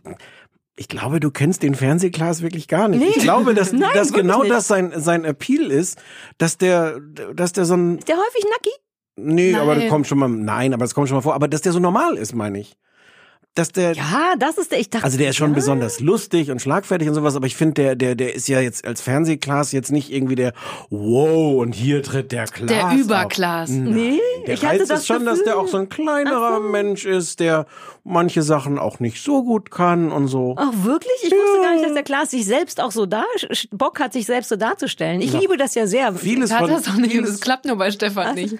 ich 0.76 0.89
glaube, 0.89 1.22
du 1.22 1.32
kennst 1.32 1.64
den 1.64 1.74
Fernsehglas 1.74 2.41
wirklich 2.41 2.68
gar 2.68 2.89
nicht. 2.89 2.99
Nee. 2.99 3.14
Ich 3.16 3.24
glaube, 3.24 3.53
dass, 3.53 3.72
Nein, 3.72 3.91
dass 3.93 4.12
genau 4.12 4.41
nicht. 4.41 4.51
das 4.51 4.68
sein, 4.68 4.91
sein 4.97 5.24
Appeal 5.24 5.72
ist, 5.72 5.99
dass 6.38 6.58
der, 6.58 6.99
dass 7.34 7.53
der 7.53 7.64
so 7.64 7.76
ein, 7.76 7.99
Ist 7.99 8.10
der 8.10 8.18
häufig 8.18 8.43
nacki? 8.51 8.72
Nee, 9.16 9.51
Nein. 9.51 9.61
aber 9.61 9.76
das 9.76 9.89
kommt 9.89 10.07
schon 10.07 10.18
mal, 10.20 10.30
nein, 10.30 10.74
aber 10.74 10.84
das 10.84 10.93
kommt 10.93 11.07
schon 11.07 11.16
mal 11.18 11.22
vor, 11.22 11.36
aber 11.36 11.47
dass 11.47 11.61
der 11.61 11.72
so 11.72 11.80
normal 11.80 12.16
ist, 12.16 12.34
meine 12.34 12.59
ich. 12.59 12.78
Dass 13.56 13.72
der, 13.72 13.93
Ja, 13.93 14.34
das 14.38 14.58
ist 14.58 14.72
der, 14.72 14.80
ich 14.80 14.89
dachte. 14.89 15.06
also 15.06 15.18
der 15.18 15.30
ist 15.30 15.38
schon 15.38 15.51
ja. 15.51 15.56
besonders 15.56 15.99
lustig 15.99 16.51
und 16.51 16.62
schlagfertig 16.62 17.08
und 17.08 17.16
sowas, 17.16 17.36
aber 17.36 17.47
ich 17.47 17.56
finde, 17.56 17.74
der, 17.74 17.95
der, 17.95 18.16
der 18.16 18.36
ist 18.36 18.47
ja 18.47 18.60
jetzt 18.60 18.86
als 18.86 19.01
Fernsehglas 19.01 19.72
jetzt 19.72 19.91
nicht 19.91 20.12
irgendwie 20.12 20.36
der, 20.36 20.53
wow, 20.89 21.62
und 21.62 21.74
hier 21.74 22.03
tritt 22.03 22.32
der 22.32 22.45
Klaas. 22.45 22.70
Der. 22.70 22.91
Überklaas. 22.99 23.70
Nee, 23.70 24.20
Der 24.45 24.53
ich 24.56 24.66
hatte 24.66 24.80
Reiz 24.82 24.88
das 24.89 24.99
ist 25.01 25.08
schon, 25.08 25.26
dass 25.26 25.43
der 25.43 25.58
auch 25.58 25.68
so 25.68 25.78
ein 25.78 25.89
kleinerer 25.89 26.60
Mensch 26.60 27.06
ist, 27.06 27.39
der 27.39 27.66
manche 28.03 28.43
Sachen 28.43 28.78
auch 28.78 28.99
nicht 28.99 29.24
so 29.24 29.43
gut 29.43 29.72
kann 29.72 30.12
und 30.12 30.28
so. 30.28 30.56
Ach 30.58 30.72
wirklich? 30.84 31.12
Ich 31.24 31.32
wusste 31.32 31.62
gar 31.62 31.74
nicht, 31.74 31.86
dass 31.86 31.93
der 31.93 32.03
Klaas 32.03 32.32
sich 32.32 32.45
selbst 32.45 32.80
auch 32.82 32.91
so 32.91 33.06
da 33.06 33.24
Bock 33.72 33.99
hat, 33.99 34.14
sich 34.14 34.26
selbst 34.26 34.49
so 34.49 34.56
darzustellen. 34.56 35.22
Ich 35.22 35.34
liebe 35.34 35.58
das 35.58 35.76
ja 35.76 35.88
sehr. 35.88 36.14
Vieles 36.14 36.51
Hat 36.51 36.62
von, 36.62 36.70
das 36.70 36.84
doch 36.84 36.95
nicht 36.95 37.18
und 37.18 37.24
es 37.24 37.39
klappt 37.39 37.66
nur 37.66 37.78
bei 37.78 37.89
Stefan 37.89 38.36
nicht. 38.36 38.56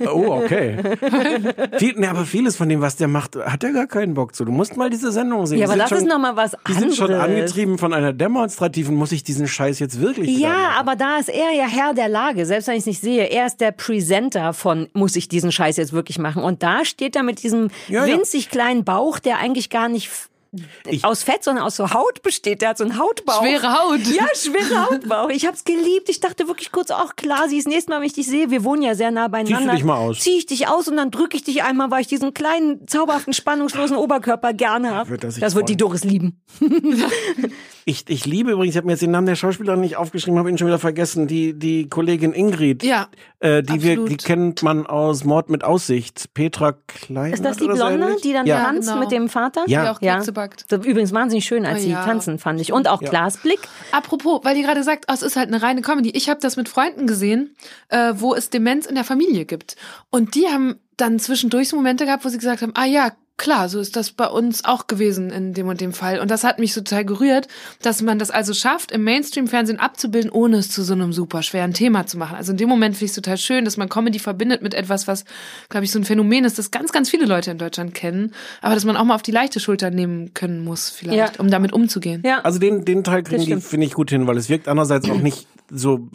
Oh, 0.00 0.42
okay. 0.42 0.76
Viel, 1.78 1.98
ne, 1.98 2.10
aber 2.10 2.24
vieles 2.24 2.56
von 2.56 2.68
dem, 2.68 2.80
was 2.80 2.96
der 2.96 3.08
macht, 3.08 3.36
hat 3.36 3.64
er 3.64 3.72
gar 3.72 3.86
keinen 3.86 4.07
Bock 4.14 4.34
zu. 4.34 4.44
Du 4.44 4.52
musst 4.52 4.76
mal 4.76 4.90
diese 4.90 5.12
Sendung 5.12 5.46
sehen. 5.46 5.58
Ja, 5.58 5.66
Die 5.66 5.72
aber 5.72 5.80
das 5.82 5.92
ist 5.92 5.98
schon- 6.00 6.08
noch 6.08 6.18
mal 6.18 6.36
was 6.36 6.56
Die 6.68 6.72
sind 6.72 6.94
schon 6.94 7.06
anderes. 7.12 7.24
angetrieben 7.24 7.78
von 7.78 7.92
einer 7.92 8.12
demonstrativen, 8.12 8.94
muss 8.94 9.12
ich 9.12 9.22
diesen 9.24 9.46
Scheiß 9.48 9.78
jetzt 9.78 10.00
wirklich 10.00 10.38
Ja, 10.38 10.48
machen? 10.48 10.74
aber 10.78 10.96
da 10.96 11.18
ist 11.18 11.28
er 11.28 11.52
ja 11.52 11.64
Herr 11.66 11.94
der 11.94 12.08
Lage, 12.08 12.46
selbst 12.46 12.66
wenn 12.68 12.74
ich 12.74 12.80
es 12.80 12.86
nicht 12.86 13.00
sehe. 13.00 13.24
Er 13.24 13.46
ist 13.46 13.60
der 13.60 13.72
Presenter 13.72 14.52
von, 14.52 14.88
muss 14.92 15.16
ich 15.16 15.28
diesen 15.28 15.52
Scheiß 15.52 15.76
jetzt 15.76 15.92
wirklich 15.92 16.18
machen? 16.18 16.42
Und 16.42 16.62
da 16.62 16.84
steht 16.84 17.16
er 17.16 17.22
mit 17.22 17.42
diesem 17.42 17.68
Ja, 17.88 18.06
ja. 18.06 18.14
winzig 18.16 18.50
kleinen 18.50 18.84
Bauch, 18.84 19.18
der 19.18 19.38
eigentlich 19.38 19.70
gar 19.70 19.88
nicht 19.88 20.10
Ich- 20.86 21.04
aus 21.04 21.22
Fett, 21.22 21.44
sondern 21.44 21.64
aus 21.64 21.76
so 21.76 21.92
Haut 21.92 22.22
besteht. 22.22 22.62
Der 22.62 22.70
hat 22.70 22.78
so 22.78 22.84
einen 22.84 22.98
Hautbauch. 22.98 23.42
Schwere 23.42 23.72
Haut. 23.78 24.00
Ja, 24.06 24.26
schwere 24.34 24.86
Hautbauch. 24.90 25.28
Ich 25.30 25.46
hab's 25.46 25.64
geliebt. 25.64 26.08
Ich 26.08 26.20
dachte 26.20 26.48
wirklich 26.48 26.72
kurz, 26.72 26.90
ach 26.90 27.16
klar, 27.16 27.48
sie 27.48 27.58
ist 27.58 27.68
nächstes 27.68 27.88
Mal, 27.88 28.00
wenn 28.00 28.06
ich 28.06 28.12
dich 28.14 28.26
sehe, 28.26 28.50
wir 28.50 28.64
wohnen 28.64 28.82
ja 28.82 28.94
sehr 28.94 29.10
nah 29.10 29.28
beieinander. 29.28 29.58
Ziehst 29.58 29.70
du 29.72 29.76
dich 29.76 29.84
mal 29.84 29.96
aus? 29.98 30.20
Zieh 30.20 30.38
ich 30.38 30.46
dich 30.46 30.68
aus 30.68 30.88
und 30.88 30.96
dann 30.96 31.10
drücke 31.10 31.36
ich 31.36 31.44
dich 31.44 31.62
einmal, 31.62 31.90
weil 31.90 32.00
ich 32.00 32.06
diesen 32.06 32.34
kleinen, 32.34 32.86
zauberhaften, 32.88 33.32
spannungslosen 33.32 33.96
Oberkörper 33.96 34.52
gerne 34.52 34.94
habe. 34.94 35.30
Sich 35.30 35.40
Das 35.40 35.54
wird 35.54 35.68
die. 35.68 35.76
Doris 35.76 36.04
lieben. 36.04 36.40
Ich, 37.88 38.04
ich 38.08 38.26
liebe 38.26 38.50
übrigens, 38.50 38.74
ich 38.74 38.76
habe 38.76 38.86
mir 38.86 38.92
jetzt 38.92 39.00
den 39.00 39.12
Namen 39.12 39.26
der 39.26 39.34
Schauspielerin 39.34 39.80
nicht 39.80 39.96
aufgeschrieben, 39.96 40.38
habe 40.38 40.50
ihn 40.50 40.58
schon 40.58 40.66
wieder 40.66 40.78
vergessen, 40.78 41.26
die, 41.26 41.54
die 41.54 41.88
Kollegin 41.88 42.34
Ingrid. 42.34 42.82
Ja, 42.82 43.08
Äh, 43.40 43.62
die, 43.62 43.82
wir, 43.82 43.92
absolut. 43.92 44.10
die 44.10 44.16
kennt 44.18 44.62
man 44.62 44.86
aus 44.86 45.24
Mord 45.24 45.48
mit 45.48 45.64
Aussicht. 45.64 46.34
Petra 46.34 46.72
Klein. 46.86 47.32
Ist 47.32 47.42
das 47.42 47.56
die 47.56 47.64
oder 47.64 47.76
so 47.76 47.86
Blonde, 47.86 48.06
ähnlich? 48.08 48.20
die 48.20 48.34
dann 48.34 48.44
ja. 48.46 48.62
tanzt 48.62 48.88
genau. 48.88 49.00
mit 49.00 49.10
dem 49.10 49.30
Vater? 49.30 49.64
Ja. 49.68 49.84
die 49.84 49.88
auch 49.88 50.02
Ja. 50.02 50.16
Kekse 50.16 50.32
backt. 50.32 50.70
Das 50.70 50.80
war 50.80 50.86
übrigens 50.86 51.14
wahnsinnig 51.14 51.46
schön, 51.46 51.64
als 51.64 51.78
Oh 51.78 51.82
sie 51.84 51.90
ja. 51.92 52.04
tanzen, 52.04 52.38
fand 52.38 52.60
ich. 52.60 52.74
Und 52.74 52.88
auch 52.88 53.00
Glasblick. 53.00 53.60
Apropos, 53.92 54.40
weil 54.44 54.58
ihr 54.58 54.64
gerade 54.64 54.82
sagt, 54.82 55.06
oh, 55.08 55.14
es 55.14 55.22
ist 55.22 55.36
halt 55.36 55.48
eine 55.48 55.62
reine 55.62 55.80
Comedy. 55.80 56.10
Ich 56.10 56.28
habe 56.28 56.40
das 56.42 56.56
mit 56.58 56.68
Freunden 56.68 57.06
gesehen, 57.06 57.56
äh, 57.88 58.12
wo 58.16 58.34
es 58.34 58.50
Demenz 58.50 58.84
in 58.84 58.96
der 58.96 59.04
Familie 59.04 59.46
gibt. 59.46 59.76
Und 60.10 60.34
die 60.34 60.46
haben 60.46 60.76
dann 60.98 61.18
zwischendurch 61.18 61.70
so 61.70 61.76
Momente 61.76 62.04
gehabt, 62.04 62.22
wo 62.24 62.28
sie 62.28 62.36
gesagt 62.36 62.60
haben, 62.60 62.72
ah 62.74 62.84
ja, 62.84 63.12
klar, 63.38 63.68
so 63.68 63.80
ist 63.80 63.96
das 63.96 64.10
bei 64.10 64.26
uns 64.26 64.64
auch 64.64 64.86
gewesen 64.86 65.30
in 65.30 65.54
dem 65.54 65.68
und 65.68 65.80
dem 65.80 65.92
Fall. 65.92 66.18
Und 66.20 66.30
das 66.30 66.44
hat 66.44 66.58
mich 66.58 66.74
so 66.74 66.80
total 66.82 67.04
gerührt, 67.04 67.48
dass 67.80 68.02
man 68.02 68.18
das 68.18 68.30
also 68.30 68.52
schafft, 68.52 68.92
im 68.92 69.04
Mainstream-Fernsehen 69.04 69.78
abzubilden, 69.80 70.30
ohne 70.30 70.58
es 70.58 70.70
zu 70.70 70.82
so 70.82 70.92
einem 70.92 71.12
super 71.12 71.42
schweren 71.42 71.72
Thema 71.72 72.06
zu 72.06 72.18
machen. 72.18 72.36
Also 72.36 72.52
in 72.52 72.58
dem 72.58 72.68
Moment 72.68 72.96
finde 72.96 73.06
ich 73.06 73.10
es 73.12 73.14
total 73.14 73.38
schön, 73.38 73.64
dass 73.64 73.76
man 73.76 73.88
Comedy 73.88 74.18
verbindet 74.18 74.60
mit 74.60 74.74
etwas, 74.74 75.08
was, 75.08 75.24
glaube 75.68 75.84
ich, 75.84 75.92
so 75.92 75.98
ein 75.98 76.04
Phänomen 76.04 76.44
ist, 76.44 76.58
das 76.58 76.70
ganz, 76.70 76.92
ganz 76.92 77.08
viele 77.08 77.24
Leute 77.26 77.50
in 77.50 77.58
Deutschland 77.58 77.94
kennen, 77.94 78.34
aber 78.60 78.74
dass 78.74 78.84
man 78.84 78.96
auch 78.96 79.04
mal 79.04 79.14
auf 79.14 79.22
die 79.22 79.30
leichte 79.32 79.60
Schulter 79.60 79.90
nehmen 79.90 80.34
können 80.34 80.62
muss, 80.64 80.90
vielleicht, 80.90 81.36
Ja. 81.36 81.40
um 81.40 81.50
damit 81.50 81.72
umzugehen. 81.72 82.22
Ja. 82.26 82.40
Also 82.40 82.58
den, 82.58 82.84
den 82.84 83.04
Teil 83.04 83.22
kriegen 83.22 83.44
die, 83.44 83.56
finde 83.60 83.86
ich, 83.86 83.94
gut 83.94 84.10
hin, 84.10 84.26
weil 84.26 84.36
es 84.36 84.48
wirkt 84.48 84.68
andererseits 84.68 85.08
auch 85.08 85.18
nicht 85.20 85.46
so, 85.70 86.08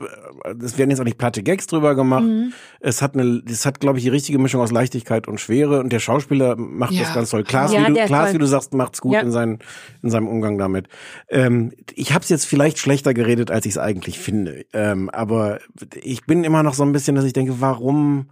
äh, 0.45 0.54
es 0.64 0.78
werden 0.78 0.89
jetzt 0.89 0.99
auch 0.99 1.04
nicht 1.06 1.18
platte 1.18 1.43
Gags 1.43 1.68
drüber 1.68 1.95
gemacht. 1.95 2.24
Mhm. 2.24 2.54
Es 2.80 3.01
hat 3.01 3.16
eine, 3.16 3.41
es 3.47 3.66
hat, 3.66 3.80
glaube 3.80 3.97
ich, 3.99 4.04
die 4.04 4.10
richtige 4.10 4.39
Mischung 4.39 4.62
aus 4.62 4.72
Leichtigkeit 4.72 5.28
und 5.28 5.39
Schwere 5.39 5.80
und 5.80 5.91
der 5.93 5.99
Schauspieler 5.99 6.56
macht 6.56 6.91
Ja. 6.93 7.01
das 7.04 7.14
ganz 7.14 7.30
toll. 7.30 7.43
Klaas, 7.43 7.72
Ja, 7.74 7.88
wie, 7.88 7.93
du, 7.93 8.06
Klaas 8.06 8.26
toll. 8.28 8.34
wie 8.36 8.39
du 8.39 8.45
sagst, 8.47 8.74
macht's 8.74 9.01
gut 9.01 9.14
Ja. 9.14 9.22
in, 9.22 9.32
seinen, 9.32 9.60
in 10.01 10.10
seinem 10.10 10.28
Umgang 10.28 10.58
damit. 10.58 10.88
Ähm, 11.30 11.72
ich 11.93 12.14
habe 12.14 12.24
es 12.24 12.30
jetzt 12.30 12.45
vielleicht 12.45 12.80
schlechter 12.80 13.14
geredet, 13.14 13.51
als 13.51 13.66
ich 13.66 13.74
es 13.74 13.78
eigentlich 13.78 14.20
finde. 14.20 14.66
Ähm, 14.74 15.10
aber 15.10 15.60
ich 16.01 16.26
bin 16.26 16.43
immer 16.43 16.64
noch 16.64 16.74
so 16.74 16.84
ein 16.84 16.91
bisschen, 16.91 17.16
dass 17.16 17.26
ich 17.26 17.34
denke, 17.34 17.62
warum, 17.62 18.28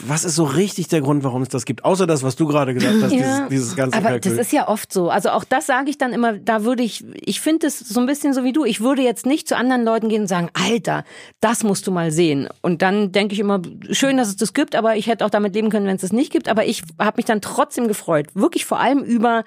was 0.00 0.24
ist 0.24 0.34
so 0.34 0.44
richtig 0.44 0.88
der 0.88 1.00
Grund, 1.00 1.24
warum 1.24 1.42
es 1.42 1.48
das 1.48 1.64
gibt? 1.64 1.84
Außer 1.84 2.06
das, 2.06 2.22
was 2.22 2.36
du 2.36 2.46
gerade 2.46 2.74
gesagt 2.74 3.02
hast, 3.02 3.12
dieses, 3.12 3.48
dieses 3.48 3.76
ganze 3.76 3.96
Aber 3.96 4.10
Kalkül. 4.10 4.36
das 4.36 4.46
ist 4.46 4.52
ja 4.52 4.68
oft 4.68 4.92
so. 4.92 5.10
Also 5.10 5.30
auch 5.30 5.44
das 5.44 5.66
sage 5.66 5.90
ich 5.90 5.98
dann 5.98 6.12
immer, 6.12 6.34
da 6.34 6.64
würde 6.64 6.82
ich, 6.82 7.04
ich 7.14 7.40
finde 7.40 7.66
es 7.66 7.78
so 7.78 8.00
ein 8.00 8.06
bisschen 8.06 8.34
so 8.34 8.44
wie 8.44 8.52
du. 8.52 8.64
Ich 8.64 8.80
würde 8.80 9.02
jetzt 9.02 9.26
nicht 9.26 9.48
zu 9.48 9.56
anderen 9.56 9.84
Leuten 9.84 10.08
gehen 10.08 10.22
und 10.22 10.28
sagen, 10.28 10.50
Alter, 10.54 11.04
das 11.40 11.62
musst 11.62 11.86
du 11.86 11.92
mal 11.92 12.10
sehen. 12.10 12.48
Und 12.62 12.82
dann 12.82 13.12
denke 13.12 13.34
ich 13.34 13.40
immer, 13.40 13.60
schön, 13.90 14.16
dass 14.16 14.28
es 14.28 14.36
das 14.36 14.52
gibt, 14.52 14.74
aber 14.74 14.96
ich 14.96 15.06
hätte 15.06 15.24
auch 15.24 15.30
damit 15.30 15.54
leben 15.54 15.70
können, 15.70 15.86
wenn 15.86 15.96
es 15.96 16.02
das 16.02 16.12
nicht 16.12 16.32
gibt. 16.32 16.48
Aber 16.48 16.64
ich 16.66 16.82
habe 16.98 17.16
mich 17.16 17.26
dann 17.26 17.40
trotzdem 17.40 17.88
gefreut. 17.88 18.26
Wirklich 18.34 18.64
vor 18.64 18.80
allem 18.80 19.00
über 19.02 19.44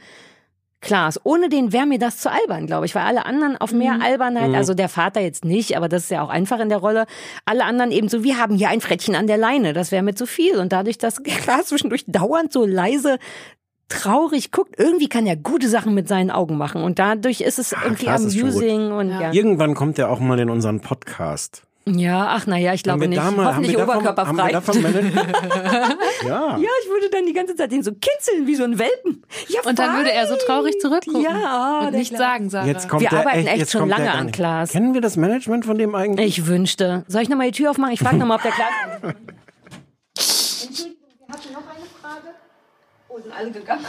Klaas. 0.79 1.19
Ohne 1.23 1.49
den 1.49 1.73
wäre 1.73 1.87
mir 1.87 1.97
das 1.97 2.19
zu 2.19 2.31
albern, 2.31 2.67
glaube 2.67 2.85
ich, 2.85 2.93
weil 2.93 3.03
alle 3.03 3.25
anderen 3.25 3.57
auf 3.57 3.71
mehr 3.71 3.99
Albernheit, 4.01 4.53
also 4.53 4.75
der 4.75 4.89
Vater 4.89 5.21
jetzt 5.21 5.43
nicht, 5.43 5.75
aber 5.75 5.89
das 5.89 6.03
ist 6.03 6.11
ja 6.11 6.21
auch 6.21 6.29
einfach 6.29 6.59
in 6.59 6.69
der 6.69 6.77
Rolle. 6.77 7.05
Alle 7.45 7.65
anderen 7.65 7.91
eben 7.91 8.09
so, 8.09 8.23
wir 8.23 8.37
haben 8.37 8.55
hier 8.55 8.69
ein 8.69 8.81
Frettchen 8.81 9.15
an 9.15 9.25
der 9.25 9.37
Leine, 9.37 9.73
das 9.73 9.91
wäre 9.91 10.03
mir 10.03 10.13
zu 10.13 10.27
viel. 10.27 10.57
Und 10.57 10.71
dadurch, 10.71 10.97
dass 10.97 11.23
Klaas 11.23 11.67
zwischendurch 11.67 12.05
dauernd 12.07 12.53
so 12.53 12.65
leise 12.65 13.17
traurig 13.89 14.51
guckt, 14.51 14.75
irgendwie 14.77 15.07
kann 15.07 15.25
er 15.25 15.35
gute 15.35 15.69
Sachen 15.69 15.93
mit 15.93 16.07
seinen 16.07 16.29
Augen 16.29 16.57
machen. 16.57 16.83
Und 16.83 16.99
dadurch 16.99 17.41
ist 17.41 17.57
es 17.57 17.71
irgendwie 17.71 18.05
schon 18.05 18.29
gut. 18.29 18.41
amusing 18.41 18.91
und 18.91 19.09
ja. 19.09 19.31
Irgendwann 19.31 19.75
kommt 19.75 19.97
er 19.97 20.11
auch 20.11 20.19
mal 20.19 20.39
in 20.39 20.49
unseren 20.49 20.81
Podcast. 20.81 21.66
Ja, 21.95 22.27
ach 22.31 22.45
naja, 22.47 22.73
ich 22.73 22.83
glaube 22.83 23.03
Haben 23.03 23.09
nicht. 23.09 23.17
mal- 23.17 23.25
haben 23.25 23.45
Hoffentlich 23.45 23.77
haben 23.79 23.89
oberkörperfrei. 23.89 24.51
davon 24.51 24.81
Management? 24.81 25.15
ja. 26.27 26.57
ja, 26.57 26.69
ich 26.83 26.89
würde 26.89 27.09
dann 27.11 27.25
die 27.25 27.33
ganze 27.33 27.55
Zeit 27.55 27.71
den 27.71 27.83
so 27.83 27.91
kitzeln 27.93 28.45
wie 28.47 28.55
so 28.55 28.63
ein 28.63 28.77
Welpen. 28.79 29.23
Ja, 29.47 29.61
Und 29.65 29.79
dann 29.79 29.95
würde 29.97 30.11
er 30.11 30.27
so 30.27 30.35
traurig 30.35 30.79
zurückgucken 30.79 31.21
Ja, 31.21 31.85
und 31.87 31.93
nichts 31.93 32.09
Klaas. 32.09 32.19
sagen, 32.19 32.49
Sarah. 32.49 32.65
Jetzt 32.65 32.89
kommt 32.89 33.01
Wir 33.03 33.09
der 33.09 33.19
arbeiten 33.19 33.39
echt, 33.39 33.47
echt 33.49 33.57
jetzt 33.59 33.71
schon 33.71 33.87
lange 33.89 34.11
an. 34.11 34.31
Klaas. 34.31 34.71
Kennen 34.71 34.93
wir 34.93 35.01
das 35.01 35.15
Management 35.17 35.65
von 35.65 35.77
dem 35.77 35.95
eigentlich? 35.95 36.39
Ich 36.39 36.47
wünschte. 36.47 37.03
Soll 37.07 37.21
ich 37.21 37.29
nochmal 37.29 37.51
die 37.51 37.57
Tür 37.57 37.71
aufmachen? 37.71 37.93
Ich 37.93 37.99
frage 37.99 38.17
nochmal, 38.17 38.37
ob 38.37 38.43
der 38.43 38.51
Klaas. 38.51 38.69
Entschuldigung, 40.67 40.97
wir 41.25 41.33
hatten 41.33 41.53
noch 41.53 41.61
eine 41.69 41.85
Frage. 42.01 42.35
Oh, 43.09 43.19
sind 43.19 43.31
alle 43.31 43.51
gegangen. 43.51 43.85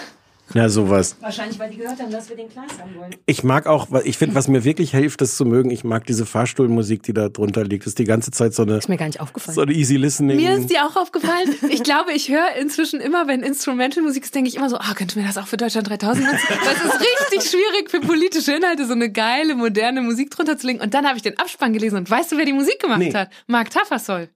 Ja, 0.55 0.69
sowas. 0.69 1.17
Wahrscheinlich, 1.21 1.59
weil 1.59 1.71
die 1.71 1.77
gehört 1.77 2.01
haben, 2.01 2.11
dass 2.11 2.29
wir 2.29 2.37
den 2.37 2.49
Klaas 2.49 2.67
haben 2.81 2.95
wollen. 2.97 3.15
Ich 3.27 3.45
mag 3.45 3.67
auch, 3.67 3.89
ich 4.05 4.17
finde, 4.17 4.35
was 4.35 4.49
mir 4.49 4.65
wirklich 4.65 4.93
hilft, 4.93 5.21
das 5.21 5.37
zu 5.37 5.45
mögen, 5.45 5.71
ich 5.71 5.85
mag 5.85 6.07
diese 6.07 6.25
Fahrstuhlmusik, 6.25 7.03
die 7.03 7.13
da 7.13 7.29
drunter 7.29 7.65
liegt. 7.65 7.85
Das 7.85 7.89
ist 7.91 7.99
die 7.99 8.05
ganze 8.05 8.31
Zeit 8.31 8.55
so 8.55 8.63
eine, 8.63 8.79
Ist 8.79 8.89
mir 8.89 8.97
gar 8.97 9.07
nicht 9.07 9.21
aufgefallen. 9.21 9.55
so 9.55 9.61
eine 9.63 9.73
easy 9.73 9.97
listening. 9.97 10.37
Mir 10.37 10.55
ist 10.55 10.71
die 10.71 10.79
auch 10.79 10.97
aufgefallen. 10.97 11.55
Ich 11.69 11.83
glaube, 11.83 12.13
ich 12.13 12.29
höre 12.31 12.57
inzwischen 12.61 13.01
immer, 13.01 13.27
wenn 13.29 13.43
Instrumental-Musik 13.43 14.25
ist, 14.25 14.35
denke 14.35 14.49
ich 14.49 14.57
immer 14.57 14.71
so, 14.71 14.79
ah, 14.79 14.95
könnte 14.95 15.19
mir 15.19 15.27
das 15.27 15.37
auch 15.39 15.47
für 15.47 15.57
Deutschland 15.57 15.89
3000 15.89 16.25
nutzen? 16.25 16.39
Es 16.49 16.85
ist 16.85 17.01
richtig 17.01 17.51
schwierig 17.51 17.91
für 17.91 18.01
politische 18.01 18.53
Inhalte, 18.55 18.87
so 18.87 18.93
eine 18.95 19.11
geile, 19.13 19.55
moderne 19.55 20.01
Musik 20.01 20.31
drunter 20.31 20.57
zu 20.59 20.67
legen. 20.67 20.81
Und 20.81 20.95
dann 20.95 21.07
habe 21.07 21.17
ich 21.17 21.23
den 21.23 21.39
Abspann 21.39 21.73
gelesen 21.73 21.97
und 21.99 22.11
weißt 22.11 22.33
du, 22.33 22.37
wer 22.39 22.45
die 22.45 22.53
Musik 22.53 22.81
gemacht 22.81 22.99
Nee. 23.01 23.13
hat? 23.13 23.29
Mark 23.47 23.71
Taffersoll. 23.71 24.29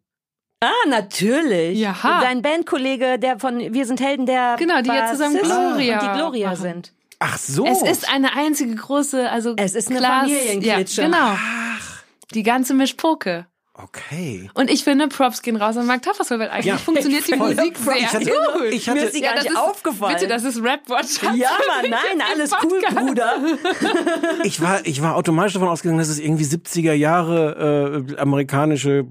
Ah, 0.62 0.88
natürlich. 0.88 1.78
Jaha. 1.78 2.20
Dein 2.20 2.40
Bandkollege, 2.40 3.18
der 3.18 3.38
von 3.40 3.58
Wir 3.58 3.84
sind 3.84 4.00
Helden, 4.00 4.26
der 4.26 4.54
Genau, 4.58 4.80
die 4.80 4.90
jetzt 4.90 5.10
zusammen 5.12 5.34
Bassist 5.34 5.52
Gloria 5.52 6.00
und 6.00 6.02
die 6.08 6.18
Gloria 6.18 6.50
machen. 6.50 6.62
sind. 6.62 6.92
Ach 7.18 7.36
so. 7.38 7.66
Es 7.66 7.82
ist 7.82 8.08
eine 8.12 8.36
einzige 8.36 8.74
große, 8.74 9.28
also 9.30 9.54
Es 9.56 9.74
ist 9.74 9.90
eine 9.90 10.00
Familienklitsche. 10.00 11.02
Ja, 11.02 11.06
genau. 11.08 11.36
Die 12.34 12.42
ganze 12.44 12.74
Mischpoke. 12.74 13.46
Okay. 13.85 14.51
Und 14.55 14.70
ich 14.70 14.85
finde, 14.85 15.09
Props 15.09 15.43
gehen 15.43 15.57
raus 15.57 15.76
an 15.76 15.87
Mark 15.87 16.03
Taffersoll, 16.03 16.39
weil 16.39 16.51
eigentlich 16.51 16.66
Ja. 16.66 16.76
funktioniert 16.78 17.26
die 17.26 17.37
Voll. 17.37 17.55
Musik 17.55 17.76
sehr 17.78 17.97
Ich 17.97 18.07
hatte- 18.12 18.24
gut. 18.24 18.35
ich 18.72 18.89
hatte- 18.89 19.01
Mir 19.01 19.07
ist 19.07 19.16
die 19.16 19.20
gar 19.20 19.35
das 19.35 19.45
nicht 19.45 19.53
ist, 19.53 19.59
aufgefallen. 19.59 20.14
Bitte, 20.14 20.26
das 20.28 20.45
ist 20.45 20.62
Rap-Watch. 20.62 21.22
ja, 21.37 21.51
Mann, 21.83 21.91
nein, 21.91 22.26
alles 22.33 22.51
cool, 22.62 22.80
Bruder. 22.95 23.37
Ich 24.45 24.61
war, 24.61 24.85
ich 24.85 25.03
war 25.03 25.16
automatisch 25.16 25.53
davon 25.55 25.68
ausgegangen, 25.68 25.99
dass 25.99 26.09
es 26.09 26.18
irgendwie 26.18 26.45
70er 26.45 26.93
Jahre 26.93 28.05
äh, 28.11 28.20
amerikanische, 28.20 29.07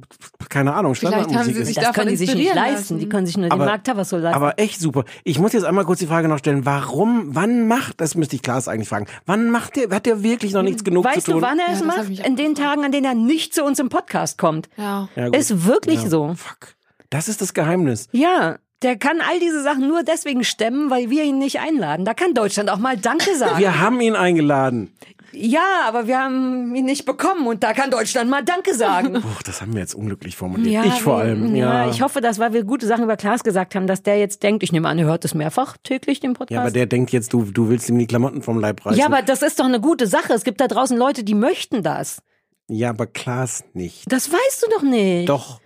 keine 0.50 0.74
Ahnung, 0.74 0.96
Standardmusik 0.96 1.56
sie 1.56 1.62
ist. 1.62 1.78
Das 1.78 1.94
können 1.94 2.10
die 2.10 2.16
sich 2.18 2.34
nicht 2.36 2.54
leisten. 2.54 2.76
lassen. 2.76 3.00
Die 3.00 3.10
können 3.10 3.26
sich 3.26 3.38
nur 3.38 3.48
den 3.48 3.52
Aber- 3.54 3.66
Markt 3.66 3.88
Tavassol 3.88 4.20
leisten. 4.20 4.36
Aber 4.36 4.60
echt 4.60 4.80
super. 4.80 5.06
Ich 5.24 5.40
muss 5.40 5.54
jetzt 5.54 5.64
einmal 5.64 5.86
kurz 5.86 6.00
die 6.00 6.08
Frage 6.08 6.28
noch 6.28 6.40
stellen, 6.40 6.66
warum, 6.66 7.30
wann 7.36 7.68
macht, 7.68 8.02
das 8.02 8.16
müsste 8.16 8.36
ich 8.36 8.42
Klaas 8.42 8.68
eigentlich 8.68 8.90
fragen, 8.90 9.08
wann 9.26 9.50
macht 9.50 9.76
der, 9.76 9.90
hat 9.90 10.06
der 10.06 10.24
wirklich 10.24 10.54
noch 10.54 10.64
nichts 10.64 10.84
genug 10.84 11.06
weißt 11.06 11.26
zu 11.26 11.32
tun? 11.34 11.42
du, 11.42 11.48
wann 11.48 11.60
er 11.60 11.68
Ja, 11.68 11.74
es 11.74 11.80
hab 11.80 11.88
macht? 12.10 12.26
In 12.28 12.36
den 12.36 12.56
Tagen, 12.56 12.84
an 12.84 12.92
denen 12.92 13.06
er 13.06 13.16
nicht 13.16 13.54
zu 13.54 13.64
uns 13.64 13.80
im 13.80 13.90
Podcast 13.90 14.38
kommt. 14.38 14.61
Ja. 14.78 15.10
Ja, 15.16 15.26
gut. 15.28 15.36
Ist 15.38 15.66
wirklich 15.66 16.04
Ja. 16.04 16.10
so. 16.10 16.34
Fuck. 16.36 16.76
Das 17.10 17.28
ist 17.28 17.42
das 17.42 17.54
Geheimnis. 17.54 18.08
Ja, 18.12 18.58
der 18.82 18.96
kann 18.98 19.22
all 19.22 19.40
diese 19.40 19.62
Sachen 19.62 19.88
nur 19.88 20.04
deswegen 20.04 20.44
stemmen, 20.44 20.90
weil 20.90 21.10
wir 21.10 21.24
ihn 21.24 21.38
nicht 21.38 21.60
einladen. 21.60 22.06
Da 22.06 22.14
kann 22.14 22.34
Deutschland 22.34 22.70
auch 22.70 22.80
mal 22.80 22.98
Danke 22.98 23.36
sagen. 23.36 23.60
Wir 23.60 23.80
haben 23.80 24.00
ihn 24.02 24.16
eingeladen. 24.16 24.92
ja, 25.34 25.62
aber 25.88 26.08
wir 26.08 26.18
haben 26.20 26.74
ihn 26.76 26.86
nicht 26.86 27.06
bekommen 27.06 27.46
und 27.48 27.64
da 27.64 27.74
kann 27.74 27.92
Deutschland 27.92 28.30
mal 28.30 28.44
Danke 28.44 28.74
sagen. 28.74 29.14
Puh, 29.22 29.28
das 29.46 29.62
haben 29.62 29.74
wir 29.74 29.82
jetzt 29.82 29.94
unglücklich 29.94 30.36
formuliert. 30.36 30.86
ich 30.86 31.02
vor 31.02 31.18
allem. 31.18 31.56
Ja, 31.56 31.90
Ich 31.90 32.02
hoffe, 32.02 32.22
dass, 32.22 32.40
weil 32.40 32.54
wir 32.54 32.64
gute 32.64 32.88
Sachen 32.88 33.04
über 33.04 33.18
Klaas 33.18 33.44
gesagt 33.44 33.76
haben, 33.76 33.88
dass 33.88 34.02
der 34.04 34.18
jetzt 34.18 34.42
denkt, 34.42 34.64
ich 34.64 34.72
nehme 34.72 34.88
an, 34.90 34.98
er 34.98 35.06
hört 35.06 35.24
es 35.26 35.36
mehrfach 35.36 35.78
täglich, 35.84 36.20
den 36.22 36.34
Podcast. 36.34 36.52
Ja, 36.52 36.62
aber 36.62 36.72
der 36.72 36.86
denkt 36.88 37.12
jetzt, 37.12 37.34
du, 37.34 37.44
du 37.44 37.70
willst 37.70 37.88
ihm 37.90 38.00
die 38.00 38.08
Klamotten 38.08 38.42
vom 38.42 38.60
Leib 38.60 38.86
reißen. 38.86 39.00
Ja, 39.00 39.06
aber 39.06 39.22
das 39.22 39.42
ist 39.42 39.60
doch 39.60 39.66
eine 39.66 39.80
gute 39.80 40.08
Sache. 40.08 40.34
Es 40.34 40.44
gibt 40.44 40.60
da 40.60 40.68
draußen 40.68 40.98
Leute, 40.98 41.24
die 41.24 41.36
möchten 41.36 41.84
das. 41.84 42.22
Ja, 42.74 42.90
aber 42.92 43.06
Klaas 43.06 43.64
nicht. 43.74 44.10
Das 44.12 44.32
weißt 44.32 44.64
du 44.64 44.68
doch 44.72 44.82
nicht. 44.82 45.28
Doch. 45.30 45.60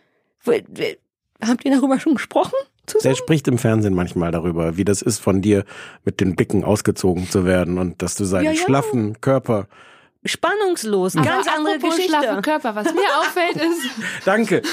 Habt 1.45 1.64
ihr 1.66 1.72
darüber 1.72 1.99
schon 1.99 2.16
gesprochen? 2.16 2.53
Der 2.88 2.88
Zusammen? 2.88 3.16
spricht 3.16 3.47
im 3.47 3.58
Fernsehen 3.58 3.93
manchmal 3.93 4.32
darüber, 4.32 4.78
wie 4.78 4.86
das 4.86 5.01
ist, 5.01 5.20
von 5.20 5.41
dir 5.41 5.66
mit 6.03 6.20
den 6.20 6.36
Blicken 6.36 6.64
ausgezogen 6.64 7.30
zu 7.30 7.45
werden 7.45 7.78
und 7.78 8.01
dass 8.01 8.16
du 8.16 8.26
seinen 8.26 8.45
Ja, 8.45 8.51
ja. 8.51 8.58
schlaffen 8.58 9.22
Körper. 9.22 9.68
Spannungslos, 10.28 11.16
Aber 11.16 11.26
ganz 11.26 11.47
andere 11.47 11.78
Geschichte. 11.78 12.10
schlaffe 12.10 12.41
Körper, 12.41 12.74
was 12.76 12.86
mir 12.93 13.01
auffällt 13.20 13.58
ist, 13.58 13.89
Danke, 14.26 14.64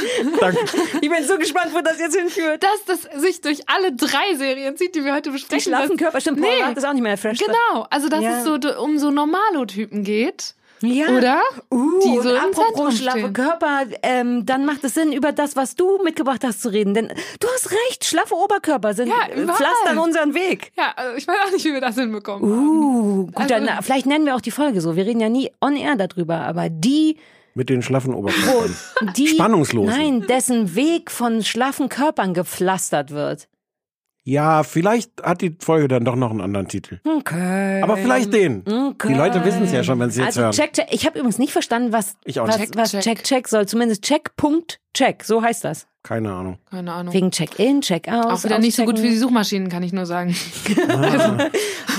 danke. 0.41 0.59
Ich 1.03 1.11
bin 1.11 1.25
so 1.27 1.37
gespannt, 1.37 1.73
wo 1.75 1.81
das 1.83 1.99
jetzt 1.99 2.17
hinführt. 2.17 2.63
dass 2.63 2.85
das 2.87 3.21
sich 3.23 3.43
durch 3.43 3.61
alle 3.69 3.93
drei 3.95 4.35
Serien 4.37 4.77
zieht, 4.79 4.95
die 4.95 5.05
wir 5.05 5.13
heute 5.15 5.29
Die 5.29 5.35
besprechen. 5.35 5.61
schlaffen 5.73 5.91
dass- 5.91 5.99
Körper, 5.99 6.21
stimmt, 6.23 6.41
Paul 6.41 6.51
Nee. 6.57 6.63
hat 6.63 6.77
das 6.79 6.85
auch 6.85 6.95
nicht 6.95 7.03
mehr 7.03 7.19
fresh. 7.19 7.39
Genau, 7.39 7.87
also 7.91 8.09
dass 8.09 8.23
Ja. 8.23 8.39
es 8.39 8.45
so 8.45 8.55
um 8.81 8.99
so 8.99 9.11
Normalo-Typen 9.11 10.05
geht, 10.05 10.55
Ja. 10.83 11.07
oder? 11.09 11.41
Uh, 11.71 12.01
die 12.05 12.19
so 12.21 12.31
und 12.31 12.37
apropos 12.37 12.99
schlaffe. 12.99 13.33
Körper, 13.33 13.83
ähm, 14.03 14.45
dann 14.47 14.67
macht 14.67 14.85
es 14.85 14.95
Sinn, 14.95 15.13
über 15.13 15.33
das, 15.33 15.57
was 15.57 15.75
du 15.75 16.03
mitgebracht 16.03 16.43
hast, 16.45 16.63
zu 16.63 16.69
reden. 16.73 16.95
Denn 16.95 17.09
du 17.41 17.49
hast 17.55 17.71
recht, 17.71 18.05
schlaffe 18.05 18.35
Oberkörper 18.35 18.95
sind 18.95 19.09
Ja, 19.09 19.35
überall. 19.35 19.57
pflastern 19.57 19.99
unseren 19.99 20.35
Weg. 20.35 20.73
Ja, 20.77 20.93
also 20.97 21.17
ich 21.17 21.27
weiß 21.27 21.37
auch 21.47 21.53
nicht, 21.53 21.65
wie 21.65 21.73
wir 21.73 21.81
das 21.81 21.95
hinbekommen. 21.97 22.43
Uh, 22.51 23.27
gut, 23.27 23.37
Also- 23.37 23.49
dann, 23.49 23.67
äh, 23.69 23.83
vielleicht 23.83 24.07
nennen 24.07 24.27
wir 24.27 24.35
auch 24.37 24.41
die 24.41 24.51
Folge 24.51 24.81
so. 24.81 24.97
Wir 24.97 25.07
reden 25.07 25.21
ja 25.21 25.29
nie 25.29 25.51
on 25.61 25.77
air 25.77 25.97
darüber, 25.97 26.37
aber 26.41 26.69
die, 26.69 27.17
Mit 27.55 27.69
den 27.69 27.83
schlaffen 27.83 28.15
Oberkörpern. 28.15 28.75
die 29.17 29.29
Spannungslosen. 29.29 29.95
Nein, 29.97 30.27
dessen 30.27 30.75
Weg 30.75 31.11
von 31.11 31.43
schlaffen 31.45 31.89
Körpern 31.89 32.35
gepflastert 32.35 33.11
wird. 33.11 33.47
Ja, 34.25 34.63
vielleicht 34.63 35.11
hat 35.23 35.41
die 35.41 35.57
Folge 35.59 35.89
dann 35.89 36.05
doch 36.05 36.15
noch 36.15 36.31
einen 36.31 36.41
anderen 36.41 36.69
Titel. 36.69 37.01
Okay. 37.05 37.83
Aber 37.83 37.97
vielleicht 37.97 38.33
den. 38.33 38.61
Okay. 38.67 39.09
Die 39.09 39.15
Leute 39.15 39.45
wissen 39.45 39.65
es 39.65 39.73
ja 39.73 39.83
schon, 39.83 39.99
wenn 39.99 40.11
sie 40.11 40.21
jetzt 40.21 40.39
also 40.39 40.43
hören. 40.43 40.53
check, 40.53 40.73
check. 40.75 40.87
Ich 40.91 41.07
habe 41.07 41.19
übrigens 41.19 41.39
nicht 41.39 41.53
verstanden, 41.53 41.93
was, 41.93 42.15
Ich 42.25 42.39
auch 42.39 42.47
was, 42.47 42.59
nicht. 42.59 42.77
was 42.77 42.93
Check, 42.93 43.03
check, 43.03 43.17
check. 43.19 43.25
check 43.25 43.49
soll. 43.49 43.67
Zumindest 43.67 44.03
check, 44.05 44.37
Punkt, 44.37 44.79
check. 44.95 45.25
So 45.25 45.43
heißt 45.43 45.65
das. 45.65 45.89
Keine 46.05 46.33
Ahnung. 46.33 46.59
Keine 46.71 46.93
Ahnung. 46.93 47.15
Wegen 47.15 47.31
Check-in, 47.31 47.81
Check-out. 47.81 48.27
Auch 48.27 48.45
wieder 48.45 48.59
nicht 48.59 48.75
so 48.75 48.85
gut 48.85 49.01
wie 49.03 49.09
die 49.11 49.17
Suchmaschinen, 49.17 49.69
kann 49.69 49.83
ich 49.85 49.93
nur 49.93 50.07
sagen. 50.07 50.35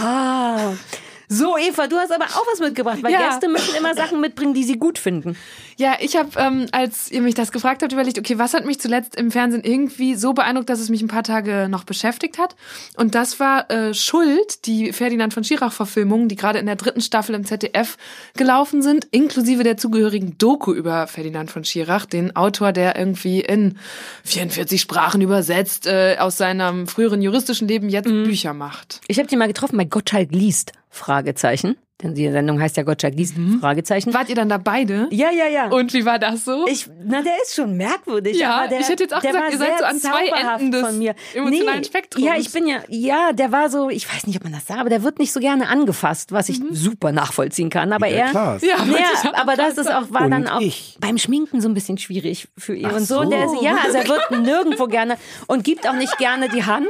Ah. 0.01 0.73
So, 1.29 1.57
Eva, 1.57 1.87
du 1.87 1.97
hast 1.97 2.11
aber 2.11 2.25
auch 2.25 2.45
was 2.51 2.59
mitgebracht, 2.59 2.99
weil 3.01 3.11
Ja. 3.11 3.29
Gäste 3.29 3.47
müssen 3.47 3.75
immer 3.75 3.95
Sachen 3.95 4.21
mitbringen, 4.21 4.53
die 4.53 4.63
sie 4.63 4.77
gut 4.77 4.99
finden. 4.99 5.35
Ja, 5.77 5.95
ich 5.99 6.15
habe, 6.15 6.29
ähm, 6.37 6.67
als 6.71 7.09
ihr 7.11 7.21
mich 7.21 7.33
das 7.35 7.51
gefragt 7.51 7.81
habt, 7.81 7.91
überlegt, 7.93 8.19
okay, 8.19 8.37
was 8.37 8.53
hat 8.53 8.65
mich 8.65 8.79
zuletzt 8.79 9.15
im 9.15 9.31
Fernsehen 9.31 9.63
irgendwie 9.63 10.15
so 10.15 10.33
beeindruckt, 10.33 10.69
dass 10.69 10.79
es 10.79 10.89
mich 10.89 11.01
ein 11.01 11.07
paar 11.07 11.23
Tage 11.23 11.67
noch 11.69 11.83
beschäftigt 11.83 12.37
hat? 12.37 12.55
Und 12.97 13.15
das 13.15 13.39
war 13.39 13.69
äh, 13.71 13.93
Schuld, 13.93 14.65
die 14.65 14.93
Ferdinand 14.93 15.33
von 15.33 15.43
Schirach-Verfilmungen, 15.43 16.27
die 16.27 16.35
gerade 16.35 16.59
in 16.59 16.65
der 16.67 16.75
dritten 16.75 17.01
Staffel 17.01 17.33
im 17.35 17.45
ZDF 17.45 17.97
gelaufen 18.35 18.81
sind, 18.81 19.07
inklusive 19.11 19.63
der 19.63 19.77
zugehörigen 19.77 20.37
Doku 20.37 20.73
über 20.73 21.07
Ferdinand 21.07 21.49
von 21.51 21.63
Schirach, 21.63 22.05
den 22.05 22.35
Autor, 22.35 22.71
der 22.71 22.97
irgendwie 22.97 23.39
in 23.41 23.77
44 24.25 24.79
Sprachen 24.81 25.21
übersetzt, 25.21 25.87
äh, 25.87 26.17
aus 26.19 26.37
seinem 26.37 26.87
früheren 26.87 27.21
juristischen 27.21 27.67
Leben 27.67 27.89
jetzt 27.89 28.03
Bücher 28.07 28.53
macht. 28.53 29.01
Ich 29.07 29.17
habe 29.17 29.27
die 29.27 29.35
mal 29.35 29.47
getroffen 29.47 29.77
bei 29.77 29.85
Gottschalk 29.85 30.31
liest, 30.31 30.73
Fragezeichen. 30.93 31.75
Denn 32.01 32.15
die 32.15 32.29
Sendung 32.29 32.59
heißt 32.59 32.75
ja 32.75 32.83
Gottschalk 32.83 33.15
liest, 33.15 33.35
Fragezeichen. 33.61 34.13
Wart 34.13 34.27
ihr 34.27 34.35
dann 34.35 34.49
da 34.49 34.57
beide? 34.57 35.07
Ja, 35.11 35.31
ja, 35.31 35.47
ja. 35.47 35.67
Und 35.67 35.93
wie 35.93 36.05
war 36.05 36.19
das 36.19 36.43
so? 36.43 36.67
ich, 36.67 36.89
na, 37.01 37.21
der 37.21 37.33
ist 37.43 37.55
schon 37.55 37.77
merkwürdig. 37.77 38.37
Ja, 38.37 38.57
aber 38.57 38.67
der, 38.67 38.79
ich 38.81 38.89
hätte 38.89 39.03
jetzt 39.03 39.13
auch 39.13 39.21
gesagt, 39.21 39.53
ihr 39.53 39.57
seid 39.57 39.79
so 39.79 39.85
an 39.85 39.99
zwei 39.99 40.27
Enden 40.27 40.71
des 40.71 40.81
von 40.81 40.97
mir. 40.97 41.15
emotionalen 41.33 41.79
nee, 41.79 41.85
Spektrums. 41.85 42.25
Ja, 42.25 42.33
ich 42.35 42.51
bin 42.51 42.67
ja, 42.67 42.79
ja, 42.89 43.31
der 43.31 43.53
war 43.53 43.69
so, 43.69 43.89
ich 43.89 44.11
weiß 44.13 44.27
nicht, 44.27 44.35
ob 44.35 44.43
man 44.43 44.51
das 44.51 44.67
sagt, 44.67 44.81
aber 44.81 44.89
der 44.89 45.03
wird 45.03 45.19
nicht 45.19 45.31
so 45.31 45.39
gerne 45.39 45.69
angefasst, 45.69 46.33
was 46.33 46.49
ich 46.49 46.59
super 46.71 47.13
nachvollziehen 47.13 47.69
kann. 47.69 47.93
Aber 47.93 48.07
er, 48.07 48.31
Klaas. 48.31 48.63
Ja, 48.63 48.77
ja, 48.83 49.29
auch 49.29 49.33
aber 49.35 49.55
das 49.55 49.77
ist 49.77 49.89
auch, 49.89 50.11
war 50.11 50.25
Und 50.25 50.31
dann 50.31 50.47
auch 50.47 50.61
ich. 50.61 50.97
beim 50.99 51.17
Schminken 51.17 51.61
so 51.61 51.69
ein 51.69 51.73
bisschen 51.73 51.97
schwierig 51.97 52.49
für 52.57 52.75
ihn 52.75 52.87
Ach 52.87 52.97
und 52.97 53.05
so. 53.05 53.19
Und 53.19 53.29
der 53.29 53.45
ist, 53.45 53.51
so. 53.51 53.63
ja, 53.63 53.77
also 53.81 53.97
er 53.97 54.07
wird 54.07 54.31
nirgendwo 54.31 54.87
gerne 54.87 55.17
und 55.47 55.63
gibt 55.63 55.87
auch 55.87 55.95
nicht 55.95 56.17
gerne 56.17 56.49
die 56.49 56.65
Hand. 56.65 56.87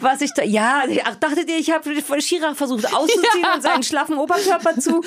Was 0.00 0.20
ich 0.20 0.32
da, 0.32 0.42
ja, 0.44 0.82
ach, 1.04 1.16
dachtet 1.16 1.50
ihr, 1.50 1.58
ich 1.58 1.70
habe 1.72 1.90
Schirach 2.20 2.54
versucht 2.54 2.94
auszuziehen 2.94 3.42
Ja. 3.42 3.54
und 3.56 3.62
seinen 3.62 3.82
schlaffen 3.82 4.16
Oberkörper 4.16 4.78
zu? 4.78 5.02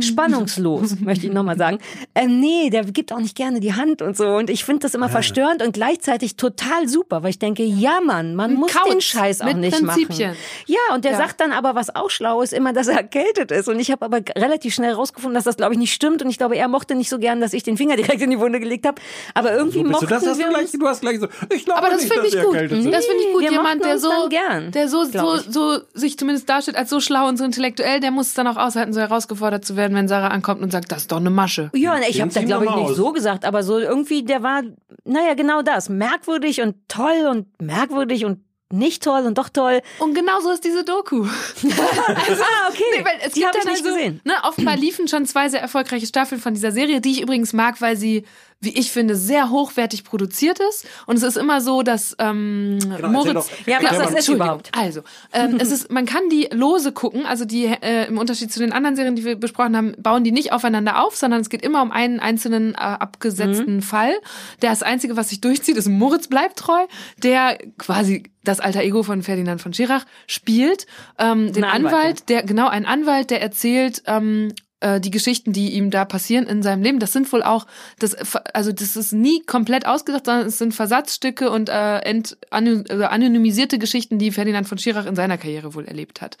Spannungslos, 0.00 0.96
möchte 1.00 1.26
ich 1.26 1.32
nochmal 1.32 1.56
sagen. 1.56 1.78
Ähm, 2.14 2.40
nee, 2.40 2.70
der 2.70 2.84
gibt 2.84 3.12
auch 3.12 3.18
nicht 3.18 3.36
gerne 3.36 3.60
die 3.60 3.74
Hand 3.74 4.02
und 4.02 4.16
so. 4.16 4.26
Und 4.26 4.50
ich 4.50 4.64
finde 4.64 4.80
das 4.80 4.94
immer 4.94 5.08
verstörend 5.08 5.62
und 5.62 5.72
gleichzeitig 5.74 6.36
total 6.36 6.88
super, 6.88 7.22
weil 7.22 7.30
ich 7.30 7.38
denke, 7.38 7.62
ja 7.62 8.00
Mann, 8.04 8.34
man 8.34 8.54
muss 8.54 8.72
Kauz 8.72 8.90
den 8.90 9.00
Scheiß 9.00 9.40
auch 9.40 9.46
mit 9.46 9.58
nicht 9.58 9.76
Prinzipien. 9.78 10.30
machen. 10.30 10.38
Ja, 10.66 10.94
und 10.94 11.04
der 11.04 11.12
Ja. 11.12 11.18
sagt 11.18 11.40
dann 11.40 11.52
aber, 11.52 11.74
was 11.74 11.94
auch 11.94 12.10
schlau 12.10 12.42
ist, 12.42 12.52
immer, 12.52 12.72
dass 12.72 12.88
er 12.88 12.96
erkältet 12.96 13.50
ist. 13.50 13.68
Und 13.68 13.78
ich 13.78 13.90
habe 13.90 14.04
aber 14.04 14.20
relativ 14.36 14.74
schnell 14.74 14.92
rausgefunden, 14.92 15.34
dass 15.34 15.44
das, 15.44 15.56
glaube 15.56 15.74
ich, 15.74 15.78
nicht 15.78 15.92
stimmt. 15.92 16.22
Und 16.22 16.30
ich 16.30 16.38
glaube, 16.38 16.56
er 16.56 16.68
mochte 16.68 16.94
nicht 16.94 17.08
so 17.08 17.18
gern, 17.18 17.40
dass 17.40 17.52
ich 17.52 17.62
den 17.62 17.76
Finger 17.76 17.96
direkt 17.96 18.20
in 18.22 18.30
die 18.30 18.38
Wunde 18.38 18.60
gelegt 18.60 18.86
habe. 18.86 19.00
Aber 19.34 19.52
irgendwie 19.52 19.78
So 19.78 19.84
bist 19.84 20.02
du 20.02 20.06
mochten 20.06 20.24
das 20.26 20.36
du 20.36 20.38
wir 20.38 20.48
gleich, 20.48 20.62
uns 20.62 20.72
du 20.72 20.86
hast 20.88 21.00
gleich 21.00 21.20
so, 21.20 21.28
ich 21.54 21.64
glaube 21.64 21.78
Aber 21.80 21.90
das 21.90 22.02
nicht, 22.02 22.12
finde 22.12 22.28
dass 22.30 22.34
ich 22.34 22.42
gut. 22.42 22.54
Das 22.92 23.06
finde 23.06 23.22
ich 23.24 23.32
gut. 23.32 23.42
Jemand, 23.42 23.62
mochten 23.64 23.82
der 23.82 23.98
so, 23.98 24.08
gern, 24.32 24.70
der 24.70 24.88
so, 24.88 25.04
so, 25.04 25.36
ich. 25.36 25.42
so 25.42 25.78
sich 25.92 26.18
zumindest 26.18 26.48
darstellt 26.48 26.78
als 26.78 26.88
so 26.88 27.00
schlau 27.00 27.28
und 27.28 27.36
so 27.36 27.44
intellektuell, 27.44 28.00
der 28.00 28.10
muss 28.10 28.28
es 28.28 28.34
dann 28.34 28.46
auch 28.46 28.56
aushalten, 28.56 28.94
so 28.94 29.00
herausgefordert 29.00 29.62
zu 29.62 29.76
werden, 29.76 29.94
wenn 29.94 30.08
Sarah 30.08 30.28
ankommt 30.28 30.62
und 30.62 30.72
sagt, 30.72 30.90
das 30.90 31.02
ist 31.02 31.12
doch 31.12 31.18
eine 31.18 31.28
Masche. 31.28 31.70
Ja, 31.74 31.98
ich 32.08 32.22
habe 32.22 32.30
Den 32.30 32.34
da 32.34 32.40
ziehen 32.40 32.46
glaube 32.46 32.64
ich 32.64 32.74
nicht 32.74 32.90
aus. 32.90 32.96
so 32.96 33.12
gesagt, 33.12 33.44
aber 33.44 33.62
so 33.62 33.78
irgendwie, 33.78 34.22
der 34.22 34.42
war, 34.42 34.62
naja, 35.04 35.34
genau 35.34 35.60
das. 35.60 35.90
Merkwürdig 35.90 36.62
und 36.62 36.76
toll 36.88 37.26
und 37.30 37.46
merkwürdig 37.60 38.24
und 38.24 38.38
nicht 38.70 39.02
toll 39.02 39.26
und 39.26 39.36
doch 39.36 39.50
toll. 39.50 39.82
Und 39.98 40.14
genau 40.14 40.40
so 40.40 40.50
ist 40.50 40.64
diese 40.64 40.82
Doku. 40.82 41.24
ah, 41.26 42.68
okay. 42.70 42.84
Nee, 42.96 43.04
weil 43.04 43.18
es 43.22 43.34
die 43.34 43.44
habe 43.44 43.58
ich 43.58 43.64
nicht 43.64 43.84
also, 43.84 43.94
gesehen. 43.94 44.22
Ne, 44.24 44.32
offenbar 44.44 44.76
liefen 44.76 45.08
schon 45.08 45.26
zwei 45.26 45.50
sehr 45.50 45.60
erfolgreiche 45.60 46.06
Staffeln 46.06 46.40
von 46.40 46.54
dieser 46.54 46.72
Serie, 46.72 47.02
die 47.02 47.10
ich 47.10 47.20
übrigens 47.20 47.52
mag, 47.52 47.82
weil 47.82 47.98
sie 47.98 48.24
wie 48.62 48.70
ich 48.78 48.92
finde, 48.92 49.16
sehr 49.16 49.50
hochwertig 49.50 50.04
produziert 50.04 50.58
ist. 50.60 50.86
Und 51.06 51.16
es 51.16 51.22
ist 51.22 51.36
immer 51.36 51.60
so, 51.60 51.82
dass 51.82 52.14
ähm, 52.18 52.78
erzähl 52.80 53.08
Moritz. 53.08 53.34
doch. 53.34 53.66
Ja, 53.66 53.78
was 53.82 53.90
Genau, 53.90 54.04
das 54.04 54.14
ist 54.14 54.28
überhaupt? 54.28 54.70
Also, 54.72 55.02
ähm, 55.32 55.58
es 55.60 55.70
ist, 55.70 55.90
man 55.90 56.06
kann 56.06 56.28
die 56.30 56.48
lose 56.52 56.92
gucken, 56.92 57.26
also 57.26 57.44
die 57.44 57.66
äh, 57.66 58.06
im 58.06 58.18
Unterschied 58.18 58.52
zu 58.52 58.60
den 58.60 58.72
anderen 58.72 58.96
Serien, 58.96 59.16
die 59.16 59.24
wir 59.24 59.36
besprochen 59.36 59.76
haben, 59.76 59.94
bauen 59.98 60.24
die 60.24 60.32
nicht 60.32 60.52
aufeinander 60.52 61.04
auf, 61.04 61.16
sondern 61.16 61.40
es 61.40 61.50
geht 61.50 61.62
immer 61.62 61.82
um 61.82 61.90
einen 61.90 62.20
einzelnen 62.20 62.74
äh, 62.74 62.78
abgesetzten 62.78 63.82
Fall. 63.82 64.14
Der 64.62 64.70
das 64.70 64.82
Einzige, 64.82 65.16
was 65.16 65.28
sich 65.28 65.40
durchzieht, 65.40 65.76
ist 65.76 65.88
Moritz 65.88 66.28
bleibt 66.28 66.58
treu, 66.58 66.86
der 67.22 67.58
quasi 67.78 68.24
das 68.44 68.60
alter 68.60 68.82
Ego 68.82 69.02
von 69.02 69.22
Ferdinand 69.22 69.60
von 69.60 69.72
Schirach 69.72 70.04
spielt. 70.26 70.86
Ähm, 71.18 71.52
den 71.52 71.64
Anwalt, 71.64 71.94
Anwalt, 71.94 72.28
der, 72.28 72.42
genau, 72.44 72.68
ein 72.68 72.86
Anwalt, 72.86 73.30
der 73.30 73.42
erzählt, 73.42 74.02
ähm, 74.06 74.52
äh, 74.82 75.00
die 75.00 75.10
Geschichten, 75.10 75.52
die 75.52 75.70
ihm 75.70 75.90
da 75.90 76.04
passieren 76.04 76.46
in 76.46 76.62
seinem 76.62 76.82
Leben, 76.82 76.98
das 76.98 77.12
sind 77.12 77.32
wohl 77.32 77.42
auch, 77.42 77.66
das, 77.98 78.16
also 78.52 78.72
das 78.72 78.96
ist 78.96 79.12
nie 79.12 79.40
komplett 79.40 79.86
ausgedacht, 79.86 80.26
sondern 80.26 80.46
es 80.46 80.58
sind 80.58 80.74
Versatzstücke 80.74 81.50
und 81.50 81.68
äh, 81.68 81.98
ent, 81.98 82.36
also 82.50 82.82
anonymisierte 83.04 83.78
Geschichten, 83.78 84.18
die 84.18 84.32
Ferdinand 84.32 84.68
von 84.68 84.78
Schirach 84.78 85.06
in 85.06 85.14
seiner 85.14 85.38
Karriere 85.38 85.74
wohl 85.74 85.84
erlebt 85.84 86.20
hat. 86.20 86.36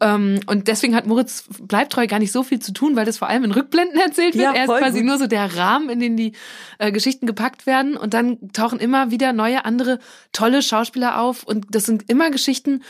Ähm, 0.00 0.40
und 0.46 0.68
deswegen 0.68 0.94
hat 0.94 1.06
Moritz 1.06 1.44
Bleibtreu 1.60 2.06
gar 2.06 2.18
nicht 2.18 2.32
so 2.32 2.42
viel 2.42 2.60
zu 2.60 2.72
tun, 2.72 2.96
weil 2.96 3.06
das 3.06 3.18
vor 3.18 3.28
allem 3.28 3.44
in 3.44 3.52
Rückblenden 3.52 3.98
erzählt 4.04 4.34
wird. 4.34 4.44
Ja, 4.44 4.52
er 4.52 4.64
ist 4.64 4.78
quasi 4.78 4.98
gut. 4.98 5.08
nur 5.08 5.18
so 5.18 5.26
der 5.26 5.56
Rahmen, 5.56 5.88
in 5.88 6.00
den 6.00 6.16
die 6.16 6.32
äh, 6.78 6.92
Geschichten 6.92 7.26
gepackt 7.26 7.66
werden 7.66 7.96
und 7.96 8.14
dann 8.14 8.52
tauchen 8.52 8.78
immer 8.78 9.10
wieder 9.10 9.32
neue, 9.32 9.64
andere 9.64 9.98
tolle 10.32 10.62
Schauspieler 10.62 11.20
auf 11.20 11.44
und 11.44 11.66
das 11.70 11.84
sind 11.86 12.10
immer 12.10 12.30
Geschichten, 12.30 12.82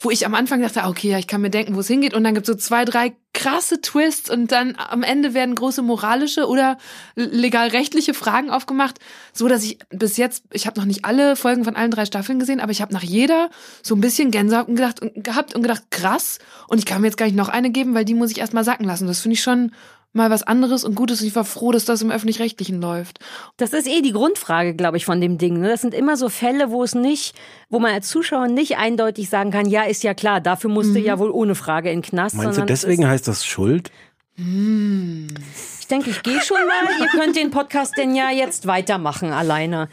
wo 0.00 0.10
ich 0.10 0.24
am 0.24 0.34
Anfang 0.34 0.62
dachte, 0.62 0.84
ah, 0.84 0.88
okay, 0.88 1.10
ja, 1.10 1.18
ich 1.18 1.26
kann 1.26 1.40
mir 1.40 1.50
denken, 1.50 1.74
wo 1.74 1.80
es 1.80 1.88
hingeht. 1.88 2.14
Und 2.14 2.22
dann 2.22 2.34
gibt 2.34 2.48
es 2.48 2.54
so 2.54 2.58
zwei, 2.58 2.84
drei 2.84 3.16
krasse 3.34 3.80
Twists 3.80 4.30
und 4.30 4.52
dann 4.52 4.74
am 4.76 5.02
Ende 5.02 5.34
werden 5.34 5.54
große 5.54 5.82
moralische 5.82 6.46
oder 6.46 6.78
legal-rechtliche 7.16 8.14
Fragen 8.14 8.50
aufgemacht, 8.50 8.98
so 9.32 9.48
dass 9.48 9.64
ich 9.64 9.78
bis 9.90 10.16
jetzt, 10.16 10.44
ich 10.52 10.66
habe 10.66 10.78
noch 10.78 10.86
nicht 10.86 11.04
alle 11.04 11.36
Folgen 11.36 11.64
von 11.64 11.76
allen 11.76 11.90
drei 11.90 12.04
Staffeln 12.04 12.38
gesehen, 12.38 12.60
aber 12.60 12.72
ich 12.72 12.80
habe 12.80 12.92
nach 12.92 13.02
jeder 13.02 13.50
so 13.82 13.94
ein 13.94 14.00
bisschen 14.00 14.30
Gänsehaut 14.30 14.68
gedacht, 14.68 15.00
gehabt 15.14 15.54
und 15.54 15.62
gedacht, 15.62 15.84
krass. 15.90 16.38
Und 16.68 16.78
ich 16.78 16.86
kann 16.86 17.00
mir 17.00 17.08
jetzt 17.08 17.16
gar 17.16 17.26
nicht 17.26 17.36
noch 17.36 17.48
eine 17.48 17.70
geben, 17.70 17.94
weil 17.94 18.04
die 18.04 18.14
muss 18.14 18.30
ich 18.30 18.38
erstmal 18.38 18.64
sacken 18.64 18.86
lassen. 18.86 19.06
Das 19.06 19.20
finde 19.20 19.34
ich 19.34 19.42
schon 19.42 19.72
mal 20.12 20.30
was 20.30 20.42
anderes 20.42 20.84
und 20.84 20.94
Gutes. 20.94 21.20
Und 21.20 21.26
ich 21.26 21.36
war 21.36 21.44
froh, 21.44 21.72
dass 21.72 21.84
das 21.84 22.02
im 22.02 22.10
Öffentlich-Rechtlichen 22.10 22.80
läuft. 22.80 23.18
Das 23.56 23.72
ist 23.72 23.86
eh 23.86 24.02
die 24.02 24.12
Grundfrage, 24.12 24.74
glaube 24.74 24.96
ich, 24.96 25.04
von 25.04 25.20
dem 25.20 25.38
Ding. 25.38 25.60
ne? 25.60 25.68
Das 25.68 25.80
sind 25.80 25.94
immer 25.94 26.16
so 26.16 26.28
Fälle, 26.28 26.70
wo 26.70 26.82
es 26.82 26.94
nicht, 26.94 27.34
wo 27.68 27.78
man 27.78 27.92
als 27.92 28.08
Zuschauer 28.08 28.48
nicht 28.48 28.76
eindeutig 28.76 29.28
sagen 29.28 29.50
kann, 29.50 29.66
ja, 29.66 29.82
ist 29.82 30.02
ja 30.02 30.14
klar, 30.14 30.40
dafür 30.40 30.70
musste 30.70 30.98
ja 30.98 31.18
wohl 31.18 31.30
ohne 31.30 31.54
Frage 31.54 31.90
in 31.90 32.00
den 32.00 32.08
Knast. 32.08 32.36
Meinst 32.36 32.58
du, 32.58 32.64
deswegen 32.64 33.06
heißt 33.06 33.28
das 33.28 33.44
Schuld? 33.44 33.90
Ist, 34.38 35.80
ich 35.80 35.86
denke, 35.88 36.10
ich 36.10 36.22
gehe 36.22 36.40
schon 36.40 36.58
mal. 36.58 37.00
Ihr 37.00 37.08
könnt 37.08 37.34
den 37.34 37.50
Podcast 37.50 37.96
denn 37.96 38.14
ja 38.14 38.30
jetzt 38.30 38.66
weitermachen 38.68 39.32
alleine. 39.32 39.88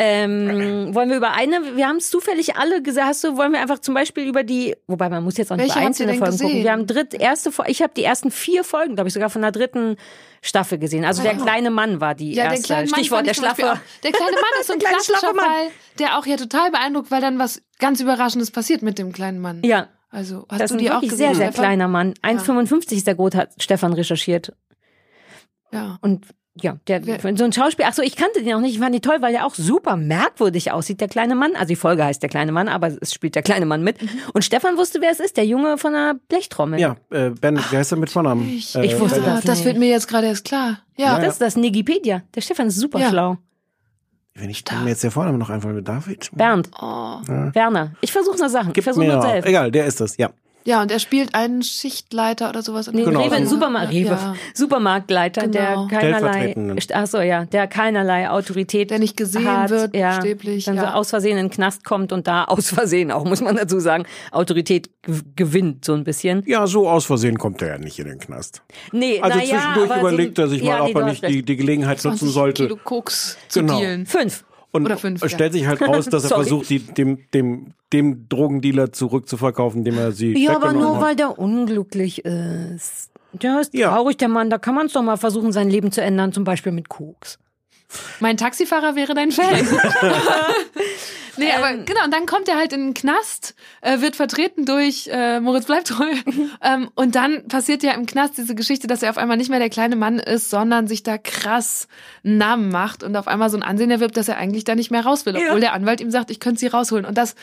Ähm, 0.00 0.94
wollen 0.94 1.10
wir 1.10 1.16
über 1.16 1.32
eine, 1.32 1.76
wir 1.76 1.88
haben 1.88 1.96
es 1.96 2.08
zufällig 2.08 2.54
alle 2.56 2.82
gesagt, 2.82 3.08
hast 3.08 3.24
du, 3.24 3.36
wollen 3.36 3.50
wir 3.52 3.60
einfach 3.60 3.80
zum 3.80 3.94
Beispiel 3.94 4.28
über 4.28 4.44
die, 4.44 4.76
wobei 4.86 5.08
man 5.08 5.24
muss 5.24 5.36
jetzt 5.36 5.50
auch 5.50 5.56
nicht 5.56 5.74
Welche 5.74 5.84
einzelne 5.84 6.14
Folgen 6.14 6.32
gucken. 6.32 6.46
gesehen? 6.48 6.62
Wir 6.64 6.70
haben 6.72 6.86
dritt, 6.86 7.14
erste, 7.14 7.50
ich 7.66 7.82
habe 7.82 7.92
die 7.96 8.04
ersten 8.04 8.30
vier 8.30 8.62
Folgen, 8.62 8.94
glaube 8.94 9.08
ich, 9.08 9.14
sogar 9.14 9.28
von 9.28 9.42
der 9.42 9.50
dritten 9.50 9.96
Staffel 10.40 10.78
gesehen. 10.78 11.04
Also 11.04 11.22
der 11.24 11.34
kleine 11.34 11.70
Mann 11.70 12.00
war 12.00 12.14
die 12.14 12.32
Ja, 12.32 12.44
der 12.44 12.52
erste. 12.52 12.74
Mann 12.74 12.86
Stichwort 12.88 13.26
der 13.26 13.34
Schlaffe. 13.34 13.72
auch- 13.72 13.78
Der 14.04 14.12
kleine 14.12 14.30
Mann 14.32 14.60
ist 14.60 14.68
so 14.68 14.72
ein 14.74 14.78
Der 14.78 14.88
klassischer. 14.90 15.34
Fall, 15.34 15.66
der 15.98 16.16
auch 16.16 16.26
ja 16.26 16.36
total 16.36 16.70
beeindruckt, 16.70 17.10
weil 17.10 17.20
dann 17.20 17.40
was 17.40 17.60
ganz 17.80 18.00
Überraschendes 18.00 18.52
passiert 18.52 18.82
mit 18.82 18.98
dem 19.00 19.12
kleinen 19.12 19.40
Mann. 19.40 19.62
Ja, 19.64 19.88
Also 20.10 20.46
hast 20.48 20.60
das 20.60 20.70
du 20.70 20.76
die 20.76 20.92
auch 20.92 21.00
gesehen? 21.00 21.16
sehr, 21.18 21.34
sehr 21.34 21.50
kleiner 21.50 21.88
Mann. 21.88 22.14
1,55 22.22 22.92
ist 22.98 23.06
der 23.08 23.16
Groß, 23.16 23.34
hat 23.34 23.50
Stefan 23.60 23.92
recherchiert. 23.94 24.52
Ja. 25.72 25.98
Und 26.02 26.24
ja, 26.62 26.76
der, 26.88 27.04
Wer- 27.06 27.36
so 27.36 27.44
ein 27.44 27.52
Schauspiel, 27.52 27.84
ach 27.88 27.92
so, 27.94 28.02
ich 28.02 28.16
kannte 28.16 28.42
den 28.42 28.54
auch 28.54 28.60
nicht, 28.60 28.74
ich 28.74 28.80
fand 28.80 28.94
ihn 28.94 29.02
toll, 29.02 29.16
weil 29.20 29.32
der 29.32 29.46
auch 29.46 29.54
super 29.54 29.96
merkwürdig 29.96 30.72
aussieht, 30.72 31.00
der 31.00 31.08
kleine 31.08 31.34
Mann. 31.34 31.52
Also 31.54 31.66
die 31.68 31.76
Folge 31.76 32.04
heißt 32.04 32.22
der 32.22 32.28
kleine 32.28 32.52
Mann, 32.52 32.68
aber 32.68 32.90
es 33.00 33.12
spielt 33.14 33.34
der 33.34 33.42
kleine 33.42 33.66
Mann 33.66 33.82
mit. 33.82 34.00
Mhm. 34.02 34.08
Und 34.34 34.44
Stefan 34.44 34.76
wusste, 34.76 35.00
wer 35.00 35.10
es 35.10 35.20
ist, 35.20 35.36
der 35.36 35.46
Junge 35.46 35.78
von 35.78 35.92
der 35.92 36.14
Blechtrommel. 36.28 36.80
Ja, 36.80 36.96
äh, 37.10 37.30
Ben, 37.30 37.58
wie 37.70 37.76
heißt 37.76 37.92
er 37.92 37.98
mit 37.98 38.10
Vornamen? 38.10 38.48
Ich, 38.48 38.74
Äh, 38.74 38.86
ich 38.86 38.98
wusste 38.98 39.20
Ben- 39.20 39.34
das 39.36 39.44
das 39.44 39.64
wird 39.64 39.78
mir 39.78 39.88
jetzt 39.88 40.08
gerade 40.08 40.26
erst 40.28 40.44
klar. 40.44 40.78
Ja. 40.96 41.18
Das 41.20 41.34
ist 41.34 41.40
das 41.40 41.56
Nigipedia. 41.56 42.22
Der 42.34 42.40
Stefan 42.40 42.68
ist 42.68 42.76
super 42.76 42.98
Ja. 43.00 43.08
schlau. 43.10 43.38
Wenn 44.34 44.50
ich 44.50 44.62
mir 44.84 44.90
jetzt 44.90 45.02
der 45.02 45.10
Vorname 45.10 45.36
noch 45.36 45.50
einfallen 45.50 45.82
David? 45.82 46.30
Bernd. 46.32 46.70
Oh. 46.80 47.18
Werner. 47.26 47.94
Ich 48.00 48.12
versuche 48.12 48.38
nur 48.38 48.48
Sachen. 48.48 48.68
Gib 48.72 48.78
ich 48.78 48.84
versuche 48.84 49.04
mir 49.04 49.12
nur 49.14 49.22
selbst. 49.22 49.48
Egal, 49.48 49.72
der 49.72 49.86
ist 49.86 50.00
das, 50.00 50.16
ja. 50.16 50.30
Ja, 50.68 50.82
und 50.82 50.90
er 50.92 50.98
spielt 50.98 51.34
einen 51.34 51.62
Schichtleiter 51.62 52.50
oder 52.50 52.60
sowas. 52.62 52.90
Nee, 52.92 53.04
Genau. 53.04 53.22
Rewe, 53.22 53.38
Ja. 53.38 53.46
Supermarkt, 53.46 53.90
Rewe. 53.90 54.08
Ja. 54.10 54.34
Supermarktleiter, 54.52 55.42
Genau. 55.48 55.52
der 55.88 55.98
keinerlei, 55.98 56.18
Stellvertretenden. 56.50 56.78
ach 56.92 57.06
so, 57.06 57.20
ja, 57.20 57.44
der 57.46 57.66
keinerlei 57.68 58.28
Autorität 58.28 58.90
Der 58.90 58.98
nicht 58.98 59.16
gesehen 59.16 59.48
hat, 59.50 59.70
wird, 59.70 59.96
ja, 59.96 60.16
buchstäblich, 60.16 60.66
dann 60.66 60.76
so 60.76 60.82
ja. 60.84 60.92
aus 60.94 61.08
Versehen 61.10 61.38
in 61.38 61.46
den 61.46 61.50
Knast 61.50 61.84
kommt 61.84 62.12
und 62.12 62.26
da 62.26 62.44
aus 62.44 62.68
Versehen 62.68 63.10
auch, 63.10 63.24
muss 63.24 63.40
man 63.40 63.56
dazu 63.56 63.80
sagen, 63.80 64.04
Autorität 64.30 64.90
gewinnt 65.36 65.86
so 65.86 65.94
ein 65.94 66.04
bisschen. 66.04 66.42
Ja, 66.46 66.66
so 66.66 66.86
aus 66.86 67.06
Versehen 67.06 67.38
kommt 67.38 67.62
er 67.62 67.68
ja 67.68 67.78
nicht 67.78 67.98
in 67.98 68.06
den 68.06 68.18
Knast. 68.18 68.62
Nee, 68.92 69.20
Also 69.22 69.38
na 69.38 69.44
ja, 69.44 69.50
zwischendurch 69.58 69.90
aber 69.90 70.00
überlegt 70.00 70.36
so, 70.36 70.42
er 70.42 70.48
sich 70.48 70.62
mal, 70.62 70.68
ja, 70.68 70.82
ob 70.82 70.88
nee, 70.94 71.00
er 71.00 71.06
nicht 71.06 71.28
die, 71.28 71.42
die 71.42 71.56
Gelegenheit 71.56 71.96
nutzen 72.04 72.18
20 72.18 72.30
sollte. 72.30 72.62
Kilo 72.64 72.76
Koks 72.84 73.38
zu 73.48 73.60
Genau. 73.60 73.78
dealen. 73.80 74.04
Fünf. 74.04 74.44
Und 74.70 74.84
Oder 74.84 74.98
fünf, 74.98 75.22
es 75.22 75.32
stellt 75.32 75.52
sich 75.54 75.66
halt 75.66 75.80
raus, 75.80 76.06
dass 76.06 76.24
er 76.24 76.28
versucht, 76.36 76.68
die, 76.68 76.78
dem, 76.80 77.18
dem, 77.32 77.72
dem 77.92 78.28
Drogendealer 78.28 78.92
zurückzuverkaufen, 78.92 79.82
dem 79.84 79.96
er 79.96 80.12
sie 80.12 80.36
Ja, 80.36 80.56
aber 80.56 80.72
nur 80.74 80.96
hat. 80.96 81.02
weil 81.02 81.16
der 81.16 81.38
unglücklich 81.38 82.24
ist. 82.24 83.10
Der 83.32 83.60
ist 83.60 83.72
Ja. 83.74 83.90
traurig, 83.94 84.16
der 84.18 84.28
Mann. 84.28 84.50
Da 84.50 84.58
kann 84.58 84.74
man 84.74 84.86
es 84.86 84.92
doch 84.92 85.02
mal 85.02 85.16
versuchen, 85.16 85.52
sein 85.52 85.70
Leben 85.70 85.90
zu 85.92 86.02
ändern, 86.02 86.32
zum 86.32 86.44
Beispiel 86.44 86.72
mit 86.72 86.88
Koks. 86.88 87.38
Mein 88.20 88.36
Taxifahrer 88.36 88.94
wäre 88.96 89.14
dein 89.14 89.32
Fan. 89.32 89.66
nee, 91.38 91.52
aber 91.52 91.70
Ähm. 91.70 91.84
genau, 91.84 92.04
und 92.04 92.12
dann 92.12 92.26
kommt 92.26 92.48
er 92.48 92.56
halt 92.56 92.72
in 92.72 92.86
den 92.86 92.94
Knast, 92.94 93.54
äh, 93.80 94.00
wird 94.00 94.16
vertreten 94.16 94.64
durch 94.66 95.08
äh, 95.12 95.40
Moritz 95.40 95.66
bleibt 95.66 95.88
treu. 95.88 96.10
ähm, 96.62 96.90
und 96.94 97.14
dann 97.14 97.48
passiert 97.48 97.82
ja 97.82 97.92
im 97.92 98.06
Knast 98.06 98.38
diese 98.38 98.54
Geschichte, 98.54 98.86
dass 98.86 99.02
er 99.02 99.10
auf 99.10 99.18
einmal 99.18 99.36
nicht 99.36 99.50
mehr 99.50 99.58
der 99.58 99.70
kleine 99.70 99.96
Mann 99.96 100.18
ist, 100.18 100.50
sondern 100.50 100.86
sich 100.86 101.02
da 101.02 101.18
krass 101.18 101.88
einen 102.24 102.38
Namen 102.38 102.70
macht 102.70 103.02
und 103.02 103.16
auf 103.16 103.28
einmal 103.28 103.50
so 103.50 103.56
ein 103.56 103.62
Ansehen 103.62 103.90
erwirbt, 103.90 104.16
dass 104.16 104.28
er 104.28 104.36
eigentlich 104.36 104.64
da 104.64 104.74
nicht 104.74 104.90
mehr 104.90 105.04
raus 105.04 105.26
will, 105.26 105.36
obwohl 105.36 105.60
der 105.60 105.72
Anwalt 105.72 106.00
ihm 106.00 106.10
sagt, 106.10 106.30
ich 106.30 106.40
könnte 106.40 106.60
sie 106.60 106.66
rausholen. 106.66 107.04
Und 107.04 107.16
das 107.16 107.34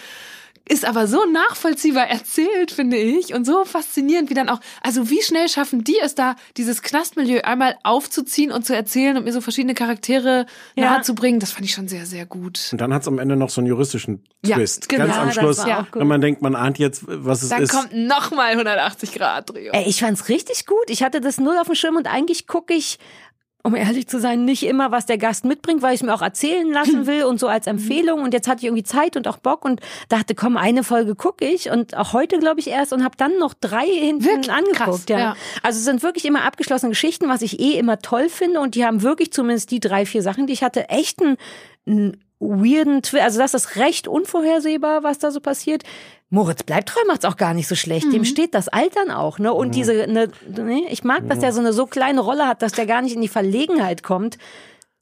ist 0.67 0.85
aber 0.85 1.07
so 1.07 1.23
nachvollziehbar 1.25 2.07
erzählt, 2.07 2.71
finde 2.71 2.97
ich, 2.97 3.33
und 3.33 3.45
so 3.45 3.65
faszinierend, 3.65 4.29
wie 4.29 4.33
dann 4.33 4.49
auch, 4.49 4.59
also 4.81 5.09
wie 5.09 5.21
schnell 5.21 5.47
schaffen 5.49 5.83
die 5.83 5.97
es 6.01 6.15
da, 6.15 6.35
dieses 6.57 6.81
Knastmilieu 6.81 7.41
einmal 7.43 7.75
aufzuziehen 7.83 8.51
und 8.51 8.65
zu 8.65 8.75
erzählen 8.75 9.17
und 9.17 9.25
mir 9.25 9.31
so 9.33 9.41
verschiedene 9.41 9.73
Charaktere 9.75 10.45
Ja. 10.75 10.91
nahezubringen, 10.91 11.39
das 11.39 11.51
fand 11.51 11.65
ich 11.65 11.73
schon 11.73 11.87
sehr, 11.87 12.05
sehr 12.05 12.25
gut. 12.25 12.69
Und 12.71 12.81
dann 12.81 12.93
hat 12.93 13.03
es 13.03 13.07
am 13.07 13.19
Ende 13.19 13.35
noch 13.35 13.49
so 13.49 13.61
einen 13.61 13.67
juristischen 13.67 14.23
Ja, 14.43 14.55
Twist. 14.55 14.89
genau. 14.89 15.05
Ganz 15.05 15.15
am 15.17 15.19
Ja, 15.21 15.25
das 15.25 15.35
Schluss. 15.35 15.57
war 15.67 15.79
auch 15.81 15.91
gut. 15.91 16.01
Und 16.01 16.07
man 16.07 16.21
denkt, 16.21 16.41
man 16.41 16.55
ahnt 16.55 16.79
jetzt, 16.79 17.03
was 17.07 17.43
es 17.43 17.49
Dann 17.49 17.61
ist. 17.63 17.71
kommt 17.71 17.93
nochmal 17.93 18.51
180 18.51 19.11
Grad 19.13 19.49
Drehung. 19.51 19.73
Ey, 19.73 19.87
ich 19.87 19.99
fand's 19.99 20.29
richtig 20.29 20.65
gut. 20.65 20.85
Ich 20.89 21.03
hatte 21.03 21.21
das 21.21 21.39
null 21.39 21.57
auf 21.59 21.67
dem 21.67 21.75
Schirm 21.75 21.95
und 21.95 22.07
eigentlich 22.07 22.47
gucke 22.47 22.73
ich, 22.73 22.97
um 23.65 23.73
ehrlich 23.75 24.07
zu 24.07 24.19
sein, 24.19 24.45
nicht 24.45 24.61
immer, 24.61 24.91
was 24.91 25.07
der 25.07 25.17
Gast 25.17 25.43
mitbringt, 25.43 25.81
weil 25.81 25.95
ich 25.95 26.01
es 26.01 26.05
mir 26.05 26.13
auch 26.13 26.21
erzählen 26.21 26.71
lassen 26.71 27.07
will 27.07 27.23
und 27.23 27.39
so 27.39 27.47
als 27.47 27.65
Empfehlung. 27.65 28.21
Und 28.21 28.31
jetzt 28.31 28.47
hatte 28.47 28.59
ich 28.59 28.65
irgendwie 28.65 28.83
Zeit 28.83 29.17
und 29.17 29.27
auch 29.27 29.37
Bock 29.37 29.65
und 29.65 29.81
dachte, 30.07 30.35
komm, 30.35 30.55
eine 30.55 30.83
Folge 30.83 31.15
gucke 31.15 31.45
ich 31.45 31.71
und 31.71 31.97
auch 31.97 32.13
heute 32.13 32.37
glaube 32.37 32.59
ich 32.59 32.67
erst 32.67 32.93
und 32.93 33.03
habe 33.03 33.17
dann 33.17 33.39
noch 33.39 33.55
drei 33.55 33.87
hinten 33.87 34.23
Wirklich? 34.23 34.51
angeguckt. 34.51 34.77
Krass, 34.77 35.05
ja. 35.09 35.17
ja. 35.17 35.35
Also 35.63 35.79
es 35.79 35.85
sind 35.85 36.03
wirklich 36.03 36.25
immer 36.25 36.43
abgeschlossene 36.43 36.91
Geschichten, 36.91 37.27
was 37.27 37.41
ich 37.41 37.59
eh 37.59 37.79
immer 37.79 37.97
toll 37.97 38.29
finde 38.29 38.59
und 38.59 38.75
die 38.75 38.85
haben 38.85 39.01
wirklich 39.01 39.33
zumindest 39.33 39.71
die 39.71 39.79
drei, 39.79 40.05
vier 40.05 40.21
Sachen, 40.21 40.45
die 40.45 40.53
ich 40.53 40.61
hatte, 40.61 40.89
echt 40.89 41.19
einen, 41.23 41.37
einen 41.87 42.17
weirden 42.49 43.01
Twist. 43.01 43.23
Also 43.23 43.39
das 43.39 43.53
ist 43.53 43.75
recht 43.75 44.07
unvorhersehbar, 44.07 45.03
was 45.03 45.19
da 45.19 45.31
so 45.31 45.39
passiert. 45.39 45.83
Moritz 46.29 46.63
bleibt 46.63 46.89
treu 46.89 47.01
macht's 47.07 47.25
auch 47.25 47.37
gar 47.37 47.53
nicht 47.53 47.67
so 47.67 47.75
schlecht. 47.75 48.07
Mhm. 48.07 48.11
Dem 48.11 48.25
steht 48.25 48.53
das 48.53 48.67
Altern 48.67 49.11
auch, 49.11 49.39
ne? 49.39 49.53
Und 49.53 49.75
diese, 49.75 49.93
ne, 50.07 50.29
ne, 50.47 50.83
ich 50.89 51.03
mag, 51.03 51.27
dass 51.29 51.39
der 51.39 51.53
so 51.53 51.59
eine 51.59 51.71
so 51.71 51.85
kleine 51.85 52.21
Rolle 52.21 52.47
hat, 52.47 52.61
dass 52.61 52.71
der 52.73 52.85
gar 52.85 53.01
nicht 53.01 53.15
in 53.15 53.21
die 53.21 53.27
Verlegenheit 53.27 54.03
kommt. 54.03 54.37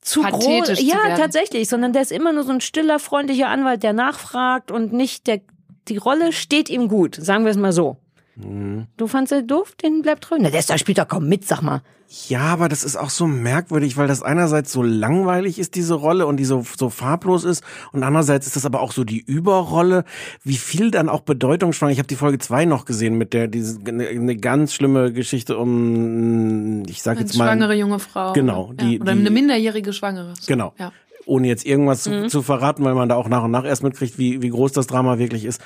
Zu 0.01 0.21
groß. 0.21 0.31
Pathetisch 0.31 0.79
zu 0.79 0.85
Ja, 0.85 0.95
werden. 0.95 1.17
tatsächlich, 1.17 1.69
sondern 1.69 1.93
der 1.93 2.01
ist 2.01 2.11
immer 2.11 2.33
nur 2.33 2.43
so 2.43 2.51
ein 2.51 2.59
stiller, 2.61 2.99
freundlicher 2.99 3.47
Anwalt, 3.47 3.83
der 3.83 3.93
nachfragt 3.93 4.69
und 4.69 4.91
nicht 4.91 5.27
der, 5.27 5.39
die 5.87 5.97
Rolle 5.97 6.33
steht 6.33 6.69
ihm 6.69 6.89
gut, 6.89 7.15
sagen 7.15 7.45
wir 7.45 7.51
es 7.51 7.57
mal 7.57 7.71
so. 7.71 7.97
Mhm. 8.35 8.87
Du 8.97 9.07
fandst 9.07 9.31
er 9.31 9.41
doof, 9.43 9.73
den 9.83 10.01
bleibt 10.01 10.23
treu? 10.23 10.37
Na, 10.39 10.49
der 10.49 10.59
ist 10.59 10.69
da 10.69 10.77
spielt 10.77 10.97
doch 10.97 11.07
kaum 11.07 11.27
mit, 11.29 11.45
sag 11.45 11.61
mal. 11.61 11.81
Ja, 12.27 12.41
aber 12.41 12.69
das 12.69 12.83
ist 12.83 12.95
auch 12.95 13.09
so 13.09 13.25
merkwürdig, 13.25 13.97
weil 13.97 14.07
das 14.07 14.21
einerseits 14.21 14.71
so 14.71 14.83
langweilig 14.83 15.57
ist, 15.57 15.73
diese 15.73 15.95
Rolle, 15.95 16.27
und 16.27 16.37
die 16.37 16.45
so, 16.45 16.63
so 16.77 16.89
farblos 16.91 17.43
ist, 17.43 17.63
und 17.91 18.03
andererseits 18.03 18.45
ist 18.45 18.55
das 18.55 18.65
aber 18.67 18.81
auch 18.81 18.91
so 18.91 19.03
die 19.03 19.19
Überrolle, 19.19 20.03
wie 20.43 20.57
viel 20.57 20.91
dann 20.91 21.09
auch 21.09 21.21
Bedeutung 21.21 21.73
schwang. 21.73 21.89
Ich 21.89 21.97
habe 21.97 22.07
die 22.07 22.15
Folge 22.15 22.37
zwei 22.37 22.65
noch 22.65 22.85
gesehen 22.85 23.17
mit 23.17 23.33
der, 23.33 23.47
diese, 23.47 23.79
eine, 23.87 24.07
eine 24.07 24.35
ganz 24.35 24.73
schlimme 24.75 25.11
Geschichte 25.11 25.57
um, 25.57 26.83
ich 26.87 27.01
sag 27.01 27.13
Eine 27.17 27.21
jetzt 27.25 27.37
mal. 27.37 27.45
schwangere 27.45 27.73
junge 27.75 27.99
Frau. 27.99 28.33
Genau, 28.33 28.73
die- 28.73 28.95
ja. 28.95 29.01
Oder 29.01 29.13
die- 29.13 29.19
eine 29.19 29.29
minderjährige 29.31 29.93
Schwangere. 29.93 30.33
Genau. 30.47 30.73
Ja. 30.77 30.91
ohne 31.25 31.47
jetzt 31.47 31.65
irgendwas 31.65 32.03
zu, 32.03 32.27
zu 32.27 32.41
verraten, 32.41 32.83
weil 32.83 32.95
man 32.95 33.07
da 33.07 33.15
auch 33.15 33.29
nach 33.29 33.43
und 33.45 33.51
nach 33.51 33.63
erst 33.63 33.81
mitkriegt, 33.81 34.17
wie, 34.17 34.41
wie 34.41 34.49
groß 34.49 34.73
das 34.73 34.87
Drama 34.87 35.19
wirklich 35.19 35.45
ist. 35.45 35.61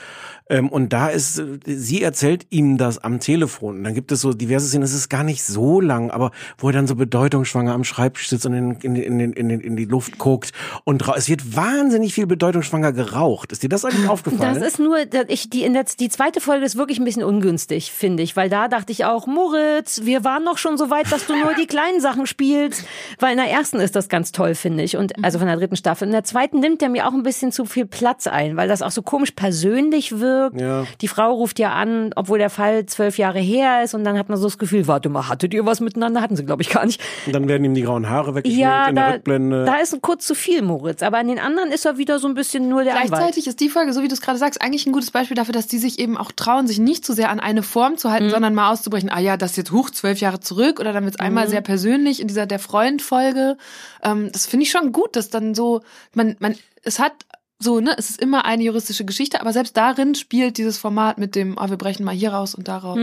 Ähm, 0.50 0.70
und 0.70 0.93
da 0.93 1.10
ist, 1.10 1.41
sie 1.66 2.02
erzählt 2.02 2.48
ihm 2.50 2.78
das 2.78 2.98
am 2.98 3.20
Telefon. 3.20 3.78
Und 3.78 3.84
dann 3.84 3.93
gibt 3.93 4.12
es 4.12 4.22
so 4.22 4.34
diverse 4.34 4.68
Szenen, 4.68 4.84
es 4.84 4.93
ist 4.93 5.10
gar 5.10 5.24
nicht 5.24 5.43
so 5.43 5.82
lang, 5.82 6.12
aber 6.12 6.32
wo 6.58 6.70
er 6.70 6.74
dann 6.74 6.88
so 6.88 6.95
bedeutungsschwanger 6.95 7.74
am 7.74 7.84
Schreibtisch 7.84 8.30
sitzt 8.30 8.45
und 8.45 8.54
in, 8.54 8.72
in, 8.82 8.95
in, 8.95 9.34
in, 9.34 9.50
in, 9.60 9.76
die 9.76 9.86
Luft 9.86 10.18
guckt. 10.18 10.52
Und 10.84 11.08
es 11.16 11.30
wird 11.30 11.56
wahnsinnig 11.56 12.14
viel 12.14 12.28
bedeutungsschwanger 12.28 12.93
geraucht. 12.93 13.52
Ist 13.52 13.64
dir 13.64 13.70
das 13.70 13.86
eigentlich 13.86 14.08
aufgefallen? 14.08 14.56
Das 14.56 14.68
ist 14.68 14.80
nur, 14.80 14.98
ich, 15.28 15.50
die, 15.50 15.64
in 15.64 15.74
der, 15.74 15.86
die 16.00 16.10
zweite 16.10 16.41
Folge 16.41 16.66
ist 16.66 16.78
wirklich 16.78 17.00
ein 17.00 17.06
bisschen 17.06 17.24
ungünstig, 17.24 17.91
finde 17.91 18.24
ich, 18.24 18.36
weil 18.36 18.50
da 18.50 18.68
dachte 18.68 18.91
ich 18.91 19.06
auch, 19.06 19.28
Moritz, 19.28 20.02
wir 20.04 20.24
waren 20.24 20.43
noch 20.43 20.58
schon 20.58 20.78
so 20.78 20.89
weit, 20.89 21.12
dass 21.12 21.26
du 21.26 21.36
nur 21.36 21.54
die 21.54 21.68
kleinen 21.68 22.02
Sachen 22.02 22.28
spielst, 22.28 22.86
weil 23.20 23.32
in 23.32 23.38
der 23.38 23.50
ersten 23.50 23.80
ist 23.80 23.95
das 23.95 24.10
ganz 24.10 24.32
toll, 24.32 24.56
finde 24.56 24.84
ich, 24.84 24.98
und 24.98 25.24
also 25.24 25.39
von 25.39 25.48
der 25.48 25.58
dritten 25.58 25.76
Staffel. 25.76 26.06
In 26.06 26.12
der 26.12 26.24
zweiten 26.24 26.60
nimmt 26.60 26.82
er 26.82 26.89
mir 26.89 27.08
auch 27.08 27.14
ein 27.14 27.24
bisschen 27.24 27.52
zu 27.52 27.66
viel 27.66 27.86
Platz 27.86 28.28
ein, 28.28 28.56
weil 28.58 28.68
das 28.68 28.82
auch 28.82 28.91
so 28.91 29.02
komisch 29.02 29.32
persönlich 29.32 30.20
wirkt. 30.38 30.62
Ja. 30.62 30.86
Die 31.02 31.08
Frau 31.08 31.34
ruft 31.34 31.60
ja 31.60 31.74
an, 31.74 32.12
obwohl 32.16 32.38
der 32.38 32.50
Fall 32.50 32.86
zwölf 32.86 33.18
Jahre 33.18 33.40
her 33.40 33.84
ist, 33.84 33.94
und 33.94 34.04
dann 34.04 34.18
hat 34.18 34.30
man 34.30 34.38
so 34.38 34.46
das 34.46 34.58
Gefühl, 34.58 34.88
warte 34.88 35.10
mal, 35.10 35.28
hattet 35.28 35.54
ihr 35.54 35.66
was 35.66 35.80
miteinander? 35.80 36.22
Hatten 36.22 36.36
sie, 36.36 36.46
glaube 36.46 36.62
ich, 36.62 36.70
gar 36.70 36.86
nicht. 36.86 37.02
und 37.26 37.34
dann 37.34 37.48
werden 37.48 37.64
ihm 37.66 37.74
die 37.74 37.82
grauen 37.82 38.10
Haare 38.10 38.36
weggeschnitten 38.36 38.62
Ja, 38.62 38.88
in 38.88 38.96
der 38.96 39.08
da, 39.08 39.14
Rückblende. 39.16 39.66
da 39.66 39.76
ist 39.78 40.00
kurz 40.02 40.26
zu 40.28 40.36
viel, 40.36 40.62
Moritz, 40.62 41.02
aber 41.04 41.18
an 41.18 41.28
den 41.28 41.40
anderen 41.40 41.72
ist 41.72 41.86
er 41.86 41.98
wieder 41.98 42.20
so 42.20 42.28
ein 42.28 42.34
bisschen 42.34 42.70
nur 42.70 42.84
der 42.84 42.94
Anwalt. 42.96 43.10
Gleichzeitig 43.10 43.48
ist 43.48 43.60
die 43.60 43.70
Folge, 43.70 43.94
so 43.94 44.04
wie 44.04 44.08
du 44.08 44.14
es 44.14 44.22
gerade 44.22 44.38
sagst, 44.38 44.62
eigentlich 44.62 44.86
ein 44.86 44.92
gutes 44.94 45.12
Beispiel 45.12 45.36
dafür, 45.36 45.54
dass 45.54 45.68
die 45.68 45.78
sich 45.80 46.00
eben 46.00 46.18
auch 46.18 46.32
trauen, 46.32 46.68
sich 46.68 46.80
nicht 46.80 47.06
zu 47.06 47.14
sehr 47.14 47.30
an 47.30 47.40
eine 47.40 47.64
Form 47.64 47.98
zu 47.98 48.12
halten, 48.12 48.30
sondern 48.30 48.54
mal 48.54 48.72
auszubrechen. 48.72 49.10
Ah 49.10 49.20
ja, 49.20 49.38
das 49.38 49.52
ist 49.52 49.58
jetzt 49.58 49.72
hoch 49.72 49.90
zwölf 49.90 50.20
Jahre 50.20 50.40
zurück 50.40 50.80
oder 50.80 50.94
dann 50.94 51.04
wird 51.06 51.16
es 51.16 51.20
einmal 51.20 51.48
sehr 51.48 51.62
persönlich 51.62 52.20
in 52.22 52.28
dieser 52.28 52.46
der 52.46 52.60
Freund-Folge. 52.60 53.58
Ähm, 54.04 54.30
das 54.32 54.46
finde 54.46 54.64
ich 54.66 54.72
schon 54.72 54.92
gut, 54.92 55.16
dass 55.16 55.30
dann 55.30 55.56
so 55.56 55.82
man 56.14 56.36
man 56.40 56.56
es 56.84 57.00
hat 57.00 57.14
so 57.60 57.80
ne, 57.80 57.95
es 57.97 58.12
ist 58.12 58.22
immer 58.22 58.45
eine 58.45 58.64
juristische 58.64 59.03
Geschichte, 59.03 59.41
aber 59.41 59.51
selbst 59.51 59.76
darin 59.78 60.14
spielt 60.16 60.58
dieses 60.58 60.78
Format 60.78 61.18
mit 61.18 61.36
dem, 61.36 61.58
oh, 61.60 61.70
wir 61.70 61.78
brechen 61.78 62.03
mal 62.03 62.14
hier 62.14 62.30
raus 62.32 62.53
und 62.53 62.68
da 62.68 62.78
raus. 62.78 62.99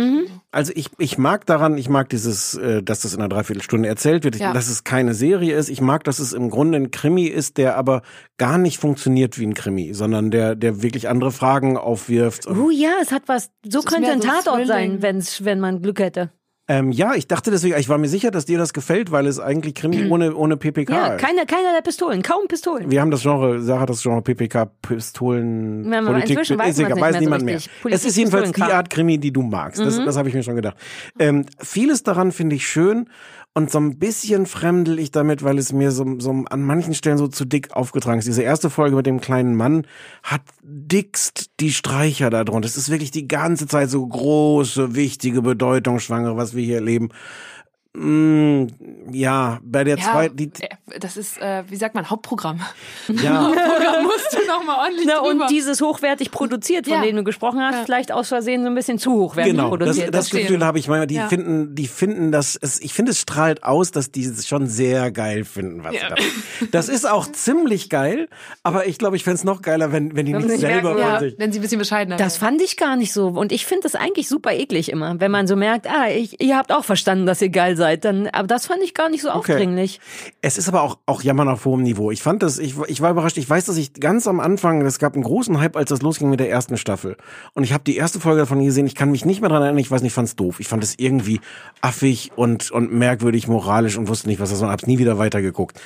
Also 0.52 0.72
ich, 0.76 0.90
ich 0.98 1.18
mag 1.18 1.44
daran, 1.46 1.76
ich 1.76 1.88
mag 1.88 2.08
dieses, 2.08 2.54
äh, 2.54 2.82
dass 2.82 3.00
das 3.00 3.14
in 3.14 3.20
einer 3.20 3.28
Dreiviertelstunde 3.28 3.88
erzählt 3.88 4.22
wird, 4.24 4.36
Ja. 4.36 4.52
dass 4.52 4.68
es 4.68 4.84
keine 4.84 5.14
Serie 5.14 5.56
ist. 5.56 5.68
Ich 5.70 5.80
mag, 5.80 6.04
dass 6.04 6.18
es 6.20 6.32
im 6.32 6.50
Grunde 6.50 6.78
ein 6.78 6.90
Krimi 6.92 7.24
ist, 7.26 7.56
der 7.58 7.76
aber 7.76 8.02
gar 8.38 8.58
nicht 8.58 8.78
funktioniert 8.78 9.38
wie 9.38 9.46
ein 9.46 9.54
Krimi, 9.54 9.92
sondern 9.94 10.30
der, 10.30 10.54
der 10.54 10.82
wirklich 10.82 11.08
andere 11.08 11.32
Fragen 11.32 11.76
aufwirft. 11.76 12.46
Oh 12.46 12.70
ja, 12.70 12.92
es 13.02 13.10
hat 13.10 13.22
was. 13.26 13.50
So 13.68 13.80
ist 13.80 13.86
könnte 13.86 14.10
ein 14.12 14.20
so 14.22 14.28
Tatort 14.28 14.56
Thrilling. 14.66 14.68
sein, 14.68 15.02
wenn's, 15.02 15.44
wenn 15.44 15.58
man 15.60 15.82
Glück 15.82 15.98
hätte. 15.98 16.30
Ähm, 16.66 16.92
ja, 16.92 17.14
ich 17.14 17.26
dachte 17.26 17.50
deswegen, 17.50 17.76
ich 17.78 17.90
war 17.90 17.98
mir 17.98 18.08
sicher, 18.08 18.30
dass 18.30 18.46
dir 18.46 18.56
das 18.56 18.72
gefällt, 18.72 19.10
weil 19.10 19.26
es 19.26 19.38
eigentlich 19.38 19.74
Krimi 19.74 20.08
ohne, 20.10 20.34
ohne 20.34 20.56
PPK. 20.56 20.94
Ja, 20.94 21.06
ist. 21.14 21.20
keine, 21.20 21.44
keiner 21.44 21.72
der 21.74 21.82
Pistolen, 21.82 22.22
kaum 22.22 22.48
Pistolen. 22.48 22.90
Wir 22.90 23.02
haben 23.02 23.10
das 23.10 23.20
Genre, 23.22 23.60
Sarah 23.60 23.80
hat 23.80 23.90
das 23.90 24.02
Genre 24.02 24.22
PPK, 24.22 24.64
Pistolen, 24.80 25.92
Ja, 25.92 26.00
Politik, 26.02 26.30
inzwischen 26.30 26.58
weiß 26.58 26.70
ist 26.70 26.78
egal, 26.78 27.00
weiß 27.00 27.00
mehr 27.00 27.12
so 27.12 27.18
niemand 27.20 27.44
mehr. 27.44 27.60
Politik, 27.82 28.00
es 28.00 28.04
ist 28.06 28.16
jedenfalls 28.16 28.52
die. 28.52 28.62
Art 28.62 28.88
Krimi, 28.90 29.18
die 29.18 29.32
du 29.32 29.42
magst. 29.42 29.80
Das, 29.80 29.98
Mhm. 29.98 30.06
das 30.06 30.16
habe 30.16 30.28
ich 30.28 30.34
mir 30.34 30.42
schon 30.42 30.56
gedacht. 30.56 30.76
Ähm, 31.18 31.44
vieles 31.58 32.02
daran 32.02 32.32
finde 32.32 32.56
ich 32.56 32.66
schön 32.66 33.08
und 33.54 33.70
so 33.70 33.78
ein 33.78 33.98
bisschen 33.98 34.46
fremdel 34.46 34.98
ich 34.98 35.12
damit, 35.12 35.44
weil 35.44 35.58
es 35.58 35.72
mir 35.72 35.92
so, 35.92 36.18
so 36.18 36.30
an 36.50 36.62
manchen 36.62 36.92
Stellen 36.92 37.18
so 37.18 37.28
zu 37.28 37.44
dick 37.44 37.72
aufgetragen 37.72 38.18
ist. 38.18 38.26
Diese 38.26 38.42
erste 38.42 38.68
Folge 38.68 38.96
mit 38.96 39.06
dem 39.06 39.20
kleinen 39.20 39.54
Mann 39.54 39.86
hat 40.24 40.42
dickst 40.62 41.50
die 41.60 41.72
Streicher 41.72 42.30
da 42.30 42.42
drunter. 42.42 42.66
Es 42.66 42.76
ist 42.76 42.90
wirklich 42.90 43.12
die 43.12 43.28
ganze 43.28 43.68
Zeit 43.68 43.90
so 43.90 44.04
große, 44.04 44.96
wichtige, 44.96 45.40
bedeutungsschwangere, 45.42 46.36
was 46.36 46.56
wir 46.56 46.64
hier 46.64 46.76
erleben. 46.76 47.10
Mm, 47.96 48.66
ja, 49.12 49.60
bei 49.62 49.84
der 49.84 49.96
Ja, 49.98 50.02
zweiten, 50.04 50.36
die, 50.36 50.50
äh, 50.60 50.98
das 50.98 51.16
ist, 51.16 51.40
äh, 51.40 51.62
wie 51.68 51.76
sagt 51.76 51.94
man, 51.94 52.10
Hauptprogramm. 52.10 52.60
ja. 53.08 53.44
Programm 53.54 54.02
musst 54.04 54.32
du 54.32 54.44
noch 54.48 54.64
mal 54.64 54.78
ordentlich 54.84 55.06
Na, 55.06 55.18
drüber. 55.20 55.44
und 55.44 55.50
dieses 55.50 55.80
hochwertig 55.80 56.32
produziert, 56.32 56.86
von 56.88 56.96
Ja. 56.96 57.02
dem 57.02 57.14
du 57.14 57.22
gesprochen 57.22 57.60
hast, 57.60 57.74
Ja. 57.78 57.84
vielleicht 57.84 58.10
aus 58.10 58.28
Versehen 58.28 58.62
so 58.62 58.66
ein 58.68 58.74
bisschen 58.74 58.98
zu 58.98 59.12
hochwertig 59.12 59.52
Genau, 59.52 59.76
das, 59.76 59.78
produziert. 59.88 60.14
das 60.14 60.28
verstehe. 60.28 60.48
Gefühl 60.48 60.64
habe 60.64 60.80
ich 60.80 60.88
manchmal. 60.88 61.06
Die 61.06 61.14
Ja. 61.14 61.28
finden, 61.28 61.76
die 61.76 61.86
finden 61.86 62.32
das. 62.32 62.58
Es, 62.60 62.80
ich 62.80 62.92
finde, 62.92 63.12
es 63.12 63.20
strahlt 63.20 63.62
aus, 63.62 63.92
dass 63.92 64.10
die 64.10 64.24
es 64.24 64.48
schon 64.48 64.66
sehr 64.66 65.12
geil 65.12 65.44
finden, 65.44 65.84
was 65.84 65.92
sie 65.92 65.98
Ja. 65.98 66.08
da 66.08 66.16
machen. 66.16 66.68
Das 66.72 66.88
ist 66.88 67.08
auch 67.08 67.30
ziemlich 67.30 67.90
geil, 67.90 68.28
aber 68.64 68.88
ich 68.88 68.98
glaube, 68.98 69.14
ich 69.14 69.22
fände 69.22 69.36
es 69.36 69.44
noch 69.44 69.62
geiler, 69.62 69.92
wenn, 69.92 70.16
wenn 70.16 70.26
die 70.26 70.32
Wenn 70.32 70.40
nicht 70.42 70.50
sie 70.50 70.56
selber 70.58 70.94
merken, 70.94 71.00
von 71.02 71.12
ja, 71.12 71.20
sich. 71.20 71.34
wenn 71.38 71.52
sie 71.52 71.60
ein 71.60 71.62
bisschen 71.62 71.78
bescheidener 71.78 72.16
das 72.16 72.38
fand 72.38 72.60
ich 72.60 72.76
gar 72.76 72.96
nicht 72.96 73.12
so. 73.12 73.28
Und 73.28 73.52
ich 73.52 73.66
finde 73.66 73.84
das 73.84 73.94
eigentlich 73.94 74.28
super 74.28 74.52
eklig 74.52 74.90
immer, 74.90 75.20
wenn 75.20 75.30
man 75.30 75.46
so 75.46 75.54
merkt, 75.54 75.86
ah, 75.86 76.08
ich, 76.08 76.42
ihr 76.42 76.56
habt 76.56 76.72
auch 76.72 76.84
verstanden, 76.84 77.26
dass 77.26 77.40
ihr 77.40 77.50
geil 77.50 77.76
seid. 77.76 77.83
Dann, 78.04 78.28
aber 78.28 78.46
das 78.46 78.66
fand 78.66 78.82
ich 78.82 78.94
gar 78.94 79.08
nicht 79.08 79.22
so 79.22 79.30
aufdringlich. 79.30 80.00
Es 80.42 80.58
ist 80.58 80.68
aber 80.68 80.82
auch, 80.82 80.98
auch 81.06 81.22
Jammern 81.22 81.48
auf 81.48 81.64
hohem 81.64 81.82
Niveau. 81.82 82.10
Ich 82.10 82.22
fand 82.22 82.42
das, 82.42 82.58
ich, 82.58 82.74
ich 82.88 83.00
war 83.00 83.10
überrascht. 83.10 83.36
Ich 83.36 83.48
weiß, 83.48 83.66
dass 83.66 83.76
ich 83.76 83.94
ganz 83.94 84.26
am 84.26 84.40
Anfang, 84.40 84.82
es 84.82 84.98
gab 84.98 85.14
einen 85.14 85.22
großen 85.22 85.60
Hype, 85.60 85.76
als 85.76 85.90
das 85.90 86.02
losging 86.02 86.30
mit 86.30 86.40
der 86.40 86.50
ersten 86.50 86.76
Staffel. 86.76 87.16
Und 87.54 87.64
ich 87.64 87.72
habe 87.72 87.84
die 87.84 87.96
erste 87.96 88.20
Folge 88.20 88.40
davon 88.40 88.64
gesehen. 88.64 88.86
Ich 88.86 88.94
kann 88.94 89.10
mich 89.10 89.24
nicht 89.24 89.40
mehr 89.40 89.50
dran 89.50 89.62
erinnern. 89.62 89.78
Ich 89.78 89.90
weiß 89.90 90.02
nicht, 90.02 90.10
ich 90.10 90.14
fand's 90.14 90.36
doof. 90.36 90.60
Ich 90.60 90.68
fand 90.68 90.82
es 90.82 90.94
irgendwie 90.98 91.40
affig 91.80 92.32
und, 92.36 92.70
und 92.70 92.92
merkwürdig 92.92 93.48
moralisch 93.48 93.96
und 93.96 94.08
wusste 94.08 94.28
nicht, 94.28 94.40
was 94.40 94.50
das 94.50 94.60
war. 94.60 94.68
und 94.68 94.72
Hab's 94.72 94.86
nie 94.86 94.98
wieder 94.98 95.18
weitergeguckt. 95.18 95.80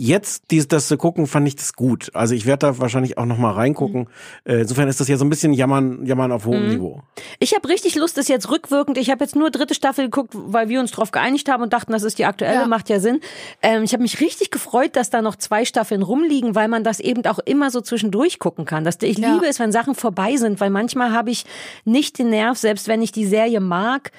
Jetzt 0.00 0.44
dies, 0.52 0.68
das 0.68 0.86
zu 0.86 0.96
gucken, 0.96 1.26
fand 1.26 1.48
ich 1.48 1.56
das 1.56 1.72
gut. 1.72 2.10
Also 2.14 2.32
ich 2.32 2.46
werde 2.46 2.66
da 2.68 2.78
wahrscheinlich 2.78 3.18
auch 3.18 3.24
noch 3.26 3.36
mal 3.36 3.50
reingucken. 3.50 4.08
Äh, 4.44 4.60
Insofern 4.60 4.86
ist 4.88 5.00
das 5.00 5.08
ja 5.08 5.16
so 5.16 5.24
ein 5.24 5.28
bisschen 5.28 5.52
Jammern, 5.52 6.06
Jammern 6.06 6.30
auf 6.30 6.46
hohem 6.46 6.68
Niveau. 6.68 7.02
Ich 7.40 7.52
habe 7.56 7.68
richtig 7.68 7.96
Lust, 7.96 8.16
das 8.16 8.28
jetzt 8.28 8.48
rückwirkend. 8.48 8.96
Ich 8.96 9.10
habe 9.10 9.24
jetzt 9.24 9.34
nur 9.34 9.50
dritte 9.50 9.74
Staffel 9.74 10.04
geguckt, 10.04 10.34
weil 10.34 10.68
wir 10.68 10.78
uns 10.78 10.92
darauf 10.92 11.10
geeinigt 11.10 11.48
haben 11.48 11.64
und 11.64 11.72
dachten, 11.72 11.90
das 11.90 12.04
ist 12.04 12.16
die 12.20 12.26
aktuelle, 12.26 12.60
Ja. 12.60 12.66
macht 12.68 12.88
ja 12.88 13.00
Sinn. 13.00 13.18
Ähm, 13.60 13.82
ich 13.82 13.92
habe 13.92 14.02
mich 14.04 14.20
richtig 14.20 14.52
gefreut, 14.52 14.94
dass 14.94 15.10
da 15.10 15.20
noch 15.20 15.34
zwei 15.34 15.64
Staffeln 15.64 16.02
rumliegen, 16.02 16.54
weil 16.54 16.68
man 16.68 16.84
das 16.84 17.00
eben 17.00 17.26
auch 17.26 17.40
immer 17.40 17.72
so 17.72 17.80
zwischendurch 17.80 18.38
gucken 18.38 18.66
kann. 18.66 18.84
Das, 18.84 18.98
ich 19.02 19.18
Ja. 19.18 19.32
liebe 19.34 19.46
es, 19.48 19.58
wenn 19.58 19.72
Sachen 19.72 19.96
vorbei 19.96 20.36
sind, 20.36 20.60
weil 20.60 20.70
manchmal 20.70 21.12
habe 21.12 21.30
ich 21.32 21.44
nicht 21.84 22.20
den 22.20 22.30
Nerv, 22.30 22.56
selbst 22.56 22.86
wenn 22.86 23.02
ich 23.02 23.10
die 23.10 23.26
Serie 23.26 23.58
mag, 23.58 24.12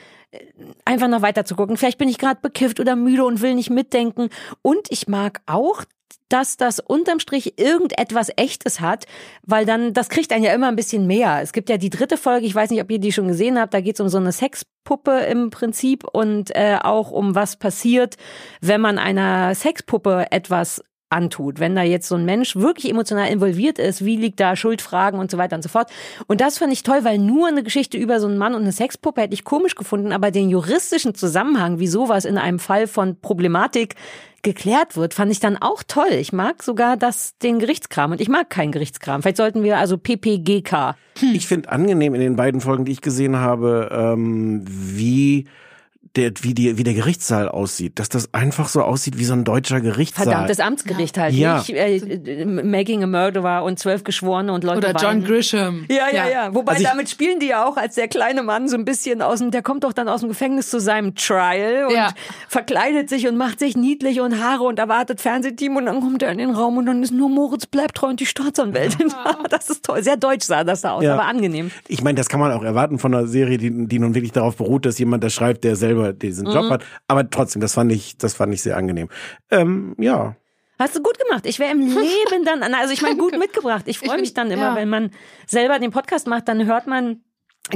einfach 0.85 1.07
noch 1.07 1.21
weiter 1.21 1.45
zu 1.45 1.55
gucken. 1.55 1.77
Vielleicht 1.77 1.97
bin 1.97 2.09
ich 2.09 2.17
gerade 2.17 2.39
bekifft 2.41 2.79
oder 2.79 2.95
müde 2.95 3.25
und 3.25 3.41
will 3.41 3.55
nicht 3.55 3.69
mitdenken. 3.69 4.29
Und 4.61 4.87
ich 4.89 5.07
mag 5.07 5.41
auch 5.45 5.85
dass 6.29 6.57
das 6.57 6.79
unterm 6.79 7.19
Strich 7.19 7.59
irgendetwas 7.59 8.29
Echtes 8.35 8.79
hat, 8.79 9.05
weil 9.45 9.65
dann, 9.65 9.93
das 9.93 10.09
kriegt 10.09 10.31
einen 10.31 10.43
ja 10.43 10.53
immer 10.53 10.67
ein 10.67 10.75
bisschen 10.75 11.07
mehr. 11.07 11.41
Es 11.41 11.53
gibt 11.53 11.69
ja 11.69 11.77
die 11.77 11.89
dritte 11.89 12.17
Folge, 12.17 12.45
ich 12.45 12.53
weiß 12.53 12.69
nicht, 12.69 12.81
ob 12.81 12.91
ihr 12.91 12.99
die 12.99 13.11
schon 13.11 13.27
gesehen 13.27 13.59
habt, 13.59 13.73
da 13.73 13.81
geht 13.81 13.95
es 13.95 13.99
um 13.99 14.09
so 14.09 14.19
eine 14.19 14.31
Sexpuppe 14.31 15.19
im 15.21 15.49
Prinzip 15.49 16.03
und 16.03 16.55
äh, 16.55 16.77
auch 16.81 17.11
um 17.11 17.35
was 17.35 17.57
passiert, 17.57 18.15
wenn 18.61 18.79
man 18.79 18.99
einer 18.99 19.55
Sexpuppe 19.55 20.27
etwas 20.31 20.83
antut. 21.09 21.59
Wenn 21.59 21.75
da 21.75 21.83
jetzt 21.83 22.07
so 22.07 22.15
ein 22.15 22.25
Mensch 22.25 22.55
wirklich 22.55 22.91
emotional 22.91 23.29
involviert 23.29 23.79
ist, 23.79 24.05
wie 24.05 24.15
liegt 24.15 24.39
da 24.39 24.55
Schuldfragen 24.55 25.19
und 25.19 25.31
so 25.31 25.37
weiter 25.37 25.55
und 25.55 25.63
so 25.63 25.69
fort. 25.69 25.89
Und 26.27 26.41
das 26.41 26.57
fand 26.57 26.71
ich 26.71 26.83
toll, 26.83 26.99
weil 27.03 27.17
nur 27.17 27.47
eine 27.47 27.63
Geschichte 27.63 27.97
über 27.97 28.19
so 28.19 28.27
einen 28.27 28.37
Mann 28.37 28.53
und 28.53 28.61
eine 28.61 28.71
Sexpuppe 28.71 29.21
hätte 29.21 29.33
ich 29.33 29.43
komisch 29.43 29.75
gefunden, 29.75 30.11
aber 30.11 30.31
den 30.31 30.49
juristischen 30.49 31.15
Zusammenhang, 31.15 31.79
wie 31.79 31.87
sowas 31.87 32.25
in 32.25 32.37
einem 32.37 32.59
Fall 32.59 32.87
von 32.87 33.19
Problematik 33.19 33.95
geklärt 34.41 34.95
wird, 34.95 35.13
fand 35.13 35.31
ich 35.31 35.39
dann 35.39 35.57
auch 35.57 35.83
toll. 35.85 36.11
Ich 36.11 36.31
mag 36.31 36.63
sogar 36.63 36.95
das, 36.95 37.37
den 37.39 37.59
Gerichtskram 37.59 38.11
und 38.11 38.21
ich 38.21 38.29
mag 38.29 38.49
keinen 38.49 38.71
Gerichtskram. 38.71 39.21
Vielleicht 39.21 39.37
sollten 39.37 39.63
wir 39.63 39.77
also 39.77 39.97
PPGK. 39.97 40.95
Ich 41.33 41.47
finde 41.47 41.69
angenehm 41.69 42.13
in 42.13 42.21
den 42.21 42.35
beiden 42.35 42.61
Folgen, 42.61 42.85
die 42.85 42.93
ich 42.93 43.01
gesehen 43.01 43.35
habe, 43.37 43.89
ähm, 43.91 44.63
wie 44.65 45.47
der, 46.15 46.31
wie, 46.41 46.53
die, 46.53 46.77
wie 46.77 46.83
der 46.83 46.93
Gerichtssaal 46.93 47.49
aussieht. 47.49 47.99
Dass 47.99 48.09
das 48.09 48.33
einfach 48.33 48.67
so 48.67 48.81
aussieht 48.81 49.17
wie 49.17 49.25
so 49.25 49.33
ein 49.33 49.43
deutscher 49.43 49.79
Gerichtssaal. 49.81 50.25
Verdammtes 50.25 50.59
Amtsgericht 50.59 51.17
halt. 51.17 51.33
Ja. 51.35 51.57
Nicht 51.57 51.69
äh, 51.69 51.95
äh, 51.97 52.45
Making 52.45 53.03
a 53.03 53.07
Murderer 53.07 53.63
und 53.63 53.79
zwölf 53.79 54.03
Geschworene 54.03 54.51
und 54.53 54.63
Leute 54.63 54.79
Oder 54.89 54.91
John 54.91 55.03
weinen. 55.03 55.23
Grisham. 55.25 55.85
Ja, 55.89 56.07
ja, 56.13 56.27
ja. 56.29 56.53
Wobei 56.55 56.73
Also 56.73 56.83
damit 56.83 57.09
spielen 57.09 57.39
die 57.39 57.47
ja 57.47 57.65
auch 57.65 57.77
als 57.77 57.95
der 57.95 58.07
kleine 58.07 58.43
Mann 58.43 58.67
so 58.67 58.75
ein 58.75 58.85
bisschen 58.85 59.21
aus 59.21 59.39
dem, 59.39 59.51
der 59.51 59.61
kommt 59.61 59.83
doch 59.83 59.93
dann 59.93 60.07
aus 60.09 60.21
dem 60.21 60.29
Gefängnis 60.29 60.69
zu 60.69 60.79
seinem 60.79 61.15
Trial 61.15 61.85
und 61.87 61.93
Ja. 61.95 62.13
verkleidet 62.47 63.09
sich 63.09 63.27
und 63.27 63.37
macht 63.37 63.59
sich 63.59 63.75
niedlich 63.75 64.21
und 64.21 64.41
Haare 64.43 64.63
und 64.63 64.79
erwartet 64.79 65.21
Fernsehteam 65.21 65.75
und 65.75 65.85
dann 65.85 65.99
kommt 66.01 66.21
er 66.23 66.31
in 66.31 66.37
den 66.37 66.51
Raum 66.51 66.77
und 66.77 66.85
dann 66.85 67.03
ist 67.03 67.11
nur 67.13 67.29
Moritz 67.29 67.65
bleibt 67.65 67.95
treu 67.95 68.07
und 68.07 68.19
die 68.19 68.25
Staatsanwältin. 68.25 69.13
Das 69.49 69.69
ist 69.69 69.83
toll. 69.85 70.03
Sehr 70.03 70.17
deutsch 70.17 70.45
sah 70.45 70.63
das 70.63 70.81
da 70.81 70.91
aus, 70.93 71.03
Ja. 71.03 71.13
aber 71.13 71.25
angenehm. 71.25 71.71
Ich 71.87 72.01
meine, 72.01 72.15
das 72.15 72.29
kann 72.29 72.39
man 72.39 72.51
auch 72.51 72.63
erwarten 72.63 72.99
von 72.99 73.13
einer 73.13 73.27
Serie, 73.27 73.57
die, 73.57 73.87
die 73.87 73.99
nun 73.99 74.15
wirklich 74.15 74.31
darauf 74.31 74.55
beruht, 74.57 74.85
dass 74.85 74.97
jemand 74.99 75.23
das 75.23 75.33
schreibt, 75.33 75.63
der 75.63 75.75
selber 75.75 75.98
diesen 76.13 76.47
Mhm. 76.47 76.53
Job 76.53 76.69
hat. 76.69 76.83
Aber 77.07 77.29
trotzdem, 77.29 77.61
das 77.61 77.73
fand 77.73 77.91
ich, 77.91 78.17
das 78.17 78.33
fand 78.33 78.53
ich 78.53 78.61
sehr 78.61 78.77
angenehm. 78.77 79.09
Ähm, 79.51 79.95
ja. 79.97 80.35
Hast 80.77 80.95
du 80.95 81.01
gut 81.01 81.17
gemacht. 81.19 81.45
Ich 81.45 81.59
wäre 81.59 81.71
im 81.71 81.79
Leben 81.87 82.45
dann, 82.45 82.63
also 82.73 82.93
ich 82.93 83.01
meine, 83.01 83.17
gut 83.17 83.37
mitgebracht. 83.37 83.83
Ich 83.87 83.99
freue 83.99 84.15
Ich 84.15 84.21
mich 84.21 84.33
dann 84.33 84.49
immer, 84.51 84.69
ja. 84.69 84.75
wenn 84.75 84.89
man 84.89 85.11
selber 85.45 85.77
den 85.79 85.91
Podcast 85.91 86.27
macht, 86.27 86.47
dann 86.47 86.65
hört 86.65 86.87
man 86.87 87.21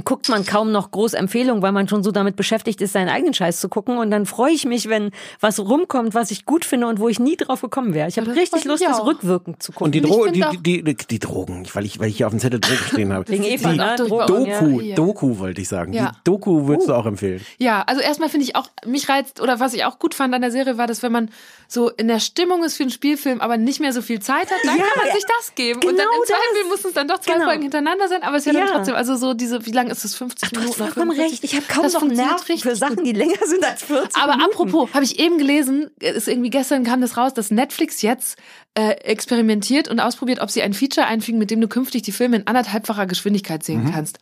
guckt 0.06 0.30
man 0.30 0.46
kaum 0.46 0.72
noch 0.72 0.92
groß 0.92 1.14
Empfehlungen, 1.14 1.62
weil 1.62 1.72
man 1.72 1.88
schon 1.88 2.04
so 2.04 2.12
damit 2.12 2.36
beschäftigt 2.36 2.82
ist, 2.82 2.94
seinen 2.94 3.10
eigenen 3.10 3.34
Scheiß 3.34 3.60
zu 3.60 3.70
gucken. 3.70 3.98
Und 3.98 4.10
dann 4.12 4.26
freue 4.26 4.52
ich 4.52 4.66
mich, 4.66 4.90
wenn 4.90 5.12
was 5.40 5.60
rumkommt, 5.60 6.14
was 6.16 6.32
ich 6.32 6.46
gut 6.46 6.66
finde 6.66 6.88
und 6.88 7.00
wo 7.00 7.10
ich 7.10 7.20
nie 7.20 7.36
drauf 7.38 7.62
gekommen 7.62 7.94
wäre. 7.94 8.08
Ich 8.10 8.18
habe 8.18 8.36
richtig 8.36 8.66
Lust, 8.66 8.84
das 8.84 9.06
rückwirkend 9.06 9.62
zu 9.62 9.72
gucken. 9.72 9.86
Und 9.86 9.92
die, 9.96 10.02
Dro 10.02 10.28
die, 10.28 10.44
die, 10.62 10.84
die, 10.84 10.96
die 10.96 11.20
Drogen, 11.20 11.68
weil 11.74 11.86
ich, 11.86 12.00
weil 12.00 12.08
ich 12.10 12.18
hier 12.18 12.28
auf 12.28 12.34
dem 12.34 12.40
Zettel 12.40 12.60
Drogen 12.60 12.78
stehen 12.88 13.14
habe. 13.14 13.28
Wegen 13.30 13.44
Eva, 13.44 13.72
Die 13.72 13.78
ne? 13.78 13.96
Doku, 13.98 14.80
Ja. 14.82 14.96
Doku 14.96 15.38
wollte 15.40 15.62
ich 15.62 15.68
sagen. 15.68 15.94
Ja. 15.94 16.12
Die 16.12 16.18
Doku 16.24 16.68
würdest 16.68 16.90
du 16.90 16.94
auch 16.94 17.06
empfehlen. 17.06 17.42
Ja, 17.60 17.84
also 17.84 18.02
erstmal 18.02 18.30
finde 18.30 18.46
ich 18.46 18.56
auch, 18.56 18.68
mich 18.86 19.10
reizt, 19.10 19.42
oder 19.42 19.60
was 19.60 19.74
ich 19.74 19.86
auch 19.86 20.00
gut 20.00 20.16
fand 20.16 20.34
an 20.34 20.42
der 20.42 20.52
Serie 20.52 20.78
war, 20.78 20.88
dass 20.88 21.04
wenn 21.04 21.12
man 21.12 21.30
so 21.68 21.90
in 21.90 22.08
der 22.08 22.20
Stimmung 22.20 22.64
ist 22.64 22.78
für 22.78 22.84
einen 22.84 22.92
Spielfilm, 22.92 23.42
aber 23.42 23.58
nicht 23.58 23.80
mehr 23.80 23.94
so 23.94 24.02
viel 24.02 24.20
Zeit 24.22 24.50
hat, 24.52 24.58
dann 24.64 24.78
Ja, 24.78 24.84
kann 24.84 25.06
man 25.06 25.16
sich 25.16 25.26
das 25.38 25.56
geben. 25.56 25.80
und 25.80 25.86
dann 25.86 25.96
genau 25.98 26.10
im 26.22 26.26
Zweifel 26.28 26.62
das. 26.62 26.70
müssen 26.72 26.88
es 26.88 26.94
dann 26.94 27.08
doch 27.08 27.20
zwei 27.20 27.34
Genau. 27.34 27.46
Folgen 27.46 27.62
hintereinander 27.64 28.08
sein, 28.08 28.22
aber 28.24 28.38
es 28.38 28.46
ist 28.46 28.54
ja, 28.54 28.60
Ja. 28.60 28.66
dann 28.66 28.76
trotzdem, 28.78 28.96
also 28.96 29.16
so 29.16 29.34
diese, 29.34 29.66
wie 29.66 29.72
lang 29.84 29.92
ist 29.92 30.04
das, 30.04 30.16
50 30.16 30.50
Du 30.50 30.56
hast 30.60 30.62
Minuten? 30.64 30.82
oder 30.82 30.92
vollkommen 30.92 31.16
45? 31.16 31.32
recht. 31.34 31.44
Ich 31.44 31.56
habe 31.56 31.66
kaum 31.68 31.84
Das 31.84 31.94
noch 31.94 32.02
richtig 32.50 32.64
für 32.64 32.76
Sachen, 32.76 33.04
die 33.04 33.12
länger 33.14 33.46
sind 33.46 33.64
als 33.66 33.84
40 33.84 34.16
Aber 34.22 34.34
Minuten. 34.38 34.52
apropos, 34.52 34.94
habe 34.94 35.04
ich 35.04 35.20
eben 35.20 35.38
gelesen, 35.38 35.92
ist 36.00 36.28
irgendwie 36.28 36.50
gestern 36.50 36.84
kam 36.84 37.02
das 37.02 37.18
raus, 37.18 37.34
dass 37.34 37.52
Netflix 37.52 38.02
jetzt 38.02 38.38
äh, 38.76 38.92
experimentiert 39.04 39.88
und 39.88 40.00
ausprobiert, 40.00 40.40
ob 40.42 40.50
sie 40.50 40.62
ein 40.64 40.74
Feature 40.74 41.06
einfügen, 41.06 41.38
mit 41.38 41.52
dem 41.52 41.62
du 41.62 41.68
künftig 41.68 42.02
die 42.04 42.12
Filme 42.12 42.38
in 42.38 42.48
anderthalbfacher 42.48 43.06
Geschwindigkeit 43.06 43.64
sehen 43.64 43.90
kannst. 43.94 44.20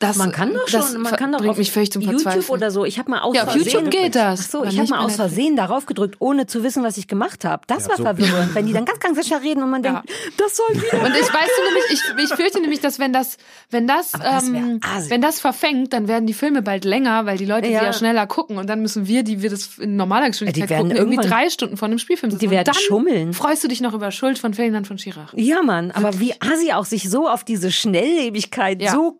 Das, 0.00 0.16
Man 0.16 0.32
kann 0.32 0.54
doch 0.54 0.64
das 0.64 0.92
schon, 0.92 1.02
man 1.02 1.14
kann 1.14 1.30
doch 1.30 1.44
auf 1.46 1.58
mich 1.58 1.70
völlig 1.70 1.92
zum 1.92 2.00
YouTube 2.00 2.48
oder 2.48 2.70
so. 2.70 2.86
Ich 2.86 2.98
habe 2.98 3.10
mal 3.10 3.20
aus 3.20 3.36
Ja, 3.36 3.42
auf 3.44 3.52
Versehen, 3.52 3.70
YouTube 3.84 3.90
geht 3.90 4.14
das. 4.14 4.40
Ach 4.46 4.50
so, 4.50 4.64
ich 4.64 4.78
habe 4.78 4.88
mal 4.88 5.00
aus 5.00 5.10
Netflix. 5.10 5.16
Versehen 5.34 5.56
darauf 5.56 5.84
gedrückt, 5.84 6.16
ohne 6.20 6.46
zu 6.46 6.62
wissen, 6.64 6.82
was 6.82 6.96
ich 6.96 7.06
gemacht 7.06 7.44
habe. 7.44 7.64
Das 7.66 7.86
war 7.86 7.98
so. 7.98 8.04
verwirrend, 8.04 8.54
wenn 8.54 8.64
die 8.66 8.72
dann 8.72 8.86
ganz, 8.86 8.98
ganz 9.00 9.26
schnell 9.26 9.40
reden 9.40 9.62
und 9.62 9.68
man 9.68 9.84
Ja. 9.84 10.02
denkt, 10.02 10.10
das 10.38 10.56
soll 10.56 10.68
wieder. 10.70 11.04
Und 11.04 11.14
ich 11.14 11.28
weiß 11.34 11.50
du 11.54 11.64
nämlich, 11.66 11.84
ich, 11.92 12.30
ich 12.30 12.34
fürchte 12.34 12.60
nämlich, 12.62 12.80
dass 12.80 12.98
wenn 12.98 13.12
das, 13.12 13.36
wenn 13.68 13.86
das, 13.86 14.12
ähm, 14.24 14.80
wenn 15.08 15.20
das 15.20 15.38
verfängt, 15.38 15.92
dann 15.92 16.08
werden 16.08 16.26
die 16.26 16.32
Filme 16.32 16.62
bald 16.62 16.86
länger, 16.86 17.26
weil 17.26 17.36
die 17.36 17.44
Leute 17.44 17.68
Ja. 17.68 17.80
sie 17.80 17.84
ja 17.84 17.92
schneller 17.92 18.26
gucken 18.26 18.56
und 18.56 18.70
dann 18.70 18.80
müssen 18.80 19.06
wir, 19.06 19.22
die 19.22 19.42
wir 19.42 19.50
das 19.50 19.76
in 19.76 19.96
normaler 19.96 20.30
Geschwindigkeit 20.30 20.64
Die 20.64 20.70
werden 20.70 20.88
gucken, 20.88 20.96
irgendwie 20.96 21.28
drei 21.28 21.50
Stunden 21.50 21.76
vor 21.76 21.88
einem 21.88 21.98
Spielfilm 21.98 22.30
sitzen. 22.30 22.40
Die 22.40 22.50
werden 22.50 22.68
und 22.68 22.74
dann 22.76 22.82
schummeln. 22.82 23.32
freust 23.34 23.62
du 23.64 23.68
dich 23.68 23.82
noch 23.82 23.92
über 23.92 24.10
Schuld 24.12 24.38
von 24.38 24.54
Ferdinand 24.54 24.86
von 24.86 24.96
Schirach. 24.96 25.34
Ja, 25.36 25.60
Mann, 25.62 25.90
aber 25.90 26.18
wie 26.20 26.32
Asi 26.40 26.72
auch 26.72 26.86
sich 26.86 27.10
so 27.10 27.28
auf 27.28 27.44
diese 27.44 27.70
Schnelllebigkeit 27.70 28.80
Ja. 28.80 28.92
so 28.92 29.12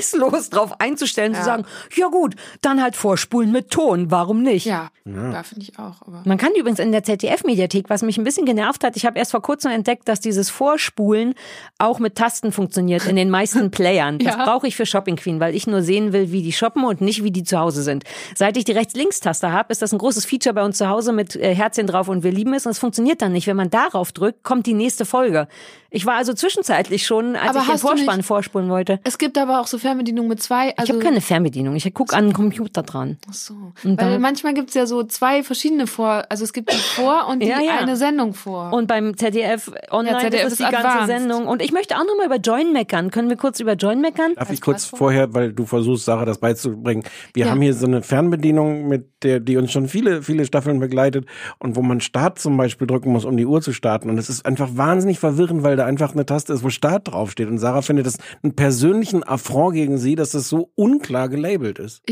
kompromisslos 0.00 0.50
drauf 0.50 0.80
einzustellen, 0.80 1.34
zu 1.34 1.40
Ja. 1.40 1.44
sagen, 1.44 1.64
ja 1.94 2.08
gut, 2.08 2.34
dann 2.60 2.82
halt 2.82 2.96
vorspulen 2.96 3.52
mit 3.52 3.70
Ton, 3.70 4.10
warum 4.10 4.42
nicht? 4.42 4.66
Ja, 4.66 4.90
da 5.04 5.42
finde 5.42 5.62
ich 5.64 5.78
auch. 5.78 6.02
Aber 6.02 6.22
Man 6.24 6.38
kann 6.38 6.52
übrigens 6.58 6.78
in 6.78 6.92
der 6.92 7.02
ZDF-Mediathek, 7.04 7.88
was 7.88 8.02
mich 8.02 8.18
ein 8.18 8.24
bisschen 8.24 8.46
genervt 8.46 8.84
hat, 8.84 8.96
ich 8.96 9.06
habe 9.06 9.18
erst 9.18 9.30
vor 9.30 9.42
kurzem 9.42 9.70
entdeckt, 9.72 10.08
dass 10.08 10.20
dieses 10.20 10.50
Vorspulen 10.50 11.34
auch 11.78 11.98
mit 11.98 12.14
Tasten 12.16 12.52
funktioniert 12.52 13.06
in 13.06 13.16
den 13.16 13.30
meisten 13.30 13.70
Playern. 13.70 14.18
Das 14.18 14.36
Ja. 14.36 14.44
brauche 14.44 14.66
ich 14.66 14.76
für 14.76 14.86
Shopping 14.86 15.16
Queen, 15.16 15.40
weil 15.40 15.54
ich 15.54 15.66
nur 15.66 15.82
sehen 15.82 16.12
will, 16.12 16.32
wie 16.32 16.42
die 16.42 16.52
shoppen 16.52 16.84
und 16.84 17.00
nicht, 17.00 17.22
wie 17.22 17.30
die 17.30 17.44
zu 17.44 17.58
Hause 17.58 17.82
sind. 17.82 18.04
Seit 18.34 18.56
ich 18.56 18.64
die 18.64 18.72
Rechts-Links-Taste 18.72 19.52
habe, 19.52 19.72
ist 19.72 19.82
das 19.82 19.92
ein 19.92 19.98
großes 19.98 20.24
Feature 20.24 20.54
bei 20.54 20.64
uns 20.64 20.78
zu 20.78 20.88
Hause 20.88 21.12
mit 21.12 21.36
äh, 21.36 21.54
Herzchen 21.54 21.86
drauf 21.86 22.08
und 22.08 22.22
wir 22.22 22.32
lieben 22.32 22.54
es 22.54 22.66
und 22.66 22.72
es 22.72 22.78
funktioniert 22.78 23.22
dann 23.22 23.32
nicht. 23.32 23.46
Wenn 23.46 23.56
man 23.56 23.70
darauf 23.70 24.12
drückt, 24.12 24.42
kommt 24.42 24.66
die 24.66 24.74
nächste 24.74 25.04
Folge. 25.04 25.48
Ich 25.90 26.04
war 26.04 26.14
also 26.16 26.34
zwischenzeitlich 26.34 27.06
schon, 27.06 27.36
als 27.36 27.50
Aber 27.50 27.60
ich 27.60 27.64
den 27.66 27.72
hast 27.74 27.82
du 27.84 27.88
Vorspann 27.88 28.16
nicht- 28.18 28.26
vorspulen 28.26 28.68
wollte. 28.68 29.00
es 29.04 29.18
gibt 29.18 29.38
aber 29.38 29.60
auch 29.60 29.66
so 29.66 29.78
Fernbedienungen 29.86 30.28
mit 30.28 30.42
zwei. 30.42 30.68
Ich 30.70 30.78
Also 30.78 30.92
habe 30.94 31.02
keine 31.04 31.20
Fernbedienung, 31.20 31.76
ich 31.76 31.92
gucke 31.94 32.16
an 32.16 32.24
den 32.26 32.32
Computer 32.32 32.82
dran. 32.82 33.16
Ach 33.28 33.34
so. 33.34 33.54
Und 33.84 34.00
Weil 34.00 34.12
dann- 34.12 34.20
manchmal 34.20 34.54
gibt's 34.54 34.74
ja 34.74 34.86
so 34.86 35.02
zwei 35.04 35.42
verschiedene 35.42 35.86
vor. 35.86 36.24
Also 36.28 36.44
es 36.44 36.52
gibt 36.52 36.72
die 36.72 36.76
vor 36.76 37.28
und 37.28 37.40
die 37.42 37.46
Ja, 37.48 37.60
ja. 37.60 37.78
eine 37.78 37.96
Sendung 37.96 38.34
vor. 38.34 38.72
Und 38.72 38.86
beim 38.88 39.16
ZDF 39.16 39.70
Online 39.90 40.16
Ja, 40.16 40.20
ZDF 40.20 40.40
ist 40.40 40.46
es 40.46 40.52
ist 40.52 40.58
die 40.68 40.72
ganze 40.72 40.88
advanced. 40.88 41.06
Sendung. 41.18 41.46
Und 41.46 41.62
ich 41.62 41.72
möchte 41.72 41.94
auch 41.96 42.04
noch 42.04 42.16
mal 42.16 42.26
über 42.26 42.36
Join 42.36 42.72
meckern. 42.72 43.10
Können 43.10 43.28
wir 43.28 43.36
kurz 43.36 43.60
über 43.60 43.74
Join 43.74 44.00
meckern? 44.00 44.32
Darf 44.34 44.48
Als 44.48 44.54
ich 44.58 44.60
kurz 44.60 44.84
vorher, 44.84 45.34
weil 45.34 45.52
du 45.52 45.64
versuchst, 45.66 46.04
Sarah 46.04 46.24
das 46.24 46.38
beizubringen. 46.38 47.04
Wir 47.34 47.46
Ja. 47.46 47.50
haben 47.50 47.60
hier 47.62 47.74
so 47.74 47.86
eine 47.86 48.02
Fernbedienung, 48.02 48.88
mit 48.88 49.08
der, 49.22 49.40
die 49.40 49.56
uns 49.56 49.72
schon 49.72 49.88
viele, 49.88 50.22
viele 50.22 50.44
Staffeln 50.44 50.78
begleitet 50.80 51.26
und 51.58 51.76
wo 51.76 51.82
man 51.82 52.00
Start 52.00 52.38
zum 52.38 52.56
Beispiel 52.56 52.86
drücken 52.86 53.12
muss, 53.12 53.24
um 53.24 53.36
die 53.36 53.46
Uhr 53.46 53.60
zu 53.62 53.72
starten. 53.72 54.10
Und 54.10 54.18
es 54.18 54.28
ist 54.28 54.44
einfach 54.46 54.70
wahnsinnig 54.74 55.18
verwirrend, 55.18 55.62
weil 55.62 55.76
da 55.76 55.84
einfach 55.86 56.12
eine 56.12 56.24
Taste 56.26 56.52
ist, 56.52 56.62
wo 56.64 56.70
Start 56.70 57.08
draufsteht. 57.12 57.48
Und 57.48 57.58
Sarah 57.58 57.82
findet 57.82 58.06
das 58.06 58.18
einen 58.42 58.54
persönlichen 58.54 59.22
Affront 59.24 59.56
gegen 59.76 59.98
sie, 59.98 60.16
dass 60.16 60.32
das 60.32 60.48
so 60.48 60.70
unklar 60.74 61.28
gelabelt 61.28 61.78
ist. 61.78 62.02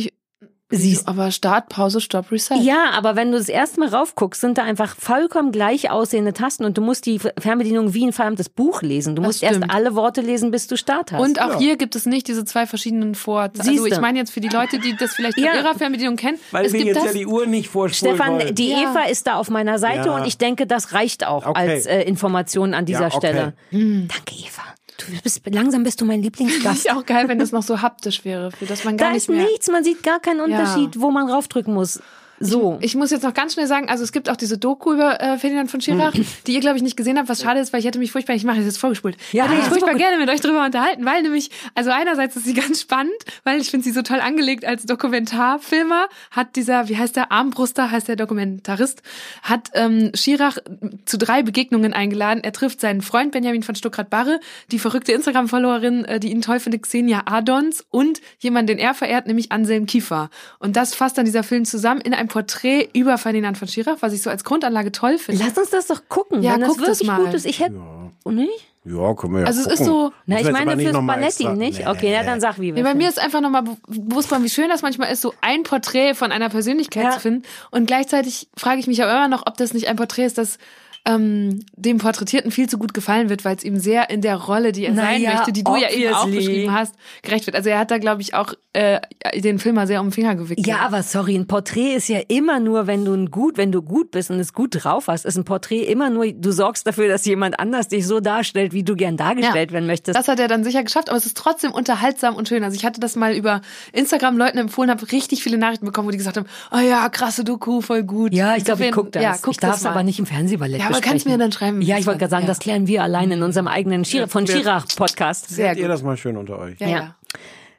Siehst 0.71 1.07
aber 1.07 1.31
Start, 1.31 1.69
Pause, 1.69 2.01
Stopp, 2.01 2.33
Reset. 2.33 2.57
Ja, 2.61 2.91
aber 2.95 3.15
wenn 3.17 3.31
du 3.31 3.37
das 3.39 3.49
erste 3.51 3.79
Mal 3.79 3.91
raufguckst, 3.91 4.41
sind 4.41 4.57
da 4.59 4.65
einfach 4.65 4.97
vollkommen 4.97 5.53
gleich 5.53 5.91
aussehende 5.91 6.33
Tasten 6.33 6.65
und 6.65 6.77
du 6.79 6.81
musst 6.81 7.05
die 7.07 7.21
Fernbedienung 7.21 7.93
wie 7.95 8.05
ein 8.05 8.13
verdammtes 8.13 8.49
Buch 8.49 8.81
lesen. 8.83 9.15
Du 9.15 9.23
Das 9.23 9.29
musst 9.29 9.43
erst 9.45 9.61
alle 9.69 9.95
Worte 9.95 10.23
lesen, 10.23 10.51
bis 10.51 10.67
du 10.67 10.77
Start 10.77 11.13
hast. 11.13 11.21
Und 11.21 11.41
auch 11.41 11.59
hier 11.59 11.77
gibt 11.77 11.95
es 11.95 12.07
nicht 12.07 12.27
diese 12.27 12.45
zwei 12.47 12.67
verschiedenen 12.67 13.15
Vor. 13.15 13.51
Also 13.57 13.87
ich 13.87 14.01
meine 14.01 14.19
jetzt 14.19 14.33
für 14.33 14.41
die 14.41 14.49
Leute, 14.49 14.79
die 14.81 14.97
das 14.97 15.13
vielleicht 15.15 15.39
Ja. 15.39 15.53
von 15.53 15.61
ihrer 15.65 15.75
Fernbedienung 15.75 16.17
kennen. 16.17 16.39
Weil 16.51 16.65
es 16.65 16.73
wir 16.73 16.79
gibt 16.83 16.97
jetzt 16.97 17.05
das. 17.07 17.13
ja 17.15 17.21
die 17.21 17.27
Uhr 17.27 17.47
nicht 17.47 17.69
vorspulen 17.69 18.17
Stefan, 18.17 18.35
wollen. 18.41 18.55
die 18.55 18.71
Ja. 18.71 18.91
Eva 18.91 19.03
ist 19.09 19.27
da 19.29 19.35
auf 19.35 19.51
meiner 19.51 19.79
Seite 19.79 20.09
Ja. 20.09 20.17
und 20.17 20.27
ich 20.27 20.39
denke, 20.39 20.67
das 20.67 20.93
reicht 20.93 21.25
auch 21.27 21.47
Okay. 21.47 21.61
als 21.75 21.87
äh, 21.87 22.01
Information 22.03 22.73
an 22.75 22.87
dieser 22.87 23.01
Ja, 23.03 23.07
okay. 23.09 23.17
Stelle. 23.19 23.53
Danke, 23.71 24.35
Eva. 24.35 24.63
Du 24.99 25.07
bist, 25.23 25.43
langsam 25.51 25.83
bist 25.83 26.01
du 26.01 26.05
mein 26.05 26.23
Lieblingsgast. 26.23 26.87
ist 26.87 26.91
auch 26.91 27.05
geil, 27.05 27.29
wenn 27.29 27.39
das 27.39 27.51
noch 27.53 27.63
so 27.63 27.83
haptisch 27.83 28.25
wäre, 28.25 28.53
für 28.53 28.65
das 28.67 28.85
man 28.85 28.97
gar 28.97 29.09
da 29.09 29.13
nicht 29.15 29.25
ist 29.25 29.29
mehr. 29.29 29.45
nichts, 29.45 29.69
man 29.69 29.83
sieht 29.83 30.03
gar 30.03 30.21
keinen 30.21 30.41
Unterschied, 30.41 31.01
wo 31.01 31.11
man 31.11 31.29
raufdrücken 31.29 31.75
muss. 31.75 32.01
So. 32.41 32.79
Ich 32.81 32.95
muss 32.95 33.11
jetzt 33.11 33.23
noch 33.23 33.35
ganz 33.35 33.55
schnell 33.55 33.67
sagen, 33.67 33.89
also 33.89 34.03
es 34.03 34.13
gibt 34.13 34.29
auch 34.29 34.37
diese 34.37 34.59
Doku 34.59 34.93
über 34.93 35.21
äh, 35.21 35.39
Ferdinand 35.39 35.71
von 35.71 35.81
Schirach, 35.81 36.13
die 36.47 36.55
ihr, 36.55 36.61
glaube 36.61 36.77
ich, 36.77 36.83
nicht 36.83 36.97
gesehen 36.97 37.19
habt, 37.19 37.29
was 37.29 37.43
schade 37.43 37.61
ist, 37.61 37.73
weil 37.73 37.81
ich 37.81 37.87
hätte 37.87 37.99
mich 37.99 38.13
furchtbar, 38.13 38.35
ich 38.35 38.45
mache 38.45 38.57
das 38.57 38.67
jetzt 38.67 38.79
vorgespult. 38.79 39.17
Ja, 39.33 39.45
ich 39.45 39.51
hätte 39.51 39.61
mich 39.61 39.69
furchtbar 39.69 39.95
gerne 39.95 40.19
mit 40.19 40.29
euch 40.29 40.41
drüber 40.41 40.65
unterhalten, 40.65 41.05
weil 41.05 41.23
nämlich, 41.23 41.51
also 41.75 41.91
einerseits 41.91 42.37
ist 42.37 42.45
sie 42.45 42.55
ganz 42.55 42.81
spannend, 42.81 43.15
weil 43.45 43.61
ich 43.61 43.71
finde 43.71 43.85
sie 43.85 43.93
so 43.93 44.03
toll 44.03 44.21
angelegt 44.21 44.65
als 44.65 44.85
Dokumentarfilmer, 44.85 46.09
hat 46.31 46.57
dieser, 46.57 46.89
wie 46.89 46.97
heißt 46.97 47.17
der, 47.17 47.31
Armbruster 47.31 47.91
heißt 47.91 48.09
der 48.09 48.17
Dokumentarist, 48.17 49.03
hat 49.43 49.71
ähm, 49.75 50.11
Schirach 50.15 50.59
zu 51.05 51.19
drei 51.19 51.43
Begegnungen 51.43 51.93
eingeladen. 51.93 52.43
Er 52.43 52.53
trifft 52.53 52.81
seinen 52.81 53.03
Freund 53.03 53.33
Benjamin 53.33 53.63
von 53.63 53.75
Stuckrad-Barre, 53.75 54.41
die 54.71 54.79
verrückte 54.79 55.13
Instagram-Followerin, 55.13 56.05
äh, 56.05 56.21
die 56.21 56.31
ihn 56.31 56.43
toll 56.43 56.61
findet, 56.61 56.83
Xenia 56.83 57.23
Adons 57.27 57.85
und 57.91 58.21
jemand, 58.39 58.69
den 58.69 58.79
er 58.79 58.95
verehrt, 58.95 59.27
nämlich 59.27 59.53
Anselm 59.53 59.87
Kiefer. 59.87 60.31
Und 60.59 60.77
das 60.77 60.95
fasst 60.95 61.17
dann 61.19 61.25
dieser 61.25 61.43
Film 61.43 61.65
zusammen 61.65 62.01
in 62.01 62.15
ein 62.25 62.29
Porträt 62.29 62.89
über 62.95 63.19
Ferdinand 63.19 63.57
von 63.59 63.69
Schirach, 63.69 63.97
was 64.01 64.13
ich 64.13 64.23
so 64.23 64.31
als 64.31 64.45
Grundanlage 64.45 64.93
toll 64.93 65.19
finde. 65.19 65.45
Lass 65.45 65.57
uns 65.59 65.71
das 65.71 65.87
doch 65.87 66.03
gucken. 66.09 66.43
Ja, 66.43 66.55
wenn 66.55 66.61
das 66.61 66.69
guck 66.71 66.79
das 66.81 66.87
wirklich 67.01 67.07
mal. 67.09 67.25
gut 67.25 67.35
ist. 67.35 67.47
Ich 67.47 67.61
hätte. 67.61 67.81
Und 68.25 68.35
nicht? 68.37 68.69
Ja, 68.87 69.15
können 69.15 69.33
wir 69.35 69.41
ja 69.41 69.47
Also 69.47 69.61
es 69.61 69.67
ist 69.67 69.79
gucken. 69.79 69.87
so- 69.87 70.13
Na, 70.27 70.41
ich 70.41 70.51
meine 70.51 70.77
fürs 70.79 70.93
noch 70.93 71.01
mal 71.01 71.15
Balletti, 71.15 71.49
nicht? 71.49 71.79
Nee. 71.81 71.87
Okay, 71.87 72.15
na 72.19 72.23
dann 72.23 72.41
sag 72.41 72.59
wie. 72.61 72.71
Nee, 72.73 72.83
bei 72.83 72.95
mir 72.95 73.09
ist 73.09 73.19
einfach 73.19 73.41
nochmal 73.41 73.63
be- 73.63 73.77
bewusst 73.89 74.29
geworden, 74.29 74.45
wie 74.45 74.51
schön 74.51 74.69
das 74.69 74.83
manchmal 74.83 75.11
ist, 75.11 75.23
so 75.23 75.33
ein 75.41 75.63
Porträt 75.63 76.15
von 76.15 76.33
einer 76.33 76.51
Persönlichkeit 76.51 77.05
Ja. 77.05 77.11
zu 77.13 77.21
finden. 77.21 77.43
Und 77.71 77.87
gleichzeitig 77.87 78.49
frage 78.57 78.81
ich 78.81 78.87
mich 78.87 79.03
aber 79.03 79.13
immer 79.13 79.29
noch, 79.29 79.45
ob 79.47 79.57
das 79.57 79.73
nicht 79.73 79.89
ein 79.89 79.97
Porträt 79.97 80.27
ist, 80.27 80.37
das 80.37 80.59
ähm, 81.07 81.61
dem 81.77 81.99
Porträtierten 81.99 82.51
viel 82.51 82.69
zu 82.69 82.79
gut 82.79 82.95
gefallen 82.95 83.29
wird, 83.29 83.45
weil 83.45 83.57
es 83.57 83.65
ihm 83.65 83.79
sehr 83.79 84.09
in 84.09 84.23
der 84.23 84.37
Rolle, 84.37 84.73
die 84.73 84.87
er 84.87 84.93
Na 84.95 85.03
sein 85.03 85.21
ja, 85.21 85.35
möchte, 85.35 85.53
die 85.53 85.63
du 85.63 85.77
ja 85.77 85.91
eben 85.91 86.15
auch 86.15 86.27
beschrieben 86.27 86.73
hast, 86.73 86.95
gerecht 87.23 87.47
wird. 87.47 87.57
Also 87.57 87.69
er 87.69 87.79
hat 87.79 87.91
da, 87.91 87.99
glaube 87.99 88.23
ich, 88.23 88.33
auch 88.35 88.55
äh, 88.73 89.01
den 89.37 89.59
Film 89.59 89.75
mal 89.75 89.87
sehr 89.87 90.01
um 90.01 90.07
den 90.09 90.13
Finger 90.13 90.35
gewickelt. 90.35 90.67
Ja, 90.67 90.79
aber 90.79 91.03
sorry, 91.03 91.35
ein 91.37 91.47
Porträt 91.47 91.95
ist 91.95 92.09
ja 92.09 92.21
immer 92.29 92.59
nur, 92.59 92.87
wenn 92.87 93.05
du 93.05 93.13
ein 93.13 93.31
gut, 93.31 93.59
wenn 93.59 93.71
du 93.71 93.83
gut 93.83 94.11
bist 94.13 94.31
und 94.31 94.41
es 94.41 94.53
gut 94.55 94.83
drauf 94.83 95.09
hast, 95.09 95.27
ist 95.27 95.37
ein 95.37 95.45
Porträt 95.45 95.83
immer 95.85 96.09
nur, 96.09 96.33
du 96.33 96.53
sorgst 96.53 96.87
dafür, 96.87 97.07
dass 97.09 97.25
jemand 97.27 97.61
anders 97.61 97.89
dich 97.89 98.07
so 98.07 98.21
darstellt, 98.21 98.73
wie 98.73 98.83
du 98.83 98.97
gern 98.97 99.17
dargestellt 99.19 99.73
werden 99.73 99.87
möchtest. 99.87 100.19
Das 100.19 100.29
hat 100.29 100.41
er 100.41 100.49
dann 100.49 100.65
sicher 100.65 100.83
geschafft, 100.83 101.11
aber 101.11 101.19
es 101.19 101.27
ist 101.27 101.37
trotzdem 101.37 101.73
unterhaltsam 101.73 102.35
und 102.35 102.49
schön. 102.49 102.65
Also 102.65 102.77
ich 102.77 102.85
hatte 102.85 102.99
das 103.01 103.15
mal 103.15 103.35
über 103.35 103.61
Instagram 103.93 104.39
Leuten 104.39 104.57
empfohlen, 104.59 104.91
habe 104.91 105.11
richtig 105.13 105.43
viele 105.43 105.59
Nachrichten 105.59 105.85
bekommen, 105.85 106.09
wo 106.09 106.13
die 106.13 106.19
gesagt 106.19 106.39
haben, 106.39 106.47
oh 106.73 106.79
ja, 106.79 107.09
krasse 107.11 107.45
Doku, 107.45 107.83
voll 107.83 108.03
gut. 108.05 108.33
ja, 108.33 108.57
ich 108.57 108.65
glaube, 108.65 108.83
ich 108.83 108.89
Insofern- 108.89 109.05
guck 109.05 109.13
das. 109.13 109.23
Ja, 109.23 109.37
guck 109.43 109.53
ich 109.53 109.59
darf 109.59 109.77
es 109.77 109.85
aber 109.87 110.03
nicht 110.03 110.19
im 110.19 110.27
Fernsehballett 110.27 110.81
Ja, 110.81 110.94
aber 110.95 111.01
besprechen. 111.01 111.11
kannst 111.13 111.27
mir 111.27 111.39
dann 111.39 111.53
schreiben, 111.53 111.83
Ja, 111.83 111.97
wie 111.97 112.01
ich 112.01 112.07
wollte 112.07 112.19
gerade 112.21 112.31
sagen, 112.31 112.43
war. 112.45 112.49
das 112.49 112.59
klären 112.59 112.87
wir 112.87 113.03
allein 113.03 113.31
in 113.31 113.43
unserem 113.43 113.69
eigenen 113.69 114.05
Schira 114.05 114.27
von 114.27 114.47
wer- 114.49 114.57
Schirach 114.57 114.87
Podcast. 114.97 115.49
Sehr 115.49 115.71
Seht 115.71 115.79
ihr 115.79 115.85
gut. 115.85 115.93
das 115.93 116.03
mal 116.03 116.17
schön 116.17 116.37
unter 116.37 116.59
euch. 116.59 116.79
Ja, 116.81 116.89
Ja. 116.89 116.97
ja. 116.97 117.17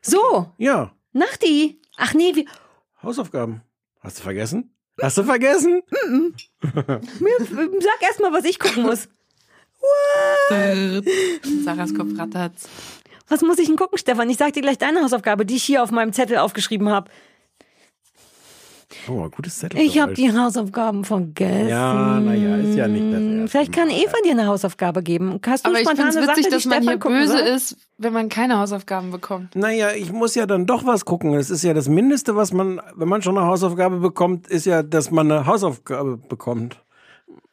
So, 0.01 0.51
Ja, 0.57 0.91
Nachti. 1.13 1.79
Ach 1.97 2.13
nee, 2.13 2.35
wir, 2.35 2.45
Hausaufgaben. 3.01 3.61
Hast 4.01 4.19
du 4.19 4.23
vergessen? 4.23 4.75
Hast 5.01 5.17
du 5.17 5.23
vergessen? 5.23 5.81
sag 6.61 8.01
erst 8.01 8.19
mal, 8.21 8.31
was 8.33 8.45
ich 8.45 8.59
gucken 8.59 8.83
muss. 8.83 9.07
Sarahs 11.63 11.93
Kopf 11.93 12.17
rattert. 12.17 12.53
Was 13.27 13.41
muss 13.41 13.57
ich 13.59 13.67
denn 13.67 13.75
gucken, 13.75 13.97
Stefan? 13.97 14.29
Ich 14.29 14.37
sag 14.37 14.53
dir 14.53 14.61
gleich 14.61 14.77
deine 14.77 15.01
Hausaufgabe, 15.01 15.45
die 15.45 15.55
ich 15.55 15.63
hier 15.63 15.81
auf 15.83 15.91
meinem 15.91 16.13
Zettel 16.13 16.37
aufgeschrieben 16.37 16.89
habe. 16.89 17.09
Oh, 19.09 19.27
gutes 19.29 19.59
Zettel. 19.59 19.79
Ich 19.79 19.99
habe 19.99 20.13
die 20.13 20.31
Hausaufgaben 20.31 21.03
vergessen. 21.03 21.69
Ja, 21.69 22.19
naja, 22.19 22.55
ist 22.57 22.75
ja 22.75 22.87
nicht 22.87 23.13
das 23.13 23.21
erste 23.21 23.47
Vielleicht 23.49 23.71
kann. 23.73 23.89
Eva 23.89 24.15
dir 24.23 24.31
eine 24.31 24.47
Hausaufgabe 24.47 25.03
geben. 25.03 25.39
Hast 25.45 25.65
du 25.65 25.69
Aber 25.69 25.79
ich 25.81 25.87
finde 25.87 26.03
es 26.07 26.15
witzig, 26.15 26.43
Sache, 26.45 26.49
dass 26.55 26.65
man 26.65 26.81
hier 26.83 26.97
gucken 26.97 27.17
böse 27.19 27.37
soll? 27.37 27.39
ist, 27.47 27.77
wenn 27.97 28.13
man 28.13 28.29
keine 28.29 28.57
Hausaufgaben 28.59 29.11
bekommt. 29.11 29.55
Naja, 29.55 29.91
ich 29.91 30.11
muss 30.11 30.35
ja 30.35 30.45
dann 30.45 30.65
doch 30.65 30.85
was 30.85 31.05
gucken. 31.05 31.33
Es 31.35 31.49
ist 31.49 31.63
ja 31.63 31.73
das 31.73 31.87
Mindeste, 31.87 32.35
was 32.35 32.51
man, 32.53 32.81
wenn 32.95 33.07
man 33.07 33.21
schon 33.21 33.37
eine 33.37 33.47
Hausaufgabe 33.47 33.97
bekommt, 33.99 34.47
ist 34.47 34.65
ja, 34.65 34.83
dass 34.83 35.11
man 35.11 35.31
eine 35.31 35.45
Hausaufgabe 35.45 36.17
bekommt. 36.17 36.81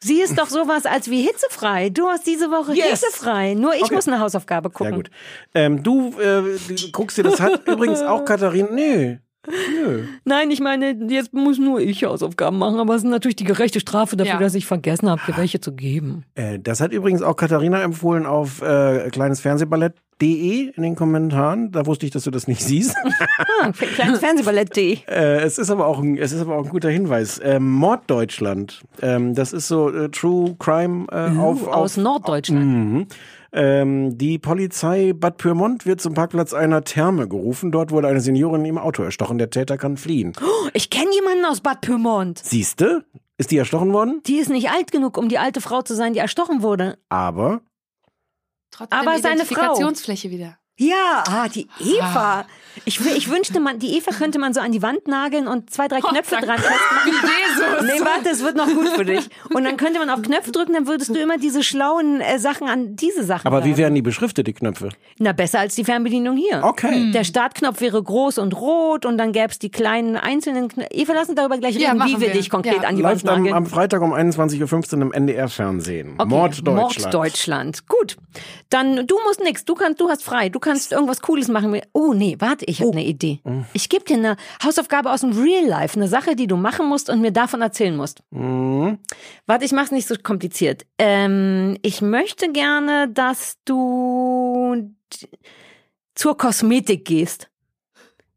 Sie 0.04 0.20
ist 0.20 0.36
doch 0.36 0.48
sowas 0.48 0.84
als 0.84 1.08
wie 1.10 1.22
hitzefrei. 1.22 1.88
Du 1.90 2.08
hast 2.08 2.26
diese 2.26 2.50
Woche 2.50 2.74
Yes. 2.74 3.00
hitzefrei. 3.04 3.54
Nur 3.54 3.74
ich 3.74 3.84
Okay. 3.84 3.94
muss 3.94 4.08
eine 4.08 4.18
Hausaufgabe 4.18 4.68
gucken. 4.70 4.90
Ja 4.90 4.96
gut. 4.96 5.10
Ähm, 5.54 5.82
du 5.84 6.08
äh, 6.20 6.42
du 6.68 6.90
guckst 6.90 7.18
dir 7.18 7.22
das 7.22 7.40
hat 7.40 7.62
übrigens 7.68 8.00
auch 8.02 8.24
Katharina. 8.24 8.68
Nee. 8.72 9.20
Nö. 9.48 10.04
Nein, 10.24 10.50
ich 10.52 10.60
meine, 10.60 10.96
jetzt 11.08 11.32
muss 11.34 11.58
nur 11.58 11.80
ich 11.80 12.04
Hausaufgaben 12.04 12.58
machen, 12.58 12.78
aber 12.78 12.94
es 12.94 13.02
ist 13.02 13.08
natürlich 13.10 13.36
die 13.36 13.44
gerechte 13.44 13.80
Strafe 13.80 14.16
dafür, 14.16 14.34
Ja. 14.34 14.38
dass 14.38 14.54
ich 14.54 14.66
vergessen 14.66 15.10
habe, 15.10 15.20
dir 15.26 15.36
welche 15.36 15.60
zu 15.60 15.72
geben. 15.72 16.24
Äh, 16.36 16.58
das 16.60 16.80
hat 16.80 16.92
übrigens 16.92 17.22
auch 17.22 17.34
Katharina 17.36 17.82
empfohlen 17.82 18.24
auf 18.24 18.62
äh, 18.62 19.10
kleinesfernsehballett.de 19.10 20.72
in 20.76 20.82
den 20.82 20.94
Kommentaren. 20.94 21.72
Da 21.72 21.86
wusste 21.86 22.06
ich, 22.06 22.12
dass 22.12 22.22
du 22.24 22.30
das 22.30 22.46
nicht 22.46 22.62
siehst. 22.62 22.94
Ah, 23.64 23.70
kleines 23.72 24.18
Fernsehballett.de. 24.18 24.98
äh, 25.06 25.40
es 25.42 25.56
ist 25.58 25.70
aber 25.70 25.86
auch 25.86 26.00
ein, 26.00 26.16
es 26.18 26.32
ist 26.32 26.40
aber 26.40 26.56
auch 26.56 26.64
ein 26.64 26.68
guter 26.70 26.88
Hinweis. 26.90 27.40
Ähm, 27.44 27.70
Morddeutschland. 27.70 28.82
Ähm, 29.00 29.34
das 29.34 29.52
ist 29.52 29.68
so 29.68 29.88
äh, 29.90 30.08
True 30.10 30.56
Crime 30.58 31.06
äh, 31.12 31.36
auf, 31.38 31.66
auf 31.68 31.74
Aus 31.74 31.96
Norddeutschland. 31.96 32.64
Mhm. 32.64 33.06
Ähm, 33.54 34.16
die 34.16 34.38
Polizei 34.38 35.12
Bad 35.12 35.36
Pyrmont 35.36 35.84
wird 35.84 36.00
zum 36.00 36.14
Parkplatz 36.14 36.54
einer 36.54 36.84
Therme 36.84 37.28
gerufen. 37.28 37.70
Dort 37.70 37.90
wurde 37.90 38.08
eine 38.08 38.20
Seniorin 38.20 38.64
im 38.64 38.78
Auto 38.78 39.02
erstochen. 39.02 39.38
Der 39.38 39.50
Täter 39.50 39.76
kann 39.76 39.96
fliehen. 39.96 40.32
Ich 40.72 40.88
kenne 40.88 41.12
jemanden 41.12 41.44
aus 41.44 41.60
Bad 41.60 41.82
Pyrmont. 41.82 42.38
Siehste? 42.38 43.04
Ist 43.36 43.50
die 43.50 43.58
erstochen 43.58 43.92
worden? 43.92 44.22
Die 44.26 44.36
ist 44.38 44.48
nicht 44.48 44.70
alt 44.70 44.92
genug, 44.92 45.18
um 45.18 45.28
die 45.28 45.38
alte 45.38 45.60
Frau 45.60 45.82
zu 45.82 45.94
sein, 45.94 46.12
die 46.14 46.20
erstochen 46.20 46.62
wurde. 46.62 46.98
Aber 47.08 47.60
Trotzdem 48.72 48.98
Aber 48.98 49.18
seine 49.18 49.44
Frau. 49.44 49.54
Identifikationsfläche 49.54 50.30
wieder. 50.30 50.58
Ja, 50.78 51.22
ah, 51.28 51.48
die 51.48 51.68
Eva. 51.78 52.46
Ich, 52.84 53.00
ich 53.04 53.30
wünschte, 53.30 53.60
man, 53.60 53.78
die 53.78 53.96
Eva 53.98 54.10
könnte 54.12 54.38
man 54.38 54.54
so 54.54 54.60
an 54.60 54.72
die 54.72 54.82
Wand 54.82 55.06
nageln 55.06 55.46
und 55.46 55.70
zwei, 55.70 55.88
drei 55.88 56.00
Knöpfe 56.00 56.30
sag- 56.36 56.44
dran 56.44 56.58
festmachen. 56.58 57.12
Jesus. 57.12 57.82
Nee, 57.82 58.00
warte, 58.04 58.30
es 58.30 58.42
wird 58.42 58.56
noch 58.56 58.66
gut 58.66 58.88
für 58.88 59.04
dich. 59.04 59.28
Und 59.52 59.64
dann 59.64 59.76
könnte 59.76 59.98
man 59.98 60.08
auf 60.10 60.22
Knöpfe 60.22 60.52
drücken, 60.52 60.72
dann 60.72 60.86
würdest 60.86 61.10
du 61.10 61.18
immer 61.20 61.36
diese 61.38 61.62
schlauen 61.62 62.20
äh, 62.20 62.38
Sachen 62.38 62.68
an 62.68 62.96
diese 62.96 63.24
Sachen 63.24 63.46
aber 63.46 63.64
wie 63.64 63.76
werden 63.76 63.94
die 63.94 64.02
beschriftet, 64.02 64.46
die 64.46 64.52
Knöpfe? 64.52 64.88
Na, 65.18 65.32
besser 65.32 65.58
als 65.60 65.74
die 65.74 65.84
Fernbedienung 65.84 66.36
hier. 66.36 66.62
Okay. 66.64 67.10
Der 67.12 67.24
Startknopf 67.24 67.80
wäre 67.80 68.02
groß 68.02 68.38
und 68.38 68.54
rot 68.58 69.04
und 69.04 69.18
dann 69.18 69.32
gäbe 69.32 69.48
es 69.50 69.58
die 69.58 69.70
kleinen 69.70 70.16
einzelnen 70.16 70.68
Knöpfe. 70.68 70.90
Eva, 70.92 71.12
lass 71.14 71.28
uns 71.28 71.36
darüber 71.36 71.58
gleich 71.58 71.74
Ja, 71.76 71.90
reden, 71.90 71.94
wie 71.94 71.98
machen 72.12 72.20
wir 72.20 72.28
wir. 72.28 72.34
dich 72.34 72.48
konkret 72.50 72.82
Ja. 72.82 72.88
an 72.88 72.96
die 72.96 73.02
Wand 73.02 73.22
Läuft 73.22 73.28
am, 73.28 73.38
nageln. 73.42 73.54
am 73.54 73.66
Freitag 73.66 74.00
um 74.02 74.12
21.15 74.14 74.94
Uhr 74.96 75.02
im 75.02 75.12
NDR-Fernsehen. 75.12 76.14
Okay, 76.18 76.28
Morddeutschland. 76.28 76.76
Morddeutschland. 77.12 77.86
Gut. 77.88 78.16
Dann, 78.70 79.06
du 79.06 79.18
musst 79.26 79.40
nix. 79.42 79.64
Du 79.64 79.74
kannst, 79.74 80.00
du 80.00 80.08
hast 80.08 80.24
frei. 80.24 80.48
Du 80.48 80.58
kannst 80.58 80.92
irgendwas 80.92 81.20
Cooles 81.20 81.48
machen. 81.48 81.78
Oh, 81.92 82.14
nee, 82.14 82.36
warte, 82.38 82.61
ich 82.66 82.80
habe 82.80 82.92
eine 82.92 83.04
Idee. 83.04 83.40
Mhm. 83.44 83.64
Ich 83.72 83.88
gebe 83.88 84.04
dir 84.04 84.16
eine 84.16 84.36
Hausaufgabe 84.64 85.10
aus 85.10 85.20
dem 85.20 85.32
Real 85.32 85.66
Life. 85.66 85.96
Eine 85.96 86.08
Sache, 86.08 86.36
die 86.36 86.46
du 86.46 86.56
machen 86.56 86.88
musst 86.88 87.10
und 87.10 87.20
mir 87.20 87.32
davon 87.32 87.62
erzählen 87.62 87.96
musst. 87.96 88.22
Mhm. 88.30 88.98
Warte, 89.46 89.64
ich 89.64 89.72
mach's 89.72 89.90
nicht 89.90 90.06
so 90.06 90.14
kompliziert. 90.22 90.86
Ähm, 90.98 91.76
ich 91.82 92.02
möchte 92.02 92.50
gerne, 92.52 93.08
dass 93.08 93.58
du 93.64 94.94
zur 96.14 96.36
Kosmetik 96.36 97.04
gehst. 97.04 97.50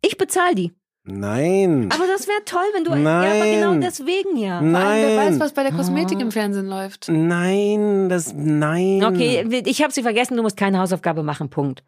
Ich 0.01 0.17
bezahle 0.17 0.55
die. 0.55 0.73
Nein. 1.07 1.89
Aber 1.93 2.05
das 2.07 2.27
wäre 2.27 2.43
toll, 2.45 2.63
wenn 2.73 2.83
du. 2.83 2.89
Ja, 2.89 2.95
aber 2.95 3.03
Nein. 3.03 3.53
genau 3.59 3.75
deswegen 3.75 4.37
ja. 4.37 4.59
Vor 4.59 4.67
allem, 4.67 5.07
wer 5.07 5.17
weiß, 5.17 5.29
Nein. 5.31 5.39
was 5.39 5.53
bei 5.53 5.61
der 5.61 5.71
Kosmetik 5.71 6.19
im 6.19 6.31
Fernsehen 6.31 6.65
läuft. 6.65 7.09
Nein, 7.09 8.09
das, 8.09 8.33
nein. 8.35 9.03
Okay, 9.03 9.63
ich 9.65 9.83
habe 9.83 9.93
sie 9.93 10.01
vergessen, 10.01 10.35
du 10.35 10.41
musst 10.41 10.57
keine 10.57 10.79
Hausaufgabe 10.79 11.21
machen, 11.21 11.49
Punkt. 11.49 11.83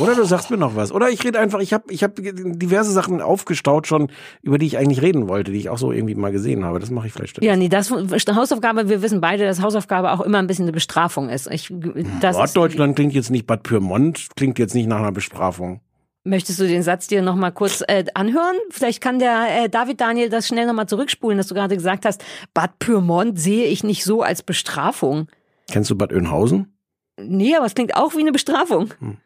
Oder 0.00 0.14
du 0.16 0.24
sagst 0.24 0.50
mir 0.50 0.56
noch 0.56 0.74
was. 0.74 0.90
Oder 0.90 1.10
ich 1.10 1.24
rede 1.24 1.38
einfach, 1.38 1.60
ich 1.60 1.72
habe 1.72 1.84
ich 1.92 2.02
hab 2.02 2.16
diverse 2.16 2.90
Sachen 2.90 3.20
aufgestaut 3.20 3.86
schon, 3.86 4.08
über 4.42 4.58
die 4.58 4.66
ich 4.66 4.76
eigentlich 4.76 5.02
reden 5.02 5.28
wollte, 5.28 5.52
die 5.52 5.58
ich 5.58 5.68
auch 5.68 5.78
so 5.78 5.92
irgendwie 5.92 6.16
mal 6.16 6.32
gesehen 6.32 6.64
habe. 6.64 6.80
Das 6.80 6.90
mache 6.90 7.06
ich 7.06 7.12
vielleicht. 7.12 7.42
Ja, 7.42 7.54
nee, 7.54 7.68
das 7.68 7.90
Hausaufgabe, 7.90 8.88
wir 8.88 9.02
wissen 9.02 9.20
beide, 9.20 9.44
dass 9.44 9.62
Hausaufgabe 9.62 10.10
auch 10.12 10.20
immer 10.20 10.38
ein 10.38 10.48
bisschen 10.48 10.64
eine 10.64 10.72
Bestrafung 10.72 11.28
ist. 11.28 11.48
Ich, 11.50 11.72
das 12.20 12.36
ist, 12.36 12.38
Norddeutschland 12.38 12.96
klingt 12.96 13.14
jetzt 13.14 13.30
nicht 13.30 13.46
Bad 13.46 13.62
Pyrmont, 13.62 14.28
klingt 14.36 14.58
jetzt 14.58 14.74
nicht 14.74 14.88
nach 14.88 14.98
einer 14.98 15.12
Bestrafung. 15.12 15.80
Möchtest 16.24 16.58
du 16.58 16.66
den 16.66 16.82
Satz 16.82 17.06
dir 17.06 17.22
noch 17.22 17.36
mal 17.36 17.50
kurz 17.50 17.82
äh, 17.86 18.04
anhören? 18.14 18.56
Vielleicht 18.70 19.00
kann 19.00 19.18
der 19.18 19.64
äh, 19.64 19.68
David 19.68 20.00
Daniel 20.00 20.30
das 20.30 20.48
schnell 20.48 20.66
noch 20.66 20.74
mal 20.74 20.86
zurückspulen, 20.86 21.38
dass 21.38 21.46
du 21.46 21.54
gerade 21.54 21.76
gesagt 21.76 22.04
hast, 22.04 22.24
Bad 22.52 22.78
Pyrmont 22.78 23.38
sehe 23.38 23.66
ich 23.66 23.84
nicht 23.84 24.04
so 24.04 24.22
als 24.22 24.42
Bestrafung. 24.42 25.28
Kennst 25.70 25.90
du 25.90 25.96
Bad 25.96 26.12
Oeynhausen? 26.12 26.76
Nee, 27.20 27.54
aber 27.54 27.66
es 27.66 27.74
klingt 27.74 27.94
auch 27.94 28.14
wie 28.14 28.20
eine 28.20 28.32
Bestrafung. 28.32 28.90
Kennst 28.98 29.23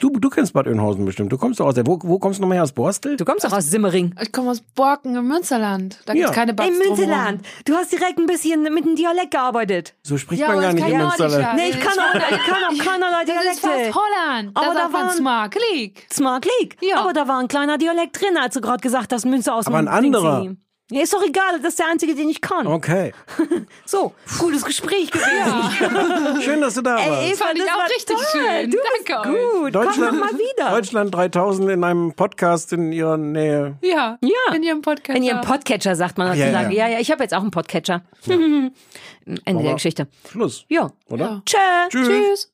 du, 0.00 0.10
du 0.10 0.30
kennst 0.30 0.52
Bad 0.52 0.66
Oeynhausen 0.66 1.04
bestimmt. 1.04 1.30
Du 1.32 1.38
kommst 1.38 1.60
doch 1.60 1.66
aus 1.66 1.74
der, 1.74 1.86
wo, 1.86 1.98
wo 2.02 2.18
kommst 2.18 2.38
du 2.38 2.42
nochmal 2.42 2.56
her? 2.56 2.62
Aus 2.64 2.72
Borstel? 2.72 3.16
Du 3.16 3.24
kommst 3.24 3.44
doch 3.44 3.52
aus 3.52 3.70
Simmering. 3.70 4.14
Ich 4.20 4.32
komme 4.32 4.50
aus 4.50 4.60
Borken 4.60 5.14
im 5.14 5.28
Münsterland. 5.28 6.00
Da 6.06 6.12
gibt's 6.14 6.28
Ja. 6.30 6.34
keine 6.34 6.54
Bad 6.54 6.68
Im 6.68 6.78
Münsterland. 6.78 7.42
Du 7.64 7.74
hast 7.74 7.92
direkt 7.92 8.18
ein 8.18 8.26
bisschen 8.26 8.62
mit 8.74 8.84
dem 8.84 8.96
Dialekt 8.96 9.30
gearbeitet. 9.30 9.94
So 10.02 10.18
spricht 10.18 10.40
Ja, 10.42 10.48
man 10.48 10.60
gar 10.60 10.72
nicht 10.72 10.88
im 10.88 10.96
Münsterland. 10.98 11.42
ja. 11.42 11.54
Nee, 11.54 11.70
ich 11.70 11.80
kann 11.80 11.98
auch, 11.98 12.14
ich 12.14 12.20
kann 12.46 12.64
auch 12.64 12.84
keinerlei 12.84 13.24
Das 13.26 13.36
ist 13.52 13.60
fast 13.60 13.74
Dialekte. 13.74 13.94
Holland. 14.00 14.50
Aber 14.54 14.74
da 14.74 14.88
man 14.88 14.92
waren- 14.92 15.16
Smart 15.16 15.56
League. 15.72 16.06
Smart 16.12 16.46
League. 16.60 16.76
Ja. 16.80 16.96
Aber 17.00 17.12
da 17.12 17.28
war 17.28 17.38
ein 17.38 17.48
kleiner 17.48 17.78
Dialekt 17.78 18.20
drin, 18.20 18.36
als 18.36 18.54
du 18.54 18.60
gerade 18.60 18.80
gesagt 18.80 19.12
hast, 19.12 19.24
Münster 19.24 19.54
aus 19.54 19.66
Aber 19.66 19.78
ein 19.78 19.88
anderer. 19.88 20.40
Dingsy. 20.42 20.56
Ja, 20.88 21.02
ist 21.02 21.12
doch 21.12 21.22
egal, 21.22 21.58
das 21.60 21.70
ist 21.70 21.78
der 21.80 21.88
einzige, 21.88 22.14
den 22.14 22.28
ich 22.28 22.40
kann. 22.40 22.66
Okay. 22.66 23.12
So, 23.84 24.14
gutes 24.38 24.64
Gespräch 24.64 25.10
gewesen. 25.10 26.40
Schön, 26.42 26.60
dass 26.60 26.74
du 26.74 26.82
da 26.82 26.96
warst. 26.96 27.08
Ey, 27.08 27.32
Eva, 27.32 27.44
Fand 27.44 27.58
ich 27.58 27.64
das 27.64 27.72
auch 27.72 27.78
war 27.78 27.88
richtig 27.88 28.16
toll. 28.16 28.26
schön. 28.32 28.70
Du 28.70 28.78
Danke 28.78 28.96
bist 28.98 29.52
gut. 29.52 29.62
Komm 29.62 29.72
Deutschland, 29.72 30.12
noch 30.18 30.24
mal 30.32 30.38
wieder. 30.38 30.70
Deutschland 30.70 31.14
3000 31.14 31.70
in 31.70 31.84
einem 31.84 32.12
Podcast 32.14 32.72
in 32.72 32.90
ihrer 32.92 33.16
Nähe. 33.16 33.76
Ja. 33.82 34.18
Ja. 34.20 34.54
In 34.54 34.62
ihrem 34.64 34.82
Podcast. 34.82 35.16
In 35.16 35.22
ihrem 35.22 35.40
Podcatcher 35.40 35.94
sagt 35.94 36.18
man 36.18 36.36
ja, 36.36 36.46
ja. 36.46 36.70
Ja, 36.70 36.88
ja, 36.88 36.98
ich 36.98 37.10
habe 37.12 37.22
jetzt 37.22 37.34
auch 37.34 37.42
einen 37.42 37.50
Podcatcher. 37.52 38.02
Ende 38.26 39.62
der 39.62 39.74
Geschichte. 39.74 40.08
Schluss. 40.28 40.64
Ja. 40.68 40.90
Oder? 41.08 41.42
Tschö. 41.46 41.58
Tschüss. 41.90 42.08
Tschüss. 42.08 42.52